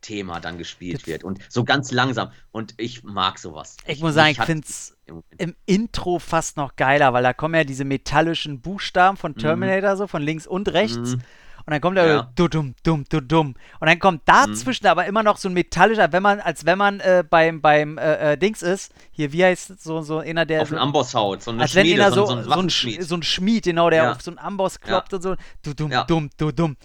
Klavierthema 0.02 0.40
dann 0.40 0.58
gespielt 0.58 1.08
wird. 1.08 1.24
Und 1.24 1.40
so 1.50 1.64
ganz 1.64 1.92
langsam. 1.92 2.32
Und 2.52 2.74
ich 2.78 3.04
mag 3.04 3.38
sowas. 3.40 3.78
Ich 3.86 4.02
muss 4.02 4.14
sagen, 4.14 4.32
ich 4.32 4.42
finde 4.42 4.66
es 4.68 4.96
im 5.06 5.24
im 5.38 5.56
Intro 5.66 6.20
fast 6.20 6.58
noch 6.58 6.76
geiler, 6.76 7.14
weil 7.14 7.24
da 7.24 7.34
kommen 7.34 7.56
ja 7.56 7.64
diese 7.64 7.86
metallischen 7.86 8.62
Buchstaben 8.62 9.18
von 9.18 9.36
Terminator 9.36 9.96
so 9.98 10.08
von 10.08 10.22
links 10.22 10.48
und 10.48 10.70
rechts. 10.70 10.98
Mhm. 10.98 11.22
Und 11.66 11.72
dann 11.74 11.82
kommt 11.82 11.98
da 11.98 12.06
Ja. 12.08 12.32
du 12.36 12.48
dumm, 12.48 12.76
dumm, 12.84 13.04
du 13.10 13.20
dumm. 13.22 13.56
Und 13.82 13.88
dann 13.90 14.00
kommt 14.00 14.22
dazwischen 14.26 14.88
aber 14.88 15.06
immer 15.06 15.22
noch 15.22 15.36
so 15.38 15.50
ein 15.50 15.54
metallischer, 15.54 16.12
wenn 16.14 16.24
man, 16.24 16.40
als 16.40 16.66
wenn 16.66 16.78
man 16.78 17.02
äh, 17.02 17.26
beim, 17.30 17.60
beim 17.62 17.98
äh, 17.98 18.34
äh, 18.34 18.38
Dings 18.38 18.62
ist. 18.62 18.94
Hier, 19.12 19.34
wie 19.34 19.44
heißt 19.44 19.72
es? 19.72 19.84
So, 19.84 20.02
so 20.02 20.20
einer, 20.20 20.46
der. 20.46 20.62
auf 20.62 20.70
so, 20.70 20.76
den 20.76 20.82
Amboss 20.82 21.14
haut, 21.14 21.44
so 21.44 21.52
eine 21.52 21.68
Schmiede, 21.68 22.10
so, 22.12 22.26
so, 22.26 22.36
ein- 22.36 22.44
so, 22.44 22.50
so 22.50 22.52
ein 22.52 22.60
ein, 22.60 22.70
Sch- 22.70 22.86
Waffenschmied. 22.86 23.04
so 23.04 23.16
ein 23.16 23.24
Schmied, 23.24 23.64
genau, 23.66 23.90
der 23.90 24.04
Ja. 24.04 24.12
auf 24.14 24.22
so 24.22 24.32
einen 24.32 24.40
Amboss 24.40 24.80
kloppt 24.80 25.14
und 25.14 25.22
so. 25.22 25.36
Du 25.62 25.74
dumm, 25.74 25.92
Ja. 25.92 26.06
dumm, 26.06 26.30
du 26.38 26.52
dumm. 26.54 26.78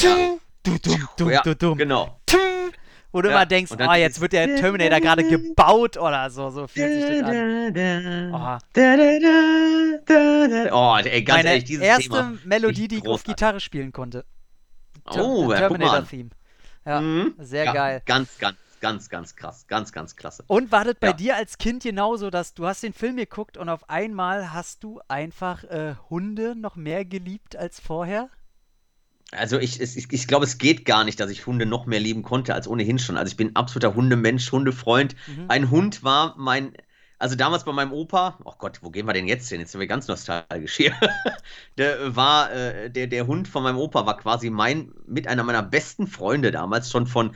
Du, 0.00 0.38
du 0.62 0.78
dumm, 0.78 1.08
du, 1.16 1.30
ja, 1.30 1.42
du 1.42 1.56
dumm. 1.56 1.76
genau. 1.78 2.20
Tü. 2.26 2.36
Wo 3.12 3.22
du 3.22 3.28
Ja, 3.28 3.36
immer 3.36 3.46
denkst, 3.46 3.72
oh, 3.78 3.92
jetzt 3.94 4.20
wird 4.20 4.32
der 4.32 4.56
Terminator 4.56 5.00
gerade 5.00 5.24
gebaut 5.24 5.96
oder 5.96 6.28
so. 6.30 6.50
So 6.50 6.66
fühlt 6.66 6.92
sich 6.92 7.20
das 7.20 7.28
an. 7.28 8.34
Oh. 8.34 8.58
Oh, 10.70 10.96
ey, 11.02 11.22
ganz 11.22 11.38
Meine 11.38 11.48
ehrlich, 11.50 11.64
dieses 11.64 11.84
erste 11.84 12.02
Thema. 12.10 12.34
Melodie, 12.44 12.88
die 12.88 12.96
ich 12.98 13.06
auf. 13.06 13.22
Gitarre 13.24 13.60
spielen 13.60 13.92
konnte. 13.92 14.24
Ter- 15.10 15.24
Oh, 15.24 15.44
mal 15.46 15.54
an. 15.54 15.58
Terminator-Theme. 15.60 16.30
Ja, 16.86 17.00
Mhm. 17.00 17.34
sehr 17.38 17.64
Ja, 17.64 17.72
geil. 17.72 18.02
Ganz, 18.06 18.38
ganz, 18.38 18.56
ganz, 18.80 19.08
ganz 19.08 19.36
krass. 19.36 19.66
Ganz, 19.66 19.92
ganz 19.92 20.16
klasse. 20.16 20.44
Und 20.46 20.70
war 20.72 20.84
das 20.84 20.94
bei 21.00 21.08
Ja. 21.08 21.12
dir 21.12 21.36
als 21.36 21.58
Kind 21.58 21.82
genauso, 21.82 22.30
dass 22.30 22.54
du 22.54 22.66
hast 22.66 22.82
den 22.82 22.92
Film 22.92 23.16
geguckt 23.16 23.56
und 23.56 23.68
auf 23.68 23.88
einmal 23.90 24.52
hast 24.52 24.84
du 24.84 25.00
einfach 25.08 25.64
äh, 25.64 25.94
Hunde 26.10 26.54
noch 26.56 26.76
mehr 26.76 27.04
geliebt 27.04 27.56
als 27.56 27.80
vorher? 27.80 28.28
Also 29.32 29.58
ich, 29.58 29.80
ich, 29.80 30.10
ich 30.10 30.26
glaube, 30.26 30.46
es 30.46 30.56
geht 30.56 30.84
gar 30.84 31.04
nicht, 31.04 31.20
dass 31.20 31.30
ich 31.30 31.46
Hunde 31.46 31.66
noch 31.66 31.84
mehr 31.86 32.00
lieben 32.00 32.22
konnte 32.22 32.54
als 32.54 32.66
ohnehin 32.66 32.98
schon. 32.98 33.16
Also 33.18 33.30
ich 33.30 33.36
bin 33.36 33.56
absoluter 33.56 33.94
Hundemensch, 33.94 34.50
Hundefreund. 34.50 35.14
Mhm. 35.26 35.44
Ein 35.48 35.70
Hund 35.70 36.02
war 36.02 36.34
mein, 36.38 36.72
also 37.18 37.36
damals 37.36 37.64
bei 37.64 37.72
meinem 37.72 37.92
Opa, 37.92 38.38
oh 38.44 38.54
Gott, 38.58 38.78
wo 38.82 38.90
gehen 38.90 39.06
wir 39.06 39.12
denn 39.12 39.26
jetzt 39.26 39.48
hin? 39.50 39.60
Jetzt 39.60 39.72
sind 39.72 39.80
wir 39.80 39.86
ganz 39.86 40.08
nostalgisch 40.08 40.76
hier. 40.76 40.94
Der 41.76 42.16
war, 42.16 42.52
äh, 42.52 42.90
der, 42.90 43.06
der 43.06 43.26
Hund 43.26 43.48
von 43.48 43.62
meinem 43.62 43.78
Opa 43.78 44.06
war 44.06 44.16
quasi 44.16 44.50
mein, 44.50 44.92
mit 45.06 45.28
einer 45.28 45.44
meiner 45.44 45.62
besten 45.62 46.06
Freunde 46.06 46.50
damals 46.50 46.90
schon 46.90 47.06
von 47.06 47.34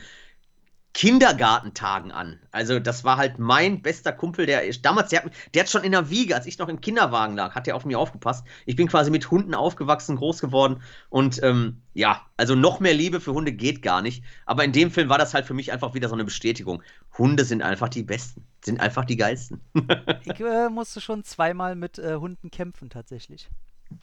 Kindergartentagen 0.93 2.11
an. 2.11 2.39
Also 2.51 2.79
das 2.79 3.03
war 3.03 3.17
halt 3.17 3.39
mein 3.39 3.81
bester 3.81 4.11
Kumpel, 4.11 4.45
der 4.45 4.63
ist 4.63 4.85
damals, 4.85 5.09
der 5.09 5.23
hat, 5.23 5.31
der 5.53 5.63
hat 5.63 5.69
schon 5.69 5.83
in 5.83 5.91
der 5.91 6.11
Wiege, 6.11 6.35
als 6.35 6.45
ich 6.45 6.59
noch 6.59 6.69
im 6.69 6.81
Kinderwagen 6.81 7.35
lag, 7.35 7.55
hat 7.55 7.65
der 7.65 7.75
auf 7.75 7.83
mir 7.83 7.97
aufgepasst. 7.97 8.45
Ich 8.67 8.75
bin 8.75 8.87
quasi 8.87 9.09
mit 9.09 9.31
Hunden 9.31 9.55
aufgewachsen, 9.55 10.17
groß 10.17 10.39
geworden 10.39 10.83
und 11.09 11.41
ähm, 11.41 11.81
ja, 11.93 12.21
also 12.37 12.53
noch 12.53 12.79
mehr 12.79 12.93
Liebe 12.93 13.19
für 13.19 13.33
Hunde 13.33 13.53
geht 13.53 13.81
gar 13.81 14.03
nicht. 14.03 14.23
Aber 14.45 14.63
in 14.63 14.71
dem 14.71 14.91
Film 14.91 15.09
war 15.09 15.17
das 15.17 15.33
halt 15.33 15.45
für 15.45 15.55
mich 15.55 15.71
einfach 15.71 15.95
wieder 15.95 16.09
so 16.09 16.15
eine 16.15 16.25
Bestätigung. 16.25 16.83
Hunde 17.17 17.43
sind 17.43 17.63
einfach 17.63 17.89
die 17.89 18.03
Besten, 18.03 18.45
sind 18.63 18.79
einfach 18.79 19.05
die 19.05 19.17
geilsten. 19.17 19.61
Ich 20.25 20.39
äh, 20.39 20.69
musste 20.69 21.01
schon 21.01 21.23
zweimal 21.23 21.75
mit 21.75 21.97
äh, 21.97 22.15
Hunden 22.15 22.49
kämpfen 22.49 22.89
tatsächlich. 22.89 23.49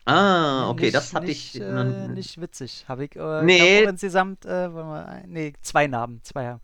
Ah, 0.04 0.68
okay, 0.70 0.84
Nicht- 0.84 0.94
das 0.94 1.14
hatte 1.14 1.26
ich. 1.30 1.60
Äh, 1.60 2.08
nicht 2.08 2.40
witzig. 2.40 2.84
Habe 2.88 3.04
ich, 3.04 3.16
äh, 3.16 3.42
Nee. 3.42 3.82
insgesamt, 3.84 4.44
äh, 4.44 4.66
ein- 4.68 5.24
nee, 5.28 5.52
zwei 5.62 5.86
Narben, 5.86 6.20
zwei 6.22 6.46
haben. 6.48 6.60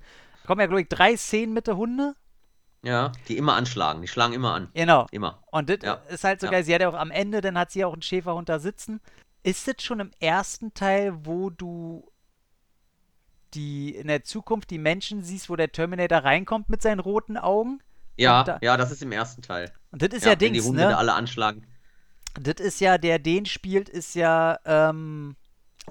Kommen 0.47 0.61
ja, 0.61 0.67
glaube 0.67 0.83
ich, 0.83 0.89
drei 0.89 1.17
Szenen 1.17 1.53
mit 1.55 1.67
der 1.67 1.77
Hunde. 1.77 2.15
Ja, 2.83 3.11
die 3.29 3.37
immer 3.37 3.55
anschlagen, 3.55 4.01
die 4.01 4.07
schlagen 4.09 4.33
immer 4.33 4.55
an. 4.55 4.69
Genau. 4.75 5.07
Immer. 5.11 5.43
Und 5.51 5.69
das 5.69 5.79
Ja. 5.83 5.95
ist 6.09 6.23
halt 6.23 6.41
so 6.41 6.47
Ja. 6.47 6.53
geil. 6.53 6.63
Sie 6.65 6.73
hat 6.75 6.81
ja 6.83 6.89
auch 6.89 6.95
am 6.95 7.11
Ende, 7.11 7.41
dann 7.41 7.59
hat 7.59 7.73
sie 7.73 7.85
auch 7.85 7.93
einen 7.93 8.03
Schäferhund 8.03 8.49
da 8.49 8.61
sitzen. 8.61 9.01
Ist 9.43 9.67
das 9.67 9.77
schon 9.83 9.99
im 10.01 10.11
ersten 10.21 10.73
Teil, 10.75 11.13
wo 11.27 11.51
du 11.51 12.09
die 13.55 13.95
in 13.95 14.09
der 14.09 14.23
Zukunft 14.25 14.71
die 14.71 14.79
Menschen 14.79 15.23
siehst, 15.23 15.49
wo 15.49 15.57
der 15.57 15.73
Terminator 15.73 16.19
reinkommt 16.19 16.69
mit 16.69 16.83
seinen 16.83 17.01
roten 17.01 17.37
Augen? 17.37 17.81
Ja, 18.17 18.45
da- 18.45 18.59
ja, 18.63 18.77
das 18.77 18.91
ist 18.93 19.03
im 19.03 19.13
ersten 19.13 19.43
Teil. 19.43 19.73
Und 19.93 20.03
das 20.03 20.11
ist 20.11 20.25
ja, 20.25 20.33
wenn 20.33 20.39
die 20.39 20.51
Dings, 20.53 20.67
Hunde 20.67 20.83
ne? 20.87 20.97
alle 20.97 21.15
anschlagen. 21.15 21.67
Das 22.41 22.65
ist 22.65 22.81
ja, 22.81 22.99
der 22.99 23.19
den 23.19 23.47
spielt, 23.47 23.89
ist 23.89 24.15
ja, 24.15 24.59
ähm, 24.65 25.37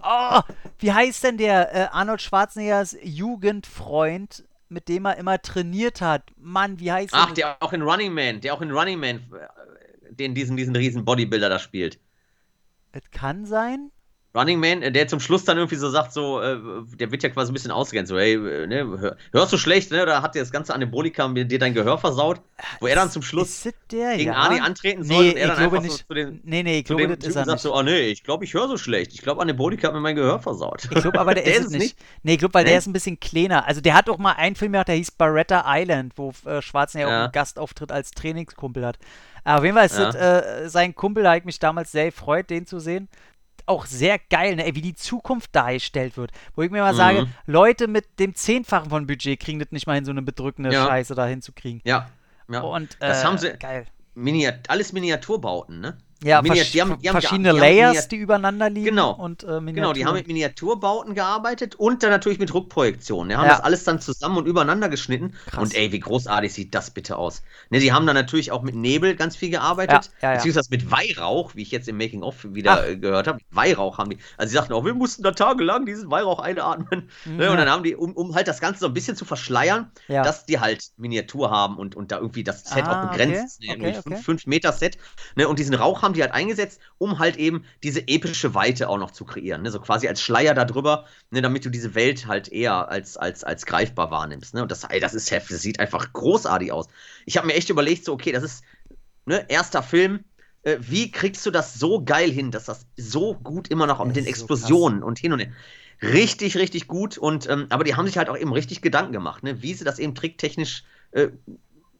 oh, 0.01 0.41
wie 0.79 0.91
heißt 0.91 1.23
denn 1.23 1.37
der 1.37 1.73
äh, 1.73 1.87
Arnold 1.91 2.21
Schwarzeneggers 2.21 2.97
Jugendfreund, 3.01 4.45
mit 4.69 4.87
dem 4.87 5.05
er 5.05 5.17
immer 5.17 5.41
trainiert 5.41 6.01
hat? 6.01 6.23
Mann, 6.37 6.79
wie 6.79 6.91
heißt 6.91 7.13
Ach, 7.13 7.27
denn 7.27 7.35
der 7.35 7.61
auch 7.61 7.73
in 7.73 7.81
Running 7.81 8.13
Man, 8.13 8.41
der 8.41 8.53
auch 8.53 8.61
in 8.61 8.71
Running 8.71 8.99
Man 8.99 9.17
äh, 9.17 10.11
den, 10.11 10.35
diesen, 10.35 10.57
diesen 10.57 10.75
riesen 10.75 11.03
Bodybuilder 11.05 11.49
da 11.49 11.59
spielt. 11.59 11.99
Es 12.91 13.09
kann 13.11 13.45
sein. 13.45 13.91
Running 14.35 14.59
Man, 14.59 14.81
äh, 14.81 14.91
der 14.91 15.07
zum 15.07 15.19
Schluss 15.19 15.45
dann 15.45 15.57
irgendwie 15.57 15.75
so 15.77 15.89
sagt, 15.89 16.11
so, 16.13 16.41
äh, 16.41 16.57
der 16.99 17.11
wird 17.11 17.23
ja 17.23 17.29
quasi 17.29 17.51
ein 17.51 17.53
bisschen 17.53 17.71
ausgegrenzt, 17.71 18.09
so, 18.09 18.17
hey, 18.19 18.33
äh, 18.33 18.67
ne, 18.67 18.85
hör, 18.99 19.17
hörst 19.31 19.53
du 19.53 19.57
schlecht, 19.57 19.91
ne? 19.91 20.03
Oder 20.03 20.21
hat 20.21 20.35
dir 20.35 20.39
das 20.39 20.51
ganze 20.51 20.73
Anabolika 20.75 21.27
dir 21.29 21.59
dein 21.59 21.73
Gehör 21.73 21.97
versaut? 21.97 22.41
Wo 22.79 22.87
er 22.87 22.95
dann 22.95 23.09
zum 23.09 23.21
Schluss 23.21 23.63
der? 23.91 24.17
gegen 24.17 24.31
ja? 24.31 24.35
Arnie 24.37 24.59
antreten 24.61 25.03
soll 25.03 25.23
Nee, 25.23 25.29
und 25.31 25.37
er 25.37 25.41
ich 25.43 25.47
dann 25.47 25.57
glaube 25.57 25.77
einfach 25.77 25.89
nicht. 25.89 25.97
so 25.99 26.03
zu 26.07 26.13
den, 26.13 26.41
nee, 26.43 26.63
nee, 26.63 26.79
ich 26.79 26.85
glaube, 26.85 27.07
das 27.17 27.27
ist 27.29 27.35
er 27.35 27.45
sagt 27.45 27.47
nicht. 27.55 27.61
so, 27.61 27.75
oh 27.75 27.81
nee, 27.83 27.99
ich 28.07 28.23
glaube, 28.23 28.43
ich 28.45 28.53
höre 28.53 28.67
so 28.67 28.77
schlecht. 28.77 29.13
Ich 29.13 29.21
glaube, 29.21 29.41
Anabolika 29.41 29.87
hat 29.87 29.93
mir 29.93 30.01
mein 30.01 30.15
Gehör 30.15 30.39
versaut. 30.39 30.83
Ich 30.91 31.01
glaube 31.01 31.19
aber, 31.19 31.33
der, 31.33 31.43
Der 31.45 31.53
ist 31.53 31.59
ist 31.61 31.65
es 31.67 31.71
nicht. 31.77 31.97
Nee, 32.23 32.33
ich 32.33 32.39
glaube, 32.39 32.53
weil 32.55 32.63
Nee? 32.65 32.71
der 32.71 32.79
ist 32.79 32.87
ein 32.87 32.93
bisschen 32.93 33.19
kleiner. 33.19 33.65
Also 33.67 33.81
der 33.81 33.93
hat 33.93 34.09
auch 34.09 34.17
mal 34.17 34.33
einen 34.33 34.55
Film 34.55 34.73
gemacht, 34.73 34.87
der 34.89 34.95
hieß 34.95 35.11
Barretta 35.11 35.63
Island, 35.65 36.13
wo 36.17 36.33
äh, 36.45 36.61
Schwarzenegger 36.61 37.09
Ja. 37.09 37.17
auch 37.19 37.23
einen 37.25 37.31
Gastauftritt 37.31 37.91
als 37.91 38.11
Trainingskumpel 38.11 38.85
hat. 38.85 38.97
Aber 39.43 39.59
auf 39.59 39.63
jeden 39.63 39.75
Fall 39.77 39.85
ist 39.85 39.97
Ja. 39.97 40.11
das, 40.11 40.15
äh, 40.65 40.69
sein 40.69 40.95
Kumpel, 40.95 41.23
da 41.23 41.29
habe 41.29 41.39
ich 41.39 41.45
mich 41.45 41.59
damals 41.59 41.91
sehr 41.91 42.05
gefreut, 42.05 42.49
den 42.49 42.65
zu 42.65 42.79
sehen. 42.79 43.07
Auch 43.67 43.85
sehr 43.85 44.19
geil, 44.29 44.55
ne? 44.57 44.65
Ey, 44.65 44.75
wie 44.75 44.81
die 44.81 44.93
Zukunft 44.95 45.55
dargestellt 45.55 46.17
wird. 46.17 46.31
Wo 46.55 46.61
ich 46.61 46.69
mir 46.71 46.81
mal 46.81 46.93
Mhm. 46.93 46.97
sage, 46.97 47.27
Leute 47.47 47.87
mit 47.87 48.19
dem 48.19 48.35
Zehnfachen 48.35 48.89
von 48.89 49.07
Budget 49.07 49.39
kriegen 49.39 49.59
das 49.59 49.71
nicht 49.71 49.87
mal 49.87 49.95
hin, 49.95 50.05
so 50.05 50.11
eine 50.11 50.21
bedrückende 50.21 50.71
Ja. 50.71 50.85
Scheiße 50.85 51.15
da 51.15 51.25
hinzukriegen. 51.25 51.81
Ja. 51.83 52.09
ja. 52.49 52.61
Und 52.61 52.97
Das 52.99 53.21
äh, 53.21 53.25
haben 53.25 53.37
sie- 53.37 53.53
geil. 53.57 53.85
Miniat 54.13 54.69
alles 54.69 54.93
Miniaturbauten, 54.93 55.81
ne? 55.81 55.97
Ja, 56.23 56.41
Miniat- 56.41 56.73
die 56.73 56.81
haben- 56.81 56.97
die 56.99 57.09
haben 57.09 57.19
verschiedene 57.19 57.49
die 57.53 57.55
haben 57.55 57.59
Layers, 57.59 58.07
die 58.07 58.15
übereinander 58.15 58.69
liegen. 58.69 58.85
Genau. 58.87 59.11
Und, 59.11 59.43
äh, 59.43 59.59
Genau, 59.59 59.93
die 59.93 60.05
haben 60.05 60.13
mit 60.15 60.27
Miniaturbauten 60.27 61.13
gearbeitet 61.13 61.75
und 61.75 62.03
dann 62.03 62.09
natürlich 62.09 62.39
mit 62.39 62.53
Rückprojektionen. 62.53 63.29
Die 63.29 63.35
haben 63.35 63.43
Ja. 63.45 63.49
das 63.51 63.59
alles 63.61 63.83
dann 63.83 63.99
zusammen 63.99 64.37
und 64.37 64.45
übereinander 64.47 64.87
geschnitten. 64.89 65.33
Krass. 65.47 65.61
Und 65.61 65.75
ey, 65.75 65.91
wie 65.91 65.99
großartig 65.99 66.53
sieht 66.53 66.73
das 66.73 66.91
bitte 66.91 67.17
aus. 67.17 67.43
Ne, 67.69 67.79
die 67.79 67.91
haben 67.91 68.05
dann 68.07 68.15
natürlich 68.15 68.51
auch 68.51 68.61
mit 68.63 68.75
Nebel 68.75 69.15
ganz 69.15 69.35
viel 69.35 69.49
gearbeitet. 69.49 70.09
Ja, 70.21 70.29
ja. 70.31 70.35
Beziehungsweise 70.37 70.69
mit 70.71 70.89
Weihrauch, 70.89 71.53
wie 71.55 71.61
ich 71.63 71.71
jetzt 71.71 71.87
im 71.89 71.97
Making-of 71.97 72.45
wieder 72.53 72.79
Ach. 72.81 72.87
äh, 72.87 72.95
gehört 72.97 73.27
habe. 73.27 73.39
Weihrauch 73.51 73.97
haben 73.97 74.09
die. 74.09 74.17
Also 74.37 74.51
sie 74.51 74.55
sagten 74.55 74.73
auch, 74.73 74.85
wir 74.85 74.93
mussten 74.93 75.21
da 75.21 75.31
tagelang 75.31 75.85
diesen 75.85 76.09
Weihrauch 76.09 76.39
einatmen. 76.39 77.09
Ne, 77.25 77.51
und 77.51 77.57
dann 77.57 77.69
haben 77.69 77.83
die, 77.83 77.95
um, 77.95 78.13
um 78.13 78.33
halt 78.35 78.47
das 78.47 78.61
Ganze 78.61 78.79
so 78.79 78.87
ein 78.87 78.93
bisschen 78.93 79.15
zu 79.17 79.25
verschleiern, 79.25 79.91
dass 80.07 80.45
die 80.45 80.59
halt 80.59 80.81
Miniatur 80.97 81.51
haben 81.51 81.77
und, 81.77 81.95
und 81.95 82.11
da 82.11 82.17
irgendwie 82.19 82.43
das 82.43 82.63
Set 82.63 82.85
Ah, 82.85 83.03
auch 83.05 83.11
begrenzt 83.11 83.59
okay. 83.61 83.77
Ne, 83.77 83.87
okay, 83.89 83.97
okay. 83.99 84.01
fünf, 84.15 84.25
fünf 84.25 84.45
Meter 84.47 84.71
Set. 84.71 84.97
Ne, 85.35 85.47
und 85.47 85.59
diesen 85.59 85.75
Rauch 85.75 86.01
haben 86.05 86.13
die 86.13 86.21
halt 86.21 86.31
eingesetzt, 86.31 86.79
um 86.97 87.19
halt 87.19 87.35
eben 87.35 87.65
diese 87.83 88.07
epische 88.07 88.53
Weite 88.53 88.87
auch 88.87 88.97
noch 88.97 89.11
zu 89.11 89.25
kreieren. 89.25 89.63
Ne, 89.63 89.71
so 89.71 89.81
quasi 89.81 90.07
als 90.07 90.21
Schleier 90.21 90.53
darüber, 90.53 91.05
ne, 91.31 91.41
damit 91.41 91.65
du 91.65 91.69
diese 91.69 91.95
Welt 91.95 92.27
halt 92.27 92.47
eher 92.47 92.87
als, 92.87 93.17
als, 93.17 93.43
als 93.43 93.65
greifbar 93.65 94.11
wahrnimmst. 94.11 94.53
Ne? 94.53 94.61
Und 94.61 94.71
das, 94.71 94.85
ey, 94.85 95.01
das 95.01 95.13
ist 95.13 95.31
heftig, 95.31 95.57
das 95.57 95.61
sieht 95.61 95.79
einfach 95.81 96.13
großartig 96.13 96.71
aus. 96.71 96.87
Ich 97.25 97.35
habe 97.35 97.47
mir 97.47 97.53
echt 97.53 97.69
überlegt, 97.69 98.05
so, 98.05 98.13
okay, 98.13 98.31
das 98.31 98.43
ist 98.43 98.63
ne, 99.25 99.45
erster 99.49 99.83
Film. 99.83 100.23
Äh, 100.63 100.77
wie 100.79 101.11
kriegst 101.11 101.45
du 101.45 101.51
das 101.51 101.75
so 101.75 102.03
geil 102.03 102.31
hin, 102.31 102.51
dass 102.51 102.65
das 102.65 102.85
so 102.95 103.35
gut 103.35 103.67
immer 103.67 103.87
noch 103.87 104.03
mit 104.05 104.15
den 104.15 104.25
ist 104.25 104.39
so 104.39 104.45
Explosionen 104.45 105.03
und 105.03 105.19
hin 105.19 105.33
und 105.33 105.39
her. 105.39 105.51
Richtig, 106.01 106.57
richtig 106.57 106.87
gut. 106.87 107.17
Und 107.17 107.49
ähm, 107.49 107.67
aber 107.69 107.83
die 107.83 107.95
haben 107.95 108.05
sich 108.05 108.17
halt 108.17 108.29
auch 108.29 108.37
eben 108.37 108.51
richtig 108.51 108.81
Gedanken 108.81 109.13
gemacht, 109.13 109.43
ne? 109.43 109.61
wie 109.61 109.73
sie 109.73 109.85
das 109.85 109.99
eben 109.99 110.15
tricktechnisch, 110.15 110.83
äh, 111.11 111.29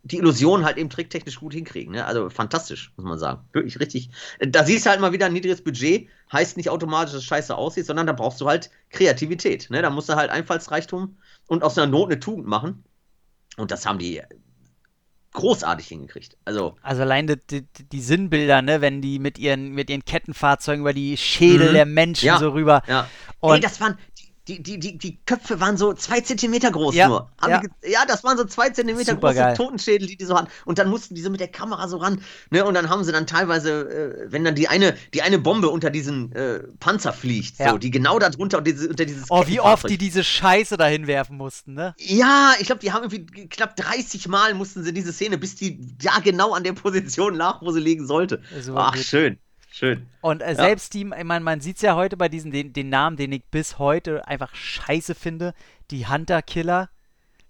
die 0.08 0.18
Illusion 0.20 0.64
halt 0.64 0.78
eben 0.78 0.90
tricktechnisch 0.92 1.40
gut 1.40 1.54
hinkriegen. 1.54 1.94
Ne? 1.94 2.06
Also 2.06 2.30
fantastisch, 2.30 2.92
muss 2.96 3.06
man 3.06 3.18
sagen. 3.18 3.42
Wirklich 3.54 3.80
richtig. 3.80 4.12
Da 4.40 4.64
siehst 4.64 4.86
du 4.86 4.92
halt 4.92 5.02
mal 5.02 5.12
wieder 5.12 5.26
ein 5.26 5.34
niedriges 5.34 5.64
Budget, 5.64 6.08
heißt 6.32 6.58
nicht 6.58 6.70
automatisch, 6.70 7.14
dass 7.14 7.22
es 7.22 7.26
scheiße 7.26 7.56
aussieht, 7.56 7.88
sondern 7.88 8.06
da 8.06 8.14
brauchst 8.14 8.40
du 8.40 8.48
halt 8.48 8.70
Kreativität. 8.92 9.68
Ne? 9.72 9.82
Da 9.82 9.90
musst 9.90 10.08
du 10.08 10.16
halt 10.16 10.30
Einfallsreichtum 10.30 11.18
und 11.48 11.64
aus 11.64 11.76
einer 11.78 11.88
Not 11.92 12.12
eine 12.12 12.20
Tugend 12.20 12.46
machen. 12.48 12.84
Und 13.58 13.72
das 13.72 13.86
haben 13.88 13.98
die 13.98 14.22
großartig 15.34 15.88
hingekriegt. 15.88 16.38
Also, 16.46 16.78
Also 16.82 17.02
allein 17.02 17.28
die, 17.28 17.36
die, 17.50 17.64
die 17.92 18.02
Sinnbilder, 18.02 18.62
ne, 18.62 18.80
wenn 18.80 19.02
die 19.02 19.20
mit 19.20 19.38
ihren, 19.38 19.72
mit 19.72 19.90
ihren 19.90 20.06
Kettenfahrzeugen 20.06 20.82
über 20.82 20.94
die 20.94 21.18
Schädel 21.18 21.70
Mhm. 21.70 21.74
der 21.74 21.86
Menschen 21.86 22.26
Ja. 22.28 22.38
so 22.40 22.52
rüber. 22.52 22.84
ja. 22.88 23.10
Und 23.42 23.56
Ey, 23.56 23.60
das 23.60 23.82
waren. 23.82 23.98
Die, 24.48 24.62
die, 24.62 24.80
die, 24.80 24.98
die 24.98 25.20
Köpfe 25.26 25.60
waren 25.60 25.78
so 25.78 25.94
zwei 25.94 26.22
Zentimeter 26.22 26.72
groß 26.72 26.96
Ja, 26.96 27.08
nur. 27.08 27.32
Ja. 27.48 27.62
Ja, 27.84 28.06
das 28.08 28.24
waren 28.24 28.38
so 28.38 28.46
zwei 28.46 28.70
Zentimeter 28.70 29.12
Supergeil. 29.14 29.48
große 29.56 29.58
Totenschädel, 29.58 30.08
die 30.08 30.18
die 30.18 30.26
so 30.26 30.36
hatten. 30.36 30.50
Und 30.66 30.78
dann 30.80 30.90
mussten 30.90 31.16
die 31.16 31.22
so 31.22 31.30
mit 31.30 31.40
der 31.40 31.48
Kamera 31.50 31.88
so 31.88 31.98
ran. 31.98 32.22
Ne? 32.52 32.64
Und 32.66 32.74
dann 32.74 32.90
haben 32.90 33.04
sie 33.04 33.12
dann 33.12 33.28
teilweise, 33.28 34.26
äh, 34.26 34.32
wenn 34.32 34.44
dann 34.44 34.56
die 34.56 34.68
eine, 34.68 34.96
die 35.14 35.22
eine 35.22 35.40
Bombe 35.40 35.70
unter 35.70 35.90
diesen 35.90 36.32
äh, 36.34 36.60
Panzer 36.80 37.14
fliegt, 37.14 37.60
Ja. 37.60 37.72
so, 37.72 37.78
die 37.78 37.92
genau 37.92 38.20
da 38.20 38.30
drunter 38.30 38.46
unter, 38.60 38.62
diese, 38.62 38.88
unter 38.90 39.06
dieses 39.06 39.26
oh, 39.30 39.44
wie 39.48 39.60
oft 39.60 39.90
die 39.90 39.98
diese 39.98 40.24
Scheiße 40.24 40.78
dahin 40.78 41.08
werfen 41.08 41.38
mussten, 41.38 41.74
ne? 41.74 41.96
Ja, 42.00 42.54
ich 42.60 42.68
glaube, 42.68 42.80
die 42.80 42.92
haben 42.94 43.04
irgendwie 43.12 43.48
knapp 43.48 43.76
30 43.76 44.28
Mal 44.28 44.54
mussten 44.54 44.84
sie 44.84 44.94
diese 44.94 45.12
Szene, 45.12 45.38
bis 45.38 45.56
die 45.56 45.80
da 45.98 46.20
genau 46.24 46.54
an 46.54 46.64
der 46.64 46.74
Position 46.74 47.34
lag, 47.36 47.62
wo 47.62 47.72
sie 47.72 47.80
liegen 47.80 48.06
sollte. 48.06 48.42
So 48.62 48.76
Ach, 48.78 48.94
gut. 48.94 49.04
schön. 49.04 49.40
Schön. 49.78 50.08
Und 50.22 50.42
äh, 50.42 50.56
selbst 50.56 50.94
die, 50.94 51.02
ich 51.02 51.24
meine, 51.26 51.44
man 51.44 51.60
sieht 51.60 51.76
es 51.76 51.82
ja 51.82 51.96
heute 51.96 52.16
bei 52.16 52.30
diesen, 52.30 52.50
den, 52.50 52.72
den 52.72 52.88
Namen, 52.88 53.18
den 53.18 53.34
ich 53.34 53.44
bis 53.52 53.78
heute 53.78 54.26
einfach 54.26 54.56
scheiße 54.56 55.16
finde, 55.16 55.54
die 55.92 56.08
Hunter 56.08 56.42
Killer. 56.42 56.90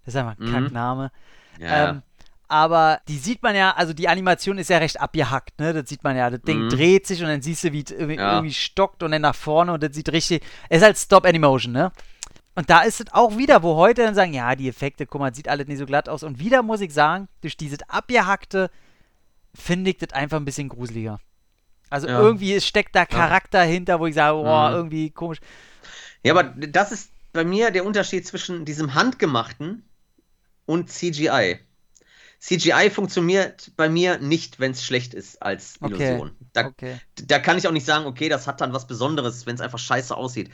Das 0.04 0.14
ist 0.14 0.18
einfach 0.20 0.36
ein 0.40 0.44
Mhm. 0.44 0.52
Kackname. 0.52 1.12
Ja. 1.60 1.90
Ähm, 1.90 2.02
aber 2.48 3.00
die 3.06 3.18
sieht 3.18 3.44
man 3.44 3.54
ja, 3.54 3.76
also 3.76 3.92
die 3.92 4.08
Animation 4.08 4.58
ist 4.58 4.70
ja 4.70 4.78
recht 4.78 5.00
abgehackt, 5.00 5.60
ne? 5.60 5.72
Das 5.72 5.88
sieht 5.88 6.02
man 6.02 6.16
ja. 6.16 6.28
Das 6.30 6.42
Ding 6.42 6.64
Mhm. 6.64 6.68
dreht 6.70 7.06
sich 7.06 7.20
und 7.22 7.28
dann 7.28 7.42
siehst 7.42 7.62
du, 7.62 7.72
wie 7.72 7.84
es 7.84 7.92
irgendwie, 7.92 8.16
Ja. 8.16 8.34
irgendwie 8.34 8.54
stockt 8.54 9.04
und 9.04 9.12
dann 9.12 9.22
nach 9.22 9.36
vorne 9.36 9.72
und 9.72 9.82
das 9.84 9.94
sieht 9.94 10.10
richtig. 10.10 10.42
Es 10.68 10.78
ist 10.78 10.84
halt 10.84 10.98
Stop-Animation, 10.98 11.72
ne? 11.72 11.92
Und 12.56 12.70
da 12.70 12.80
ist 12.82 13.00
es 13.00 13.12
auch 13.12 13.36
wieder, 13.36 13.62
wo 13.62 13.76
heute 13.76 14.02
dann 14.02 14.16
sagen, 14.16 14.32
ja, 14.34 14.56
die 14.56 14.68
Effekte, 14.68 15.06
guck 15.06 15.20
mal, 15.20 15.32
sieht 15.32 15.46
alles 15.48 15.68
nicht 15.68 15.78
so 15.78 15.86
glatt 15.86 16.08
aus. 16.08 16.24
Und 16.24 16.40
wieder 16.40 16.64
muss 16.64 16.80
ich 16.80 16.92
sagen, 16.92 17.28
durch 17.40 17.56
dieses 17.56 17.78
abgehackte 17.88 18.68
finde 19.54 19.90
ich 19.90 19.98
das 19.98 20.12
einfach 20.12 20.38
ein 20.38 20.44
bisschen 20.44 20.68
gruseliger. 20.68 21.20
Also 21.90 22.08
Ja. 22.08 22.20
irgendwie 22.20 22.60
steckt 22.60 22.94
da 22.94 23.06
Charakter 23.06 23.62
hinter, 23.62 24.00
wo 24.00 24.06
ich 24.06 24.14
sage, 24.14 24.36
boah, 24.36 24.70
Mhm. 24.70 24.76
irgendwie 24.76 25.10
komisch. 25.10 25.38
Ja, 26.22 26.32
aber 26.32 26.44
das 26.44 26.92
ist 26.92 27.10
bei 27.32 27.44
mir 27.44 27.70
der 27.70 27.84
Unterschied 27.84 28.26
zwischen 28.26 28.64
diesem 28.64 28.94
handgemachten 28.94 29.82
und 30.66 30.90
CGI. 30.90 31.60
CGI 32.38 32.90
funktioniert 32.90 33.70
bei 33.76 33.88
mir 33.88 34.18
nicht, 34.18 34.60
wenn 34.60 34.72
es 34.72 34.84
schlecht 34.84 35.14
ist 35.14 35.42
als 35.42 35.76
Illusion. 35.80 36.30
Okay. 36.30 36.46
Da, 36.52 36.66
okay. 36.66 36.96
da 37.16 37.38
kann 37.38 37.58
ich 37.58 37.66
auch 37.66 37.72
nicht 37.72 37.86
sagen, 37.86 38.06
okay, 38.06 38.28
das 38.28 38.46
hat 38.46 38.60
dann 38.60 38.72
was 38.72 38.86
Besonderes, 38.86 39.46
wenn 39.46 39.54
es 39.54 39.60
einfach 39.60 39.78
scheiße 39.78 40.16
aussieht. 40.16 40.50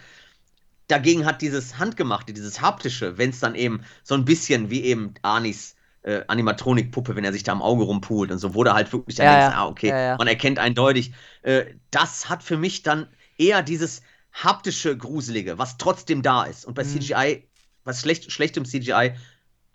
Dagegen 0.89 1.25
hat 1.25 1.43
dieses 1.43 1.79
Handgemachte, 1.79 2.33
dieses 2.33 2.61
Haptische, 2.61 3.17
wenn 3.19 3.31
es 3.31 3.41
dann 3.41 3.55
eben 3.55 3.83
so 4.05 4.15
ein 4.15 4.25
bisschen 4.25 4.71
wie 4.71 4.83
eben 4.83 5.15
Anis 5.23 5.75
äh, 6.03 6.23
Animatronik-Puppe, 6.27 7.17
wenn 7.17 7.25
er 7.25 7.33
sich 7.33 7.43
da 7.43 7.53
am 7.53 7.63
Auge 7.63 7.85
rumpult 7.85 8.31
und 8.31 8.39
so, 8.39 8.55
wurde 8.55 8.75
halt 8.75 8.93
wirklich 8.93 9.17
dann 9.17 9.27
ja, 9.27 9.41
denkst, 9.41 9.57
ah, 9.57 9.67
okay, 9.67 9.89
ja, 9.89 10.17
man 10.17 10.27
erkennt 10.27 10.59
eindeutig. 10.59 11.13
Äh, 11.43 11.67
das 11.91 12.29
hat 12.29 12.43
für 12.43 12.57
mich 12.57 12.83
dann 12.83 13.09
eher 13.39 13.63
dieses 13.63 14.03
haptische, 14.33 14.97
gruselige, 14.97 15.59
was 15.59 15.77
trotzdem 15.77 16.23
da 16.23 16.45
ist. 16.45 16.65
Und 16.65 16.75
bei 16.75 16.85
mhm. 16.85 17.01
CGI, 17.01 17.49
was 17.85 18.01
schlecht, 18.01 18.33
schlechtem 18.33 18.65
CGI, 18.65 19.13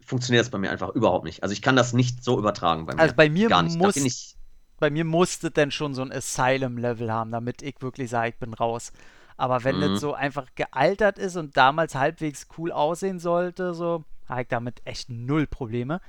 funktioniert 0.06 0.44
das 0.44 0.50
bei 0.50 0.58
mir 0.58 0.72
einfach 0.72 0.90
überhaupt 0.90 1.26
nicht. 1.26 1.44
Also 1.44 1.54
ich 1.54 1.62
kann 1.62 1.76
das 1.76 1.94
nicht 1.94 2.24
so 2.24 2.40
übertragen 2.40 2.86
bei 2.86 2.96
mir. 2.96 3.02
Also 3.02 3.16
bei 3.16 3.30
mir 3.30 3.50
Gar 3.50 3.64
nicht. 3.64 3.78
muss, 3.78 3.96
ich, 3.98 4.36
bei 4.80 4.90
mir 4.90 5.04
musste 5.04 5.52
denn 5.52 5.72
schon 5.72 5.94
so 5.94 6.02
ein 6.02 6.12
Asylum-Level 6.12 7.12
haben, 7.12 7.32
damit 7.32 7.62
ich 7.62 7.76
wirklich 7.82 8.10
sage, 8.10 8.30
ich 8.30 8.36
bin 8.38 8.54
raus. 8.54 8.92
Aber 9.38 9.64
wenn 9.64 9.78
mhm. 9.78 9.82
das 9.82 10.02
so 10.02 10.14
einfach 10.14 10.48
gealtert 10.56 11.20
ist 11.20 11.36
und 11.36 11.56
damals 11.56 11.96
halbwegs 11.96 12.48
cool 12.58 12.72
aussehen 12.72 13.20
sollte, 13.20 13.74
so, 13.74 14.04
habe 14.28 14.42
ich 14.42 14.48
damit 14.48 14.82
echt 14.84 15.10
null 15.10 15.48
Probleme. 15.48 16.02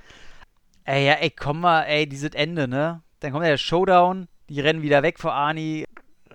Ey, 0.83 1.05
ja, 1.05 1.13
ey, 1.13 1.29
komm 1.29 1.61
mal, 1.61 1.83
ey, 1.83 2.09
dieses 2.09 2.31
Ende, 2.31 2.67
ne? 2.67 3.03
Dann 3.19 3.31
kommt 3.31 3.45
der 3.45 3.57
Showdown, 3.57 4.27
die 4.49 4.59
rennen 4.59 4.81
wieder 4.81 5.03
weg 5.03 5.19
vor 5.19 5.33
Arnie, 5.33 5.85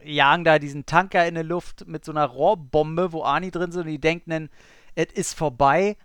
jagen 0.04 0.44
da 0.44 0.58
diesen 0.58 0.86
Tanker 0.86 1.26
in 1.26 1.34
der 1.34 1.44
Luft 1.44 1.86
mit 1.88 2.04
so 2.04 2.12
einer 2.12 2.26
Rohrbombe, 2.26 3.12
wo 3.12 3.24
Arnie 3.24 3.50
drin 3.50 3.70
ist 3.70 3.76
und 3.76 3.86
die 3.86 4.00
denken 4.00 4.30
dann, 4.30 4.50
es 4.94 5.12
ist 5.12 5.34
vorbei. 5.34 5.96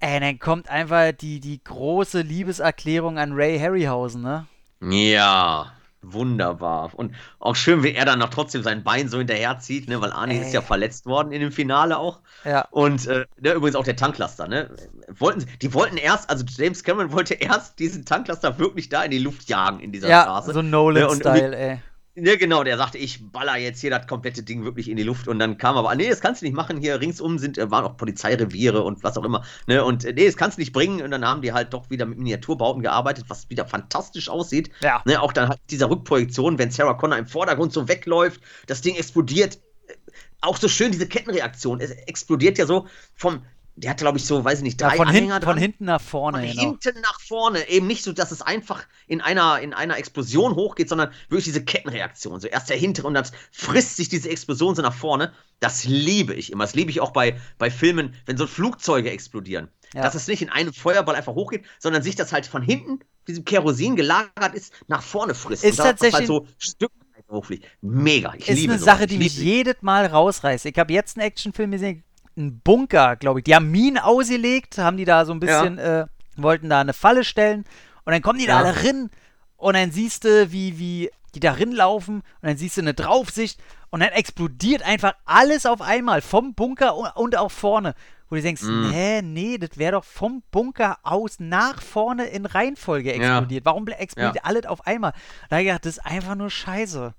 Ey, 0.00 0.20
dann 0.20 0.38
kommt 0.38 0.70
einfach 0.70 1.12
die, 1.12 1.40
die 1.40 1.62
große 1.62 2.22
Liebeserklärung 2.22 3.18
an 3.18 3.32
Ray 3.32 3.58
Harryhausen, 3.58 4.22
ne? 4.22 4.46
Ja, 4.80 5.72
wunderbar. 6.12 6.90
Und 6.94 7.14
auch 7.38 7.56
schön, 7.56 7.82
wie 7.82 7.92
er 7.92 8.04
dann 8.04 8.18
noch 8.18 8.30
trotzdem 8.30 8.62
sein 8.62 8.84
Bein 8.84 9.08
so 9.08 9.18
hinterherzieht, 9.18 9.88
ne? 9.88 10.00
Weil 10.00 10.12
Arnie 10.12 10.38
ist 10.38 10.52
ja 10.52 10.62
verletzt 10.62 11.06
worden 11.06 11.32
in 11.32 11.40
dem 11.40 11.52
Finale 11.52 11.98
auch. 11.98 12.20
Ja. 12.44 12.66
Und 12.70 13.06
äh, 13.06 13.26
ne, 13.40 13.52
übrigens 13.52 13.76
auch 13.76 13.84
der 13.84 13.96
Tanklaster, 13.96 14.48
ne? 14.48 14.70
Wollten, 15.08 15.46
die 15.62 15.74
wollten 15.74 15.96
erst, 15.96 16.30
also 16.30 16.44
James 16.48 16.82
Cameron 16.84 17.12
wollte 17.12 17.34
erst 17.40 17.78
diesen 17.78 18.04
Tanklaster 18.04 18.58
wirklich 18.58 18.88
da 18.88 19.02
in 19.02 19.10
die 19.10 19.18
Luft 19.18 19.48
jagen 19.48 19.80
in 19.80 19.92
dieser 19.92 20.08
ja, 20.08 20.22
Straße. 20.22 20.52
So 20.52 20.62
Nolan-Style, 20.62 21.50
ne? 21.50 21.56
ey. 21.56 21.80
Ne, 22.20 22.36
genau, 22.36 22.64
der 22.64 22.76
sagte, 22.76 22.98
ich 22.98 23.30
baller 23.30 23.56
jetzt 23.56 23.80
hier 23.80 23.90
das 23.90 24.06
komplette 24.06 24.42
Ding 24.42 24.64
wirklich 24.64 24.88
in 24.88 24.96
die 24.96 25.02
Luft 25.04 25.28
und 25.28 25.38
dann 25.38 25.56
kam 25.56 25.76
aber, 25.76 25.94
nee, 25.94 26.08
das 26.08 26.20
kannst 26.20 26.42
du 26.42 26.46
nicht 26.46 26.54
machen, 26.54 26.78
hier 26.78 27.00
ringsum 27.00 27.38
sind, 27.38 27.58
äh, 27.58 27.70
waren 27.70 27.84
auch 27.84 27.96
Polizeireviere 27.96 28.82
und 28.82 29.04
was 29.04 29.16
auch 29.16 29.24
immer, 29.24 29.44
ne, 29.66 29.84
und 29.84 30.04
äh, 30.04 30.12
nee, 30.12 30.26
das 30.26 30.36
kannst 30.36 30.58
du 30.58 30.60
nicht 30.60 30.72
bringen 30.72 31.00
und 31.00 31.10
dann 31.12 31.24
haben 31.24 31.42
die 31.42 31.52
halt 31.52 31.72
doch 31.72 31.90
wieder 31.90 32.06
mit 32.06 32.18
Miniaturbauten 32.18 32.82
gearbeitet, 32.82 33.26
was 33.28 33.48
wieder 33.50 33.66
fantastisch 33.66 34.28
aussieht, 34.28 34.70
ja. 34.80 35.00
ne, 35.04 35.20
auch 35.22 35.32
dann 35.32 35.48
halt 35.48 35.60
dieser 35.70 35.90
Rückprojektion, 35.90 36.58
wenn 36.58 36.70
Sarah 36.70 36.94
Connor 36.94 37.18
im 37.18 37.26
Vordergrund 37.26 37.72
so 37.72 37.88
wegläuft, 37.88 38.40
das 38.66 38.80
Ding 38.80 38.96
explodiert, 38.96 39.58
äh, 39.86 39.94
auch 40.40 40.56
so 40.56 40.66
schön 40.66 40.90
diese 40.90 41.06
Kettenreaktion, 41.06 41.80
es 41.80 41.90
explodiert 41.90 42.58
ja 42.58 42.66
so 42.66 42.86
vom, 43.14 43.42
der 43.80 43.90
hatte, 43.90 44.04
glaube 44.04 44.18
ich, 44.18 44.24
so, 44.24 44.44
weiß 44.44 44.58
ich 44.58 44.64
nicht, 44.64 44.80
drei 44.80 44.90
ja, 44.90 44.96
von 44.96 45.08
Anhänger 45.08 45.34
hin, 45.34 45.42
Von 45.42 45.56
hinten 45.56 45.84
nach 45.84 46.00
vorne. 46.00 46.38
Von 46.38 46.48
genau. 46.48 46.62
hinten 46.62 47.00
nach 47.00 47.20
vorne. 47.20 47.68
Eben 47.68 47.86
nicht 47.86 48.02
so, 48.02 48.12
dass 48.12 48.32
es 48.32 48.42
einfach 48.42 48.84
in 49.06 49.20
einer, 49.20 49.60
in 49.60 49.72
einer 49.72 49.98
Explosion 49.98 50.54
hochgeht, 50.54 50.88
sondern 50.88 51.10
wirklich 51.28 51.44
diese 51.44 51.64
Kettenreaktion. 51.64 52.40
So 52.40 52.48
erst 52.48 52.70
der 52.70 52.76
hintere 52.76 53.06
und 53.06 53.14
dann 53.14 53.26
frisst 53.52 53.96
sich 53.96 54.08
diese 54.08 54.30
Explosion 54.30 54.74
so 54.74 54.82
nach 54.82 54.94
vorne. 54.94 55.32
Das 55.60 55.84
liebe 55.84 56.34
ich 56.34 56.52
immer. 56.52 56.64
Das 56.64 56.74
liebe 56.74 56.90
ich 56.90 57.00
auch 57.00 57.12
bei, 57.12 57.40
bei 57.58 57.70
Filmen, 57.70 58.14
wenn 58.26 58.36
so 58.36 58.46
Flugzeuge 58.46 59.10
explodieren. 59.10 59.68
Ja. 59.94 60.02
Dass 60.02 60.14
es 60.14 60.26
nicht 60.26 60.42
in 60.42 60.50
einem 60.50 60.72
Feuerball 60.72 61.14
einfach 61.14 61.34
hochgeht, 61.34 61.64
sondern 61.78 62.02
sich 62.02 62.16
das 62.16 62.32
halt 62.32 62.46
von 62.46 62.62
hinten, 62.62 63.00
diesem 63.26 63.44
Kerosin 63.44 63.96
gelagert 63.96 64.54
ist, 64.54 64.72
nach 64.88 65.02
vorne 65.02 65.34
frisst. 65.34 65.64
Ist 65.64 65.76
tatsächlich. 65.76 66.14
Halt 66.14 66.26
so 66.26 66.46
Stück 66.58 66.90
hochfliegt. 67.30 67.66
Mega. 67.80 68.34
Ich 68.36 68.48
ist 68.48 68.56
liebe 68.56 68.74
eine 68.74 68.82
Sache, 68.82 69.06
die 69.06 69.18
mich 69.18 69.36
jedes 69.36 69.76
Mal 69.82 70.06
rausreißt. 70.06 70.66
Ich 70.66 70.78
habe 70.78 70.92
jetzt 70.92 71.16
einen 71.16 71.26
Actionfilm 71.26 71.70
gesehen, 71.70 72.04
einen 72.38 72.60
Bunker, 72.60 73.16
glaube 73.16 73.40
ich. 73.40 73.44
Die 73.44 73.54
haben 73.54 73.70
Minen 73.70 73.98
ausgelegt, 73.98 74.78
haben 74.78 74.96
die 74.96 75.04
da 75.04 75.24
so 75.24 75.32
ein 75.32 75.40
bisschen, 75.40 75.76
ja. 75.78 76.02
äh, 76.02 76.06
wollten 76.36 76.68
da 76.68 76.80
eine 76.80 76.92
Falle 76.92 77.24
stellen 77.24 77.64
und 78.04 78.12
dann 78.12 78.22
kommen 78.22 78.38
die 78.38 78.46
ja. 78.46 78.62
da 78.62 78.68
alle 78.68 78.82
rin 78.82 79.10
und 79.56 79.74
dann 79.74 79.90
siehst 79.90 80.24
du, 80.24 80.50
wie, 80.52 80.78
wie 80.78 81.10
die 81.34 81.40
da 81.40 81.54
laufen 81.54 82.16
und 82.16 82.24
dann 82.42 82.56
siehst 82.56 82.76
du 82.76 82.80
eine 82.80 82.94
Draufsicht 82.94 83.60
und 83.90 84.00
dann 84.00 84.10
explodiert 84.10 84.82
einfach 84.82 85.14
alles 85.24 85.66
auf 85.66 85.80
einmal 85.80 86.22
vom 86.22 86.54
Bunker 86.54 87.16
und 87.16 87.36
auch 87.36 87.50
vorne. 87.50 87.94
Wo 88.28 88.36
du 88.36 88.42
denkst, 88.42 88.62
mm. 88.62 88.90
nee, 88.90 89.22
nee, 89.22 89.58
das 89.58 89.78
wäre 89.78 89.92
doch 89.92 90.04
vom 90.04 90.42
Bunker 90.50 90.98
aus 91.02 91.36
nach 91.38 91.80
vorne 91.80 92.26
in 92.26 92.44
Reihenfolge 92.44 93.12
explodiert. 93.14 93.64
Ja. 93.64 93.64
Warum 93.64 93.86
explodiert 93.88 94.36
ja. 94.36 94.42
alles 94.44 94.66
auf 94.66 94.86
einmal? 94.86 95.12
Da 95.48 95.56
habe 95.56 95.62
ich 95.62 95.68
gedacht, 95.68 95.86
das 95.86 95.96
ist 95.96 96.04
einfach 96.04 96.34
nur 96.34 96.50
Scheiße. 96.50 97.14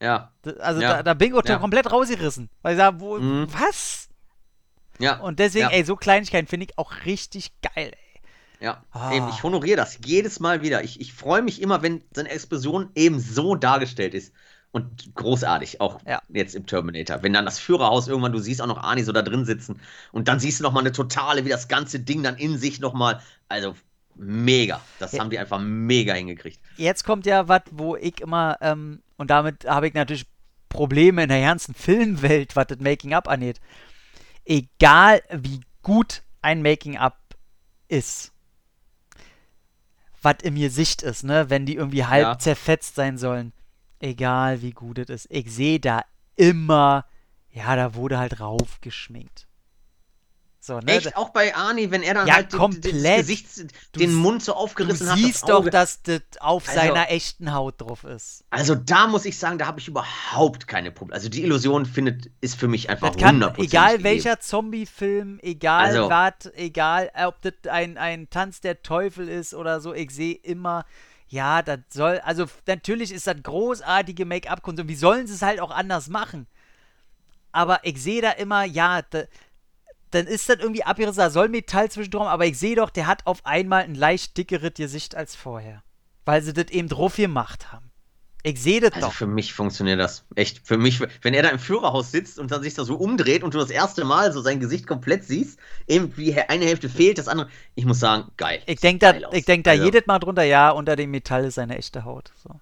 Ja. 0.00 0.32
Das, 0.42 0.56
also 0.58 0.80
ja. 0.80 0.96
da, 0.96 1.02
da 1.02 1.14
bin 1.14 1.34
ich 1.34 1.48
ja. 1.48 1.58
komplett 1.58 1.92
rausgerissen. 1.92 2.48
Weil 2.62 2.72
ich 2.72 2.78
sage, 2.78 3.00
wo, 3.00 3.18
mm. 3.18 3.48
was? 3.52 4.03
Ja. 4.98 5.18
Und 5.20 5.38
deswegen, 5.38 5.66
ja. 5.66 5.72
ey, 5.72 5.84
so 5.84 5.96
Kleinigkeiten 5.96 6.46
finde 6.46 6.66
ich 6.66 6.78
auch 6.78 6.92
richtig 7.04 7.52
geil, 7.62 7.92
ey. 7.92 8.04
Ja, 8.60 8.82
ah. 8.92 9.12
eben, 9.12 9.28
ich 9.28 9.42
honoriere 9.42 9.76
das 9.76 9.98
jedes 10.04 10.40
Mal 10.40 10.62
wieder. 10.62 10.82
Ich, 10.84 11.00
ich 11.00 11.12
freue 11.12 11.42
mich 11.42 11.60
immer, 11.60 11.82
wenn 11.82 12.02
so 12.14 12.20
eine 12.20 12.30
Explosion 12.30 12.88
eben 12.94 13.20
so 13.20 13.54
dargestellt 13.56 14.14
ist. 14.14 14.32
Und 14.72 15.14
großartig, 15.14 15.80
auch 15.80 16.00
ja. 16.04 16.20
jetzt 16.30 16.56
im 16.56 16.66
Terminator. 16.66 17.22
Wenn 17.22 17.32
dann 17.32 17.44
das 17.44 17.60
Führerhaus 17.60 18.08
irgendwann, 18.08 18.32
du 18.32 18.40
siehst 18.40 18.60
auch 18.60 18.66
noch 18.66 18.82
Arnie 18.82 19.04
so 19.04 19.12
da 19.12 19.22
drin 19.22 19.44
sitzen 19.44 19.80
und 20.10 20.26
dann 20.26 20.40
siehst 20.40 20.58
du 20.58 20.64
nochmal 20.64 20.82
eine 20.82 20.90
totale, 20.90 21.44
wie 21.44 21.48
das 21.48 21.68
ganze 21.68 22.00
Ding 22.00 22.24
dann 22.24 22.36
in 22.36 22.58
sich 22.58 22.80
nochmal, 22.80 23.20
also 23.48 23.76
mega. 24.16 24.80
Das 24.98 25.12
ja. 25.12 25.20
haben 25.20 25.30
die 25.30 25.38
einfach 25.38 25.60
mega 25.60 26.14
hingekriegt. 26.14 26.58
Jetzt 26.76 27.04
kommt 27.04 27.24
ja 27.24 27.46
was, 27.46 27.62
wo 27.70 27.94
ich 27.94 28.20
immer, 28.20 28.56
ähm, 28.62 29.00
und 29.16 29.30
damit 29.30 29.64
habe 29.64 29.86
ich 29.86 29.94
natürlich 29.94 30.26
Probleme 30.70 31.22
in 31.22 31.28
der 31.28 31.42
ganzen 31.42 31.72
Filmwelt, 31.72 32.56
was 32.56 32.66
das 32.66 32.80
Making-up 32.80 33.28
angeht 33.28 33.60
egal 34.44 35.22
wie 35.30 35.60
gut 35.82 36.22
ein 36.42 36.62
Making-up 36.62 37.18
ist, 37.88 38.32
was 40.22 40.36
in 40.42 40.54
mir 40.54 40.70
Sicht 40.70 41.02
ist, 41.02 41.22
ne, 41.22 41.50
wenn 41.50 41.66
die 41.66 41.76
irgendwie 41.76 42.04
halb 42.04 42.22
ja. 42.24 42.38
zerfetzt 42.38 42.94
sein 42.94 43.18
sollen, 43.18 43.52
egal 44.00 44.62
wie 44.62 44.72
gut 44.72 44.98
es 44.98 45.08
ist, 45.08 45.26
ich 45.30 45.52
sehe 45.52 45.80
da 45.80 46.02
immer, 46.36 47.06
ja, 47.50 47.76
da 47.76 47.94
wurde 47.94 48.18
halt 48.18 48.40
raufgeschminkt. 48.40 49.46
So, 50.64 50.80
ne? 50.80 50.92
Echt, 50.92 51.14
auch 51.14 51.28
bei 51.28 51.54
Arnie, 51.54 51.90
wenn 51.90 52.02
er 52.02 52.14
dann 52.14 52.26
ja, 52.26 52.36
halt 52.36 52.50
komplett. 52.50 52.94
das 52.94 53.18
Gesicht, 53.18 53.46
du, 53.92 53.98
den 54.00 54.14
Mund 54.14 54.42
so 54.42 54.54
aufgerissen 54.54 55.10
hat. 55.10 55.18
Du 55.18 55.22
siehst 55.22 55.42
das 55.42 55.48
doch, 55.50 55.68
dass 55.68 56.00
das 56.00 56.22
auf 56.40 56.66
also, 56.66 56.80
seiner 56.80 57.10
echten 57.10 57.52
Haut 57.52 57.82
drauf 57.82 58.04
ist. 58.04 58.44
Also 58.48 58.74
da 58.74 59.06
muss 59.06 59.26
ich 59.26 59.36
sagen, 59.38 59.58
da 59.58 59.66
habe 59.66 59.78
ich 59.78 59.88
überhaupt 59.88 60.66
keine 60.66 60.90
Probleme. 60.90 61.16
Also 61.16 61.28
die 61.28 61.42
Illusion 61.42 61.84
findet, 61.84 62.30
ist 62.40 62.58
für 62.58 62.66
mich 62.66 62.88
einfach 62.88 63.10
hundertprozentig. 63.10 63.74
Egal 63.74 63.98
gegeben. 63.98 64.04
welcher 64.04 64.40
Zombie-Film, 64.40 65.38
egal 65.42 65.84
also, 65.84 66.08
was, 66.08 66.54
egal 66.54 67.10
ob 67.26 67.42
das 67.42 67.70
ein, 67.70 67.98
ein 67.98 68.30
Tanz 68.30 68.62
der 68.62 68.82
Teufel 68.82 69.28
ist 69.28 69.52
oder 69.52 69.82
so, 69.82 69.92
ich 69.92 70.12
sehe 70.12 70.34
immer, 70.34 70.86
ja, 71.28 71.60
das 71.60 71.80
soll, 71.90 72.20
also 72.24 72.46
natürlich 72.66 73.12
ist 73.12 73.26
das 73.26 73.36
großartige 73.42 74.24
Make-up-Kunst 74.24 74.80
und 74.80 74.88
wie 74.88 74.94
sollen 74.94 75.26
sie 75.26 75.34
es 75.34 75.42
halt 75.42 75.60
auch 75.60 75.72
anders 75.72 76.08
machen? 76.08 76.46
Aber 77.54 77.78
ich 77.84 78.02
sehe 78.02 78.20
da 78.20 78.32
immer, 78.32 78.64
ja, 78.64 79.02
da, 79.02 79.24
dann 80.14 80.26
ist 80.26 80.48
das 80.48 80.58
irgendwie 80.60 80.84
abgerissen, 80.84 81.18
da 81.18 81.30
soll 81.30 81.48
Metall 81.48 81.90
zwischendrin, 81.90 82.26
aber 82.26 82.46
ich 82.46 82.58
sehe 82.58 82.76
doch, 82.76 82.90
der 82.90 83.06
hat 83.06 83.26
auf 83.26 83.44
einmal 83.44 83.82
ein 83.82 83.94
leicht 83.94 84.36
dickeres 84.36 84.74
Gesicht 84.74 85.14
als 85.14 85.34
vorher. 85.34 85.82
Weil 86.24 86.42
sie 86.42 86.52
das 86.52 86.70
eben 86.70 86.88
drauf 86.88 87.16
gemacht 87.16 87.72
haben. 87.72 87.90
Ich 88.46 88.60
sehe 88.60 88.78
das 88.78 88.92
also 88.92 89.06
doch. 89.06 89.14
Für 89.14 89.26
mich 89.26 89.54
funktioniert 89.54 89.98
das 89.98 90.26
echt. 90.34 90.66
Für 90.66 90.76
mich, 90.76 91.00
wenn 91.22 91.32
er 91.32 91.42
da 91.42 91.48
im 91.48 91.58
Führerhaus 91.58 92.12
sitzt 92.12 92.38
und 92.38 92.50
dann 92.50 92.62
sich 92.62 92.74
da 92.74 92.84
so 92.84 92.96
umdreht 92.96 93.42
und 93.42 93.54
du 93.54 93.58
das 93.58 93.70
erste 93.70 94.04
Mal 94.04 94.32
so 94.32 94.42
sein 94.42 94.60
Gesicht 94.60 94.86
komplett 94.86 95.24
siehst, 95.24 95.58
irgendwie 95.86 96.34
eine 96.34 96.66
Hälfte 96.66 96.90
fehlt, 96.90 97.16
das 97.16 97.26
andere. 97.26 97.48
Ich 97.74 97.86
muss 97.86 98.00
sagen, 98.00 98.30
geil. 98.36 98.62
Ich 98.66 98.80
denke 98.80 98.98
da, 98.98 99.32
ich 99.32 99.46
denk 99.46 99.64
da 99.64 99.70
also. 99.70 99.84
jedes 99.84 100.06
Mal 100.06 100.18
drunter, 100.18 100.42
ja, 100.42 100.70
unter 100.70 100.94
dem 100.94 101.10
Metall 101.10 101.46
ist 101.46 101.54
seine 101.54 101.78
echte 101.78 102.04
Haut. 102.04 102.32
So. 102.42 102.60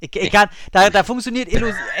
Ich, 0.00 0.14
ich 0.14 0.30
kann, 0.30 0.50
da, 0.70 0.90
da 0.90 1.02
funktioniert 1.02 1.48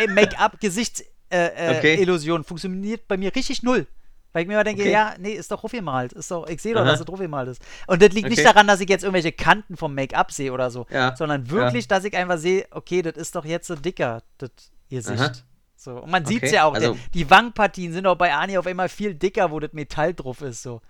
Make-up, 0.08 0.60
Gesichtsillusion, 0.60 1.08
äh, 1.30 1.72
äh, 1.72 2.38
okay. 2.38 2.44
funktioniert 2.44 3.08
bei 3.08 3.16
mir 3.16 3.34
richtig 3.34 3.62
null. 3.62 3.86
Weil 4.32 4.42
ich 4.42 4.48
mir 4.48 4.54
immer 4.54 4.64
denke, 4.64 4.82
okay. 4.82 4.92
ja, 4.92 5.14
nee, 5.18 5.32
ist 5.32 5.50
doch 5.50 5.60
draufgemalt. 5.60 6.12
Ist 6.12 6.30
doch, 6.30 6.48
ich 6.48 6.62
sehe 6.62 6.74
doch, 6.74 6.82
Aha. 6.82 6.90
dass 6.90 7.00
es 7.00 7.06
draufgemalt 7.06 7.48
ist. 7.48 7.62
Und 7.86 8.00
das 8.00 8.10
liegt 8.10 8.26
okay. 8.26 8.36
nicht 8.36 8.44
daran, 8.44 8.66
dass 8.66 8.80
ich 8.80 8.88
jetzt 8.88 9.02
irgendwelche 9.02 9.32
Kanten 9.32 9.76
vom 9.76 9.94
Make-up 9.94 10.30
sehe 10.30 10.52
oder 10.52 10.70
so, 10.70 10.86
ja. 10.90 11.16
sondern 11.16 11.50
wirklich, 11.50 11.84
ja. 11.84 11.96
dass 11.96 12.04
ich 12.04 12.16
einfach 12.16 12.38
sehe, 12.38 12.66
okay, 12.70 13.02
das 13.02 13.14
ist 13.14 13.34
doch 13.34 13.44
jetzt 13.44 13.66
so 13.66 13.74
dicker, 13.74 14.22
das 14.38 14.50
Gesicht. 14.88 15.44
So. 15.76 15.92
Und 15.92 16.10
man 16.10 16.24
okay. 16.24 16.34
sieht 16.34 16.42
es 16.44 16.52
ja 16.52 16.64
auch, 16.64 16.74
also, 16.74 16.92
der, 16.92 17.02
die 17.14 17.30
Wangenpartien 17.30 17.92
sind 17.92 18.06
auch 18.06 18.16
bei 18.16 18.34
Ani 18.34 18.58
auf 18.58 18.66
einmal 18.66 18.88
viel 18.88 19.14
dicker, 19.14 19.50
wo 19.50 19.58
das 19.60 19.72
Metall 19.72 20.14
drauf 20.14 20.42
ist. 20.42 20.62
So. 20.62 20.82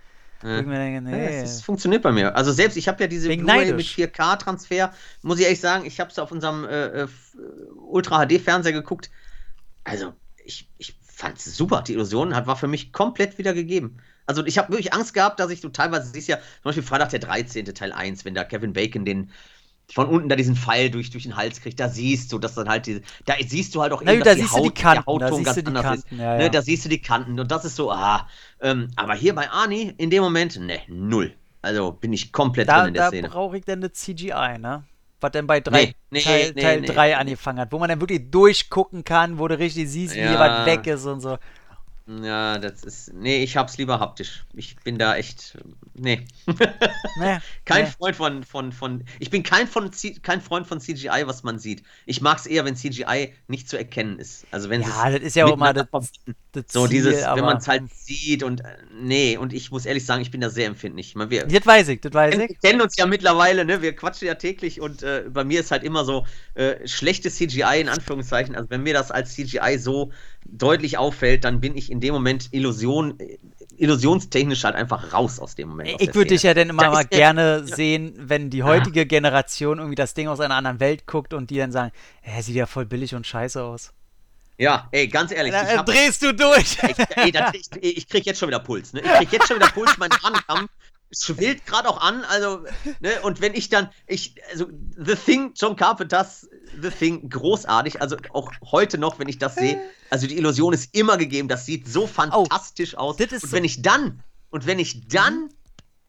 Ja. 0.42 0.62
Denke, 0.62 1.02
nee. 1.02 1.42
Das 1.42 1.62
funktioniert 1.62 2.02
bei 2.02 2.12
mir. 2.12 2.34
Also 2.34 2.52
selbst, 2.52 2.76
ich 2.76 2.88
habe 2.88 3.02
ja 3.02 3.06
diese 3.06 3.28
Blu-ray 3.28 3.72
mit 3.72 3.86
4K-Transfer, 3.86 4.92
muss 5.22 5.38
ich 5.38 5.44
ehrlich 5.44 5.60
sagen, 5.60 5.84
ich 5.84 6.00
habe 6.00 6.10
es 6.10 6.18
auf 6.18 6.32
unserem 6.32 6.64
äh, 6.64 7.02
äh 7.02 7.08
Ultra-HD-Fernseher 7.88 8.72
geguckt. 8.72 9.10
Also, 9.84 10.12
ich, 10.44 10.68
ich 10.78 10.96
fand 11.20 11.38
es 11.38 11.56
super. 11.56 11.82
Die 11.82 11.92
Illusion 11.94 12.34
hat, 12.34 12.46
war 12.46 12.56
für 12.56 12.68
mich 12.68 12.92
komplett 12.92 13.38
wieder 13.38 13.54
gegeben. 13.54 13.98
Also 14.26 14.44
ich 14.46 14.58
habe 14.58 14.70
wirklich 14.70 14.92
Angst 14.94 15.14
gehabt, 15.14 15.40
dass 15.40 15.50
ich 15.50 15.60
so 15.60 15.68
teilweise, 15.70 16.10
siehst 16.12 16.28
ja, 16.28 16.36
zum 16.38 16.44
Beispiel 16.64 16.82
Freitag 16.84 17.10
der 17.10 17.20
13. 17.20 17.74
Teil 17.74 17.92
1, 17.92 18.24
wenn 18.24 18.34
da 18.34 18.44
Kevin 18.44 18.72
Bacon 18.72 19.04
den 19.04 19.30
von 19.92 20.06
unten 20.08 20.28
da 20.28 20.36
diesen 20.36 20.56
Pfeil 20.56 20.90
durch, 20.90 21.10
durch 21.10 21.24
den 21.24 21.36
Hals 21.36 21.60
kriegt, 21.60 21.80
da 21.80 21.88
siehst 21.88 22.32
du, 22.32 22.38
dass 22.38 22.54
dann 22.54 22.68
halt 22.68 22.86
diese, 22.86 23.02
da 23.26 23.34
siehst 23.46 23.74
du 23.74 23.82
halt 23.82 23.92
auch 23.92 24.02
Na, 24.02 24.14
eben, 24.14 24.22
da 24.22 24.34
dass 24.34 24.36
siehst 24.36 24.56
du 24.56 24.60
die 24.60 24.72
Kanten, 24.74 25.04
der 25.18 25.18
da 25.18 25.32
Hautton 25.32 25.32
siehst 25.32 25.44
ganz 25.44 25.56
du 25.56 25.62
die 25.62 25.76
anders 25.76 25.78
Kanten, 25.78 26.04
ist. 26.06 26.06
ja, 26.10 26.36
Ne, 26.36 26.48
ja. 26.48 26.50
da 26.50 26.62
siehst 26.62 26.84
du 26.84 26.88
die 26.88 27.00
Kanten 27.02 27.38
und 27.40 27.50
das 27.50 27.64
ist 27.64 27.76
so, 27.76 27.90
ah. 27.92 28.28
Ähm, 28.60 28.90
aber 28.96 29.14
hier 29.14 29.34
bei 29.34 29.50
Arnie, 29.50 29.94
in 29.98 30.10
dem 30.10 30.22
Moment, 30.22 30.58
ne, 30.60 30.80
null. 30.88 31.34
Also 31.62 31.92
bin 31.92 32.12
ich 32.12 32.32
komplett 32.32 32.70
Da, 32.70 32.74
drin 32.74 32.88
in 32.88 32.94
der 32.94 33.02
da 33.02 33.10
Szene. 33.10 33.32
brauche 33.32 33.58
ich 33.58 33.64
dann 33.66 33.80
eine 33.80 33.92
CGI, 33.92 34.58
ne? 34.58 34.88
Was 35.20 35.32
denn 35.32 35.46
bei 35.46 35.60
drei, 35.60 35.86
Nee, 35.86 35.94
nee, 36.10 36.20
Teil, 36.22 36.52
nee, 36.54 36.62
Teil 36.62 36.80
nee. 36.80 36.86
3 36.86 37.16
angefangen 37.16 37.60
hat, 37.60 37.72
wo 37.72 37.78
man 37.78 37.88
dann 37.88 38.00
wirklich 38.00 38.30
durchgucken 38.30 39.04
kann, 39.04 39.38
wo 39.38 39.48
du 39.48 39.58
richtig 39.58 39.88
siehst, 39.88 40.14
wie 40.14 40.20
Ja. 40.20 40.30
jemand 40.30 40.66
weg 40.66 40.86
ist 40.86 41.04
und 41.06 41.20
so. 41.20 41.38
Ja, 42.06 42.58
das 42.58 42.82
ist, 42.82 43.12
nee, 43.14 43.42
ich 43.42 43.56
hab's 43.56 43.78
lieber 43.78 44.00
haptisch. 44.00 44.44
Ich 44.54 44.76
bin 44.76 44.98
da 44.98 45.16
echt, 45.16 45.56
nee. 45.94 46.26
Ne, 47.14 47.42
Kein 47.64 47.86
ne. 47.86 47.94
Freund 47.98 48.16
von, 48.16 48.44
von, 48.44 48.72
von, 48.72 49.04
ich 49.18 49.30
bin 49.30 49.42
kein, 49.42 49.66
von, 49.66 49.90
kein 50.22 50.40
Freund 50.40 50.66
von 50.66 50.80
CGI, 50.80 51.26
was 51.26 51.42
man 51.42 51.58
sieht. 51.58 51.82
Ich 52.06 52.20
mag's 52.20 52.46
eher, 52.46 52.64
wenn 52.64 52.76
CGI 52.76 53.34
nicht 53.48 53.68
zu 53.68 53.76
erkennen 53.76 54.18
ist. 54.18 54.46
Also 54.50 54.70
wenn 54.70 54.82
Ja, 54.82 55.10
es 55.10 55.10
das 55.10 55.20
ist 55.20 55.36
ja 55.36 55.46
auch 55.46 55.54
immer 55.54 55.72
das, 55.72 55.86
das 56.52 56.66
so 56.72 56.86
Ziel, 56.86 56.88
dieses, 56.88 57.32
wenn 57.34 57.44
man 57.44 57.56
es 57.58 57.66
halt 57.68 57.90
sieht 57.92 58.42
und, 58.42 58.60
äh, 58.60 58.76
nee, 58.92 59.36
und 59.36 59.52
ich 59.52 59.70
muss 59.70 59.86
ehrlich 59.86 60.04
sagen, 60.06 60.22
ich 60.22 60.30
bin 60.30 60.40
da 60.40 60.50
sehr 60.50 60.66
empfindlich. 60.66 61.14
Ich 61.16 61.30
wir, 61.30 61.48
Das 61.48 61.66
weiß 61.66 61.88
ich, 61.88 62.00
das 62.00 62.12
weiß 62.14 62.38
wir 62.38 62.48
ich. 62.48 62.58
kennen 62.62 62.80
uns 62.82 62.96
ja 62.96 63.06
mittlerweile, 63.06 63.64
ne? 63.64 63.82
Wir 63.82 63.94
quatschen 63.96 64.28
ja 64.28 64.34
täglich 64.34 64.80
und 64.80 65.02
äh, 65.02 65.24
bei 65.30 65.44
mir 65.44 65.60
ist 65.60 65.70
halt 65.70 65.84
immer 65.84 66.04
so 66.04 66.26
äh, 66.54 66.86
schlechtes 66.86 67.36
CGI 67.36 67.80
in 67.80 67.88
Anführungszeichen. 67.88 68.54
Also 68.56 68.70
wenn 68.70 68.82
mir 68.82 68.94
das 68.94 69.10
als 69.10 69.34
CGI 69.34 69.78
so 69.78 70.12
deutlich 70.44 70.98
auffällt, 70.98 71.44
dann 71.44 71.60
bin 71.60 71.76
ich 71.76 71.90
in 71.90 72.00
dem 72.00 72.14
Moment 72.14 72.48
Illusion, 72.52 73.18
äh, 73.20 73.38
illusionstechnisch 73.80 74.64
halt 74.64 74.76
einfach 74.76 75.12
raus 75.12 75.38
aus 75.40 75.54
dem 75.54 75.70
Moment. 75.70 76.00
Ich 76.00 76.14
würde 76.14 76.28
dich 76.28 76.42
ja 76.42 76.54
dann 76.54 76.68
immer 76.68 76.82
Da 76.82 76.90
mal 76.90 77.04
gerne 77.04 77.64
ja. 77.66 77.76
sehen, 77.76 78.14
wenn 78.16 78.50
die 78.50 78.62
heutige 78.62 79.06
Generation 79.06 79.78
irgendwie 79.78 79.94
das 79.94 80.14
Ding 80.14 80.28
aus 80.28 80.40
einer 80.40 80.54
anderen 80.54 80.80
Welt 80.80 81.06
guckt 81.06 81.32
und 81.32 81.50
die 81.50 81.56
dann 81.58 81.72
sagen, 81.72 81.92
hä, 82.20 82.42
sieht 82.42 82.56
ja 82.56 82.66
voll 82.66 82.86
billig 82.86 83.14
und 83.14 83.26
scheiße 83.26 83.62
aus. 83.62 83.92
Ja, 84.58 84.88
ey, 84.92 85.08
ganz 85.08 85.32
ehrlich, 85.32 85.52
Da 85.52 85.62
ich 85.62 85.70
äh, 85.70 85.76
hab, 85.78 85.86
drehst 85.86 86.22
du 86.22 86.34
durch. 86.34 86.76
ey, 86.82 86.94
ey, 87.16 87.32
da, 87.32 87.50
ich, 87.80 87.96
ich 87.96 88.08
krieg 88.08 88.26
jetzt 88.26 88.38
schon 88.38 88.48
wieder 88.48 88.60
Puls, 88.60 88.92
ne? 88.92 89.00
Ich 89.00 89.10
krieg 89.10 89.32
jetzt 89.32 89.48
schon 89.48 89.56
wieder 89.56 89.70
Puls, 89.70 89.96
mein 89.96 90.10
Handkamm 90.22 90.68
schwillt 91.12 91.66
gerade 91.66 91.88
auch 91.88 92.00
an, 92.00 92.24
also, 92.24 92.64
ne, 93.00 93.20
und 93.22 93.40
wenn 93.40 93.54
ich 93.54 93.68
dann, 93.68 93.90
ich, 94.06 94.36
also, 94.50 94.66
The 94.96 95.14
Thing, 95.14 95.52
John 95.56 95.76
Carpenters 95.76 96.48
The 96.80 96.90
Thing, 96.90 97.28
großartig, 97.28 98.00
also 98.00 98.16
auch 98.32 98.52
heute 98.70 98.98
noch, 98.98 99.18
wenn 99.18 99.28
ich 99.28 99.38
das 99.38 99.56
sehe, 99.56 99.80
also 100.10 100.26
die 100.26 100.36
Illusion 100.36 100.72
ist 100.72 100.94
immer 100.94 101.16
gegeben, 101.16 101.48
das 101.48 101.66
sieht 101.66 101.88
so 101.88 102.06
fantastisch 102.06 102.96
aus. 102.96 103.16
das 103.16 103.32
ist 103.32 103.44
und 103.44 103.52
wenn 103.52 103.64
ich 103.64 103.82
dann, 103.82 104.22
und 104.50 104.66
wenn 104.66 104.78
ich 104.78 105.08
dann 105.08 105.48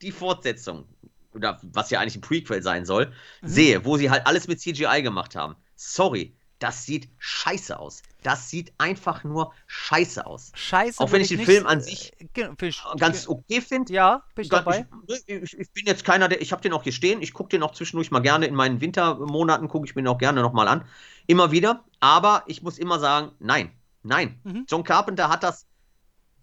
die 0.02 0.12
Fortsetzung, 0.12 0.86
oder 1.34 1.60
was 1.64 1.90
ja 1.90 2.00
eigentlich 2.00 2.18
ein 2.18 2.22
Prequel 2.22 2.62
sein 2.62 2.86
soll, 2.86 3.12
sehe, 3.42 3.86
wo 3.86 3.98
sie 3.98 4.10
halt 4.10 4.28
alles 4.28 4.48
mit 4.48 4.60
CGI 4.60 5.02
gemacht 5.02 5.36
haben, 5.36 5.56
sorry, 5.76 6.36
das 6.62 6.86
sieht 6.86 7.10
scheiße 7.18 7.78
aus. 7.80 8.04
Das 8.24 8.50
sieht 8.50 8.72
einfach 8.78 9.24
nur 9.24 9.52
scheiße 9.66 10.26
aus. 10.26 10.52
Scheiße. 10.54 11.00
Auch 11.02 11.12
wenn 11.12 11.22
ich 11.22 11.30
den 11.30 11.38
nicht- 11.38 11.48
Film 11.48 11.66
an 11.66 11.82
sich 11.82 12.14
äh, 12.20 12.28
genau, 12.34 12.50
find 12.58 12.64
ich- 12.76 12.84
Ganz 13.00 13.28
okay 13.28 13.62
finde. 13.62 13.92
Ja, 13.94 14.24
bin 14.36 14.44
ich 14.46 14.50
Ganz- 14.52 14.66
dabei. 14.66 14.86
Ich, 15.08 15.58
ich, 15.58 15.72
bin 15.72 15.86
jetzt 15.88 16.06
keiner, 16.06 16.28
der. 16.30 16.42
Ich 16.42 16.52
habe 16.52 16.62
den 16.62 16.74
auch 16.74 16.84
hier 16.84 16.92
stehen. 16.92 17.22
Ich 17.22 17.34
gucke 17.34 17.50
den 17.50 17.64
auch 17.64 17.72
zwischendurch 17.74 18.12
mal 18.12 18.20
gerne. 18.20 18.46
In 18.46 18.54
meinen 18.56 18.80
Wintermonaten 18.80 19.68
gucke 19.68 19.88
ich 19.88 19.96
mir 19.96 20.04
den 20.04 20.08
auch 20.08 20.20
gerne 20.20 20.42
nochmal 20.42 20.68
an. 20.68 20.86
Immer 21.26 21.52
wieder. 21.52 21.84
Aber 22.00 22.44
ich 22.46 22.62
muss 22.62 22.78
immer 22.78 23.00
sagen, 23.00 23.32
nein. 23.40 23.72
Nein. 24.04 24.40
Mhm. 24.44 24.66
John 24.70 24.84
Carpenter 24.84 25.30
hat 25.30 25.44
das, 25.44 25.66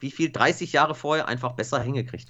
wie 0.00 0.10
viel, 0.10 0.30
30 0.32 0.72
Jahre 0.72 0.94
vorher 0.94 1.28
einfach 1.28 1.52
besser 1.52 1.80
hingekriegt. 1.80 2.28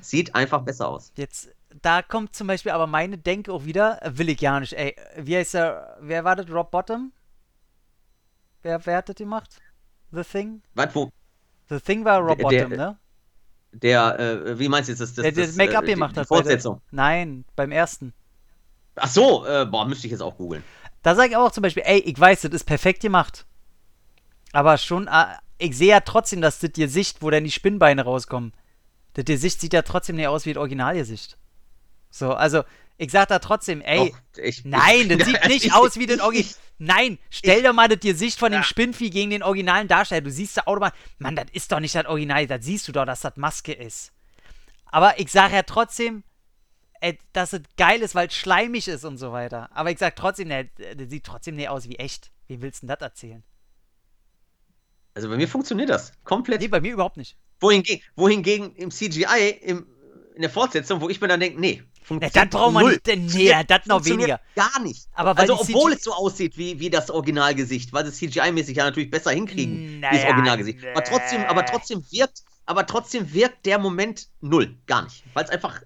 Sieht 0.00 0.34
einfach 0.34 0.62
besser 0.62 0.88
aus. 0.88 1.12
Jetzt, 1.16 1.50
da 1.82 2.02
kommt 2.02 2.34
zum 2.34 2.46
Beispiel 2.46 2.70
aber 2.72 2.86
meine 2.86 3.18
Denke 3.18 3.52
auch 3.52 3.64
wieder, 3.64 4.00
äh, 4.02 4.16
will 4.18 4.28
ich 4.28 4.38
gar 4.38 4.60
nicht, 4.60 4.72
ey. 4.72 4.94
Wie 5.16 5.36
heißt 5.36 5.54
der, 5.54 5.96
wer 6.00 6.24
war 6.24 6.36
das? 6.36 6.48
Rob 6.50 6.70
Bottom? 6.70 7.12
Wer, 8.68 8.84
wer 8.84 8.96
hat 8.98 9.08
das 9.08 9.16
gemacht? 9.16 9.48
The 10.12 10.22
Thing? 10.22 10.60
Was, 10.74 10.94
wo, 10.94 11.08
The 11.70 11.80
Thing 11.80 12.04
war 12.04 12.20
Rob 12.20 12.38
Bottom, 12.38 12.68
ne? 12.72 12.98
der, 13.72 14.18
äh, 14.18 14.58
wie 14.58 14.68
meinst 14.68 14.88
du 14.88 14.92
jetzt 14.92 15.00
das? 15.00 15.14
das, 15.14 15.22
Der, 15.22 15.32
das, 15.32 15.46
das 15.48 15.56
Make-up 15.56 15.84
äh, 15.84 15.86
die- 15.86 15.92
gemacht 15.94 16.14
die 16.16 16.20
hat. 16.20 16.28
bei 16.28 16.34
der- 16.36 16.44
Fortsetzung. 16.44 16.82
Nein, 16.90 17.46
beim 17.56 17.72
ersten. 17.72 18.12
Ach 18.96 19.08
so, 19.08 19.46
äh, 19.46 19.64
boah, 19.64 19.86
müsste 19.86 20.06
ich 20.06 20.10
jetzt 20.10 20.20
auch 20.20 20.36
googeln. 20.36 20.62
Da 21.02 21.14
sage 21.14 21.30
ich 21.30 21.36
auch 21.36 21.50
zum 21.50 21.62
Beispiel, 21.62 21.82
ey, 21.86 22.00
ich 22.00 22.18
weiß, 22.20 22.42
das 22.42 22.52
ist 22.52 22.64
perfekt 22.64 23.00
gemacht. 23.00 23.46
Aber 24.52 24.76
schon, 24.76 25.06
äh, 25.06 25.24
ich 25.56 25.74
sehe 25.76 25.88
ja 25.88 26.00
trotzdem, 26.00 26.42
dass 26.42 26.58
das 26.58 26.72
Gesicht, 26.72 27.22
wo 27.22 27.30
dann 27.30 27.44
die 27.44 27.50
Spinnbeine 27.50 28.02
rauskommen, 28.04 28.52
das 29.14 29.24
Gesicht 29.24 29.62
sieht 29.62 29.72
ja 29.72 29.80
trotzdem 29.80 30.16
nicht 30.16 30.26
aus 30.28 30.44
wie 30.44 30.52
das 30.52 30.60
Originalgesicht. 30.60 31.38
So, 32.10 32.34
also, 32.34 32.64
ich 32.98 33.10
sag 33.12 33.28
da 33.28 33.38
trotzdem, 33.38 33.80
ey, 33.80 34.10
Doch, 34.10 34.42
ich, 34.44 34.62
nein, 34.66 35.08
das 35.08 35.18
sieht 35.26 35.46
nicht 35.46 35.64
ich- 35.66 35.72
aus 35.72 35.96
wie 35.96 36.04
das 36.06 36.20
Original. 36.20 36.54
Nein, 36.78 37.18
stell 37.28 37.62
dir 37.62 37.72
mal 37.72 37.88
das 37.88 38.00
Gesicht 38.00 38.38
von 38.38 38.52
dem 38.52 38.60
Ja. 38.60 38.64
Spinnvieh 38.64 39.10
gegen 39.10 39.30
den 39.30 39.42
originalen 39.42 39.88
Darsteller. 39.88 40.20
Du 40.20 40.30
siehst 40.30 40.56
da 40.56 40.62
automatisch, 40.66 40.98
Mann, 41.18 41.34
das 41.34 41.46
ist 41.52 41.72
doch 41.72 41.80
nicht 41.80 41.94
das 41.94 42.06
Original, 42.06 42.46
das 42.46 42.64
siehst 42.64 42.86
du 42.86 42.92
doch, 42.92 43.04
dass 43.04 43.20
das 43.20 43.36
Maske 43.36 43.72
ist. 43.72 44.12
Aber 44.86 45.18
ich 45.18 45.30
sage 45.30 45.54
ja 45.54 45.62
trotzdem, 45.62 46.22
äh, 47.00 47.14
dass 47.32 47.52
es 47.52 47.62
geil 47.76 48.00
ist, 48.00 48.14
weil 48.14 48.28
es 48.28 48.34
schleimig 48.34 48.88
ist 48.88 49.04
und 49.04 49.18
so 49.18 49.32
weiter. 49.32 49.70
Aber 49.74 49.90
ich 49.90 49.98
sag 49.98 50.16
trotzdem, 50.16 50.48
der, 50.48 50.64
der 50.64 51.08
sieht 51.08 51.24
trotzdem 51.24 51.56
nicht 51.56 51.68
aus 51.68 51.88
wie 51.88 51.96
echt. 51.96 52.30
Wie 52.46 52.62
willst 52.62 52.82
du 52.82 52.86
denn 52.86 52.96
das 52.98 53.02
erzählen? 53.02 53.42
Also 55.14 55.28
bei 55.28 55.36
mir 55.36 55.48
funktioniert 55.48 55.90
das. 55.90 56.12
Komplett. 56.24 56.60
Nee, 56.60 56.68
bei 56.68 56.80
mir 56.80 56.92
überhaupt 56.92 57.16
nicht. 57.16 57.36
Wohingegen, 57.60 58.02
wohingegen 58.14 58.74
im 58.76 58.90
CGI, 58.90 59.50
im, 59.62 59.86
in 60.34 60.42
der 60.42 60.50
Fortsetzung, 60.50 61.00
wo 61.00 61.08
ich 61.08 61.20
mir 61.20 61.26
dann 61.26 61.40
denke, 61.40 61.60
nee, 61.60 61.82
Ja, 62.10 62.18
das 62.30 62.48
braucht 62.50 62.72
man 62.74 62.86
nicht, 62.86 63.06
denn 63.06 63.26
nee, 63.26 63.54
das 63.66 63.86
noch 63.86 64.04
weniger. 64.04 64.40
Gar 64.54 64.80
nicht. 64.82 65.06
Aber 65.12 65.36
also, 65.38 65.60
obwohl 65.60 65.92
es 65.92 66.02
so 66.04 66.12
aussieht 66.12 66.56
wie, 66.56 66.80
wie 66.80 66.90
das 66.90 67.10
Originalgesicht, 67.10 67.92
weil 67.92 68.06
sie 68.10 68.26
CGI-mäßig 68.28 68.76
ja 68.76 68.84
natürlich 68.84 69.10
besser 69.10 69.30
hinkriegen, 69.30 69.78
wie 69.78 70.00
das 70.00 70.12
Naja, 70.12 70.28
Originalgesicht. 70.28 70.84
Aber 70.86 71.04
trotzdem, 71.04 71.42
aber 71.44 71.66
trotzdem 71.66 72.04
wirkt, 72.10 72.42
aber 72.66 72.86
trotzdem 72.86 73.32
wirkt 73.32 73.66
der 73.66 73.78
Moment 73.78 74.28
null. 74.40 74.76
Gar 74.86 75.02
nicht. 75.04 75.24
Weil 75.34 75.44
es 75.44 75.50
einfach 75.50 75.82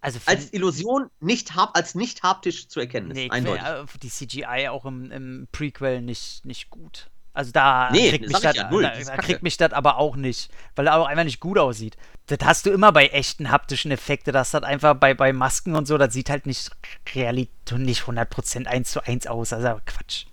Also 0.00 0.18
als 0.26 0.52
Illusion 0.52 1.08
nicht 1.20 1.54
hap 1.54 1.76
als 1.76 1.94
nicht 1.94 2.22
haptisch 2.22 2.68
zu 2.68 2.80
erkennen 2.80 3.10
ist. 3.10 3.16
nee, 3.16 3.30
Eindeutig. 3.30 3.62
die 4.02 4.10
CGI 4.10 4.68
auch 4.68 4.84
im, 4.84 5.10
im 5.10 5.48
Prequel 5.52 6.02
nicht, 6.02 6.44
nicht 6.44 6.70
gut. 6.70 7.10
Also 7.34 7.50
da 7.52 7.90
Nee, 7.90 8.10
kriegt 8.10 8.28
mich 8.28 8.40
das 8.40 8.56
ja, 8.56 8.70
null, 8.70 8.82
da, 8.82 8.92
da 8.92 9.16
kriegt 9.16 9.42
mich 9.42 9.56
das 9.56 9.72
aber 9.72 9.96
auch 9.96 10.16
nicht, 10.16 10.50
weil 10.76 10.86
er 10.86 10.96
auch 10.96 11.06
einfach 11.06 11.24
nicht 11.24 11.40
gut 11.40 11.58
aussieht. 11.58 11.96
Das 12.26 12.38
hast 12.44 12.66
du 12.66 12.70
immer 12.70 12.92
bei 12.92 13.06
echten 13.06 13.50
haptischen 13.50 13.90
Effekten, 13.90 14.32
das 14.32 14.52
hat 14.52 14.64
einfach 14.64 14.94
bei, 14.94 15.14
bei 15.14 15.32
Masken 15.32 15.74
und 15.74 15.86
so, 15.86 15.96
das 15.96 16.12
sieht 16.12 16.28
halt 16.28 16.46
nicht 16.46 16.70
Realität 17.14 17.78
nicht 17.78 18.02
100% 18.02 18.66
1 18.66 18.90
zu 18.90 19.02
1 19.06 19.26
aus, 19.26 19.52
also 19.52 19.80
Quatsch. 19.86 20.26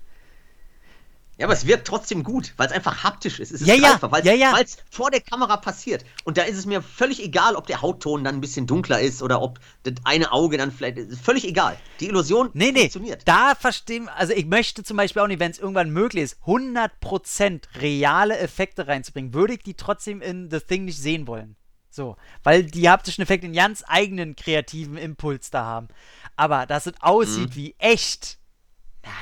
Ja, 1.40 1.46
aber 1.46 1.54
es 1.54 1.66
wirkt 1.66 1.88
trotzdem 1.88 2.24
gut, 2.24 2.54
weil 2.58 2.68
es 2.68 2.74
einfach 2.74 3.02
haptisch 3.04 3.40
ist. 3.40 3.52
Es 3.54 3.62
ist 3.62 3.68
Ja, 3.68 3.74
ja, 3.76 3.98
weil 4.02 4.26
ja, 4.26 4.34
ja. 4.34 4.60
es 4.62 4.78
vor 4.92 5.10
der 5.10 5.22
Kamera 5.22 5.56
passiert. 5.56 6.04
Und 6.26 6.38
da 6.38 6.44
ist 6.44 6.58
es 6.58 6.66
mir 6.66 6.82
völlig 6.82 7.24
egal, 7.24 7.56
ob 7.56 7.66
der 7.66 7.82
Hautton 7.82 8.26
dann 8.26 8.36
ein 8.36 8.42
bisschen 8.42 8.68
dunkler 8.68 9.00
ist 9.00 9.24
oder 9.24 9.42
ob 9.42 9.58
das 9.84 9.94
eine 10.04 10.34
Auge 10.34 10.58
dann 10.58 10.70
vielleicht. 10.70 11.00
Völlig 11.24 11.46
egal. 11.48 11.78
Die 12.02 12.08
Illusion 12.08 12.50
Nee, 12.54 12.72
nee, 12.74 12.82
funktioniert. 12.82 13.26
da 13.26 13.56
verstehen, 13.56 14.10
also 14.10 14.34
ich 14.34 14.46
möchte 14.48 14.84
zum 14.84 14.98
Beispiel 14.98 15.22
auch 15.22 15.28
nicht, 15.28 15.40
wenn 15.40 15.52
es 15.52 15.60
irgendwann 15.60 15.91
möglich 15.91 16.26
ist, 16.26 16.38
100% 16.45 17.61
reale 17.80 18.38
Effekte 18.38 18.88
reinzubringen, 18.90 19.34
würde 19.34 19.53
ich 19.53 19.64
die 19.64 19.76
trotzdem 19.76 20.22
in 20.22 20.52
The 20.52 20.60
Thing 20.60 20.84
nicht 20.84 20.99
sehen 20.99 21.26
wollen. 21.26 21.56
So, 21.90 22.18
weil 22.44 22.64
die 22.66 22.90
haptischen 22.90 23.22
Effekte 23.24 23.45
einen 23.45 23.56
ganz 23.56 23.84
eigenen 23.88 24.36
kreativen 24.36 24.98
Impuls 24.98 25.52
da 25.52 25.64
haben. 25.64 25.88
Aber 26.36 26.66
dass 26.66 26.86
es 26.86 26.94
aussieht 26.99 27.56
wie 27.56 27.76
echt, 27.80 28.40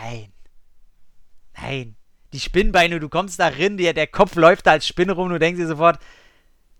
nein. 0.02 0.34
Nein. 1.56 1.95
Die 2.34 2.40
Spinnbeine, 2.40 2.99
du 2.99 3.10
kommst 3.10 3.40
da 3.40 3.48
rein, 3.48 3.78
der, 3.78 3.94
der 3.94 4.08
Kopf 4.08 4.36
läuft 4.36 4.68
da 4.68 4.72
als 4.72 4.88
Spinne 4.88 5.14
rum, 5.14 5.30
du 5.30 5.40
denkst 5.40 5.60
dir 5.60 5.68
sofort, 5.68 5.99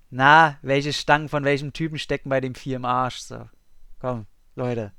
na, 0.10 0.60
welche 0.62 0.94
Stangen 0.94 1.30
von 1.30 1.44
welchem 1.46 1.74
Typen 1.74 2.00
stecken 2.00 2.30
bei 2.30 2.42
dem 2.42 2.56
Vieh 2.56 2.74
im 2.76 2.86
Arsch? 2.86 3.20
So, 3.20 3.50
komm, 4.00 4.28
Leute. 4.56 4.94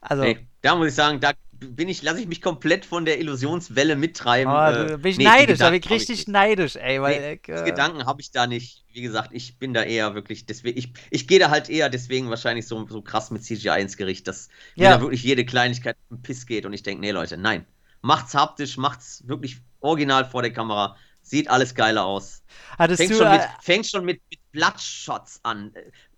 Also, 0.00 0.32
Nee, 0.32 0.48
da 0.62 0.76
muss 0.76 0.88
ich 0.88 0.94
sagen, 0.94 1.20
da 1.20 1.32
bin 1.52 1.88
ich, 1.88 2.02
lasse 2.02 2.20
ich 2.20 2.26
mich 2.28 2.40
komplett 2.42 2.84
von 2.84 3.04
der 3.04 3.18
Illusionswelle 3.20 3.96
mittreiben. 3.96 4.62
Oh, 4.62 4.88
äh, 4.92 4.98
bin 4.98 5.12
ich 5.12 5.18
nee, 5.18 5.30
neidisch, 5.36 5.58
da 5.58 5.70
bin 5.70 5.80
ich 5.80 5.90
richtig 5.90 6.26
nicht. 6.26 6.28
neidisch, 6.28 6.76
ey, 6.76 7.00
weil 7.00 7.16
Nee, 7.16 7.40
ich, 7.42 7.48
die 7.56 7.62
äh, 7.62 7.64
Gedanken 7.64 8.06
habe 8.06 8.20
ich 8.22 8.30
da 8.32 8.46
nicht. 8.46 8.84
Wie 8.92 9.02
gesagt, 9.02 9.30
ich 9.32 9.58
bin 9.58 9.74
da 9.74 9.82
eher 9.82 10.14
wirklich, 10.14 10.46
deswegen, 10.46 10.78
ich, 10.78 10.92
ich 11.10 11.28
gehe 11.28 11.38
da 11.38 11.50
halt 11.50 11.70
eher 11.70 11.88
deswegen 11.90 12.30
wahrscheinlich 12.30 12.66
so, 12.66 12.86
so 12.88 13.02
krass 13.02 13.30
mit 13.30 13.44
CGI 13.44 13.80
ins 13.82 13.96
Gericht, 13.96 14.28
dass 14.28 14.48
mir 14.78 14.88
Ja. 14.88 14.90
da 14.90 15.00
wirklich 15.00 15.22
jede 15.22 15.44
Kleinigkeit 15.46 15.96
im 16.10 16.22
Piss 16.22 16.46
geht 16.46 16.66
und 16.66 16.72
ich 16.74 16.82
denke, 16.82 17.00
nee, 17.02 17.10
Leute, 17.12 17.36
nein. 17.38 17.66
Macht's 18.04 18.34
haptisch, 18.34 18.76
macht's 18.76 19.22
wirklich 19.26 19.62
original 19.80 20.26
vor 20.26 20.42
der 20.42 20.52
Kamera. 20.52 20.94
Sieht 21.22 21.48
alles 21.48 21.74
geiler 21.74 22.04
aus. 22.04 22.42
hattest 22.78 22.98
Fängt 23.00 23.12
du, 23.12 23.16
schon, 23.16 23.30
mit, 23.32 23.40
äh, 23.40 23.46
fängt 23.62 23.86
schon 23.86 24.04
mit, 24.04 24.20
mit 24.30 24.40
Bloodshots 24.52 25.40
an. 25.42 25.72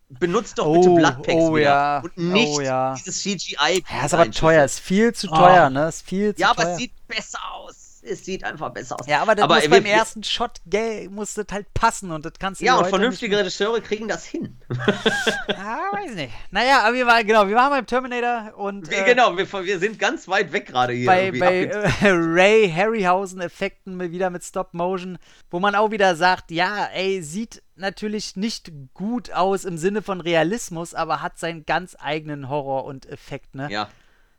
Benutzt 0.09 0.59
doch 0.59 0.67
Oh, 0.67 0.81
bitte 0.81 0.95
Bloodpacks 0.97 1.35
oh 1.35 1.55
wieder. 1.55 1.63
ja, 1.65 1.99
Und 2.01 2.17
nicht 2.19 2.49
oh 2.49 2.61
ja. 2.61 2.95
dieses 2.95 3.21
CGI. 3.23 3.85
ja, 3.89 4.05
ist 4.05 4.15
aber 4.15 4.29
teuer, 4.33 4.65
ist 4.65 4.81
viel 4.81 5.13
zu 5.15 5.29
teuer, 5.29 5.67
Oh. 5.69 5.73
ne, 5.73 5.87
ist 5.89 6.03
viel 6.05 6.35
zu 6.35 6.41
Ja, 6.41 6.51
aber 6.51 6.63
teuer. 6.65 6.73
es 6.73 6.79
sieht 6.79 7.07
besser 7.07 7.39
aus. 7.53 7.86
Es 8.07 8.25
sieht 8.25 8.45
einfach 8.45 8.71
besser 8.71 8.97
aus. 8.99 9.07
Ja, 9.07 9.23
aber 9.23 9.35
das 9.35 9.45
aber 9.45 9.57
muss 9.57 9.69
beim 9.69 9.85
wir, 9.85 9.93
ersten 9.93 10.23
Shot 10.23 10.61
gell, 10.67 11.09
muss 11.11 11.35
das 11.35 11.47
halt 11.51 11.73
passen 11.75 12.11
und 12.11 12.25
das 12.25 12.35
kannst 12.39 12.61
du 12.61 12.65
Ja, 12.65 12.77
und 12.77 12.89
vernünftige 12.89 13.39
Regisseure 13.39 13.81
kriegen 13.81 14.09
das 14.09 14.25
hin. 14.25 14.59
Ah, 15.49 15.93
weiß 15.93 16.15
nicht. 16.15 16.33
Naja, 16.51 16.83
aber 16.83 16.95
wir 16.95 17.07
waren, 17.07 17.27
genau, 17.27 17.49
wir 17.49 17.57
waren 17.57 17.71
beim 17.71 17.87
Terminator 17.87 18.57
und. 18.57 18.91
Wir, 18.91 18.99
äh, 18.99 19.05
genau, 19.05 19.37
wir, 19.37 19.51
wir 19.53 19.79
sind 19.79 19.99
ganz 19.99 20.29
weit 20.29 20.53
weg 20.53 20.67
gerade 20.67 20.93
hier. 20.93 21.07
bei, 21.07 21.31
bei 21.33 21.65
äh, 21.65 21.91
Ray 22.03 22.71
Harryhausen-Effekten 22.71 23.99
wieder 24.13 24.31
mit 24.31 24.45
Stop-Motion, 24.45 25.19
wo 25.51 25.61
man 25.61 25.75
auch 25.75 25.91
wieder 25.91 26.15
sagt, 26.17 26.51
ja, 26.51 26.87
ey, 26.95 27.23
sieht 27.23 27.63
natürlich 27.77 28.37
nicht 28.37 28.73
gut 28.95 29.33
aus 29.33 29.65
im 29.65 29.79
Sinne 29.79 30.03
von 30.03 30.21
Realismus, 30.21 30.95
aber 30.95 31.23
hat 31.23 31.39
seinen 31.39 31.65
ganz 31.65 31.97
eigenen 31.99 32.49
Horror 32.49 32.85
und 32.85 33.07
Effekt, 33.07 33.55
ne? 33.55 33.69
ja, 33.71 33.89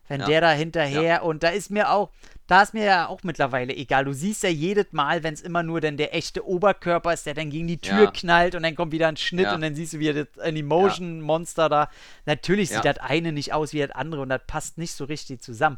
Wenn 0.08 0.20
ja, 0.20 0.26
der 0.26 0.40
da 0.40 0.50
hinterher 0.52 1.22
und 1.22 1.42
da 1.42 1.48
ist 1.50 1.70
mir 1.70 1.90
auch, 1.90 2.10
da 2.46 2.62
ist 2.62 2.72
mir 2.72 2.84
ja 2.84 3.06
auch 3.08 3.22
mittlerweile 3.22 3.76
egal. 3.76 4.06
Du 4.06 4.14
siehst 4.14 4.42
ja 4.42 4.48
jedes 4.48 4.86
Mal, 4.92 5.22
wenn 5.22 5.34
es 5.34 5.42
immer 5.42 5.62
nur 5.62 5.80
dann 5.82 5.98
der 5.98 6.14
echte 6.14 6.46
Oberkörper 6.46 7.12
ist, 7.12 7.26
der 7.26 7.34
dann 7.34 7.50
gegen 7.50 7.66
die 7.66 7.78
Tür 7.78 8.04
Ja. 8.04 8.10
knallt 8.10 8.54
und 8.54 8.62
dann 8.62 8.74
kommt 8.74 8.92
wieder 8.92 9.06
ein 9.08 9.18
Schnitt 9.18 9.44
Ja. 9.44 9.54
und 9.54 9.60
dann 9.60 9.74
siehst 9.74 9.92
du 9.92 9.98
wieder 9.98 10.24
das 10.24 10.42
Animation-Monster 10.42 11.68
da. 11.68 11.90
Natürlich 12.24 12.70
sieht 12.70 12.84
Ja. 12.84 12.92
das 12.94 13.02
eine 13.02 13.32
nicht 13.32 13.52
aus 13.52 13.72
wie 13.74 13.80
das 13.80 13.90
andere 13.90 14.22
und 14.22 14.30
das 14.30 14.40
passt 14.46 14.78
nicht 14.78 14.92
so 14.94 15.04
richtig 15.04 15.42
zusammen. 15.42 15.76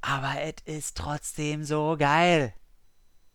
Aber 0.00 0.34
es 0.42 0.54
ist 0.64 0.96
trotzdem 0.96 1.64
so 1.64 1.96
geil. 1.98 2.52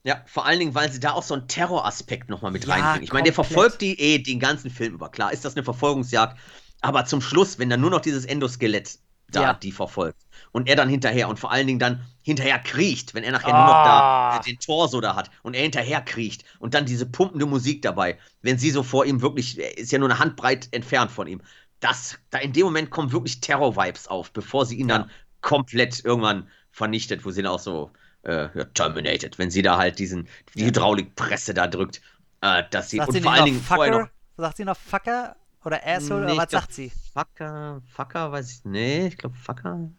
Ja, 0.06 0.22
vor 0.26 0.46
allen 0.46 0.60
Dingen, 0.60 0.76
weil 0.76 0.92
sie 0.92 1.00
da 1.00 1.12
auch 1.14 1.24
so 1.24 1.34
einen 1.34 1.48
Terroraspekt 1.48 2.30
nochmal 2.30 2.52
mit 2.52 2.66
Ja, 2.66 2.74
reinbringen. 2.74 3.04
Ich 3.04 3.14
meine, 3.14 3.24
der 3.24 3.34
verfolgt 3.34 3.80
die 3.82 3.98
eh 4.00 4.18
den 4.20 4.40
ganzen 4.40 4.70
Film 4.70 4.94
über. 4.96 5.10
Klar, 5.10 5.32
ist 5.32 5.46
das 5.46 5.56
eine 5.56 5.64
Verfolgungsjagd. 5.64 6.38
Aber 6.82 7.06
zum 7.06 7.22
Schluss, 7.22 7.58
wenn 7.58 7.70
dann 7.70 7.80
nur 7.80 7.90
noch 7.92 8.02
dieses 8.02 8.26
Endoskelett 8.26 8.98
da 9.36 9.42
Ja. 9.42 9.54
die 9.54 9.72
verfolgt 9.72 10.22
und 10.52 10.68
er 10.70 10.76
dann 10.76 10.90
hinterher 10.90 11.28
und 11.30 11.40
vor 11.40 11.52
allen 11.52 11.68
Dingen 11.68 11.80
dann 11.80 12.06
hinterher 12.24 12.60
kriecht, 12.60 13.14
wenn 13.14 13.24
er 13.24 13.32
nachher 13.34 13.54
nur 13.54 13.66
noch 13.66 13.84
da 13.84 14.00
Ah. 14.00 14.38
äh, 14.38 14.44
den 14.44 14.60
Torso 14.60 15.02
da 15.02 15.16
hat 15.16 15.30
und 15.42 15.56
er 15.56 15.62
hinterher 15.64 16.02
kriecht 16.02 16.44
und 16.60 16.74
dann 16.74 16.86
diese 16.86 17.06
pumpende 17.06 17.46
Musik 17.46 17.82
dabei, 17.82 18.18
wenn 18.42 18.58
sie 18.58 18.72
so 18.72 18.84
vor 18.84 19.06
ihm 19.06 19.22
wirklich, 19.22 19.58
ist 19.60 19.92
ja 19.92 20.00
nur 20.00 20.10
eine 20.10 20.20
Handbreit 20.20 20.70
entfernt 20.72 21.12
von 21.12 21.28
ihm. 21.28 21.42
Das, 21.80 22.18
da 22.30 22.38
in 22.38 22.54
dem 22.54 22.64
Moment 22.66 22.90
kommen 22.92 23.12
wirklich 23.12 23.42
Terror-Vibes 23.42 24.08
auf, 24.08 24.32
bevor 24.32 24.66
sie 24.66 24.78
ihn 24.78 24.88
Ja. 24.90 25.00
dann 25.00 25.12
komplett 25.42 26.06
irgendwann 26.06 26.48
vernichtet, 26.72 27.26
wo 27.26 27.32
sie 27.32 27.42
dann 27.42 27.52
auch 27.52 27.60
so 27.60 27.92
äh, 28.24 28.48
ja, 28.58 28.64
terminated, 28.74 29.38
wenn 29.38 29.52
sie 29.52 29.62
da 29.62 29.78
halt 29.78 30.00
diesen, 30.00 30.30
die. 30.56 30.66
Hydraulikpresse 30.66 31.54
da 31.54 31.68
drückt. 31.68 32.00
Äh, 32.40 32.64
dass 32.72 32.90
sie, 32.90 32.98
Sagt 32.98 33.10
und 33.10 33.14
sie 33.16 33.22
vor 33.22 33.34
allen 33.34 33.46
Dingen 33.46 33.62
vorher 33.62 33.92
Fucker? 33.94 34.04
noch. 34.06 34.10
Sagt 34.38 34.58
sie 34.58 34.64
noch 34.66 34.78
Fucker? 34.78 35.36
Oder 35.66 35.82
Asshole? 35.86 36.26
Nee, 36.26 36.34
oder 36.34 36.42
was 36.44 36.52
sagt 36.52 36.74
sie? 36.74 36.92
Fucker, 37.14 37.82
Fucker, 37.94 38.32
weiß 38.32 38.52
ich. 38.52 38.66
Nee, 38.66 39.08
ich 39.08 39.18
glaube 39.18 39.36
Fucker. 39.36 39.90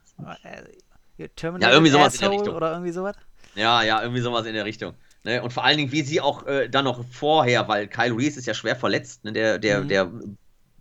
Äh, 0.43 1.29
Terminator 1.37 1.73
irgendwie 1.73 1.91
sowas 1.93 2.15
in 2.15 2.21
der 2.21 2.29
Asshole 2.29 2.41
Richtung. 2.41 2.55
Oder 2.57 2.73
irgendwie 2.73 2.93
sowas? 2.93 3.17
Ja, 3.55 3.83
ja, 3.83 4.03
irgendwie 4.03 4.21
sowas 4.21 4.47
in 4.47 4.55
der 4.55 4.65
Richtung. 4.65 4.95
Ne? 5.23 5.43
Und 5.43 5.53
vor 5.53 5.65
allen 5.65 5.79
Dingen, 5.79 5.93
wie 5.93 6.03
sie 6.03 6.21
auch 6.21 6.47
äh, 6.47 6.69
dann 6.69 6.85
noch 6.85 7.05
vorher, 7.11 7.67
weil 7.69 7.89
Kyle 7.89 8.17
Reese 8.17 8.39
ist 8.39 8.47
ja 8.47 8.55
schwer 8.55 8.77
verletzt, 8.77 9.25
ne? 9.25 9.33
der, 9.33 9.59
der, 9.59 9.81
Mhm. 9.83 9.89
der 9.89 10.13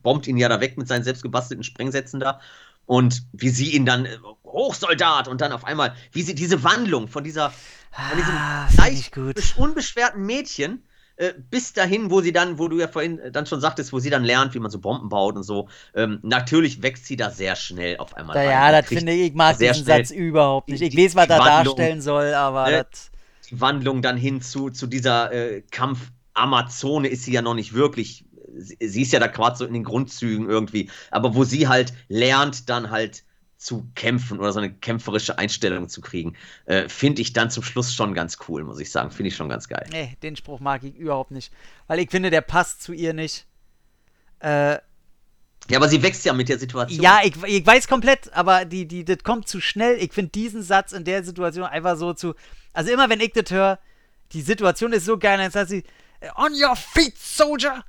bombt 0.02 0.28
ihn 0.28 0.38
ja 0.38 0.50
da 0.50 0.60
weg 0.60 0.78
mit 0.78 0.88
seinen 0.88 1.04
selbstgebastelten 1.04 1.64
Sprengsätzen 1.64 2.20
da. 2.20 2.42
Und 2.86 3.24
wie 3.32 3.50
sie 3.50 3.72
ihn 3.74 3.86
dann, 3.86 4.06
äh, 4.06 4.18
Hochsoldat, 4.44 5.28
und 5.30 5.40
dann 5.40 5.54
auf 5.54 5.64
einmal, 5.64 5.96
wie 6.12 6.22
sie 6.22 6.36
diese 6.36 6.64
Wandlung 6.64 7.08
von 7.08 7.24
dieser, 7.24 7.52
von 7.52 8.18
diesem 8.18 8.36
Ah, 8.36 8.68
leicht 8.78 9.16
unbeschwerten 9.58 10.26
Mädchen 10.26 10.84
äh, 11.16 11.34
bis 11.52 11.74
dahin, 11.74 12.10
wo 12.10 12.22
sie 12.22 12.32
dann, 12.32 12.58
wo 12.58 12.68
du 12.68 12.80
ja 12.80 12.88
vorhin 12.88 13.20
äh, 13.20 13.32
dann 13.32 13.46
schon 13.46 13.62
sagtest, 13.62 13.94
wo 13.94 14.00
sie 14.00 14.10
dann 14.10 14.24
lernt, 14.24 14.56
wie 14.56 14.60
man 14.60 14.72
so 14.72 14.80
Bomben 14.80 15.10
baut 15.10 15.36
und 15.36 15.44
so. 15.44 15.70
Ähm, 15.94 16.20
natürlich 16.24 16.82
wächst 16.82 17.06
sie 17.06 17.16
da 17.16 17.30
sehr 17.30 17.56
schnell 17.56 17.98
auf 17.98 18.16
einmal. 18.16 18.36
rein 18.36 18.50
Ja, 18.50 18.72
das 18.72 18.88
finde 18.88 19.12
ich, 19.12 19.28
ich 19.28 19.34
mag 19.36 19.58
diesen 19.58 19.86
Satz 19.86 20.10
überhaupt 20.10 20.70
nicht. 20.70 20.82
Ich 20.82 20.98
weiß, 20.98 21.16
was 21.16 21.30
er 21.30 21.38
darstellen 21.38 22.02
soll, 22.02 22.34
aber 22.34 22.72
das. 22.72 23.12
die 23.50 23.62
Wandlung 23.62 24.02
dann 24.02 24.18
hin 24.18 24.42
zu, 24.42 24.72
zu 24.72 24.88
dieser 24.88 25.32
äh, 25.32 25.62
Kampf-Amazone 25.70 27.08
ist 27.08 27.24
sie 27.24 27.34
ja 27.34 27.44
noch 27.44 27.54
nicht 27.54 27.74
wirklich. 27.74 28.26
Sie, 28.56 28.78
sie 28.80 29.02
ist 29.04 29.14
ja 29.14 29.20
da 29.20 29.28
quasi 29.28 29.60
so 29.60 29.66
in 29.66 29.74
den 29.74 29.84
Grundzügen 29.84 30.50
irgendwie. 30.50 30.90
Aber 31.12 31.36
wo 31.36 31.44
sie 31.44 31.68
halt 31.68 31.94
lernt, 32.08 32.70
dann 32.70 32.90
halt 32.90 33.24
zu 33.64 33.88
kämpfen 33.96 34.40
oder 34.40 34.52
so 34.52 34.60
eine 34.60 34.74
kämpferische 34.74 35.38
Einstellung 35.38 35.88
zu 35.90 36.02
kriegen, 36.02 36.36
äh, 36.66 36.90
finde 36.90 37.22
ich 37.22 37.34
dann 37.34 37.50
zum 37.50 37.64
Schluss 37.64 37.94
schon 37.94 38.14
ganz 38.14 38.38
cool, 38.48 38.64
muss 38.64 38.80
ich 38.80 38.92
sagen. 38.92 39.12
Finde 39.12 39.30
ich 39.30 39.36
schon 39.36 39.50
ganz 39.50 39.68
geil. 39.68 39.88
Nee, 39.92 40.18
den 40.22 40.36
Spruch 40.36 40.60
mag 40.60 40.84
ich 40.84 40.96
überhaupt 40.96 41.32
nicht. 41.32 41.54
Weil 41.88 42.00
ich 42.00 42.12
finde, 42.12 42.30
der 42.30 42.42
passt 42.42 42.84
zu 42.84 42.94
ihr 42.94 43.14
nicht. 43.14 43.46
Äh, 44.40 44.74
Ja, 45.70 45.78
aber 45.78 45.88
sie 45.88 46.04
wächst 46.04 46.26
ja 46.26 46.34
mit 46.34 46.50
der 46.50 46.60
Situation. 46.60 47.02
ja, 47.02 47.22
ich, 47.24 47.42
ich 47.44 47.66
weiß 47.66 47.88
komplett, 47.88 48.34
aber 48.34 48.66
die, 48.66 48.86
die, 48.86 49.06
das 49.06 49.20
kommt 49.24 49.48
zu 49.48 49.62
schnell. 49.62 49.96
Ich 49.98 50.12
finde 50.12 50.32
diesen 50.32 50.62
Satz 50.62 50.92
in 50.92 51.06
der 51.06 51.24
Situation 51.24 51.66
einfach 51.66 51.96
so 51.96 52.14
zu. 52.14 52.36
Also 52.74 52.92
immer 52.92 53.10
wenn 53.10 53.22
ich 53.22 53.32
das 53.32 53.50
höre, 53.50 53.80
die 54.34 54.42
Situation 54.42 54.92
ist 54.92 55.06
so 55.06 55.18
geil, 55.18 55.38
dann 55.38 55.52
sagt 55.52 55.70
sie, 55.70 55.84
On 56.36 56.52
your 56.54 56.76
feet, 56.76 57.18
Soldier! 57.18 57.84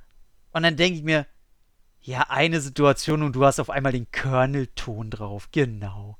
Und 0.51 0.63
dann 0.63 0.77
denke 0.77 0.99
ich 0.99 1.03
mir, 1.03 1.25
ja, 2.05 2.27
eine 2.29 2.61
Situation 2.61 3.23
und 3.23 3.33
du 3.35 3.43
hast 3.45 3.59
auf 3.59 3.71
einmal 3.71 3.91
den 3.91 4.07
Colonel-Ton 4.11 5.09
drauf. 5.09 5.49
Genau. 5.51 6.17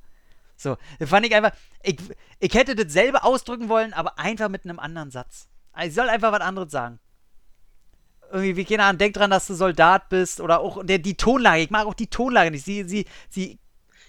So, 0.56 0.76
das 0.98 1.08
fand 1.08 1.26
ich 1.26 1.34
einfach. 1.34 1.52
Ich, 1.82 1.98
ich 2.40 2.54
hätte 2.54 2.74
dasselbe 2.74 3.22
ausdrücken 3.22 3.68
wollen, 3.68 3.92
aber 3.92 4.18
einfach 4.18 4.48
mit 4.48 4.64
einem 4.64 4.80
anderen 4.80 5.12
Satz. 5.12 5.48
Ich 5.80 5.94
soll 5.94 6.08
einfach 6.08 6.32
was 6.32 6.40
anderes 6.40 6.72
sagen. 6.72 6.98
Irgendwie, 8.32 8.56
wie 8.56 8.64
keine 8.64 8.82
Ahnung, 8.84 8.98
denk 8.98 9.14
dran, 9.14 9.30
dass 9.30 9.46
du 9.46 9.54
Soldat 9.54 10.08
bist 10.08 10.40
oder 10.40 10.58
auch 10.58 10.84
der, 10.84 10.98
die 10.98 11.16
Tonlage. 11.16 11.62
Ich 11.62 11.70
mag 11.70 11.86
auch 11.86 11.94
die 11.94 12.08
Tonlage 12.08 12.50
nicht. 12.50 12.64
Sie, 12.64 12.82
sie, 12.84 13.06
sie. 13.30 13.60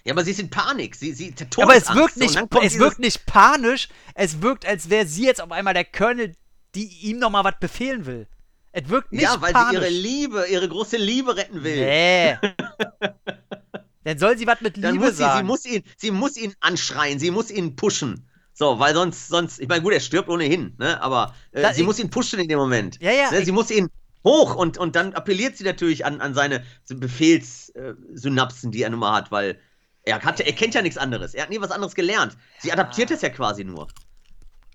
Ja, 0.02 0.14
aber 0.14 0.24
sie 0.24 0.32
ist 0.32 0.40
in 0.40 0.50
Panik. 0.50 0.96
Sie, 0.96 1.12
sie, 1.12 1.30
der 1.30 1.46
Aber 1.62 1.76
es 1.76 1.94
wirkt 1.94 2.16
nicht, 2.16 2.36
es 2.62 2.78
wirkt 2.80 2.98
nicht 2.98 3.24
panisch. 3.26 3.88
Es 4.14 4.42
wirkt, 4.42 4.66
als 4.66 4.90
wäre 4.90 5.06
sie 5.06 5.26
jetzt 5.26 5.40
auf 5.40 5.52
einmal 5.52 5.74
der 5.74 5.84
Colonel, 5.84 6.34
die 6.74 6.86
ihm 7.02 7.20
nochmal 7.20 7.44
was 7.44 7.60
befehlen 7.60 8.04
will. 8.06 8.26
Es 8.72 8.88
wirkt 8.88 9.12
nicht 9.12 9.22
Ja, 9.22 9.40
weil 9.40 9.52
panisch. 9.52 9.70
sie 9.70 9.76
ihre 9.76 9.88
Liebe, 9.88 10.46
ihre 10.48 10.68
große 10.68 10.96
Liebe 10.96 11.36
retten 11.36 11.64
will. 11.64 11.76
Nee. 11.84 12.36
Dann 14.04 14.18
soll 14.18 14.38
sie 14.38 14.46
was 14.46 14.60
mit 14.60 14.76
Dann 14.82 14.92
Liebe 14.94 15.04
muss 15.06 15.16
sie, 15.16 15.22
sagen. 15.22 15.38
sie 15.38 15.44
muss 15.44 15.66
ihn, 15.66 15.82
sie 15.96 16.10
muss 16.10 16.36
ihn 16.36 16.54
anschreien, 16.60 17.18
sie 17.18 17.30
muss 17.30 17.50
ihn 17.50 17.76
pushen. 17.76 18.28
So, 18.54 18.78
weil 18.78 18.94
sonst, 18.94 19.28
sonst, 19.28 19.60
ich 19.60 19.68
meine, 19.68 19.82
gut, 19.82 19.92
er 19.92 20.00
stirbt 20.00 20.28
ohnehin, 20.28 20.74
ne? 20.78 21.00
Aber 21.02 21.34
äh, 21.52 21.62
Da- 21.62 21.72
sie 21.72 21.80
ich- 21.82 21.86
muss 21.86 21.98
ihn 21.98 22.10
pushen 22.10 22.40
in 22.40 22.48
dem 22.48 22.58
Moment. 22.58 23.00
Ja, 23.00 23.12
ja, 23.12 23.30
Ne? 23.30 23.38
ich- 23.40 23.44
Sie 23.44 23.52
muss 23.52 23.70
ihn 23.70 23.88
hoch 24.24 24.54
und, 24.56 24.78
und 24.78 24.96
dann 24.96 25.14
appelliert 25.14 25.56
sie 25.56 25.64
natürlich 25.64 26.04
an, 26.04 26.20
an 26.20 26.34
seine 26.34 26.64
Befehlssynapsen, 26.88 28.70
die 28.72 28.82
er 28.82 28.90
nun 28.90 29.00
mal 29.00 29.12
hat, 29.14 29.30
weil 29.30 29.60
er 30.02 30.20
hatte, 30.22 30.44
er 30.44 30.52
kennt 30.54 30.74
ja 30.74 30.82
nichts 30.82 30.98
anderes. 30.98 31.34
Er 31.34 31.42
hat 31.44 31.50
nie 31.50 31.60
was 31.60 31.70
anderes 31.70 31.94
gelernt. 31.94 32.36
Sie 32.58 32.72
adaptiert 32.72 33.10
es 33.10 33.22
ja 33.22 33.28
quasi 33.28 33.64
nur. 33.64 33.88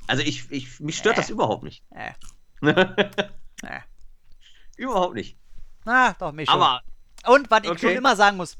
Also 0.07 0.21
ich, 0.23 0.45
ich 0.51 0.79
mich 0.79 0.97
stört 0.97 1.17
Äh. 1.17 1.21
das 1.21 1.29
überhaupt 1.29 1.63
nicht. 1.63 1.83
äh, 1.91 2.11
äh. 3.64 3.81
überhaupt 4.77 5.15
nicht. 5.15 5.38
Na, 5.85 6.14
doch, 6.14 6.31
mich 6.31 6.49
schon. 6.49 6.61
Aber 6.61 6.81
Und 7.27 7.49
was 7.52 7.64
ich 7.64 7.69
Okay. 7.72 7.88
schon 7.88 7.98
immer 7.98 8.15
sagen 8.15 8.38
muss, 8.38 8.57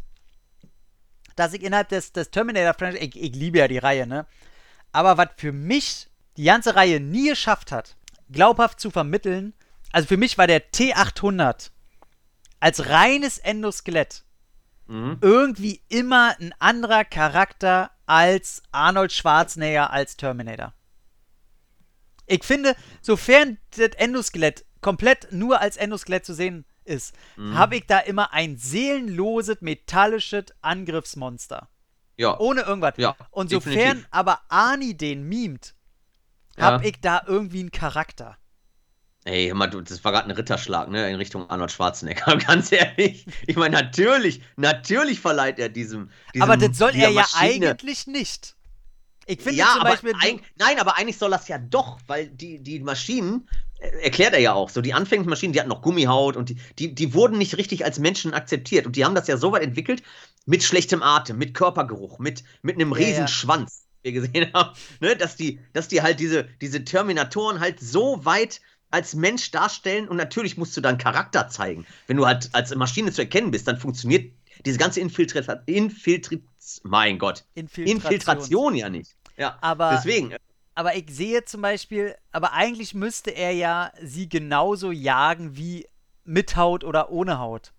dass 1.36 1.54
ich 1.54 1.64
innerhalb 1.64 1.90
des, 1.90 2.12
des 2.12 2.32
Terminator-Franchise, 2.32 3.04
ich, 3.04 3.16
ich 3.22 3.36
liebe 3.36 3.58
ja 3.58 3.68
die 3.68 3.78
Reihe, 3.78 4.06
ne? 4.08 4.26
Aber 4.92 5.18
was 5.18 5.30
für 5.38 5.52
mich 5.52 6.10
die 6.38 6.44
ganze 6.44 6.76
Reihe 6.76 7.00
nie 7.00 7.30
geschafft 7.30 7.72
hat, 7.72 7.96
glaubhaft 8.32 8.80
zu 8.80 8.92
vermitteln, 8.92 9.54
also 9.92 10.08
für 10.08 10.18
mich 10.18 10.38
war 10.38 10.48
der 10.48 10.72
T800 10.72 11.72
als 12.60 12.90
reines 12.90 13.40
Endoskelett 13.40 14.24
mhm. 14.88 15.18
irgendwie 15.22 15.82
immer 15.90 16.36
ein 16.40 16.54
anderer 16.60 17.06
Charakter 17.06 17.92
als 18.06 18.64
Arnold 18.72 19.12
Schwarzenegger 19.12 19.92
als 19.92 20.18
Terminator. 20.18 20.74
Ich 22.26 22.44
finde, 22.44 22.76
sofern 23.02 23.58
das 23.72 23.90
Endoskelett 23.98 24.66
komplett 24.84 25.32
nur 25.32 25.60
als 25.62 25.78
Endoskelett 25.78 26.26
zu 26.26 26.34
sehen 26.36 26.66
ist, 26.86 27.16
Mhm. 27.38 27.58
habe 27.58 27.78
ich 27.78 27.88
da 27.88 28.00
immer 28.00 28.34
ein 28.34 28.58
seelenloses, 28.58 29.62
metallisches 29.62 30.46
Angriffsmonster. 30.62 31.70
ja. 32.18 32.38
Ohne 32.40 32.62
irgendwas. 32.62 32.94
Ja, 32.98 33.16
Und 33.32 33.50
sofern 33.50 33.74
definitiv. 33.74 34.08
aber 34.12 34.42
Arnie 34.50 34.94
den 34.94 35.24
mimt, 35.28 35.74
Ja. 36.58 36.66
habe 36.66 36.88
ich 36.88 37.02
da 37.02 37.24
irgendwie 37.26 37.62
einen 37.62 37.72
Charakter. 37.72 38.38
Ey, 39.26 39.48
hör 39.48 39.56
mal, 39.56 39.68
das 39.68 40.04
war 40.04 40.12
gerade 40.12 40.28
ein 40.28 40.36
Ritterschlag, 40.36 40.90
ne, 40.90 41.10
in 41.10 41.16
Richtung 41.16 41.50
Arnold 41.50 41.72
Schwarzenegger. 41.72 42.36
Ganz 42.48 42.72
ehrlich. 42.74 43.26
Ich 43.48 43.56
meine, 43.56 43.76
natürlich, 43.78 44.42
natürlich 44.58 45.22
verleiht 45.22 45.58
er 45.60 45.70
diesem. 45.70 46.12
diesem 46.34 46.44
aber 46.44 46.58
das 46.58 46.78
soll 46.78 46.92
er 46.94 47.10
ja 47.10 47.22
Maschine- 47.22 47.70
eigentlich 47.70 48.06
nicht. 48.06 48.56
Ich 49.26 49.42
finde 49.42 49.58
ja, 49.58 49.68
zum 49.68 49.82
aber 49.82 49.90
Beispiel. 49.90 50.12
eig- 50.22 50.42
nein, 50.58 50.80
aber 50.80 50.98
eigentlich 50.98 51.18
soll 51.18 51.32
das 51.32 51.48
ja 51.48 51.58
doch, 51.58 52.00
weil 52.08 52.28
die, 52.30 52.60
die 52.60 52.80
Maschinen, 52.80 53.48
äh, 53.80 53.88
erklärt 54.04 54.34
er 54.34 54.40
ja 54.40 54.54
auch, 54.54 54.70
so 54.70 54.82
die 54.82 54.94
anfänglichen 54.94 55.30
Maschinen, 55.30 55.54
die 55.54 55.60
hatten 55.60 55.70
noch 55.70 55.82
Gummihaut 55.82 56.36
und 56.36 56.50
die, 56.50 56.58
die, 56.80 56.94
die 56.96 57.14
wurden 57.14 57.38
nicht 57.38 57.58
richtig 57.58 57.86
als 57.86 58.00
Menschen 58.00 58.34
akzeptiert. 58.34 58.86
Und 58.86 58.96
die 58.96 59.06
haben 59.06 59.16
das 59.16 59.28
ja 59.28 59.38
so 59.38 59.52
weit 59.52 59.64
entwickelt, 59.64 60.04
mit 60.46 60.64
schlechtem 60.64 61.02
Atem, 61.04 61.38
mit 61.38 61.54
Körpergeruch, 61.54 62.20
mit, 62.20 62.44
mit 62.62 62.76
einem 62.76 62.92
Ja, 62.92 62.98
riesen 62.98 63.28
ja. 63.28 63.28
Schwanz, 63.28 63.86
wie 64.02 64.14
wir 64.14 64.22
gesehen 64.22 64.52
haben, 64.54 64.76
ne, 65.00 65.16
dass, 65.16 65.36
die, 65.38 65.60
dass 65.74 65.88
die 65.88 66.02
halt 66.02 66.20
diese, 66.20 66.46
diese 66.62 66.84
Terminatoren 66.84 67.60
halt 67.60 67.80
so 67.80 68.26
weit 68.26 68.62
als 68.92 69.16
Mensch 69.16 69.50
darstellen 69.52 70.08
und 70.08 70.18
natürlich 70.18 70.58
musst 70.58 70.78
du 70.78 70.82
dann 70.82 70.98
Charakter 71.00 71.48
zeigen. 71.50 71.86
Wenn 72.08 72.18
du 72.18 72.28
halt 72.28 72.50
als 72.54 72.76
Maschine 72.76 73.12
zu 73.12 73.22
erkennen 73.22 73.50
bist, 73.52 73.68
dann 73.68 73.78
funktioniert 73.80 74.32
diese 74.66 74.78
ganze 74.78 75.00
Infiltration, 75.00 75.60
Infiltri 75.66 76.44
mein 76.84 77.20
Gott, 77.20 77.44
Infiltration. 77.56 77.98
Infiltration 77.98 78.76
ja 78.76 78.90
nicht. 78.90 79.16
Ja, 79.38 79.58
Aber- 79.62 79.92
deswegen. 79.96 80.32
äh, 80.32 80.40
aber 80.76 80.96
ich 80.96 81.06
sehe 81.10 81.44
zum 81.46 81.62
Beispiel, 81.62 82.16
aber 82.32 82.54
eigentlich 82.54 82.94
müsste 82.94 83.32
er 83.32 83.52
ja 83.52 83.92
sie 84.02 84.28
genauso 84.30 84.92
jagen 84.92 85.56
wie 85.58 85.88
mit 86.24 86.56
Haut 86.56 86.84
oder 86.84 87.12
ohne 87.12 87.40
Haut. 87.40 87.74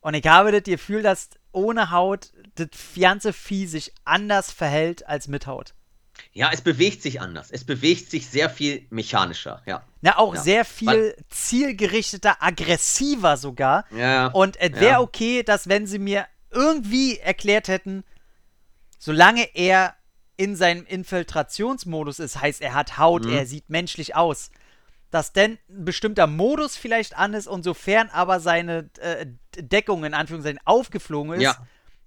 Und 0.00 0.14
ich 0.14 0.26
habe 0.26 0.50
das 0.52 0.64
Gefühl, 0.64 1.02
dass 1.02 1.30
ohne 1.52 1.90
Haut 1.90 2.32
das 2.56 2.68
ganze 2.98 3.32
Vieh 3.32 3.66
sich 3.66 3.92
anders 4.04 4.50
verhält 4.50 5.06
als 5.06 5.28
mit 5.28 5.46
Haut. 5.46 5.74
Ja, 6.32 6.50
es 6.52 6.60
bewegt 6.60 7.02
sich 7.02 7.20
anders. 7.20 7.50
Es 7.50 7.64
bewegt 7.64 8.10
sich 8.10 8.26
sehr 8.28 8.48
viel 8.50 8.86
mechanischer, 8.90 9.62
ja. 9.66 9.82
Na, 10.00 10.18
auch 10.18 10.34
Ja. 10.34 10.40
sehr 10.42 10.64
viel 10.64 11.14
zielgerichteter, 11.28 12.36
aggressiver 12.42 13.36
sogar. 13.36 13.84
Ja. 13.90 14.28
Und 14.28 14.56
es 14.60 14.72
wäre 14.72 14.84
Ja. 14.92 15.00
okay, 15.00 15.42
dass 15.42 15.68
wenn 15.68 15.86
sie 15.86 15.98
mir 15.98 16.26
irgendwie 16.50 17.18
erklärt 17.18 17.68
hätten, 17.68 18.04
solange 18.98 19.48
er 19.54 19.94
in 20.36 20.56
seinem 20.56 20.84
Infiltrationsmodus 20.86 22.18
ist, 22.18 22.40
heißt 22.40 22.60
er 22.62 22.74
hat 22.74 22.98
Haut, 22.98 23.24
Mhm. 23.24 23.32
er 23.32 23.46
sieht 23.46 23.68
menschlich 23.70 24.16
aus, 24.16 24.50
dass 25.10 25.32
denn 25.32 25.58
ein 25.68 25.84
bestimmter 25.84 26.26
Modus 26.26 26.76
vielleicht 26.76 27.16
an 27.16 27.34
ist 27.34 27.46
und 27.46 27.62
sofern 27.64 28.08
aber 28.08 28.40
seine 28.40 28.88
äh, 28.98 29.26
Deckung 29.56 30.04
in 30.04 30.14
Anführungszeichen 30.14 30.60
aufgeflogen 30.64 31.34
ist, 31.34 31.42
Ja. 31.42 31.56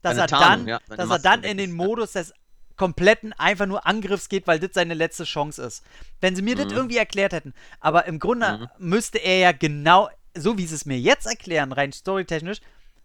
dass 0.01 0.17
er 0.17 0.27
Tarnung, 0.27 0.65
dann, 0.65 0.67
ja, 0.67 0.79
dass 0.97 1.09
er 1.09 1.19
dann 1.19 1.43
in 1.43 1.57
den. 1.57 1.71
Modus 1.71 2.13
des 2.13 2.33
kompletten 2.75 3.33
einfach 3.33 3.65
nur 3.65 3.85
Angriffs 3.85 4.29
geht, 4.29 4.47
weil 4.47 4.59
das 4.59 4.71
seine 4.73 4.93
letzte 4.93 5.23
Chance 5.23 5.63
ist. 5.63 5.83
Wenn 6.21 6.35
sie 6.35 6.41
mir 6.41 6.55
das 6.55 6.67
Mhm. 6.67 6.73
irgendwie 6.73 6.97
erklärt 6.97 7.33
hätten, 7.33 7.53
aber 7.79 8.05
im 8.05 8.19
Grunde 8.19 8.69
müsste 8.77 9.17
er 9.17 9.37
ja 9.37 9.51
genau, 9.51 10.09
so 10.35 10.57
wie 10.57 10.65
sie 10.65 10.75
es 10.75 10.85
mir 10.85 10.99
jetzt 10.99 11.25
erklären, 11.25 11.71
rein 11.71 11.91
storytechnisch, 11.93 12.59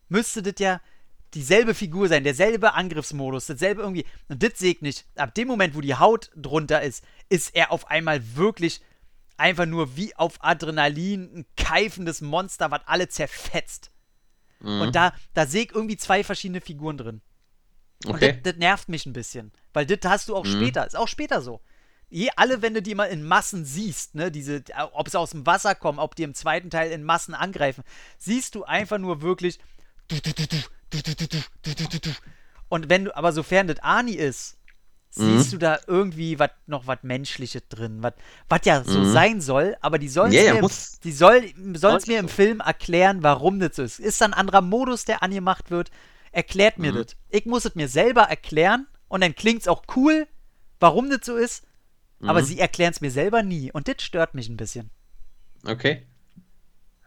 müsste 0.09 0.43
das 0.43 0.55
ja 0.59 0.81
dieselbe 1.35 1.75
Figur 1.75 2.09
sein, 2.09 2.25
derselbe 2.25 2.75
Angriffsmodus, 2.75 3.47
dasselbe 3.47 3.83
irgendwie. 3.83 4.05
Und 4.29 4.43
das 4.43 4.59
sehe 4.59 4.73
ich 4.73 4.83
nicht. 4.83 5.07
Ab 5.15 5.35
dem 5.35 5.47
Moment, 5.47 5.77
wo 5.77 5.81
die 5.81 5.95
Haut 5.95 6.31
drunter 6.35 6.83
ist, 6.83 7.05
ist 7.29 7.55
er 7.55 7.71
auf 7.71 7.89
einmal 7.89 8.35
wirklich 8.35 8.81
einfach 9.37 9.67
nur 9.67 9.97
wie 9.97 10.15
auf 10.17 10.43
Adrenalin 10.43 11.31
ein 11.33 11.47
keifendes 11.57 12.21
Monster, 12.21 12.71
was 12.73 12.81
alle 12.87 13.09
zerfetzt. 13.09 13.93
Mhm. 14.59 14.81
Und 14.81 14.97
da, 14.97 15.15
da 15.33 15.47
sehe 15.47 15.65
ich 15.65 15.75
irgendwie 15.75 15.97
zwei 15.97 16.25
verschiedene 16.25 16.61
Figuren 16.61 16.99
drin. 16.99 17.21
Und 18.05 18.15
okay. 18.17 18.33
das, 18.43 18.53
das 18.53 18.57
nervt 18.57 18.89
mich 18.89 19.07
ein 19.07 19.13
bisschen. 19.13 19.53
Weil 19.73 19.87
das 19.87 19.99
hast 20.05 20.29
du 20.29 20.37
auch 20.37 20.45
mhm. 20.45 20.53
später. 20.53 20.87
Ist 20.87 20.97
auch 20.97 21.09
später 21.09 21.41
so. 21.43 21.61
Je, 22.09 22.29
alle 22.35 22.59
du 22.59 22.83
die 22.83 22.97
mal 22.97 23.05
in 23.07 23.23
Massen 23.23 23.65
siehst, 23.65 24.17
ne, 24.17 24.33
diese, 24.33 24.65
ob 24.93 25.09
sie 25.09 25.19
aus 25.19 25.31
dem 25.31 25.47
Wasser 25.47 25.77
kommen, 25.77 26.01
ob 26.01 26.17
die 26.17 26.25
im 26.25 26.35
zweiten 26.35 26.69
Teil 26.69 26.91
in 26.91 27.05
Massen 27.05 27.35
angreifen, 27.35 27.85
siehst 28.19 28.57
du 28.57 28.65
einfach 28.65 28.99
nur 28.99 29.23
wirklich. 29.23 29.61
Und 32.69 32.89
wenn 32.89 33.05
du, 33.05 33.17
aber 33.17 33.33
sofern 33.33 33.69
das 33.69 33.79
Ani 33.79 34.13
ist, 34.13 34.57
siehst 35.11 35.49
mhm. 35.49 35.51
du 35.51 35.59
da 35.59 35.79
irgendwie 35.87 36.39
wat, 36.39 36.53
noch 36.67 36.87
was 36.87 36.99
Menschliches 37.03 37.63
drin, 37.69 38.03
was 38.49 38.61
ja 38.65 38.85
so 38.85 39.01
mhm. 39.01 39.13
sein 39.13 39.41
soll, 39.41 39.77
aber 39.81 39.99
die 39.99 40.09
sollen 40.09 40.33
yeah, 40.33 40.55
mir, 40.55 40.63
muss, 40.63 40.99
soll, 41.05 41.43
mir 42.07 42.19
im 42.19 42.29
so. 42.29 42.35
Film 42.35 42.61
erklären, 42.61 43.23
warum 43.23 43.59
das 43.59 43.77
so 43.77 43.83
ist. 43.83 43.99
Ist 43.99 44.21
da 44.21 44.27
ein 44.27 44.35
anderer 44.35 44.63
Modus, 44.63 45.05
der 45.05 45.23
angemacht 45.23 45.71
wird? 45.71 45.91
Erklärt 46.33 46.79
mir 46.79 46.93
mhm. 46.93 46.99
das. 46.99 47.17
Ich 47.29 47.45
muss 47.45 47.65
es 47.65 47.75
mir 47.75 47.89
selber 47.89 48.23
erklären, 48.23 48.87
und 49.11 49.21
dann 49.21 49.35
klingt 49.35 49.61
es 49.61 49.69
auch 49.69 49.83
cool, 49.95 50.27
warum 50.81 51.11
das 51.11 51.21
so 51.25 51.37
ist, 51.37 51.65
aber 52.23 52.41
Mhm. 52.41 52.47
sie 52.47 52.59
erklären 52.59 52.93
es 52.93 53.03
mir 53.03 53.11
selber 53.11 53.43
nie 53.43 53.71
und 53.71 53.87
das 53.89 53.97
stört 54.03 54.35
mich 54.35 54.49
ein 54.49 54.57
bisschen. 54.57 54.89
Okay. 55.67 56.07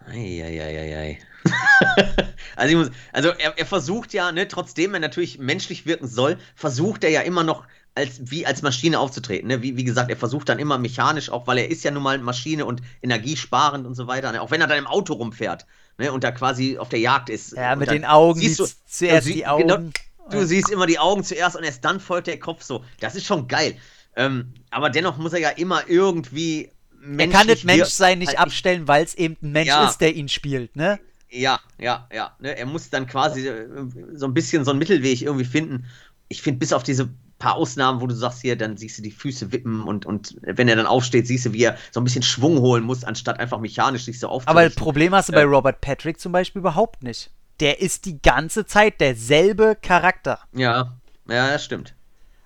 Eieieiei. 0.05 1.19
also, 2.55 2.69
ich 2.71 2.75
muss, 2.77 2.91
also 3.13 3.29
er, 3.29 3.57
er 3.57 3.65
versucht 3.65 4.13
ja, 4.13 4.31
ne, 4.31 4.47
trotzdem 4.47 4.93
er 4.93 4.99
natürlich 4.99 5.39
menschlich 5.39 5.85
wirken 5.85 6.07
soll, 6.07 6.37
versucht 6.55 7.03
er 7.03 7.09
ja 7.09 7.21
immer 7.21 7.43
noch 7.43 7.65
als, 7.95 8.19
wie 8.31 8.45
als 8.45 8.61
Maschine 8.63 8.99
aufzutreten. 8.99 9.47
Ne? 9.47 9.61
Wie, 9.61 9.77
wie 9.77 9.83
gesagt, 9.83 10.09
er 10.09 10.17
versucht 10.17 10.49
dann 10.49 10.59
immer 10.59 10.77
mechanisch, 10.77 11.29
auch 11.29 11.45
weil 11.47 11.59
er 11.59 11.69
ist 11.69 11.83
ja 11.83 11.91
nun 11.91 12.03
mal 12.03 12.17
Maschine 12.17 12.65
und 12.65 12.81
energiesparend 13.01 13.85
und 13.85 13.95
so 13.95 14.07
weiter. 14.07 14.31
Ne? 14.31 14.41
Auch 14.41 14.51
wenn 14.51 14.61
er 14.61 14.67
dann 14.67 14.79
im 14.79 14.87
Auto 14.87 15.13
rumfährt 15.13 15.65
ne? 15.97 16.11
und 16.11 16.23
da 16.23 16.31
quasi 16.31 16.77
auf 16.77 16.89
der 16.89 16.99
Jagd 16.99 17.29
ist. 17.29 17.53
Ja, 17.53 17.75
mit 17.75 17.91
den 17.91 18.03
Augen, 18.03 18.39
siehst 18.39 18.59
die 18.59 18.63
du, 18.63 18.67
z- 18.67 18.77
zuerst 18.87 19.27
sie- 19.27 19.33
die 19.33 19.45
Augen. 19.47 19.67
Genau, 19.67 19.89
du 20.29 20.45
siehst 20.45 20.69
immer 20.69 20.85
die 20.87 20.99
Augen 20.99 21.23
zuerst 21.23 21.55
und 21.55 21.63
erst 21.63 21.83
dann 21.85 21.99
folgt 21.99 22.27
der 22.27 22.39
Kopf 22.39 22.63
so. 22.63 22.83
Das 22.99 23.15
ist 23.15 23.25
schon 23.25 23.47
geil. 23.47 23.75
Ähm, 24.15 24.53
aber 24.69 24.89
dennoch 24.89 25.17
muss 25.17 25.33
er 25.33 25.39
ja 25.39 25.49
immer 25.49 25.83
irgendwie 25.87 26.69
Er 27.17 27.27
kann 27.29 27.47
das. 27.47 27.63
Menschsein 27.63 28.19
nicht 28.19 28.29
Halt, 28.29 28.39
abstellen, 28.39 28.87
weil 28.87 29.03
es 29.03 29.15
eben 29.15 29.37
ein 29.41 29.51
Mensch 29.51 29.67
Ja. 29.69 29.85
ist, 29.87 29.99
der 29.99 30.13
ihn 30.15 30.29
spielt, 30.29 30.75
ne? 30.75 30.99
Ja, 31.29 31.59
ja, 31.79 32.07
ja. 32.13 32.35
Ne? 32.39 32.55
Er 32.57 32.65
muss 32.67 32.89
dann 32.91 33.07
quasi 33.07 33.47
äh, 33.47 33.67
so 34.13 34.27
ein 34.27 34.33
bisschen 34.35 34.65
so 34.65 34.69
einen 34.71 34.79
Mittelweg 34.79 35.21
irgendwie 35.23 35.45
finden. 35.45 35.85
Ich 36.27 36.41
finde, 36.43 36.59
bis 36.59 36.73
auf 36.73 36.83
diese 36.83 37.09
paar 37.39 37.55
Ausnahmen, 37.55 37.99
wo 38.01 38.07
du 38.07 38.13
sagst, 38.15 38.41
hier, 38.41 38.55
dann 38.55 38.77
siehst 38.77 38.99
du 38.99 39.01
die 39.01 39.11
Füße 39.11 39.51
wippen 39.51 39.81
und, 39.83 40.05
und 40.05 40.37
wenn 40.43 40.67
er 40.69 40.75
dann 40.75 40.85
aufsteht, 40.85 41.25
siehst 41.27 41.45
du, 41.47 41.53
wie 41.53 41.63
er 41.63 41.77
so 41.91 41.99
ein 41.99 42.03
bisschen 42.03 42.21
Schwung 42.23 42.59
holen 42.59 42.83
muss, 42.83 43.03
anstatt 43.03 43.39
einfach 43.39 43.59
mechanisch 43.59 44.05
sich 44.05 44.19
so 44.19 44.29
Aber 44.45 44.63
das. 44.63 44.75
Problem 44.75 45.13
hast 45.13 45.29
du 45.29 45.33
Ja. 45.33 45.39
bei 45.39 45.45
Robert 45.45 45.81
Patrick 45.81 46.19
zum 46.19 46.31
Beispiel 46.31 46.59
überhaupt 46.59 47.01
nicht. 47.03 47.31
Der 47.59 47.81
ist 47.81 48.05
die 48.05 48.21
ganze 48.21 48.65
Zeit 48.65 48.99
derselbe 48.99 49.77
Charakter. 49.81 50.39
Ja, 50.53 50.97
ja, 51.27 51.47
das 51.51 51.63
stimmt. 51.63 51.95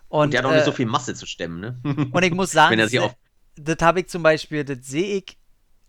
Und, 0.10 0.26
Und 0.26 0.34
der 0.34 0.40
hat 0.40 0.46
auch 0.46 0.52
äh, 0.52 0.56
nicht 0.56 0.66
so 0.66 0.72
viel 0.72 0.86
Masse 0.86 1.16
zu 1.16 1.26
stemmen, 1.26 1.60
ne? 1.60 1.80
Und 2.12 2.24
ich 2.24 2.34
muss 2.34 2.52
sagen, 2.52 2.78
das- 2.78 2.92
das 3.60 3.78
habe 3.82 4.02
ich 4.02 4.08
zum 4.08 4.22
Beispiel, 4.24 4.64
das 4.64 4.80
sehe 4.82 5.18
ich 5.18 5.38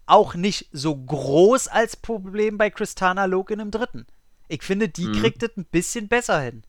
auch 0.07 0.35
nicht 0.35 0.69
so 0.73 0.97
groß 0.97 1.69
als 1.69 1.97
Problem 1.97 2.57
bei 2.57 2.71
Christana 2.71 3.27
Loken 3.27 3.61
im 3.61 3.71
dritten. 3.71 4.07
Ich 4.49 4.63
finde, 4.63 4.89
die 4.89 5.07
Mhm. 5.07 5.13
kriegt 5.21 5.43
es 5.43 5.55
ein 5.57 5.67
bisschen 5.67 6.09
besser 6.09 6.41
hin. 6.41 6.63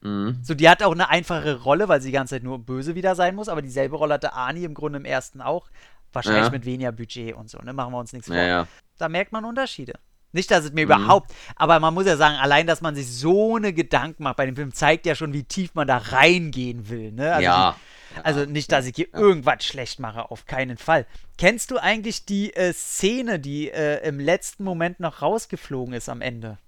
Mhm. 0.00 0.40
So, 0.42 0.54
die 0.54 0.68
hat 0.68 0.82
auch 0.82 0.92
eine 0.92 1.08
einfache 1.08 1.62
Rolle, 1.62 1.88
weil 1.88 2.00
sie 2.00 2.08
die 2.08 2.12
ganze 2.14 2.34
Zeit 2.34 2.42
nur 2.42 2.58
böse 2.58 2.94
wieder 2.96 3.14
sein 3.14 3.36
muss, 3.36 3.48
aber 3.48 3.62
dieselbe 3.62 3.96
Rolle 3.96 4.14
hatte 4.14 4.32
Ani 4.32 4.64
im 4.64 4.74
Grunde 4.74 4.98
im 4.98 5.04
ersten 5.04 5.40
auch. 5.40 5.70
Wahrscheinlich 6.12 6.44
Ja. 6.46 6.50
mit 6.50 6.64
weniger 6.64 6.92
Budget 6.92 7.34
und 7.34 7.48
so, 7.48 7.58
ne? 7.58 7.72
Machen 7.72 7.92
wir 7.92 7.98
uns 7.98 8.12
nichts 8.12 8.26
vor. 8.28 8.36
Ja, 8.36 8.44
ja. 8.44 8.68
Da 8.98 9.08
merkt 9.08 9.32
man 9.32 9.44
Unterschiede. 9.44 9.94
Nicht, 10.34 10.50
dass 10.50 10.64
es 10.64 10.72
mir 10.72 10.86
Mhm. 10.86 10.92
überhaupt, 10.92 11.32
aber 11.56 11.80
man 11.80 11.94
muss 11.94 12.06
ja 12.06 12.16
sagen, 12.16 12.36
allein, 12.36 12.66
dass 12.66 12.80
man 12.82 12.94
sich 12.94 13.08
so 13.08 13.56
eine 13.56 13.72
Gedanken 13.72 14.24
macht 14.24 14.36
bei 14.36 14.46
dem 14.46 14.56
Film, 14.56 14.72
zeigt 14.74 15.06
ja 15.06 15.14
schon, 15.14 15.32
wie 15.32 15.44
tief 15.44 15.74
man 15.74 15.86
da 15.88 15.96
reingehen 15.98 16.88
will, 16.90 17.12
ne? 17.12 17.34
Also 17.34 17.50
ja. 17.50 17.52
die, 17.52 17.74
also 18.22 18.44
nicht, 18.44 18.70
dass 18.72 18.86
ich 18.86 18.96
hier 18.96 19.14
irgendwas 19.14 19.64
schlecht 19.64 20.00
mache, 20.00 20.30
auf 20.30 20.46
keinen 20.46 20.76
Fall. 20.78 21.06
Kennst 21.38 21.70
du 21.70 21.78
eigentlich 21.78 22.24
die 22.26 22.54
äh, 22.54 22.72
Szene, 22.72 23.40
die 23.40 23.70
äh, 23.70 24.06
im 24.06 24.20
letzten 24.20 24.64
Moment 24.64 25.00
noch 25.00 25.22
rausgeflogen 25.22 25.94
ist 25.94 26.08
am 26.08 26.20
Ende? 26.20 26.58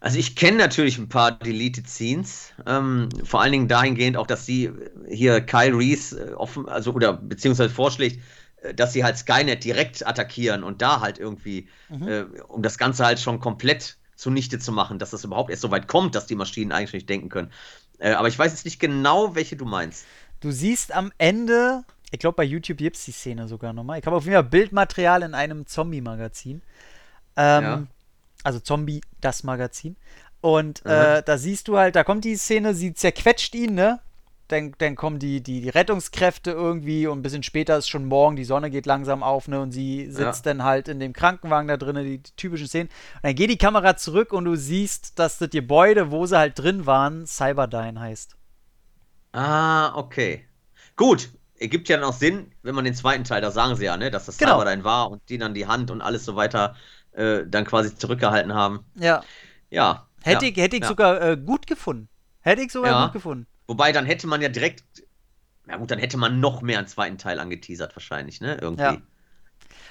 Also 0.00 0.18
ich 0.18 0.36
kenne 0.36 0.58
natürlich 0.58 0.98
ein 0.98 1.08
paar 1.08 1.32
Deleted 1.32 1.88
Scenes, 1.88 2.52
ähm, 2.66 3.08
vor 3.24 3.40
allen 3.42 3.52
Dingen 3.52 3.68
dahingehend 3.68 4.16
auch, 4.16 4.26
dass 4.26 4.46
sie 4.46 4.70
hier 5.08 5.40
Kyle 5.40 5.76
Reese 5.76 6.30
äh, 6.30 6.34
offen, 6.34 6.68
also 6.68 6.92
oder 6.92 7.14
beziehungsweise 7.14 7.70
vorschlägt, 7.74 8.16
äh, 8.18 8.20
dass 8.74 8.92
sie 8.92 9.04
halt 9.04 9.16
Skynet 9.16 9.64
direkt 9.64 10.06
attackieren 10.06 10.64
und 10.64 10.82
da 10.82 11.00
halt 11.00 11.18
irgendwie, 11.18 11.68
äh, 12.06 12.22
um 12.48 12.62
das 12.62 12.78
Ganze 12.78 13.04
halt 13.04 13.20
schon 13.20 13.40
komplett 13.40 13.96
zunichte 14.16 14.58
zu 14.58 14.72
machen, 14.72 14.98
dass 14.98 15.10
das 15.10 15.24
überhaupt 15.24 15.50
erst 15.50 15.62
so 15.62 15.70
weit 15.70 15.86
kommt, 15.86 16.14
dass 16.14 16.26
die 16.26 16.34
Maschinen 16.34 16.72
eigentlich 16.72 16.92
nicht 16.92 17.08
denken 17.08 17.28
können. 17.28 17.52
Äh, 17.98 18.12
aber 18.12 18.28
ich 18.28 18.38
weiß 18.38 18.52
jetzt 18.52 18.64
nicht 18.64 18.80
genau, 18.80 19.34
welche 19.34 19.56
du 19.56 19.64
meinst. 19.64 20.04
Du 20.40 20.50
siehst 20.50 20.92
am 20.92 21.12
Ende, 21.18 21.84
ich 22.10 22.18
glaube 22.18 22.36
bei 22.36 22.44
YouTube 22.44 22.78
gibt 22.78 22.96
es 22.96 23.04
die 23.04 23.12
Szene 23.12 23.46
sogar 23.48 23.72
nochmal. 23.72 23.98
Ich 24.00 24.06
habe 24.06 24.16
auf 24.16 24.24
jeden 24.24 24.34
Fall 24.34 24.44
Bildmaterial 24.44 25.22
in 25.22 25.34
einem 25.34 25.66
Zombie-Magazin. 25.66 26.62
Ähm, 27.36 27.62
Ja. 27.62 27.86
Also 28.44 28.60
Zombie, 28.60 29.00
das 29.20 29.42
Magazin. 29.42 29.96
Und 30.40 30.84
äh, 30.86 31.22
da 31.24 31.38
siehst 31.38 31.66
du 31.66 31.76
halt, 31.76 31.96
da 31.96 32.04
kommt 32.04 32.24
die 32.24 32.36
Szene, 32.36 32.72
sie 32.74 32.94
zerquetscht 32.94 33.54
ihn, 33.56 33.74
ne? 33.74 34.00
Dann, 34.48 34.72
dann 34.78 34.96
kommen 34.96 35.18
die, 35.18 35.42
die, 35.42 35.60
die 35.60 35.68
Rettungskräfte 35.68 36.50
irgendwie 36.52 37.06
und 37.06 37.18
ein 37.18 37.22
bisschen 37.22 37.42
später 37.42 37.76
ist 37.76 37.88
schon 37.88 38.06
morgen, 38.06 38.34
die 38.36 38.44
Sonne 38.44 38.70
geht 38.70 38.86
langsam 38.86 39.22
auf, 39.22 39.46
ne? 39.46 39.60
Und 39.60 39.72
sie 39.72 40.10
sitzt 40.10 40.46
dann 40.46 40.64
halt 40.64 40.88
in 40.88 41.00
dem 41.00 41.12
Krankenwagen 41.12 41.68
da 41.68 41.76
drinnen, 41.76 42.04
die, 42.04 42.18
die 42.18 42.32
typischen 42.36 42.66
Szenen. 42.66 42.88
Und 43.16 43.24
dann 43.24 43.34
geht 43.34 43.50
die 43.50 43.58
Kamera 43.58 43.96
zurück 43.96 44.32
und 44.32 44.46
du 44.46 44.56
siehst, 44.56 45.18
dass 45.18 45.38
das 45.38 45.50
Gebäude, 45.50 46.10
wo 46.10 46.24
sie 46.26 46.38
halt 46.38 46.58
drin 46.58 46.86
waren, 46.86 47.26
Cyberdyne 47.26 48.00
heißt. 48.00 48.36
Ah, 49.32 49.94
okay. 49.96 50.46
Gut, 50.96 51.30
ergibt 51.58 51.88
ja 51.88 51.96
dann 51.96 52.06
auch 52.08 52.12
Sinn, 52.14 52.52
wenn 52.62 52.74
man 52.74 52.84
den 52.84 52.94
zweiten 52.94 53.24
Teil, 53.24 53.40
da 53.40 53.50
sagen 53.50 53.76
sie 53.76 53.84
ja, 53.84 53.96
ne, 53.96 54.10
dass 54.10 54.26
das 54.26 54.38
Genau. 54.38 54.58
Cyberdyne 54.58 54.84
war 54.84 55.10
und 55.10 55.28
die 55.28 55.38
dann 55.38 55.54
die 55.54 55.66
Hand 55.66 55.90
und 55.90 56.00
alles 56.02 56.24
so 56.24 56.36
weiter 56.36 56.76
äh, 57.12 57.44
dann 57.46 57.64
quasi 57.64 57.94
zurückgehalten 57.94 58.54
haben. 58.54 58.84
Ja. 58.94 59.24
Ja. 59.70 60.08
Hätte 60.22 60.46
ja, 60.46 60.50
ich, 60.52 60.56
hätte 60.56 60.76
ich 60.76 60.82
ja. 60.82 60.88
sogar 60.88 61.20
äh, 61.22 61.36
gut 61.36 61.66
gefunden. 61.66 62.08
Hätte 62.40 62.62
ich 62.62 62.72
sogar 62.72 62.92
Ja. 62.92 63.04
gut 63.04 63.12
gefunden. 63.12 63.46
Wobei, 63.68 63.92
dann 63.92 64.06
hätte 64.06 64.26
man 64.26 64.40
ja 64.42 64.48
direkt, 64.48 64.82
na 65.66 65.76
gut, 65.76 65.90
dann 65.90 65.98
hätte 65.98 66.16
man 66.16 66.40
noch 66.40 66.62
mehr 66.62 66.78
einen 66.78 66.86
zweiten 66.88 67.18
Teil 67.18 67.38
angeteasert 67.38 67.94
wahrscheinlich, 67.94 68.40
ne, 68.40 68.56
irgendwie. 68.60 68.82
Ja. 68.82 68.92
Ne, 68.92 69.00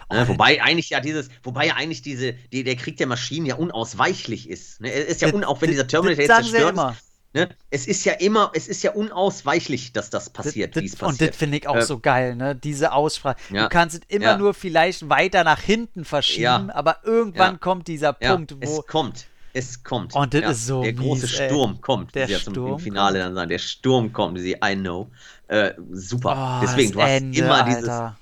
Oh, 0.09 0.27
wobei 0.29 0.61
eigentlich 0.63 0.89
ja 0.89 0.99
dieses, 1.01 1.29
wobei 1.43 1.67
ja 1.67 1.75
eigentlich 1.75 2.01
diese, 2.01 2.33
die, 2.53 2.63
der 2.63 2.75
Krieg 2.77 2.95
der 2.97 3.07
Maschinen 3.07 3.45
ja 3.45 3.55
unausweichlich 3.55 4.49
ist. 4.49 4.79
Ne? 4.81 4.91
Es 4.91 5.07
ist 5.09 5.21
ja 5.21 5.27
Das- 5.27 5.35
un, 5.35 5.43
auch 5.43 5.61
wenn 5.61 5.69
dieser 5.69 5.85
Terminator 5.87 6.21
jetzt 6.21 6.29
ja 6.29 6.35
zerstört 6.37 6.77
ist, 6.77 7.03
ne? 7.33 7.49
Es 7.71 7.87
ist 7.87 8.05
ja 8.05 8.13
immer, 8.13 8.51
es 8.55 8.67
ist 8.69 8.83
ja 8.83 8.91
unausweichlich, 8.93 9.91
dass 9.93 10.09
das 10.09 10.29
passiert, 10.29 10.75
wie 10.77 10.85
es 10.85 10.93
das- 10.93 11.01
Und 11.01 11.07
passiert. 11.09 11.31
das 11.31 11.37
finde 11.37 11.57
ich 11.57 11.67
auch 11.67 11.75
Äh, 11.75 11.81
so 11.81 11.99
geil, 11.99 12.35
ne? 12.35 12.55
Diese 12.55 12.93
Aussprache. 12.93 13.35
Ja. 13.51 13.63
Du 13.63 13.69
kannst 13.69 13.95
es 13.97 14.01
immer 14.07 14.23
Ja. 14.25 14.37
nur 14.37 14.53
vielleicht 14.53 15.09
weiter 15.09 15.43
nach 15.43 15.59
hinten 15.61 16.05
verschieben, 16.05 16.71
aber 16.71 16.99
irgendwann 17.03 17.59
kommt 17.59 17.87
dieser 17.89 18.13
Punkt, 18.13 18.55
wo. 18.55 18.79
es 18.79 18.87
kommt. 18.87 19.27
Es 19.57 19.83
kommt. 19.83 20.13
Und 20.13 20.33
das 20.33 20.57
ist 20.57 20.67
so 20.67 20.83
Der 20.83 20.93
große 20.93 21.25
mies, 21.25 21.39
ey. 21.39 21.49
Sturm 21.49 21.81
kommt, 21.81 22.13
Der 22.13 22.27
ja 22.27 22.37
zum 22.39 22.53
Sturm 22.53 22.73
im 22.73 22.79
Finale 22.79 23.19
dann 23.19 23.33
sagen. 23.33 23.49
Der 23.49 23.57
Sturm 23.57 24.13
kommt, 24.13 24.39
sie 24.39 24.55
I 24.63 24.75
know. 24.75 25.09
Äh, 25.47 25.71
super. 25.91 26.59
Oh, 26.59 26.65
Deswegen, 26.65 26.91
du 26.91 27.01
hast 27.01 27.09
Ende, 27.09 27.39
immer 27.39 27.63
dieses. 27.63 27.89
Alter. 27.89 28.17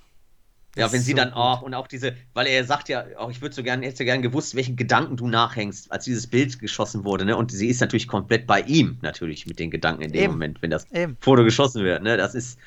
Ja, 0.78 0.92
wenn 0.92 1.02
sie 1.02 1.12
so 1.12 1.18
dann 1.18 1.32
auch 1.32 1.62
und 1.62 1.74
auch 1.74 1.88
diese, 1.88 2.16
weil 2.34 2.48
er 2.48 2.66
sagt 2.66 2.90
ja, 2.90 3.06
auch 3.18 3.32
ich 3.32 3.42
würde 3.42 3.56
so 3.56 3.64
gerne, 3.64 3.86
hätte 3.86 4.00
so 4.00 4.04
gern 4.04 4.22
gewusst, 4.22 4.56
welchen 4.56 4.76
Gedanken 4.76 5.16
du 5.16 5.28
nachhängst, 5.28 5.90
als 5.92 6.04
dieses 6.04 6.28
Bild 6.28 6.60
geschossen 6.60 7.06
wurde, 7.06 7.24
ne? 7.24 7.38
Und 7.38 7.52
sie 7.52 7.70
ist 7.70 7.80
natürlich 7.80 8.10
komplett 8.10 8.46
bei 8.46 8.60
ihm, 8.62 8.98
natürlich, 9.02 9.46
mit 9.48 9.58
den 9.60 9.72
Gedanken 9.72 10.02
in 10.02 10.12
dem 10.12 10.24
Eben. 10.24 10.34
Moment, 10.34 10.62
wenn 10.62 10.72
das 10.72 10.92
Eben. 10.92 11.16
Foto 11.22 11.46
geschossen 11.46 11.84
wird, 11.86 12.04
ne? 12.04 12.18
Das 12.18 12.36
ist, 12.36 12.60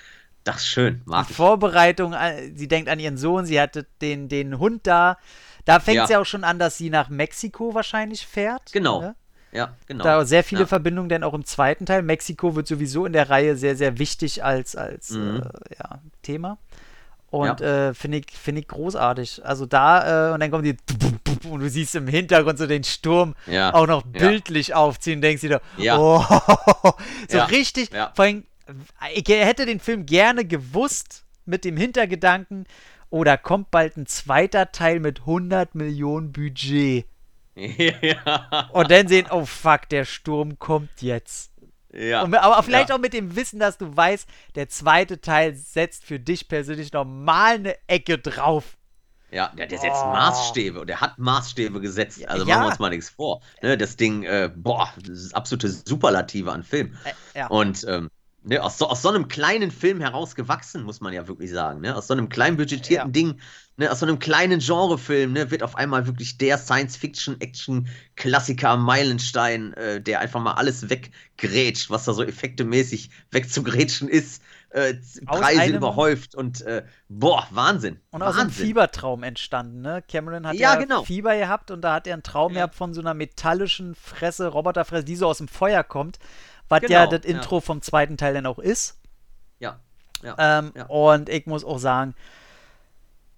das 0.45 0.57
ist 0.57 0.69
schön, 0.69 1.03
mag 1.05 1.27
Die. 1.29 1.35
Vorbereitung, 1.35 2.15
äh, 2.15 2.51
sie 2.55 2.67
denkt 2.67 2.89
an 2.89 2.99
ihren 2.99 3.19
Sohn, 3.19 3.45
sie 3.45 3.61
hatte 3.61 3.87
den, 4.01 4.29
den 4.31 4.59
Hund 4.59 4.87
da. 4.87 5.19
Da 5.69 5.81
fängt 5.81 5.97
Ja. 5.97 6.05
es 6.05 6.11
ja 6.11 6.19
auch 6.21 6.25
schon 6.27 6.45
an, 6.45 6.59
dass 6.59 6.79
sie 6.79 6.89
nach 6.89 7.11
Mexiko 7.11 7.75
wahrscheinlich 7.75 8.27
fährt. 8.27 8.73
Genau. 8.73 9.01
Ne? 9.03 9.15
Ja, 9.53 9.75
genau. 9.87 10.03
Da 10.05 10.25
sehr 10.25 10.43
viele 10.45 10.63
Ja. 10.63 10.67
Verbindungen, 10.67 11.09
denn 11.09 11.23
auch 11.23 11.35
im 11.35 11.45
zweiten 11.45 11.85
Teil. 11.87 12.03
Mexiko 12.03 12.55
wird 12.57 12.67
sowieso 12.67 13.05
in 13.07 13.13
der 13.13 13.29
Reihe 13.31 13.57
sehr, 13.57 13.77
sehr 13.77 13.99
wichtig 13.99 14.43
als, 14.45 14.77
als 14.77 15.11
Mhm. 15.11 15.43
äh, 15.43 15.75
ja, 15.79 15.99
Thema. 16.23 16.59
Und 17.31 17.61
äh, 17.61 17.93
finde 17.93 18.19
ich, 18.19 18.27
find 18.33 18.59
ich 18.59 18.67
großartig. 18.69 19.45
Also 19.45 19.67
da, 19.67 20.31
äh, 20.31 20.33
und 20.35 20.41
dann 20.41 20.51
kommen 20.51 20.65
die 20.65 20.77
und 21.51 21.61
du 21.61 21.69
siehst 21.69 21.95
im 21.95 22.09
Hintergrund 22.09 22.59
so 22.59 22.67
den 22.67 22.85
Sturm 22.85 23.35
Ja. 23.47 23.75
auch 23.75 23.87
noch 23.87 24.05
Ja. 24.15 24.19
bildlich 24.29 24.75
aufziehen, 24.75 25.21
denkst 25.21 25.43
dir, 25.43 25.61
Ja. 25.77 25.99
oh, 25.99 26.23
so 27.29 27.37
Ja. 27.37 27.45
richtig. 27.45 27.93
Ja. 27.93 28.13
Vor 28.17 28.25
allem, 28.25 28.45
ich 29.15 29.29
hätte 29.29 29.67
den 29.67 29.81
Film 29.81 30.07
gerne 30.07 30.45
gewusst 30.47 31.25
mit 31.45 31.65
dem 31.67 31.77
Hintergedanken, 31.77 32.65
oh, 33.11 33.25
da 33.25 33.37
kommt 33.37 33.71
bald 33.71 33.97
ein 33.97 34.07
zweiter 34.07 34.73
Teil 34.73 35.01
mit 35.01 35.21
100 35.21 35.75
Millionen 35.75 36.33
Budget. 36.33 37.07
ja. 37.57 38.69
Und 38.73 38.91
dann 38.91 39.09
sehen, 39.09 39.27
oh 39.31 39.45
fuck, 39.45 39.89
der 39.89 40.05
Sturm 40.05 40.59
kommt 40.59 41.03
jetzt. 41.03 41.51
ja. 41.93 42.23
Und, 42.23 42.35
aber 42.35 42.63
vielleicht 42.63 42.91
ja. 42.91 42.95
auch 42.97 43.01
mit 43.01 43.13
dem 43.13 43.35
Wissen, 43.37 43.59
dass 43.59 43.79
du 43.79 43.97
weißt, 43.97 44.29
der 44.55 44.69
zweite 44.69 45.21
Teil 45.21 45.55
setzt 45.55 46.05
für 46.05 46.21
dich 46.21 46.49
persönlich 46.49 46.93
nochmal 46.93 47.55
eine 47.55 47.77
Ecke 47.89 48.19
drauf. 48.19 48.77
Ja, 49.31 49.53
der, 49.59 49.67
der 49.67 49.79
setzt 49.79 50.01
Oh. 50.03 50.07
Maßstäbe 50.07 50.81
und 50.81 50.87
der 50.87 51.03
hat 51.03 51.19
Maßstäbe 51.19 51.81
gesetzt. 51.81 52.27
Also 52.27 52.47
Ja. 52.47 52.55
machen 52.55 52.65
wir 52.65 52.69
uns 52.71 52.79
mal 52.79 52.89
nichts 52.91 53.11
vor. 53.11 53.43
Ne, 53.63 53.77
das 53.77 53.97
Ding, 53.97 54.23
äh, 54.23 54.51
boah, 54.55 54.91
das 54.97 55.19
ist 55.19 55.35
absolute 55.35 55.69
Superlative 55.69 56.51
an 56.51 56.63
Film. 56.63 56.97
Äh, 57.05 57.39
ja. 57.41 57.47
Und 57.49 57.85
ähm, 57.87 58.09
ne, 58.49 58.63
aus, 58.63 58.79
so, 58.79 58.89
aus 58.89 59.03
so 59.03 59.11
einem 59.11 59.29
kleinen 59.29 59.71
Film 59.71 60.01
herausgewachsen, 60.01 60.83
muss 60.83 61.01
man 61.01 61.13
ja 61.13 61.29
wirklich 61.29 61.51
sagen. 61.51 61.81
Ne? 61.83 61.95
Aus 61.95 62.07
so 62.07 62.15
einem 62.15 62.29
klein 62.29 62.57
budgetierten 62.57 63.09
Ja. 63.09 63.13
Ding, 63.13 63.39
ne, 63.77 63.91
aus 63.93 64.01
so 64.01 64.07
einem 64.07 64.19
kleinen 64.19 64.61
Genrefilm, 64.61 65.33
ne, 65.35 65.51
wird 65.51 65.63
auf 65.63 65.77
einmal 65.77 66.07
wirklich 66.07 66.39
der 66.39 66.59
Science-Fiction-Action-Klassiker 67.59 68.77
Meilenstein, 68.77 69.73
äh, 69.75 70.01
der 70.01 70.21
einfach 70.21 70.41
mal 70.43 70.55
alles 70.55 70.89
weggrätscht, 70.91 71.91
was 71.91 72.05
da 72.05 72.13
so 72.13 72.23
effektemäßig 72.23 73.11
wegzugrätschen 73.31 74.09
ist. 74.09 74.43
Äh, 74.71 74.97
Preise 75.25 75.61
einem- 75.63 75.77
überhäuft 75.77 76.35
und 76.35 76.61
äh, 76.61 76.85
boah, 77.09 77.47
Wahnsinn. 77.51 78.01
Und 78.11 78.23
aus 78.23 78.35
einem 78.37 78.49
Wahnsinn. 78.49 78.67
Fiebertraum 78.67 79.23
entstanden, 79.23 79.81
ne? 79.81 80.03
Cameron 80.07 80.47
hat 80.47 80.57
Ja, 80.57 80.75
ja, 80.75 80.79
genau. 80.79 81.05
Fieber 81.05 81.35
gehabt 81.39 81.71
und 81.71 81.81
da 81.81 81.95
hat 81.95 82.07
er 82.07 82.13
einen 82.13 82.23
Traum 82.23 82.53
Ja. 82.53 82.57
gehabt 82.59 82.75
von 82.75 82.93
so 82.93 83.01
einer 83.01 83.15
metallischen 83.15 83.95
Fresse, 83.95 84.49
Roboterfresse, 84.49 85.05
die 85.05 85.17
so 85.17 85.27
aus 85.27 85.39
dem 85.39 85.49
Feuer 85.49 85.83
kommt. 85.85 86.19
Was 86.69 86.83
ja 86.83 87.05
Genau, 87.05 87.19
das 87.19 87.29
ja. 87.29 87.37
Intro 87.37 87.61
vom 87.61 87.83
zweiten 87.83 88.17
Teil 88.17 88.35
dann 88.35 88.47
auch 88.47 88.59
ist. 88.59 88.99
Ja, 89.59 89.79
ja. 90.23 90.35
Ähm, 90.39 90.73
Ja. 90.75 90.87
Und 90.87 91.29
ich 91.29 91.47
muss 91.47 91.65
auch 91.65 91.79
sagen, 91.79 92.15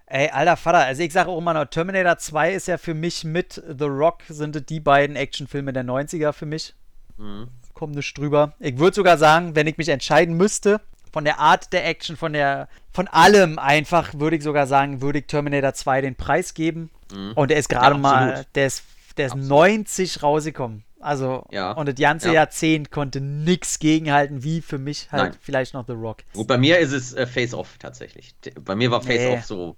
ey, 0.07 0.29
alter 0.31 0.57
Vater, 0.57 0.79
also 0.79 1.03
ich 1.03 1.13
sage 1.13 1.31
auch 1.31 1.39
immer 1.39 1.55
noch, 1.55 1.67
Terminator 1.67 2.19
2 2.19 2.53
ist 2.53 2.69
ja 2.69 2.79
für 2.79 2.95
mich 2.95 3.25
mit 3.25 3.55
The 3.55 3.85
Rock, 3.85 4.23
sind 4.29 4.69
die 4.69 4.81
beiden 4.81 5.17
Actionfilme 5.17 5.73
der 5.73 5.85
90er 5.85 6.33
für 6.33 6.47
mich. 6.47 6.75
Mhm. 7.17 7.49
Kommt 7.75 7.95
nicht 7.95 8.19
drüber. 8.19 8.53
Ich 8.59 8.79
würde 8.79 8.95
sogar 8.95 9.17
sagen, 9.17 9.55
wenn 9.55 9.67
ich 9.67 9.79
mich 9.79 9.89
entscheiden 9.89 10.37
müsste, 10.37 10.81
von 11.13 11.25
der 11.25 11.39
Art 11.39 11.73
der 11.73 11.87
Action, 11.87 12.17
von 12.17 12.33
der, 12.33 12.69
von 12.93 13.09
allem 13.09 13.59
einfach, 13.59 14.15
würde 14.15 14.37
ich 14.37 14.43
sogar 14.43 14.67
sagen, 14.67 15.01
würde 15.01 15.21
ich 15.21 15.27
Terminator 15.27 15.73
2 15.73 16.01
den 16.03 16.15
Preis 16.15 16.55
geben. 16.55 16.91
Mhm. 17.13 17.33
Und 17.35 17.51
der 17.51 17.59
ist 17.59 17.69
gerade 17.69 17.95
Ja, 17.95 18.01
mal, 18.01 18.47
der 18.55 18.67
ist, 18.67 18.85
der 19.17 19.27
ist 19.27 19.33
Absolut. 19.33 19.51
90 19.51 20.23
rausgekommen. 20.23 20.85
Also, 21.01 21.47
Ja. 21.51 21.73
und 21.73 21.89
das 21.89 21.95
ganze 21.97 22.29
Ja. 22.29 22.35
Jahrzehnt 22.35 22.91
konnte 22.91 23.21
nichts 23.21 23.79
gegenhalten, 23.79 24.45
wie 24.45 24.61
für 24.61 24.79
mich 24.79 25.11
halt 25.11 25.33
Nein. 25.33 25.39
vielleicht 25.41 25.75
noch 25.75 25.87
The 25.87 25.95
Rock. 25.95 26.19
Gut, 26.35 26.47
bei 26.47 26.59
mir 26.59 26.79
ist 26.79 26.93
es 26.93 27.15
äh, 27.15 27.27
Face 27.27 27.55
Off 27.55 27.79
tatsächlich. 27.79 28.35
Bei 28.65 28.75
mir 28.77 28.91
war 28.91 29.01
Face 29.03 29.23
Nee. 29.23 29.29
Off 29.29 29.45
so. 29.45 29.77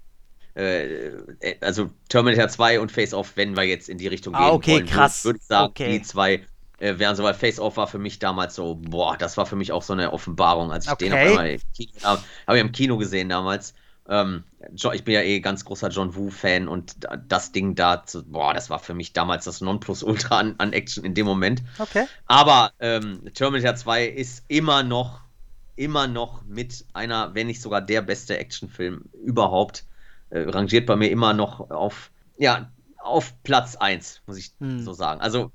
Äh, 0.55 1.07
äh, 1.39 1.57
also 1.61 1.89
Terminator 2.09 2.47
2 2.47 2.79
und 2.79 2.91
Face 2.91 3.13
Off, 3.13 3.37
wenn 3.37 3.55
wir 3.55 3.63
jetzt 3.63 3.89
in 3.89 3.97
die 3.97 4.07
Richtung 4.07 4.35
Ah, 4.35 4.49
gehen 4.49 4.55
okay, 4.55 4.71
wollen, 4.75 4.85
krass. 4.85 5.25
würde 5.25 5.39
ich 5.39 5.45
sagen, 5.47 5.69
Okay. 5.71 5.91
die 5.97 6.01
zwei 6.03 6.45
äh, 6.79 6.99
wären 6.99 7.15
so, 7.15 7.23
weil 7.23 7.33
Face 7.33 7.59
Off 7.59 7.77
war 7.77 7.87
für 7.87 7.97
mich 7.99 8.19
damals 8.19 8.55
so, 8.55 8.75
boah, 8.75 9.17
das 9.17 9.37
war 9.37 9.45
für 9.45 9.55
mich 9.55 9.71
auch 9.71 9.81
so 9.81 9.93
eine 9.93 10.11
Offenbarung, 10.13 10.71
als 10.71 10.85
ich 10.87 10.93
den 10.93 11.13
auf 11.13 11.19
Okay. 11.19 11.29
einmal 11.29 11.49
im 11.51 11.61
Kino, 11.73 11.91
habe 12.03 12.21
hab 12.47 12.55
ich 12.55 12.61
im 12.61 12.71
Kino 12.71 12.97
gesehen 12.97 13.29
damals. 13.29 13.73
Ähm, 14.07 14.43
ich 14.75 15.03
bin 15.03 15.13
ja 15.13 15.21
eh 15.21 15.39
ganz 15.39 15.63
großer 15.65 15.89
John 15.89 16.15
Woo-Fan 16.15 16.67
und 16.67 17.03
da- 17.03 17.17
das 17.17 17.51
Ding 17.51 17.75
da, 17.75 18.05
zu, 18.05 18.23
boah, 18.25 18.53
das 18.53 18.69
war 18.69 18.79
für 18.79 18.93
mich 18.93 19.13
damals 19.13 19.45
das 19.45 19.61
Nonplusultra 19.61 20.39
an, 20.39 20.55
an 20.57 20.73
Action 20.73 21.05
in 21.05 21.13
dem 21.13 21.25
Moment. 21.25 21.63
Okay. 21.79 22.07
Aber 22.25 22.71
ähm, 22.79 23.21
Terminator 23.33 23.75
2 23.75 24.05
ist 24.05 24.43
immer 24.47 24.83
noch, 24.83 25.21
immer 25.75 26.07
noch 26.07 26.43
mit 26.45 26.85
einer, 26.93 27.33
wenn 27.35 27.47
nicht 27.47 27.61
sogar 27.61 27.81
der 27.81 28.01
beste 28.01 28.37
Actionfilm 28.37 29.05
überhaupt. 29.23 29.85
Äh, 30.29 30.41
rangiert 30.49 30.85
bei 30.85 30.95
mir 30.95 31.09
immer 31.09 31.33
noch 31.33 31.69
auf, 31.69 32.11
ja, 32.37 32.71
auf 32.97 33.41
Platz 33.43 33.75
1, 33.75 34.21
muss 34.25 34.37
ich 34.37 34.53
Hm. 34.59 34.79
so 34.83 34.93
sagen. 34.93 35.21
Also 35.21 35.51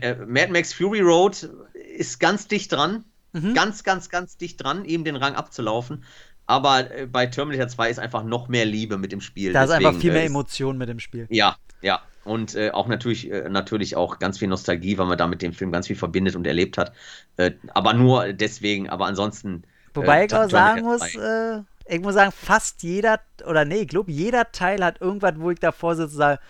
äh, 0.00 0.14
Mad 0.26 0.52
Max 0.52 0.72
Fury 0.72 1.00
Road 1.00 1.48
ist 1.74 2.18
ganz 2.20 2.48
dicht 2.48 2.72
dran. 2.72 3.04
Mhm. 3.32 3.52
Ganz, 3.52 3.84
ganz, 3.84 4.08
ganz 4.08 4.38
dicht 4.38 4.62
dran, 4.62 4.86
ihm 4.86 5.04
den 5.04 5.16
Rang 5.16 5.34
abzulaufen. 5.34 6.04
Aber 6.48 6.90
äh, 6.90 7.06
bei 7.06 7.26
Terminator 7.26 7.68
2 7.68 7.90
ist 7.90 7.98
einfach 8.00 8.24
noch 8.24 8.48
mehr 8.48 8.64
Liebe 8.64 8.96
mit 8.96 9.12
dem 9.12 9.20
Spiel. 9.20 9.52
Da 9.52 9.64
ist 9.64 9.70
einfach 9.70 9.90
Deswegen, 9.90 10.00
viel 10.00 10.12
mehr 10.12 10.22
äh, 10.22 10.26
Emotion 10.26 10.78
mit 10.78 10.88
dem 10.88 10.98
Spiel. 10.98 11.26
ja, 11.30 11.56
ja. 11.82 12.00
Und 12.24 12.54
äh, 12.56 12.70
auch 12.72 12.88
natürlich, 12.88 13.30
äh, 13.30 13.48
natürlich 13.48 13.96
auch 13.96 14.18
ganz 14.18 14.38
viel 14.38 14.48
Nostalgie, 14.48 14.98
weil 14.98 15.06
man 15.06 15.16
da 15.16 15.26
mit 15.26 15.40
dem 15.40 15.52
Film 15.54 15.72
ganz 15.72 15.86
viel 15.86 15.96
verbindet 15.96 16.36
und 16.36 16.46
erlebt 16.46 16.76
hat. 16.76 16.92
Äh, 17.36 17.52
aber 17.72 17.94
nur 17.94 18.32
deswegen, 18.34 18.90
aber 18.90 19.06
ansonsten. 19.06 19.62
Wobei 19.94 20.26
ich 20.26 20.34
auch 20.34 20.50
sagen 20.50 20.82
muss, 20.82 21.00
2. 21.00 21.64
ich 21.86 22.00
muss 22.00 22.14
sagen, 22.14 22.32
fast 22.32 22.82
jeder, 22.82 23.20
oder 23.46 23.64
nee, 23.64 23.80
ich 23.82 23.88
glaube, 23.88 24.10
jeder 24.10 24.52
Teil 24.52 24.84
hat 24.84 25.00
irgendwas, 25.00 25.34
wo 25.36 25.50
ich 25.50 25.58
davor 25.58 25.96
sitze 25.96 26.12
und 26.12 26.18
sage, 26.18 26.40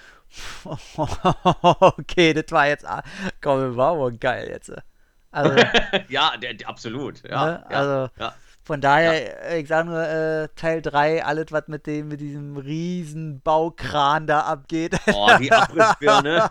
okay, 1.81 2.35
das 2.35 2.51
war 2.51 2.66
jetzt, 2.66 2.85
ah, 2.85 3.03
komm, 3.41 3.77
war 3.77 3.97
wohl 3.99 4.16
geil 4.16 4.49
jetzt. 4.51 4.73
Also, 5.31 5.57
ja, 6.09 6.37
der, 6.37 6.55
der, 6.55 6.69
absolut. 6.69 7.23
Ja, 7.29 7.47
Ne? 7.47 7.66
Also- 7.70 8.11
ja. 8.19 8.35
Von 8.69 8.82
daher, 8.82 9.51
äh, 9.51 9.61
ich 9.62 9.66
sage 9.69 9.89
nur, 9.89 9.99
äh, 10.07 10.49
Teil 10.55 10.82
3, 10.82 11.24
alles, 11.24 11.47
was 11.53 11.69
mit 11.69 11.86
dem, 11.86 12.09
mit 12.09 12.20
diesem 12.20 12.59
riesen 12.59 13.40
Baukran 13.40 14.27
da 14.27 14.40
abgeht. 14.40 14.95
Oh, 15.11 15.31
die 15.40 15.51
Abrissbirne. 15.53 16.51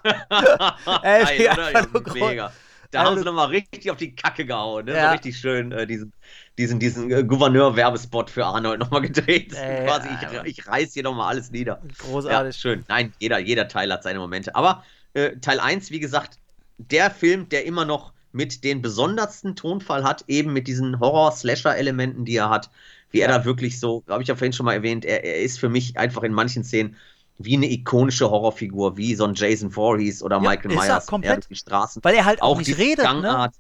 Ey, 1.03 1.38
wie 1.38 1.48
oder? 1.48 1.72
Ja, 1.72 1.88
Mega. 2.14 2.52
Da 2.89 2.99
Also- 3.02 3.11
haben 3.11 3.19
sie 3.19 3.26
nochmal 3.26 3.48
richtig 3.49 3.91
auf 3.91 3.98
die 3.98 4.15
Kacke 4.15 4.45
gehauen. 4.45 4.85
Ne? 4.85 4.95
Ja. 4.95 5.06
So 5.07 5.11
richtig 5.11 5.38
schön 5.38 5.72
äh, 5.72 5.85
diesen, 5.85 6.11
diesen, 6.57 6.80
diesen 6.80 7.11
äh, 7.11 7.23
Gouverneur-Werbespot 7.23 8.31
für 8.31 8.45
Arnold 8.45 8.80
nochmal 8.80 9.02
gedreht. 9.02 9.53
Ey, 9.53 9.85
Quasi, 9.85 10.07
ich, 10.44 10.57
ich 10.60 10.68
reiß 10.68 10.94
hier 10.95 11.03
nochmal 11.03 11.27
alles 11.27 11.52
nieder. 11.52 11.80
Ja, 11.84 11.94
Großartig. 11.99 12.56
schön. 12.57 12.84
Nein, 12.88 13.14
jeder, 13.19 13.38
jeder 13.38 13.68
Teil 13.68 13.94
hat 13.94 14.02
seine 14.02 14.18
Momente. 14.18 14.56
Aber 14.56 14.84
äh, 15.14 15.35
Teil 15.38 15.60
1, 15.60 15.91
wie 15.91 15.99
gesagt, 15.99 16.39
der 16.80 17.11
Film, 17.11 17.48
der 17.49 17.65
immer 17.65 17.85
noch 17.85 18.11
mit 18.38 18.64
den 18.64 18.81
besondersten 18.81 19.55
Tonfall 19.55 20.03
hat, 20.05 20.23
eben 20.27 20.53
mit 20.53 20.68
diesen 20.68 20.99
Horror-Slasher-Elementen, 21.01 22.23
die 22.26 22.38
er 22.38 22.49
hat, 22.49 22.69
wie 23.11 23.19
er 23.22 23.27
da 23.30 23.43
wirklich 23.45 23.80
so, 23.80 24.03
habe 24.07 24.22
ich 24.22 24.30
ja 24.30 24.35
vorhin 24.35 24.53
schon 24.53 24.65
mal 24.65 24.73
erwähnt, 24.73 25.03
er, 25.05 25.23
er 25.26 25.41
ist 25.41 25.59
für 25.59 25.69
mich 25.69 25.97
einfach 25.97 26.23
in 26.23 26.34
manchen 26.34 26.64
Szenen 26.64 26.95
wie 27.39 27.55
eine 27.55 27.69
ikonische 27.72 28.30
Horrorfigur, 28.30 28.97
wie 28.97 29.14
so 29.15 29.26
ein 29.26 29.34
Jason 29.35 29.69
Voorhees 29.72 30.23
oder 30.23 30.38
Ja, 30.38 30.49
Michael 30.49 30.72
ist 30.72 30.77
er 30.77 30.93
Myers, 30.95 31.05
komplett. 31.07 31.43
er 31.45 31.49
die 31.49 31.55
Straßen. 31.55 32.03
Weil 32.03 32.15
er 32.15 32.26
halt 32.26 32.41
auch, 32.41 32.53
Auch 32.53 32.57
nicht 32.57 32.68
die 32.69 32.73
redet, 32.73 32.97
ne? 32.99 33.03
Gangart. 33.03 33.55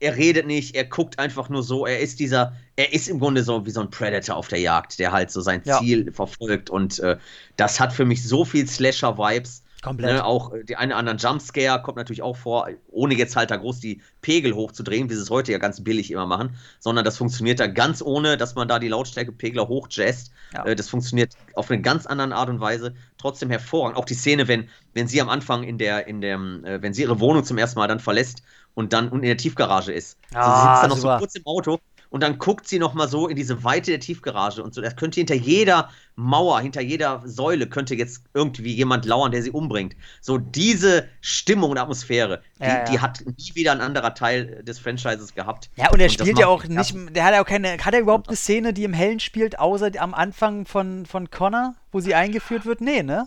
Er 0.00 0.16
redet 0.16 0.46
nicht, 0.48 0.74
er 0.74 0.84
guckt 0.84 1.18
einfach 1.20 1.48
nur 1.48 1.62
so, 1.62 1.86
er 1.86 2.00
ist 2.00 2.18
dieser, 2.18 2.56
er 2.74 2.92
ist 2.92 3.08
im 3.08 3.20
Grunde 3.20 3.44
so 3.44 3.64
wie 3.66 3.70
so 3.70 3.80
ein 3.80 3.88
Predator 3.90 4.34
auf 4.36 4.48
der 4.48 4.58
Jagd, 4.58 4.98
der 4.98 5.12
halt 5.12 5.30
so 5.30 5.40
sein 5.40 5.62
Ja. 5.64 5.78
Ziel 5.78 6.10
verfolgt 6.12 6.70
und 6.70 6.98
äh, 6.98 7.18
das 7.56 7.78
hat 7.78 7.92
für 7.92 8.04
mich 8.04 8.26
so 8.26 8.44
viel 8.44 8.66
Slasher-Vibes. 8.66 9.61
Komplett. 9.82 10.14
Ne, 10.14 10.24
auch 10.24 10.52
äh, 10.52 10.62
die 10.62 10.76
einen 10.76 10.92
oder 10.92 10.98
anderen 11.00 11.18
Jumpscare 11.18 11.82
kommt 11.82 11.96
natürlich 11.96 12.22
auch 12.22 12.36
vor, 12.36 12.68
ohne 12.88 13.14
jetzt 13.14 13.34
halt 13.34 13.50
da 13.50 13.56
groß 13.56 13.80
die 13.80 14.00
Pegel 14.20 14.54
hochzudrehen, 14.54 15.10
wie 15.10 15.14
sie 15.14 15.22
es 15.22 15.28
heute 15.28 15.50
ja 15.50 15.58
ganz 15.58 15.82
billig 15.82 16.12
immer 16.12 16.24
machen, 16.24 16.56
sondern 16.78 17.04
das 17.04 17.16
funktioniert 17.16 17.58
da 17.58 17.66
ganz 17.66 18.00
ohne, 18.00 18.36
dass 18.36 18.54
man 18.54 18.68
da 18.68 18.78
die 18.78 18.86
Lautstärkepegler 18.86 19.66
hochjazzt. 19.66 20.30
Ja. 20.54 20.64
Äh, 20.66 20.76
das 20.76 20.88
funktioniert 20.88 21.34
auf 21.54 21.68
eine 21.68 21.82
ganz 21.82 22.06
andere 22.06 22.34
Art 22.34 22.48
und 22.48 22.60
Weise, 22.60 22.94
trotzdem 23.18 23.50
hervorragend. 23.50 23.98
Auch 23.98 24.04
die 24.04 24.14
Szene, 24.14 24.46
wenn, 24.46 24.68
wenn 24.94 25.08
sie 25.08 25.20
am 25.20 25.28
Anfang 25.28 25.64
in 25.64 25.78
der, 25.78 26.06
in 26.06 26.20
dem, 26.20 26.64
äh, 26.64 26.80
wenn 26.80 26.94
sie 26.94 27.02
ihre 27.02 27.18
Wohnung 27.18 27.42
zum 27.42 27.58
ersten 27.58 27.80
Mal 27.80 27.88
dann 27.88 27.98
verlässt 27.98 28.44
und 28.74 28.92
dann 28.92 29.10
in 29.10 29.22
der 29.22 29.36
Tiefgarage 29.36 29.92
ist. 29.92 30.16
Ah, 30.32 30.44
sie 30.44 30.68
sitzt 30.68 30.82
dann 30.84 30.90
noch 30.90 30.96
super. 30.96 31.14
so 31.14 31.18
kurz 31.18 31.34
im 31.34 31.46
Auto 31.46 31.80
und 32.12 32.22
dann 32.22 32.38
guckt 32.38 32.68
sie 32.68 32.78
nochmal 32.78 33.08
so 33.08 33.26
in 33.26 33.36
diese 33.36 33.64
Weite 33.64 33.90
der 33.90 33.98
Tiefgarage 34.00 34.62
und 34.62 34.74
so. 34.74 34.82
Das 34.82 34.96
könnte 34.96 35.18
hinter 35.18 35.34
jeder 35.34 35.88
Mauer, 36.14 36.60
hinter 36.60 36.82
jeder 36.82 37.22
Säule 37.24 37.66
könnte 37.66 37.94
jetzt 37.94 38.24
irgendwie 38.34 38.74
jemand 38.74 39.06
lauern, 39.06 39.32
der 39.32 39.42
sie 39.42 39.50
umbringt. 39.50 39.96
So 40.20 40.36
diese 40.36 41.08
Stimmung 41.22 41.70
und 41.70 41.78
Atmosphäre, 41.78 42.42
die, 42.60 42.64
Ja, 42.64 42.68
ja. 42.78 42.84
die 42.84 43.00
hat 43.00 43.24
nie 43.24 43.54
wieder 43.54 43.72
ein 43.72 43.80
anderer 43.80 44.14
Teil 44.14 44.62
des 44.62 44.78
Franchises 44.78 45.34
gehabt. 45.34 45.70
Ja, 45.76 45.90
und 45.90 46.00
er 46.00 46.06
das 46.08 46.14
spielt 46.14 46.38
ja 46.38 46.48
auch 46.48 46.64
nicht, 46.64 46.94
der 47.16 47.24
hat 47.24 47.32
ja 47.32 47.42
auch 47.42 47.46
keine, 47.46 47.78
hat 47.78 47.94
er 47.94 48.00
überhaupt 48.00 48.28
eine 48.28 48.36
Szene, 48.36 48.74
die 48.74 48.84
im 48.84 48.92
Hellen 48.92 49.18
spielt, 49.18 49.58
außer 49.58 49.90
am 49.98 50.12
Anfang 50.12 50.66
von, 50.66 51.06
von 51.06 51.30
Connor, 51.30 51.74
wo 51.92 52.00
sie 52.00 52.14
eingeführt 52.14 52.66
wird? 52.66 52.82
Nee, 52.82 53.02
ne? 53.02 53.26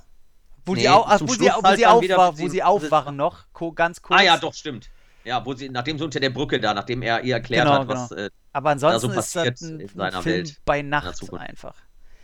Wo 0.63 0.75
Nee, 0.75 0.81
sie, 0.81 0.89
au, 0.89 1.05
ach, 1.07 1.21
wo 1.21 1.33
sie, 1.33 1.45
wo 1.45 1.63
halt 1.63 1.77
sie, 1.77 1.83
dann 1.83 2.01
wieder, 2.01 2.19
aufwa 2.19 2.39
wo 2.39 2.47
sie- 2.47 2.61
aufwachen 2.63 3.15
noch, 3.15 3.45
ganz 3.73 4.01
kurz. 4.03 4.19
Ah 4.19 4.23
ja, 4.23 4.37
doch, 4.37 4.53
stimmt. 4.53 4.89
Ja, 5.25 5.45
wo 5.45 5.53
sie, 5.53 5.69
nachdem 5.69 5.97
sie 5.97 6.03
unter 6.03 6.19
der 6.19 6.29
Brücke 6.29 6.59
da, 6.59 6.73
nachdem 6.73 7.01
er 7.01 7.21
ihr 7.23 7.35
erklärt 7.35 7.65
Genau, 7.65 7.79
hat, 7.79 7.87
was. 7.87 8.11
Äh, 8.11 8.29
Aber 8.53 8.69
ansonsten 8.69 8.99
so 9.01 9.07
ist 9.07 9.15
das 9.15 9.33
passiert 9.33 9.61
ein, 9.61 9.79
in 9.79 9.87
ein 9.87 9.95
seiner 9.97 10.21
Film 10.21 10.35
Welt, 10.37 10.61
bei 10.65 10.81
Nacht 10.81 11.33
einfach. 11.33 11.75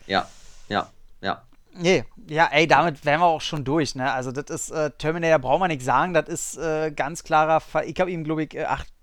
ja, 0.08 0.28
ja, 0.70 0.90
ja. 1.22 1.44
Nee, 1.74 2.04
ja, 2.28 2.50
ey, 2.52 2.68
damit 2.68 3.06
wären 3.06 3.22
wir 3.22 3.26
auch 3.28 3.42
schon 3.42 3.64
durch, 3.64 3.96
ne? 3.96 4.12
Also, 4.12 4.32
das 4.34 4.50
ist, 4.50 4.72
äh, 4.72 4.92
Terminator 4.98 5.40
braucht 5.40 5.62
man 5.62 5.70
nichts 5.70 5.86
sagen, 5.86 6.14
das 6.14 6.28
ist 6.28 6.58
äh, 6.58 6.92
ganz 6.92 7.24
klarer 7.24 7.62
Fall. 7.62 7.86
Ich 7.86 7.98
habe 8.00 8.12
ihm, 8.12 8.24
glaube 8.26 8.44
ich, 8.44 8.58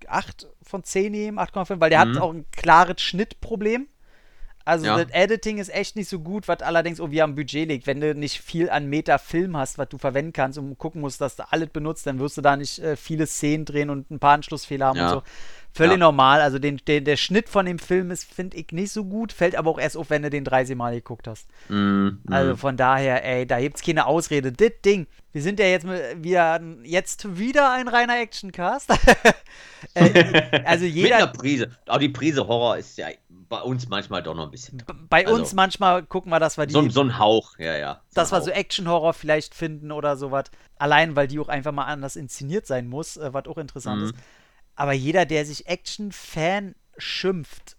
8, 0.07 0.47
von 0.61 0.83
10 0.83 1.13
gegeben, 1.13 1.39
8,5, 1.39 1.79
weil 1.81 1.89
der 1.89 2.05
Mhm. 2.05 2.15
hat 2.15 2.21
auch 2.21 2.31
ein 2.31 2.45
klares 2.51 3.01
Schnittproblem. 3.01 3.87
Also, 4.69 4.85
Ja. 4.85 4.97
das 5.03 5.11
Editing 5.11 5.57
ist 5.57 5.73
echt 5.73 5.95
nicht 5.95 6.07
so 6.09 6.19
gut, 6.19 6.47
was 6.47 6.61
allerdings 6.61 6.99
irgendwie 6.99 7.21
am 7.21 7.35
Budget 7.35 7.67
liegt. 7.67 7.87
Wenn 7.87 7.99
du 7.99 8.13
nicht 8.15 8.39
viel 8.41 8.69
an 8.69 8.85
Meta-Film 8.87 9.57
hast, 9.57 9.77
was 9.77 9.89
du 9.89 9.97
verwenden 9.97 10.31
kannst 10.31 10.57
und 10.59 10.77
gucken 10.77 11.01
musst, 11.01 11.19
dass 11.21 11.35
du 11.35 11.43
alles 11.51 11.69
benutzt, 11.69 12.05
dann 12.07 12.19
wirst 12.19 12.37
du 12.37 12.41
da 12.41 12.55
nicht 12.55 12.79
äh, 12.79 12.95
viele 12.95 13.25
Szenen 13.27 13.65
drehen 13.65 13.89
und 13.89 14.09
ein 14.11 14.19
paar 14.19 14.33
Anschlussfehler 14.35 14.85
haben 14.87 14.97
Ja. 14.97 15.05
und 15.07 15.09
so. 15.19 15.23
Völlig 15.71 15.93
Ja. 15.93 15.97
normal. 15.97 16.41
Also, 16.41 16.59
den, 16.59 16.77
den, 16.87 17.05
der 17.05 17.15
Schnitt 17.17 17.47
von 17.49 17.65
dem 17.65 17.79
Film 17.79 18.11
ist, 18.11 18.25
finde 18.25 18.57
ich, 18.57 18.71
nicht 18.71 18.91
so 18.91 19.05
gut, 19.05 19.31
fällt 19.31 19.55
aber 19.55 19.69
auch 19.69 19.79
erst 19.79 19.97
auf, 19.97 20.09
wenn 20.09 20.23
du 20.23 20.29
den 20.29 20.43
30 20.43 20.75
Mal 20.75 20.93
geguckt 20.95 21.27
hast. 21.27 21.47
Mm, 21.69 22.09
Also 22.29 22.53
mm. 22.53 22.57
von 22.57 22.75
daher, 22.77 23.23
ey, 23.25 23.45
da 23.45 23.59
gibt's 23.59 23.81
keine 23.81 24.05
Ausrede. 24.07 24.51
Das 24.51 24.71
Ding. 24.83 25.07
Wir 25.31 25.43
sind 25.43 25.59
ja 25.59 25.67
jetzt 25.67 25.85
wieder, 25.87 26.59
jetzt 26.83 27.37
wieder 27.37 27.71
ein 27.71 27.87
reiner 27.87 28.19
Actioncast. 28.19 28.89
äh, 29.93 30.61
also 30.65 30.85
Mit 30.85 30.95
einer 31.11 31.19
jeder, 31.19 31.27
Prise. 31.27 31.69
Aber 31.87 31.99
die 31.99 32.09
Prise 32.09 32.47
Horror 32.47 32.77
ist 32.77 32.97
ja 32.97 33.07
bei 33.47 33.61
uns 33.61 33.87
manchmal 33.89 34.21
doch 34.23 34.35
noch 34.35 34.45
ein 34.45 34.51
bisschen. 34.51 34.83
bei 35.09 35.25
also- 35.25 35.35
uns 35.39 35.53
manchmal 35.53 36.03
gucken 36.03 36.31
wir, 36.31 36.39
dass 36.39 36.57
wir 36.57 36.65
die, 36.65 36.73
So, 36.73 36.87
so 36.89 37.01
ein 37.01 37.17
Hauch, 37.17 37.57
ja, 37.57 37.77
ja. 37.77 38.01
So 38.09 38.15
dass 38.21 38.31
wir 38.31 38.41
so. 38.41 38.51
Action-Horror 38.51 39.13
vielleicht 39.13 39.55
finden 39.55 39.91
oder 39.91 40.17
sowas. 40.17 40.45
Allein, 40.77 41.15
weil 41.15 41.27
die 41.27 41.39
auch 41.39 41.47
einfach 41.49 41.71
mal 41.71 41.85
anders 41.85 42.15
inszeniert 42.15 42.65
sein 42.67 42.87
muss, 42.87 43.17
äh, 43.17 43.33
was 43.33 43.45
auch 43.47 43.57
interessant 43.57 44.01
Mhm. 44.01 44.05
ist. 44.09 44.15
Aber 44.79 44.93
jeder, 44.93 45.25
der 45.25 45.45
sich 45.45 45.67
Action-Fan 45.67 46.73
schimpft 46.97 47.75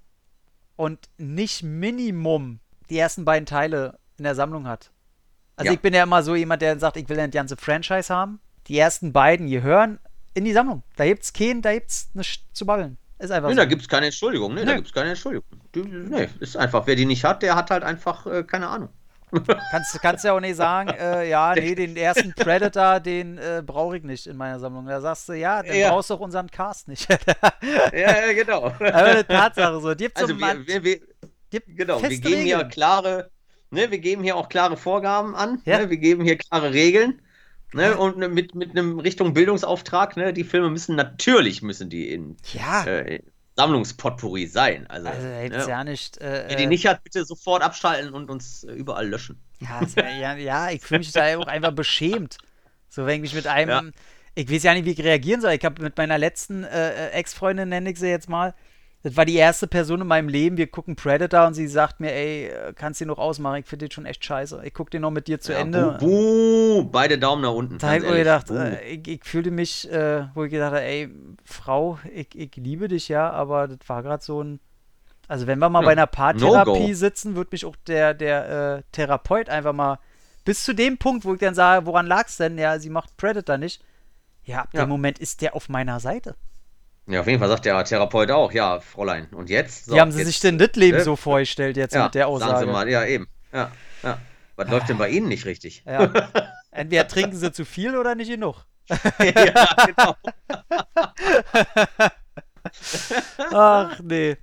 und 0.77 0.99
nicht 1.17 1.63
Minimum 1.63 2.61
die 2.91 2.99
ersten 2.99 3.25
beiden 3.25 3.47
Teile 3.47 3.99
in 4.19 4.25
der 4.25 4.35
Sammlung 4.35 4.67
hat. 4.69 4.91
Also 5.57 5.69
Ja. 5.69 5.73
ich 5.73 5.81
bin 5.81 5.95
ja 5.95 6.03
immer 6.03 6.23
so 6.23 6.35
jemand, 6.35 6.61
der 6.61 6.79
sagt, 6.79 6.99
ich 6.99 7.09
will 7.09 7.19
ein 7.19 7.31
ganze 7.31 7.57
Franchise 7.57 8.15
haben. 8.15 8.39
Die 8.67 8.79
ersten 8.79 9.15
beiden 9.15 9.49
gehören 9.49 9.99
in 10.35 10.45
die 10.45 10.53
Sammlung. 10.53 10.83
Da 10.97 11.07
gibt's 11.07 11.33
keinen, 11.33 11.63
da 11.63 11.73
gibt's 11.73 12.11
nichts 12.13 12.43
zu 12.53 12.67
babbeln. 12.67 12.99
Ist 13.19 13.31
einfach 13.31 13.49
Nee, 13.49 13.55
so. 13.55 13.61
da 13.61 13.65
gibt 13.65 13.81
es 13.81 13.89
keine 13.89 14.07
Entschuldigung. 14.07 14.53
Nee, 14.55 14.61
da 14.65 14.73
Nee. 14.73 14.75
gibt 14.77 14.89
es 14.89 14.93
keine 14.93 15.09
Entschuldigung. 15.11 15.47
Nee, 15.75 16.29
ist 16.41 16.57
einfach. 16.59 16.87
Wer 16.87 16.97
die 16.97 17.07
nicht 17.07 17.25
hat, 17.25 17.43
der 17.43 17.55
hat 17.57 17.71
halt 17.71 17.83
einfach 17.83 18.27
äh, 18.27 18.43
keine 18.45 18.69
Ahnung. 18.69 18.91
Kannst, 19.71 20.01
kannst 20.03 20.25
ja 20.25 20.33
auch 20.33 20.41
nicht 20.41 20.57
sagen, 20.57 20.91
äh, 20.91 21.29
ja, 21.29 21.55
nee, 21.57 21.75
den 21.75 21.97
ersten 21.97 22.33
Predator, 22.35 23.01
den 23.01 23.39
äh, 23.39 23.63
brauche 23.65 23.97
ich 23.97 24.03
nicht 24.03 24.27
in 24.27 24.37
meiner 24.37 24.59
Sammlung. 24.59 24.87
Da 24.87 25.01
sagst 25.01 25.29
du, 25.29 25.33
ja, 25.35 25.63
dann 25.63 25.77
Ja. 25.77 25.91
brauchst 25.91 26.11
du 26.11 26.15
auch 26.15 26.21
unseren 26.21 26.51
Cast 26.51 26.89
nicht. 26.89 27.09
ja, 27.93 28.27
ja, 28.27 28.33
genau. 28.33 28.65
Aber 28.67 29.05
eine 29.05 29.27
Tatsache 29.27 29.81
so. 29.81 29.95
Die 29.95 30.05
gibt's 30.05 30.21
Also 30.21 30.35
so 30.35 30.41
wir, 30.41 30.67
wir, 30.67 30.85
wir, 30.85 31.01
gibt 31.51 31.77
genau, 31.77 32.03
wir 32.03 32.09
geben 32.09 32.43
hier 32.43 32.57
Regeln. 32.57 32.71
klare, 32.71 33.31
ne, 33.71 33.91
wir 33.91 33.99
geben 33.99 34.23
hier 34.23 34.37
auch 34.37 34.49
klare 34.49 34.77
Vorgaben 34.77 35.35
an. 35.35 35.61
Ja. 35.65 35.79
Ne, 35.79 35.91
wir 35.91 35.97
geben 35.99 36.25
hier 36.25 36.37
klare 36.39 36.73
Regeln. 36.73 37.21
Ne, 37.73 37.97
und 37.97 38.19
mit, 38.19 38.57
mit 38.57 38.73
einem 38.73 38.99
Richtung 38.99 39.33
Bildungsauftrag, 39.33 40.17
ne, 40.17 40.33
die 40.33 40.43
Filme 40.43 40.71
müssen 40.71 40.97
natürlich 40.97 41.63
müssen 41.63 41.89
die 41.89 42.13
in 42.13 42.37
Ja, 42.53 42.85
äh, 42.85 43.23
Sammlungspotpourri 43.61 44.47
sein. 44.47 44.87
Also, 44.89 45.09
also 45.09 45.27
ne, 45.27 45.67
ja 45.69 45.85
nicht. 45.85 46.19
Äh, 46.19 46.45
wer 46.49 46.57
die 46.57 46.65
äh, 46.65 46.67
nicht 46.67 46.87
hat, 46.87 47.05
bitte 47.05 47.25
sofort 47.25 47.63
abschalten 47.63 48.15
und 48.15 48.31
uns 48.31 48.65
äh, 48.65 48.73
überall 48.73 49.07
löschen. 49.07 49.39
Ja, 49.61 49.83
ja, 50.11 50.35
ja, 50.37 50.71
ich 50.71 50.83
fühle 50.83 51.01
mich 51.01 51.13
da 51.13 51.37
auch 51.37 51.47
einfach 51.47 51.73
beschämt. 51.73 52.39
So, 52.89 53.05
wenn 53.07 53.23
ich 53.23 53.35
mit 53.35 53.47
einem. 53.47 53.69
Ja. 53.69 53.83
Ich 54.35 54.51
weiß 54.51 54.63
ja 54.63 54.75
nicht, 54.75 54.87
wie 54.87 54.93
ich 54.93 55.05
reagieren 55.05 55.41
soll. 55.41 55.53
Ich 55.53 55.65
habe 55.65 55.83
mit 55.83 55.97
meiner 55.99 56.17
letzten 56.17 56.65
äh, 56.65 57.09
äh, 57.09 57.11
Ex-Freundin, 57.11 57.69
nenne 57.69 57.91
ich 57.91 57.99
sie 57.99 58.09
jetzt 58.09 58.29
mal. 58.29 58.55
Das 59.03 59.17
war 59.17 59.25
die 59.25 59.37
erste 59.37 59.67
Person 59.67 60.03
in 60.03 60.07
meinem 60.07 60.29
Leben. 60.29 60.59
Wir 60.59 60.67
gucken 60.67 60.95
Predator 60.95 61.47
und 61.47 61.55
sie 61.55 61.67
sagt 61.69 62.01
mir, 62.01 62.13
ey, 62.13 62.49
äh, 62.49 62.73
kannst 62.75 63.01
du 63.01 63.05
den 63.05 63.09
noch 63.09 63.19
ausmachen? 63.19 63.57
Ich 63.61 63.67
finde 63.67 63.87
den 63.87 63.91
schon 63.93 64.05
echt 64.05 64.23
scheiße. 64.23 64.61
Ich 64.65 64.75
gucke 64.75 64.91
den 64.91 65.01
noch 65.03 65.11
mit 65.11 65.27
dir 65.27 65.41
zu 65.41 65.53
ja, 65.53 65.61
Ende. 65.61 65.97
Buh, 65.99 66.83
buh, 66.83 66.85
beide 66.91 67.19
Daumen 67.19 67.41
nach 67.43 67.53
unten. 67.53 67.79
Da 67.79 67.89
habe 67.95 67.99
ich 67.99 68.05
gedacht, 68.13 68.51
äh, 68.51 68.81
ich, 68.83 69.09
ich 69.09 69.25
fühlte 69.25 69.51
mich, 69.51 69.91
äh, 69.91 70.27
wo 70.35 70.45
ich 70.45 70.51
gedacht 70.51 70.73
habe, 70.73 70.83
ey, 70.83 71.09
Frau, 71.45 71.99
ich, 72.13 72.29
ich 72.39 72.55
liebe 72.57 72.89
dich 72.89 73.09
ja, 73.09 73.31
aber 73.31 73.69
das 73.69 73.79
war 73.89 74.03
gerade 74.03 74.23
so 74.23 74.43
ein. 74.43 74.61
Also, 75.29 75.47
wenn 75.47 75.61
wir 75.61 75.71
mal 75.71 75.81
Ja, 75.81 75.87
bei 75.87 75.93
einer 75.93 76.07
Paartherapie 76.09 76.71
No-Go. 76.81 76.95
sitzen, 76.95 77.37
wird 77.37 77.53
mich 77.53 77.65
auch 77.65 77.77
der, 77.87 78.13
der 78.15 78.79
äh, 78.79 78.83
Therapeut 78.93 79.49
einfach 79.49 79.73
mal 79.73 79.99
bis 80.45 80.65
zu 80.65 80.75
dem 80.75 80.99
Punkt, 80.99 81.25
wo 81.25 81.33
ich 81.35 81.41
dann 81.41 81.55
sage, 81.55 81.87
woran 81.87 82.07
lag's 82.07 82.37
denn? 82.37 82.59
Ja, 82.59 82.79
sie 82.79 82.91
macht 82.91 83.17
Predator 83.17 83.57
nicht. 83.57 83.83
Ja, 84.45 84.63
ab 84.63 84.71
Ja. 84.75 84.85
dem 84.85 84.89
Moment 84.89 85.19
ist 85.21 85.41
der 85.41 85.55
auf 85.55 85.69
meiner 85.69 86.01
Seite. 86.01 86.35
Ja, 87.07 87.21
auf 87.21 87.27
jeden 87.27 87.41
Fall 87.41 87.49
sagt 87.49 87.65
der 87.65 87.83
Therapeut 87.85 88.31
auch, 88.31 88.53
ja, 88.53 88.81
Fräulein. 88.81 89.27
Und 89.33 89.51
jetzt? 89.51 89.87
So, 89.87 89.95
Wie 89.95 90.01
haben 90.01 90.13
sie 90.13 90.19
jetzt, 90.19 90.29
sich 90.29 90.41
denn 90.41 90.59
das 90.59 90.75
Leben 90.75 90.99
ne? 90.99 91.05
so 91.05 91.17
vorgestellt 91.17 91.77
jetzt 91.77 91.95
ja, 91.95 92.05
mit 92.05 92.15
der 92.15 92.29
Aussage? 92.29 92.53
Sagen 92.53 92.67
Sie 92.67 92.73
mal, 92.73 92.89
ja, 92.89 93.05
eben. 93.05 93.27
Ja, 93.53 93.73
ja. 94.03 94.19
Was 94.57 94.69
läuft 94.69 94.89
denn 94.89 94.99
bei 94.99 95.09
Ihnen 95.09 95.29
nicht 95.29 95.47
richtig? 95.47 95.83
Ja. 95.87 96.13
Entweder 96.71 97.09
trinken 97.09 97.37
sie 97.37 97.51
zu 97.51 97.65
viel 97.65 97.97
oder 97.97 98.15
nicht 98.15 98.31
genug. 98.31 98.65
ja, 98.89 99.77
genau. 99.87 100.17
Ach, 103.53 103.99
nee. 104.03 104.37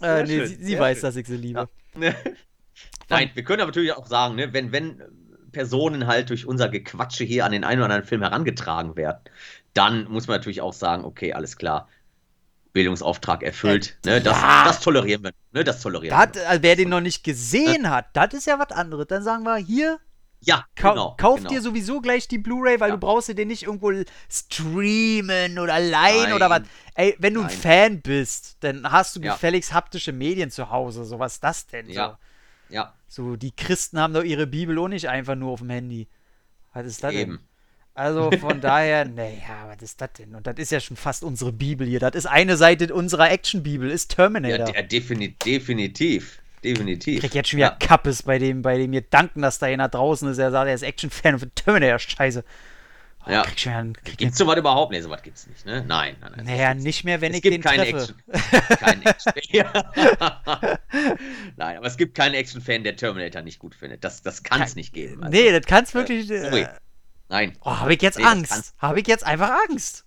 Äh, 0.00 0.22
nee, 0.22 0.26
schön, 0.26 0.46
sie, 0.46 0.54
sie 0.56 0.78
weiß, 0.78 0.98
schön. 0.98 1.02
dass 1.02 1.16
ich 1.16 1.26
sie 1.26 1.36
liebe. 1.36 1.68
Nein, 3.08 3.30
wir 3.34 3.44
können 3.44 3.60
aber 3.60 3.70
natürlich 3.70 3.92
auch 3.92 4.06
sagen, 4.06 4.36
ne, 4.36 4.52
wenn, 4.52 4.72
wenn 4.72 5.02
Personen 5.52 6.06
halt 6.06 6.30
durch 6.30 6.46
unser 6.46 6.68
Gequatsche 6.68 7.24
hier 7.24 7.44
an 7.44 7.52
den 7.52 7.64
einen 7.64 7.80
oder 7.80 7.86
anderen 7.86 8.04
Film 8.04 8.22
herangetragen 8.22 8.96
werden, 8.96 9.20
dann 9.74 10.04
muss 10.04 10.26
man 10.28 10.36
natürlich 10.36 10.60
auch 10.60 10.72
sagen, 10.72 11.04
okay, 11.04 11.32
alles 11.32 11.56
klar. 11.56 11.88
Bildungsauftrag 12.72 13.42
erfüllt. 13.42 13.98
ne, 14.04 14.20
das, 14.20 14.36
Äh, 14.38 14.40
ja. 14.42 14.64
das 14.64 14.80
tolerieren 14.80 15.22
wir. 15.24 15.32
Ne, 15.52 15.64
das 15.64 15.80
tolerieren 15.80 16.16
Dat, 16.18 16.34
wir. 16.36 16.48
also 16.48 16.62
wer 16.62 16.76
den 16.76 16.88
noch 16.88 17.00
nicht 17.00 17.24
gesehen 17.24 17.90
hat, 17.90 18.06
das 18.14 18.34
ist 18.34 18.46
ja 18.46 18.58
was 18.58 18.70
anderes. 18.72 19.06
Dann 19.08 19.22
sagen 19.22 19.42
wir, 19.44 19.56
hier, 19.56 19.98
Ja, 20.40 20.64
kau 20.76 20.90
genau. 20.90 21.16
kauf 21.18 21.36
genau. 21.38 21.50
dir 21.50 21.60
sowieso 21.62 22.00
gleich 22.00 22.28
die 22.28 22.38
Blu-ray, 22.38 22.78
weil 22.80 22.90
Ja. 22.90 22.94
du 22.96 23.00
brauchst 23.00 23.28
dir 23.28 23.34
den 23.34 23.48
nicht 23.48 23.64
irgendwo 23.64 23.90
streamen 24.30 25.58
oder 25.58 25.78
leihen 25.80 26.32
oder 26.32 26.50
was. 26.50 26.62
Ey, 26.94 27.16
wenn 27.18 27.34
du 27.34 27.40
ein 27.40 27.46
Nein. 27.46 27.56
Fan 27.56 28.00
bist, 28.02 28.56
dann 28.60 28.90
hast 28.90 29.16
du 29.16 29.20
Ja. 29.20 29.32
gefälligst 29.32 29.72
haptische 29.72 30.12
Medien 30.12 30.50
zu 30.50 30.70
Hause. 30.70 31.04
So 31.04 31.18
was 31.18 31.34
ist 31.34 31.44
das 31.44 31.66
denn? 31.66 31.88
Ja. 31.90 32.18
Ja, 32.70 32.92
So, 33.08 33.30
so, 33.30 33.36
die 33.36 33.50
Christen 33.52 33.98
haben 33.98 34.12
doch 34.12 34.22
ihre 34.22 34.46
Bibel 34.46 34.78
auch 34.78 34.88
nicht 34.88 35.08
einfach 35.08 35.34
nur 35.34 35.52
auf 35.52 35.60
dem 35.60 35.70
Handy. 35.70 36.06
Was 36.74 36.86
ist 36.86 37.02
das 37.02 37.12
denn? 37.14 37.38
Also 37.98 38.30
von 38.40 38.60
daher, 38.60 39.04
naja, 39.08 39.66
was 39.66 39.82
ist 39.82 40.00
das 40.00 40.12
denn? 40.18 40.34
Und 40.34 40.46
das 40.46 40.54
ist 40.58 40.70
ja 40.70 40.78
schon 40.78 40.96
fast 40.96 41.24
unsere 41.24 41.52
Bibel 41.52 41.86
hier. 41.86 41.98
Das 41.98 42.14
ist 42.14 42.26
eine 42.26 42.56
Seite 42.56 42.94
unserer 42.94 43.30
Action-Bibel, 43.30 43.90
ist 43.90 44.12
Ja, 44.12 44.16
Terminator. 44.16 44.72
der, 44.72 44.82
defini 44.84 45.34
definitiv. 45.44 46.38
Definitiv. 46.62 47.14
Ich 47.16 47.20
krieg 47.20 47.34
jetzt 47.34 47.50
schon 47.50 47.58
wieder 47.58 47.76
ja. 47.80 47.86
Kappes 47.86 48.22
bei 48.22 48.38
dem, 48.38 48.62
bei 48.62 48.78
dem 48.78 48.92
Gedanken, 48.92 49.42
dass 49.42 49.58
da 49.58 49.66
einer 49.66 49.88
draußen 49.88 50.28
ist, 50.30 50.38
er 50.38 50.50
sagt, 50.50 50.68
er 50.68 50.74
ist 50.74 50.82
Action-Fan 50.82 51.34
und 51.34 51.56
Terminator, 51.56 51.98
scheiße. 51.98 52.44
Oh, 53.26 53.30
Ja. 53.30 53.42
Krieg 53.42 53.58
schon 53.58 53.70
wieder 53.72 53.78
einen, 53.80 53.92
krieg 53.94 54.16
Gibt's 54.18 54.38
sowas 54.38 54.56
überhaupt? 54.56 54.92
Nee, 54.92 55.00
sowas 55.00 55.22
gibt's 55.22 55.46
nicht, 55.48 55.66
ne? 55.66 55.84
Nein, 55.86 56.16
nein, 56.20 56.32
nein. 56.36 56.46
naja, 56.46 56.74
nicht 56.74 57.02
mehr, 57.04 57.20
wenn 57.20 57.32
es 57.32 57.38
ich 57.38 57.42
gibt 57.42 57.54
den 57.54 57.62
keinen 57.62 57.90
treffe. 57.90 58.14
Action. 58.28 58.78
Kein 58.78 59.02
Action. 59.06 59.32
Ja. 59.50 59.72
Nein, 61.56 61.76
aber 61.76 61.86
es 61.86 61.96
gibt 61.96 62.14
keinen 62.16 62.34
Action-Fan, 62.34 62.84
der 62.84 62.96
Terminator 62.96 63.42
nicht 63.42 63.58
gut 63.58 63.74
findet. 63.74 64.02
Das, 64.04 64.22
das 64.22 64.42
kann 64.42 64.62
es 64.62 64.76
nicht 64.76 64.92
geben. 64.94 65.22
Also, 65.24 65.36
nee, 65.36 65.50
das 65.52 65.66
kann's 65.66 65.94
wirklich. 65.94 66.26
sorry. 66.28 66.62
Äh, 66.62 66.68
Nein. 67.28 67.56
oh, 67.62 67.70
habe 67.78 67.94
ich 67.94 68.02
jetzt 68.02 68.18
Nee, 68.18 68.24
Angst. 68.24 68.74
Habe 68.78 69.00
ich 69.00 69.06
jetzt 69.06 69.24
einfach 69.24 69.50
Angst 69.68 70.04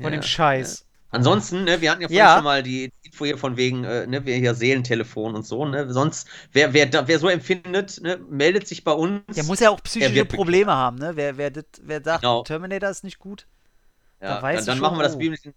vor 0.00 0.10
Ja, 0.10 0.10
dem 0.10 0.22
Scheiß. 0.22 0.84
Ansonsten, 1.10 1.64
ne, 1.64 1.80
wir 1.80 1.90
hatten 1.90 2.02
ja 2.02 2.08
vorhin 2.08 2.18
Ja. 2.18 2.34
schon 2.34 2.44
mal 2.44 2.62
die 2.62 2.92
Info 3.02 3.24
hier 3.24 3.38
von 3.38 3.56
wegen, 3.56 3.84
äh, 3.84 4.06
ne, 4.06 4.26
wir 4.26 4.36
hier 4.36 4.54
Seelentelefon 4.54 5.34
und 5.34 5.46
so, 5.46 5.64
ne? 5.64 5.90
Sonst, 5.92 6.28
wer, 6.52 6.74
wer, 6.74 6.86
da, 6.86 7.08
wer 7.08 7.18
so 7.18 7.28
empfindet, 7.28 8.00
ne, 8.02 8.18
meldet 8.28 8.68
sich 8.68 8.84
bei 8.84 8.92
uns. 8.92 9.22
Der 9.34 9.44
muss 9.44 9.60
ja 9.60 9.70
auch 9.70 9.82
psychische 9.82 10.26
Probleme 10.26 10.72
haben, 10.72 10.96
ne? 10.98 11.12
Wer, 11.16 11.38
wer, 11.38 11.50
das, 11.50 11.64
wer 11.82 12.02
sagt, 12.02 12.22
Genau. 12.22 12.42
Terminator 12.42 12.90
ist 12.90 13.04
nicht 13.04 13.18
gut. 13.18 13.46
ja, 14.20 14.36
da 14.36 14.42
weiß 14.42 14.66
dann, 14.66 14.78
dann 14.78 14.80
machen 14.80 14.98
wir 14.98 15.04
das 15.04 15.16
oh. 15.16 15.52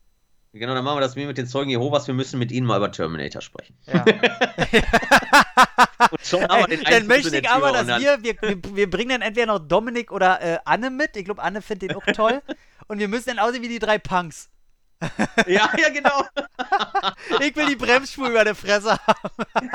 Genau, 0.53 0.73
dann 0.73 0.83
machen 0.83 0.97
wir 0.97 1.01
das 1.01 1.15
wie 1.15 1.25
mit 1.25 1.37
den 1.37 1.47
Zeugen 1.47 1.69
Jehovas, 1.69 2.07
wir 2.07 2.13
müssen 2.13 2.39
mit 2.39 2.51
ihnen 2.51 2.67
mal 2.67 2.77
über 2.77 2.91
Terminator 2.91 3.41
sprechen. 3.41 3.77
Ja. 3.87 4.03
Und 6.11 6.25
schon 6.25 6.43
haben 6.43 6.61
wir 6.61 6.77
den 6.77 6.83
dann 6.83 7.07
möchte 7.07 7.37
ich 7.37 7.49
aber, 7.49 7.71
dass 7.71 7.87
wir, 7.87 8.23
wir, 8.23 8.35
wir 8.41 8.89
bringen 8.89 9.09
dann 9.09 9.21
entweder 9.21 9.47
noch 9.47 9.59
Dominik 9.59 10.11
oder 10.11 10.41
äh, 10.41 10.59
Anne 10.65 10.89
mit. 10.89 11.15
Ich 11.15 11.25
glaube, 11.25 11.41
Anne 11.41 11.61
findet 11.61 11.91
den 11.91 11.97
auch 11.97 12.05
toll. 12.13 12.41
Und 12.87 12.99
wir 12.99 13.07
müssen 13.07 13.29
dann 13.29 13.39
aussehen 13.39 13.63
wie 13.63 13.67
die 13.67 13.79
drei 13.79 13.97
Punks. 13.97 14.49
ja, 15.47 15.69
ja, 15.77 15.89
genau. 15.89 16.23
ich 17.39 17.55
will 17.55 17.67
die 17.67 17.75
Bremsspur 17.75 18.29
über 18.29 18.43
der 18.43 18.55
Fresse 18.55 18.99
haben. 19.05 19.69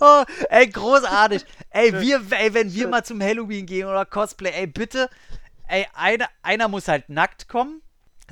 oh, 0.00 0.24
ey, 0.50 0.68
großartig. 0.68 1.44
Ey, 1.70 1.92
wir, 2.00 2.22
ey, 2.30 2.54
wenn 2.54 2.72
wir 2.72 2.88
mal 2.88 3.04
zum 3.04 3.20
Halloween 3.20 3.66
gehen 3.66 3.88
oder 3.88 4.04
Cosplay, 4.04 4.50
ey, 4.50 4.66
bitte, 4.66 5.10
ey, 5.66 5.86
einer, 5.94 6.28
einer 6.42 6.68
muss 6.68 6.86
halt 6.86 7.08
nackt 7.08 7.48
kommen. 7.48 7.82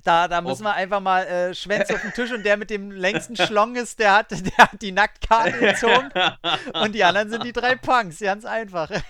Da, 0.05 0.27
da 0.27 0.41
müssen 0.41 0.65
wir 0.65 0.75
einfach 0.75 1.01
mal 1.01 1.25
äh, 1.27 1.55
Schwänze 1.55 1.95
auf 1.95 2.03
den 2.03 2.13
Tisch 2.13 2.33
und 2.33 2.45
der 2.45 2.57
mit 2.57 2.71
dem 2.71 2.91
längsten 2.91 3.37
Schlong 3.47 3.77
ist, 3.77 4.01
der 4.01 4.17
hat, 4.17 4.31
der 4.33 4.57
hat 4.59 4.83
die 4.83 4.91
Nacktkarte 4.91 5.59
gezogen. 5.59 6.11
Und 6.75 6.93
die 6.95 7.05
anderen 7.05 7.31
sind 7.31 7.45
die 7.45 7.53
drei 7.53 7.77
Punks, 7.77 8.19
ganz 8.19 8.45
einfach. 8.45 8.91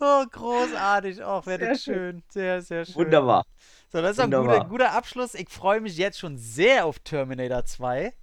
oh, 0.00 0.24
großartig. 0.30 1.20
Oh, 1.22 1.44
wäre 1.44 1.68
das 1.68 1.82
schön. 1.82 2.22
Sehr, 2.30 2.62
sehr 2.62 2.86
schön. 2.86 2.94
Wunderbar. 2.94 3.44
So, 3.92 4.00
das 4.00 4.12
ist 4.12 4.20
ein 4.20 4.30
guter, 4.30 4.64
guter 4.64 4.92
Abschluss. 4.92 5.34
Ich 5.34 5.50
freue 5.50 5.82
mich 5.82 5.98
jetzt 5.98 6.18
schon 6.18 6.38
sehr 6.38 6.86
auf 6.86 6.98
Terminator 7.00 7.66
2. 7.66 8.14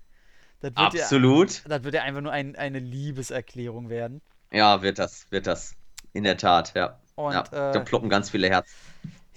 Das 0.61 0.71
Absolut. 0.75 1.63
Ja, 1.63 1.69
das 1.69 1.83
wird 1.83 1.93
ja 1.93 2.01
einfach 2.01 2.21
nur 2.21 2.31
ein, 2.31 2.55
eine 2.55 2.79
Liebeserklärung 2.79 3.89
werden. 3.89 4.21
Ja, 4.51 4.81
wird 4.81 4.97
das, 4.97 5.27
wird 5.31 5.45
das. 5.45 5.75
In 6.11 6.23
der 6.23 6.37
Tat, 6.37 6.73
ja. 6.73 6.97
Und, 7.13 7.33
ja, 7.33 7.41
äh, 7.43 7.73
da 7.73 7.79
ploppen 7.81 8.09
ganz 8.09 8.31
viele 8.31 8.49
Herzen. 8.49 8.73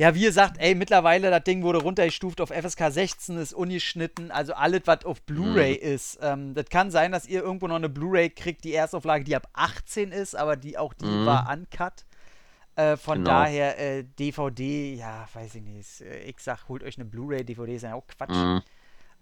Ja, 0.02 0.16
wie 0.16 0.22
gesagt, 0.22 0.56
ey, 0.58 0.74
mittlerweile, 0.74 1.30
das 1.30 1.44
Ding 1.44 1.62
wurde 1.62 1.78
runtergestuft 1.78 2.40
auf 2.40 2.48
FSK 2.50 2.90
16, 2.90 3.36
ist 3.36 3.54
ungeschnitten, 3.54 4.32
also 4.32 4.52
alles, 4.52 4.80
was 4.86 5.04
auf 5.04 5.22
Blu-ray 5.22 5.74
mhm. 5.80 5.94
ist. 5.94 6.18
Ähm, 6.20 6.54
das 6.54 6.64
kann 6.70 6.90
sein, 6.90 7.12
dass 7.12 7.28
ihr 7.28 7.40
irgendwo 7.40 7.68
noch 7.68 7.76
eine 7.76 7.88
Blu-ray 7.88 8.30
kriegt, 8.30 8.64
die 8.64 8.74
Erstauflage, 8.74 9.22
die 9.22 9.36
ab 9.36 9.46
18 9.52 10.10
ist, 10.10 10.34
aber 10.34 10.56
die 10.56 10.76
auch 10.76 10.92
die 10.92 11.04
mhm. 11.04 11.24
war 11.24 11.48
uncut. 11.52 12.04
Äh, 12.74 12.96
von 12.96 13.18
genau. 13.18 13.30
daher, 13.30 13.78
äh, 13.78 14.02
DVD, 14.18 14.92
ja, 14.92 15.28
weiß 15.34 15.54
ich 15.54 15.62
nicht. 15.62 16.00
Ich 16.26 16.40
sag, 16.40 16.68
holt 16.68 16.82
euch 16.82 16.98
eine 16.98 17.04
Blu-ray, 17.04 17.44
DVD 17.44 17.76
ist 17.76 17.82
ja 17.82 17.94
auch 17.94 18.08
Quatsch. 18.08 18.34
Mhm. 18.34 18.60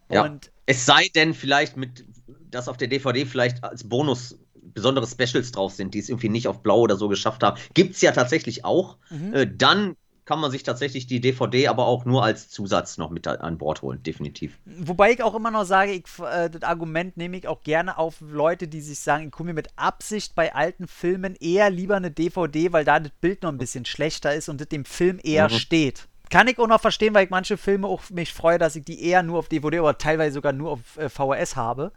Ja. 0.09 0.25
Und 0.25 0.51
es 0.65 0.87
sei 0.87 1.09
denn 1.15 1.35
vielleicht 1.35 1.77
mit, 1.77 2.07
dass 2.51 2.69
auf 2.69 2.79
der 2.79 2.89
DVD 2.89 3.27
vielleicht 3.27 3.63
als 3.63 3.87
Bonus 3.87 4.39
besondere 4.55 5.07
Specials 5.07 5.53
drauf 5.53 5.75
sind, 5.75 5.93
die 5.93 5.99
es 5.99 6.09
irgendwie 6.09 6.31
nicht 6.31 6.49
auf 6.49 6.63
Blau 6.63 6.81
oder 6.81 6.97
so 6.97 7.11
geschafft 7.11 7.43
haben. 7.43 7.61
Gibt 7.75 7.97
es 7.97 8.01
ja 8.01 8.13
tatsächlich 8.13 8.65
auch. 8.65 8.97
Mhm. 9.11 9.35
Äh, 9.35 9.47
dann 9.47 9.97
kann 10.31 10.39
man 10.39 10.53
sich 10.53 10.63
tatsächlich 10.63 11.09
die 11.09 11.21
DVD 11.21 11.67
aber 11.67 11.87
auch 11.87 12.05
nur 12.05 12.23
als 12.23 12.49
Zusatz 12.49 12.99
noch 12.99 13.11
mit 13.11 13.27
an 13.27 13.59
Bord 13.59 13.83
holen, 13.83 14.01
definitiv. 14.05 14.57
Wobei 14.65 15.11
ich 15.11 15.25
auch 15.25 15.35
immer 15.35 15.51
noch 15.51 15.65
sage, 15.65 15.91
ich, 15.91 16.05
äh, 16.21 16.49
das 16.49 16.63
Argument 16.63 17.17
nehme 17.17 17.37
ich 17.37 17.49
auch 17.49 17.65
gerne 17.65 17.99
auf 17.99 18.21
Leute, 18.21 18.69
die 18.69 18.81
sich 18.81 19.01
sagen, 19.01 19.25
ich 19.25 19.33
gucke 19.33 19.49
mir 19.49 19.55
mit 19.55 19.71
Absicht 19.75 20.37
bei 20.37 20.55
alten 20.55 20.87
Filmen 20.87 21.35
eher 21.35 21.69
lieber 21.69 21.97
eine 21.97 22.13
DVD, 22.13 22.73
weil 22.73 22.85
da 22.85 23.01
das 23.01 23.11
Bild 23.21 23.43
noch 23.43 23.51
ein 23.51 23.59
bisschen 23.59 23.85
schlechter 23.85 24.33
ist 24.33 24.49
und 24.49 24.61
das 24.61 24.69
dem 24.69 24.85
Film 24.85 25.19
eher 25.21 25.49
mhm. 25.51 25.55
steht. 25.55 26.07
Kann 26.31 26.47
ich 26.47 26.61
auch 26.61 26.69
noch 26.69 26.81
verstehen, 26.81 27.13
weil 27.13 27.25
ich 27.25 27.31
manche 27.31 27.57
Filme 27.57 27.89
auch 27.89 28.09
mich 28.11 28.33
freue, 28.33 28.59
dass 28.59 28.77
ich 28.77 28.85
die 28.85 29.05
eher 29.05 29.25
nur 29.25 29.41
auf 29.41 29.49
DVD 29.49 29.81
oder 29.81 29.99
teilweise 29.99 30.35
sogar 30.35 30.53
nur 30.53 30.71
auf 30.71 30.97
äh, 30.97 31.09
VHS 31.09 31.57
habe. 31.57 31.91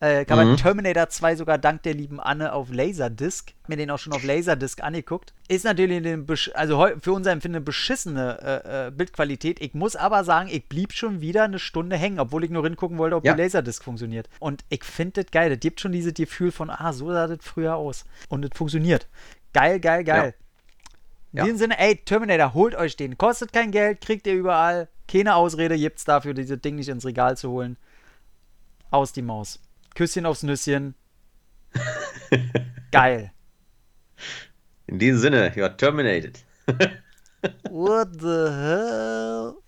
Äh, 0.00 0.22
ich 0.22 0.30
habe 0.30 0.44
mhm. 0.44 0.56
Terminator 0.56 1.08
2 1.08 1.36
sogar 1.36 1.58
dank 1.58 1.82
der 1.82 1.94
lieben 1.94 2.20
Anne 2.20 2.52
auf 2.52 2.68
Laserdisc, 2.70 3.52
mir 3.66 3.76
den 3.76 3.90
auch 3.90 3.98
schon 3.98 4.12
auf 4.12 4.22
Laserdisc 4.22 4.82
angeguckt. 4.82 5.34
Ist 5.48 5.64
natürlich 5.64 5.98
eine, 5.98 6.24
also 6.54 6.86
für 7.00 7.12
unser 7.12 7.32
Empfinden 7.32 7.56
eine 7.56 7.64
beschissene 7.64 8.38
äh, 8.40 8.86
äh, 8.86 8.90
Bildqualität. 8.90 9.60
Ich 9.60 9.74
muss 9.74 9.96
aber 9.96 10.22
sagen, 10.22 10.48
ich 10.50 10.68
blieb 10.68 10.92
schon 10.92 11.20
wieder 11.20 11.44
eine 11.44 11.58
Stunde 11.58 11.96
hängen, 11.96 12.20
obwohl 12.20 12.44
ich 12.44 12.50
nur 12.50 12.62
hingucken 12.62 12.98
wollte, 12.98 13.16
ob 13.16 13.24
ja. 13.24 13.34
die 13.34 13.42
Laserdisc 13.42 13.82
funktioniert. 13.82 14.28
Und 14.38 14.64
ich 14.68 14.84
finde 14.84 15.24
das 15.24 15.32
geil. 15.32 15.50
Das 15.50 15.60
gibt 15.60 15.80
schon 15.80 15.92
dieses 15.92 16.14
Gefühl 16.14 16.52
von, 16.52 16.70
ah, 16.70 16.92
so 16.92 17.10
sah 17.12 17.26
das 17.26 17.38
früher 17.42 17.76
aus. 17.76 18.04
Und 18.28 18.44
es 18.44 18.50
funktioniert. 18.54 19.08
Geil, 19.52 19.80
geil, 19.80 20.04
geil. 20.04 20.34
Ja. 20.36 20.44
In 21.32 21.38
ja. 21.38 21.44
diesem 21.44 21.58
Sinne, 21.58 21.78
ey, 21.78 21.96
Terminator, 21.96 22.54
holt 22.54 22.74
euch 22.74 22.96
den. 22.96 23.18
Kostet 23.18 23.52
kein 23.52 23.70
Geld, 23.70 24.00
kriegt 24.00 24.26
ihr 24.26 24.34
überall. 24.34 24.88
Keine 25.08 25.34
Ausrede 25.34 25.76
gibt's 25.76 26.04
dafür, 26.04 26.34
dieses 26.34 26.60
Ding 26.60 26.76
nicht 26.76 26.88
ins 26.88 27.04
Regal 27.04 27.36
zu 27.36 27.50
holen. 27.50 27.76
Aus 28.90 29.12
die 29.12 29.22
Maus. 29.22 29.60
Küsschen 29.94 30.26
aufs 30.26 30.42
Nüsschen. 30.42 30.94
Geil. 32.90 33.32
In 34.86 34.98
diesem 34.98 35.20
Sinne, 35.20 35.52
you 35.54 35.64
are 35.64 35.76
terminated. 35.76 36.38
What 37.70 38.20
the 38.20 38.50
hell? 38.50 39.62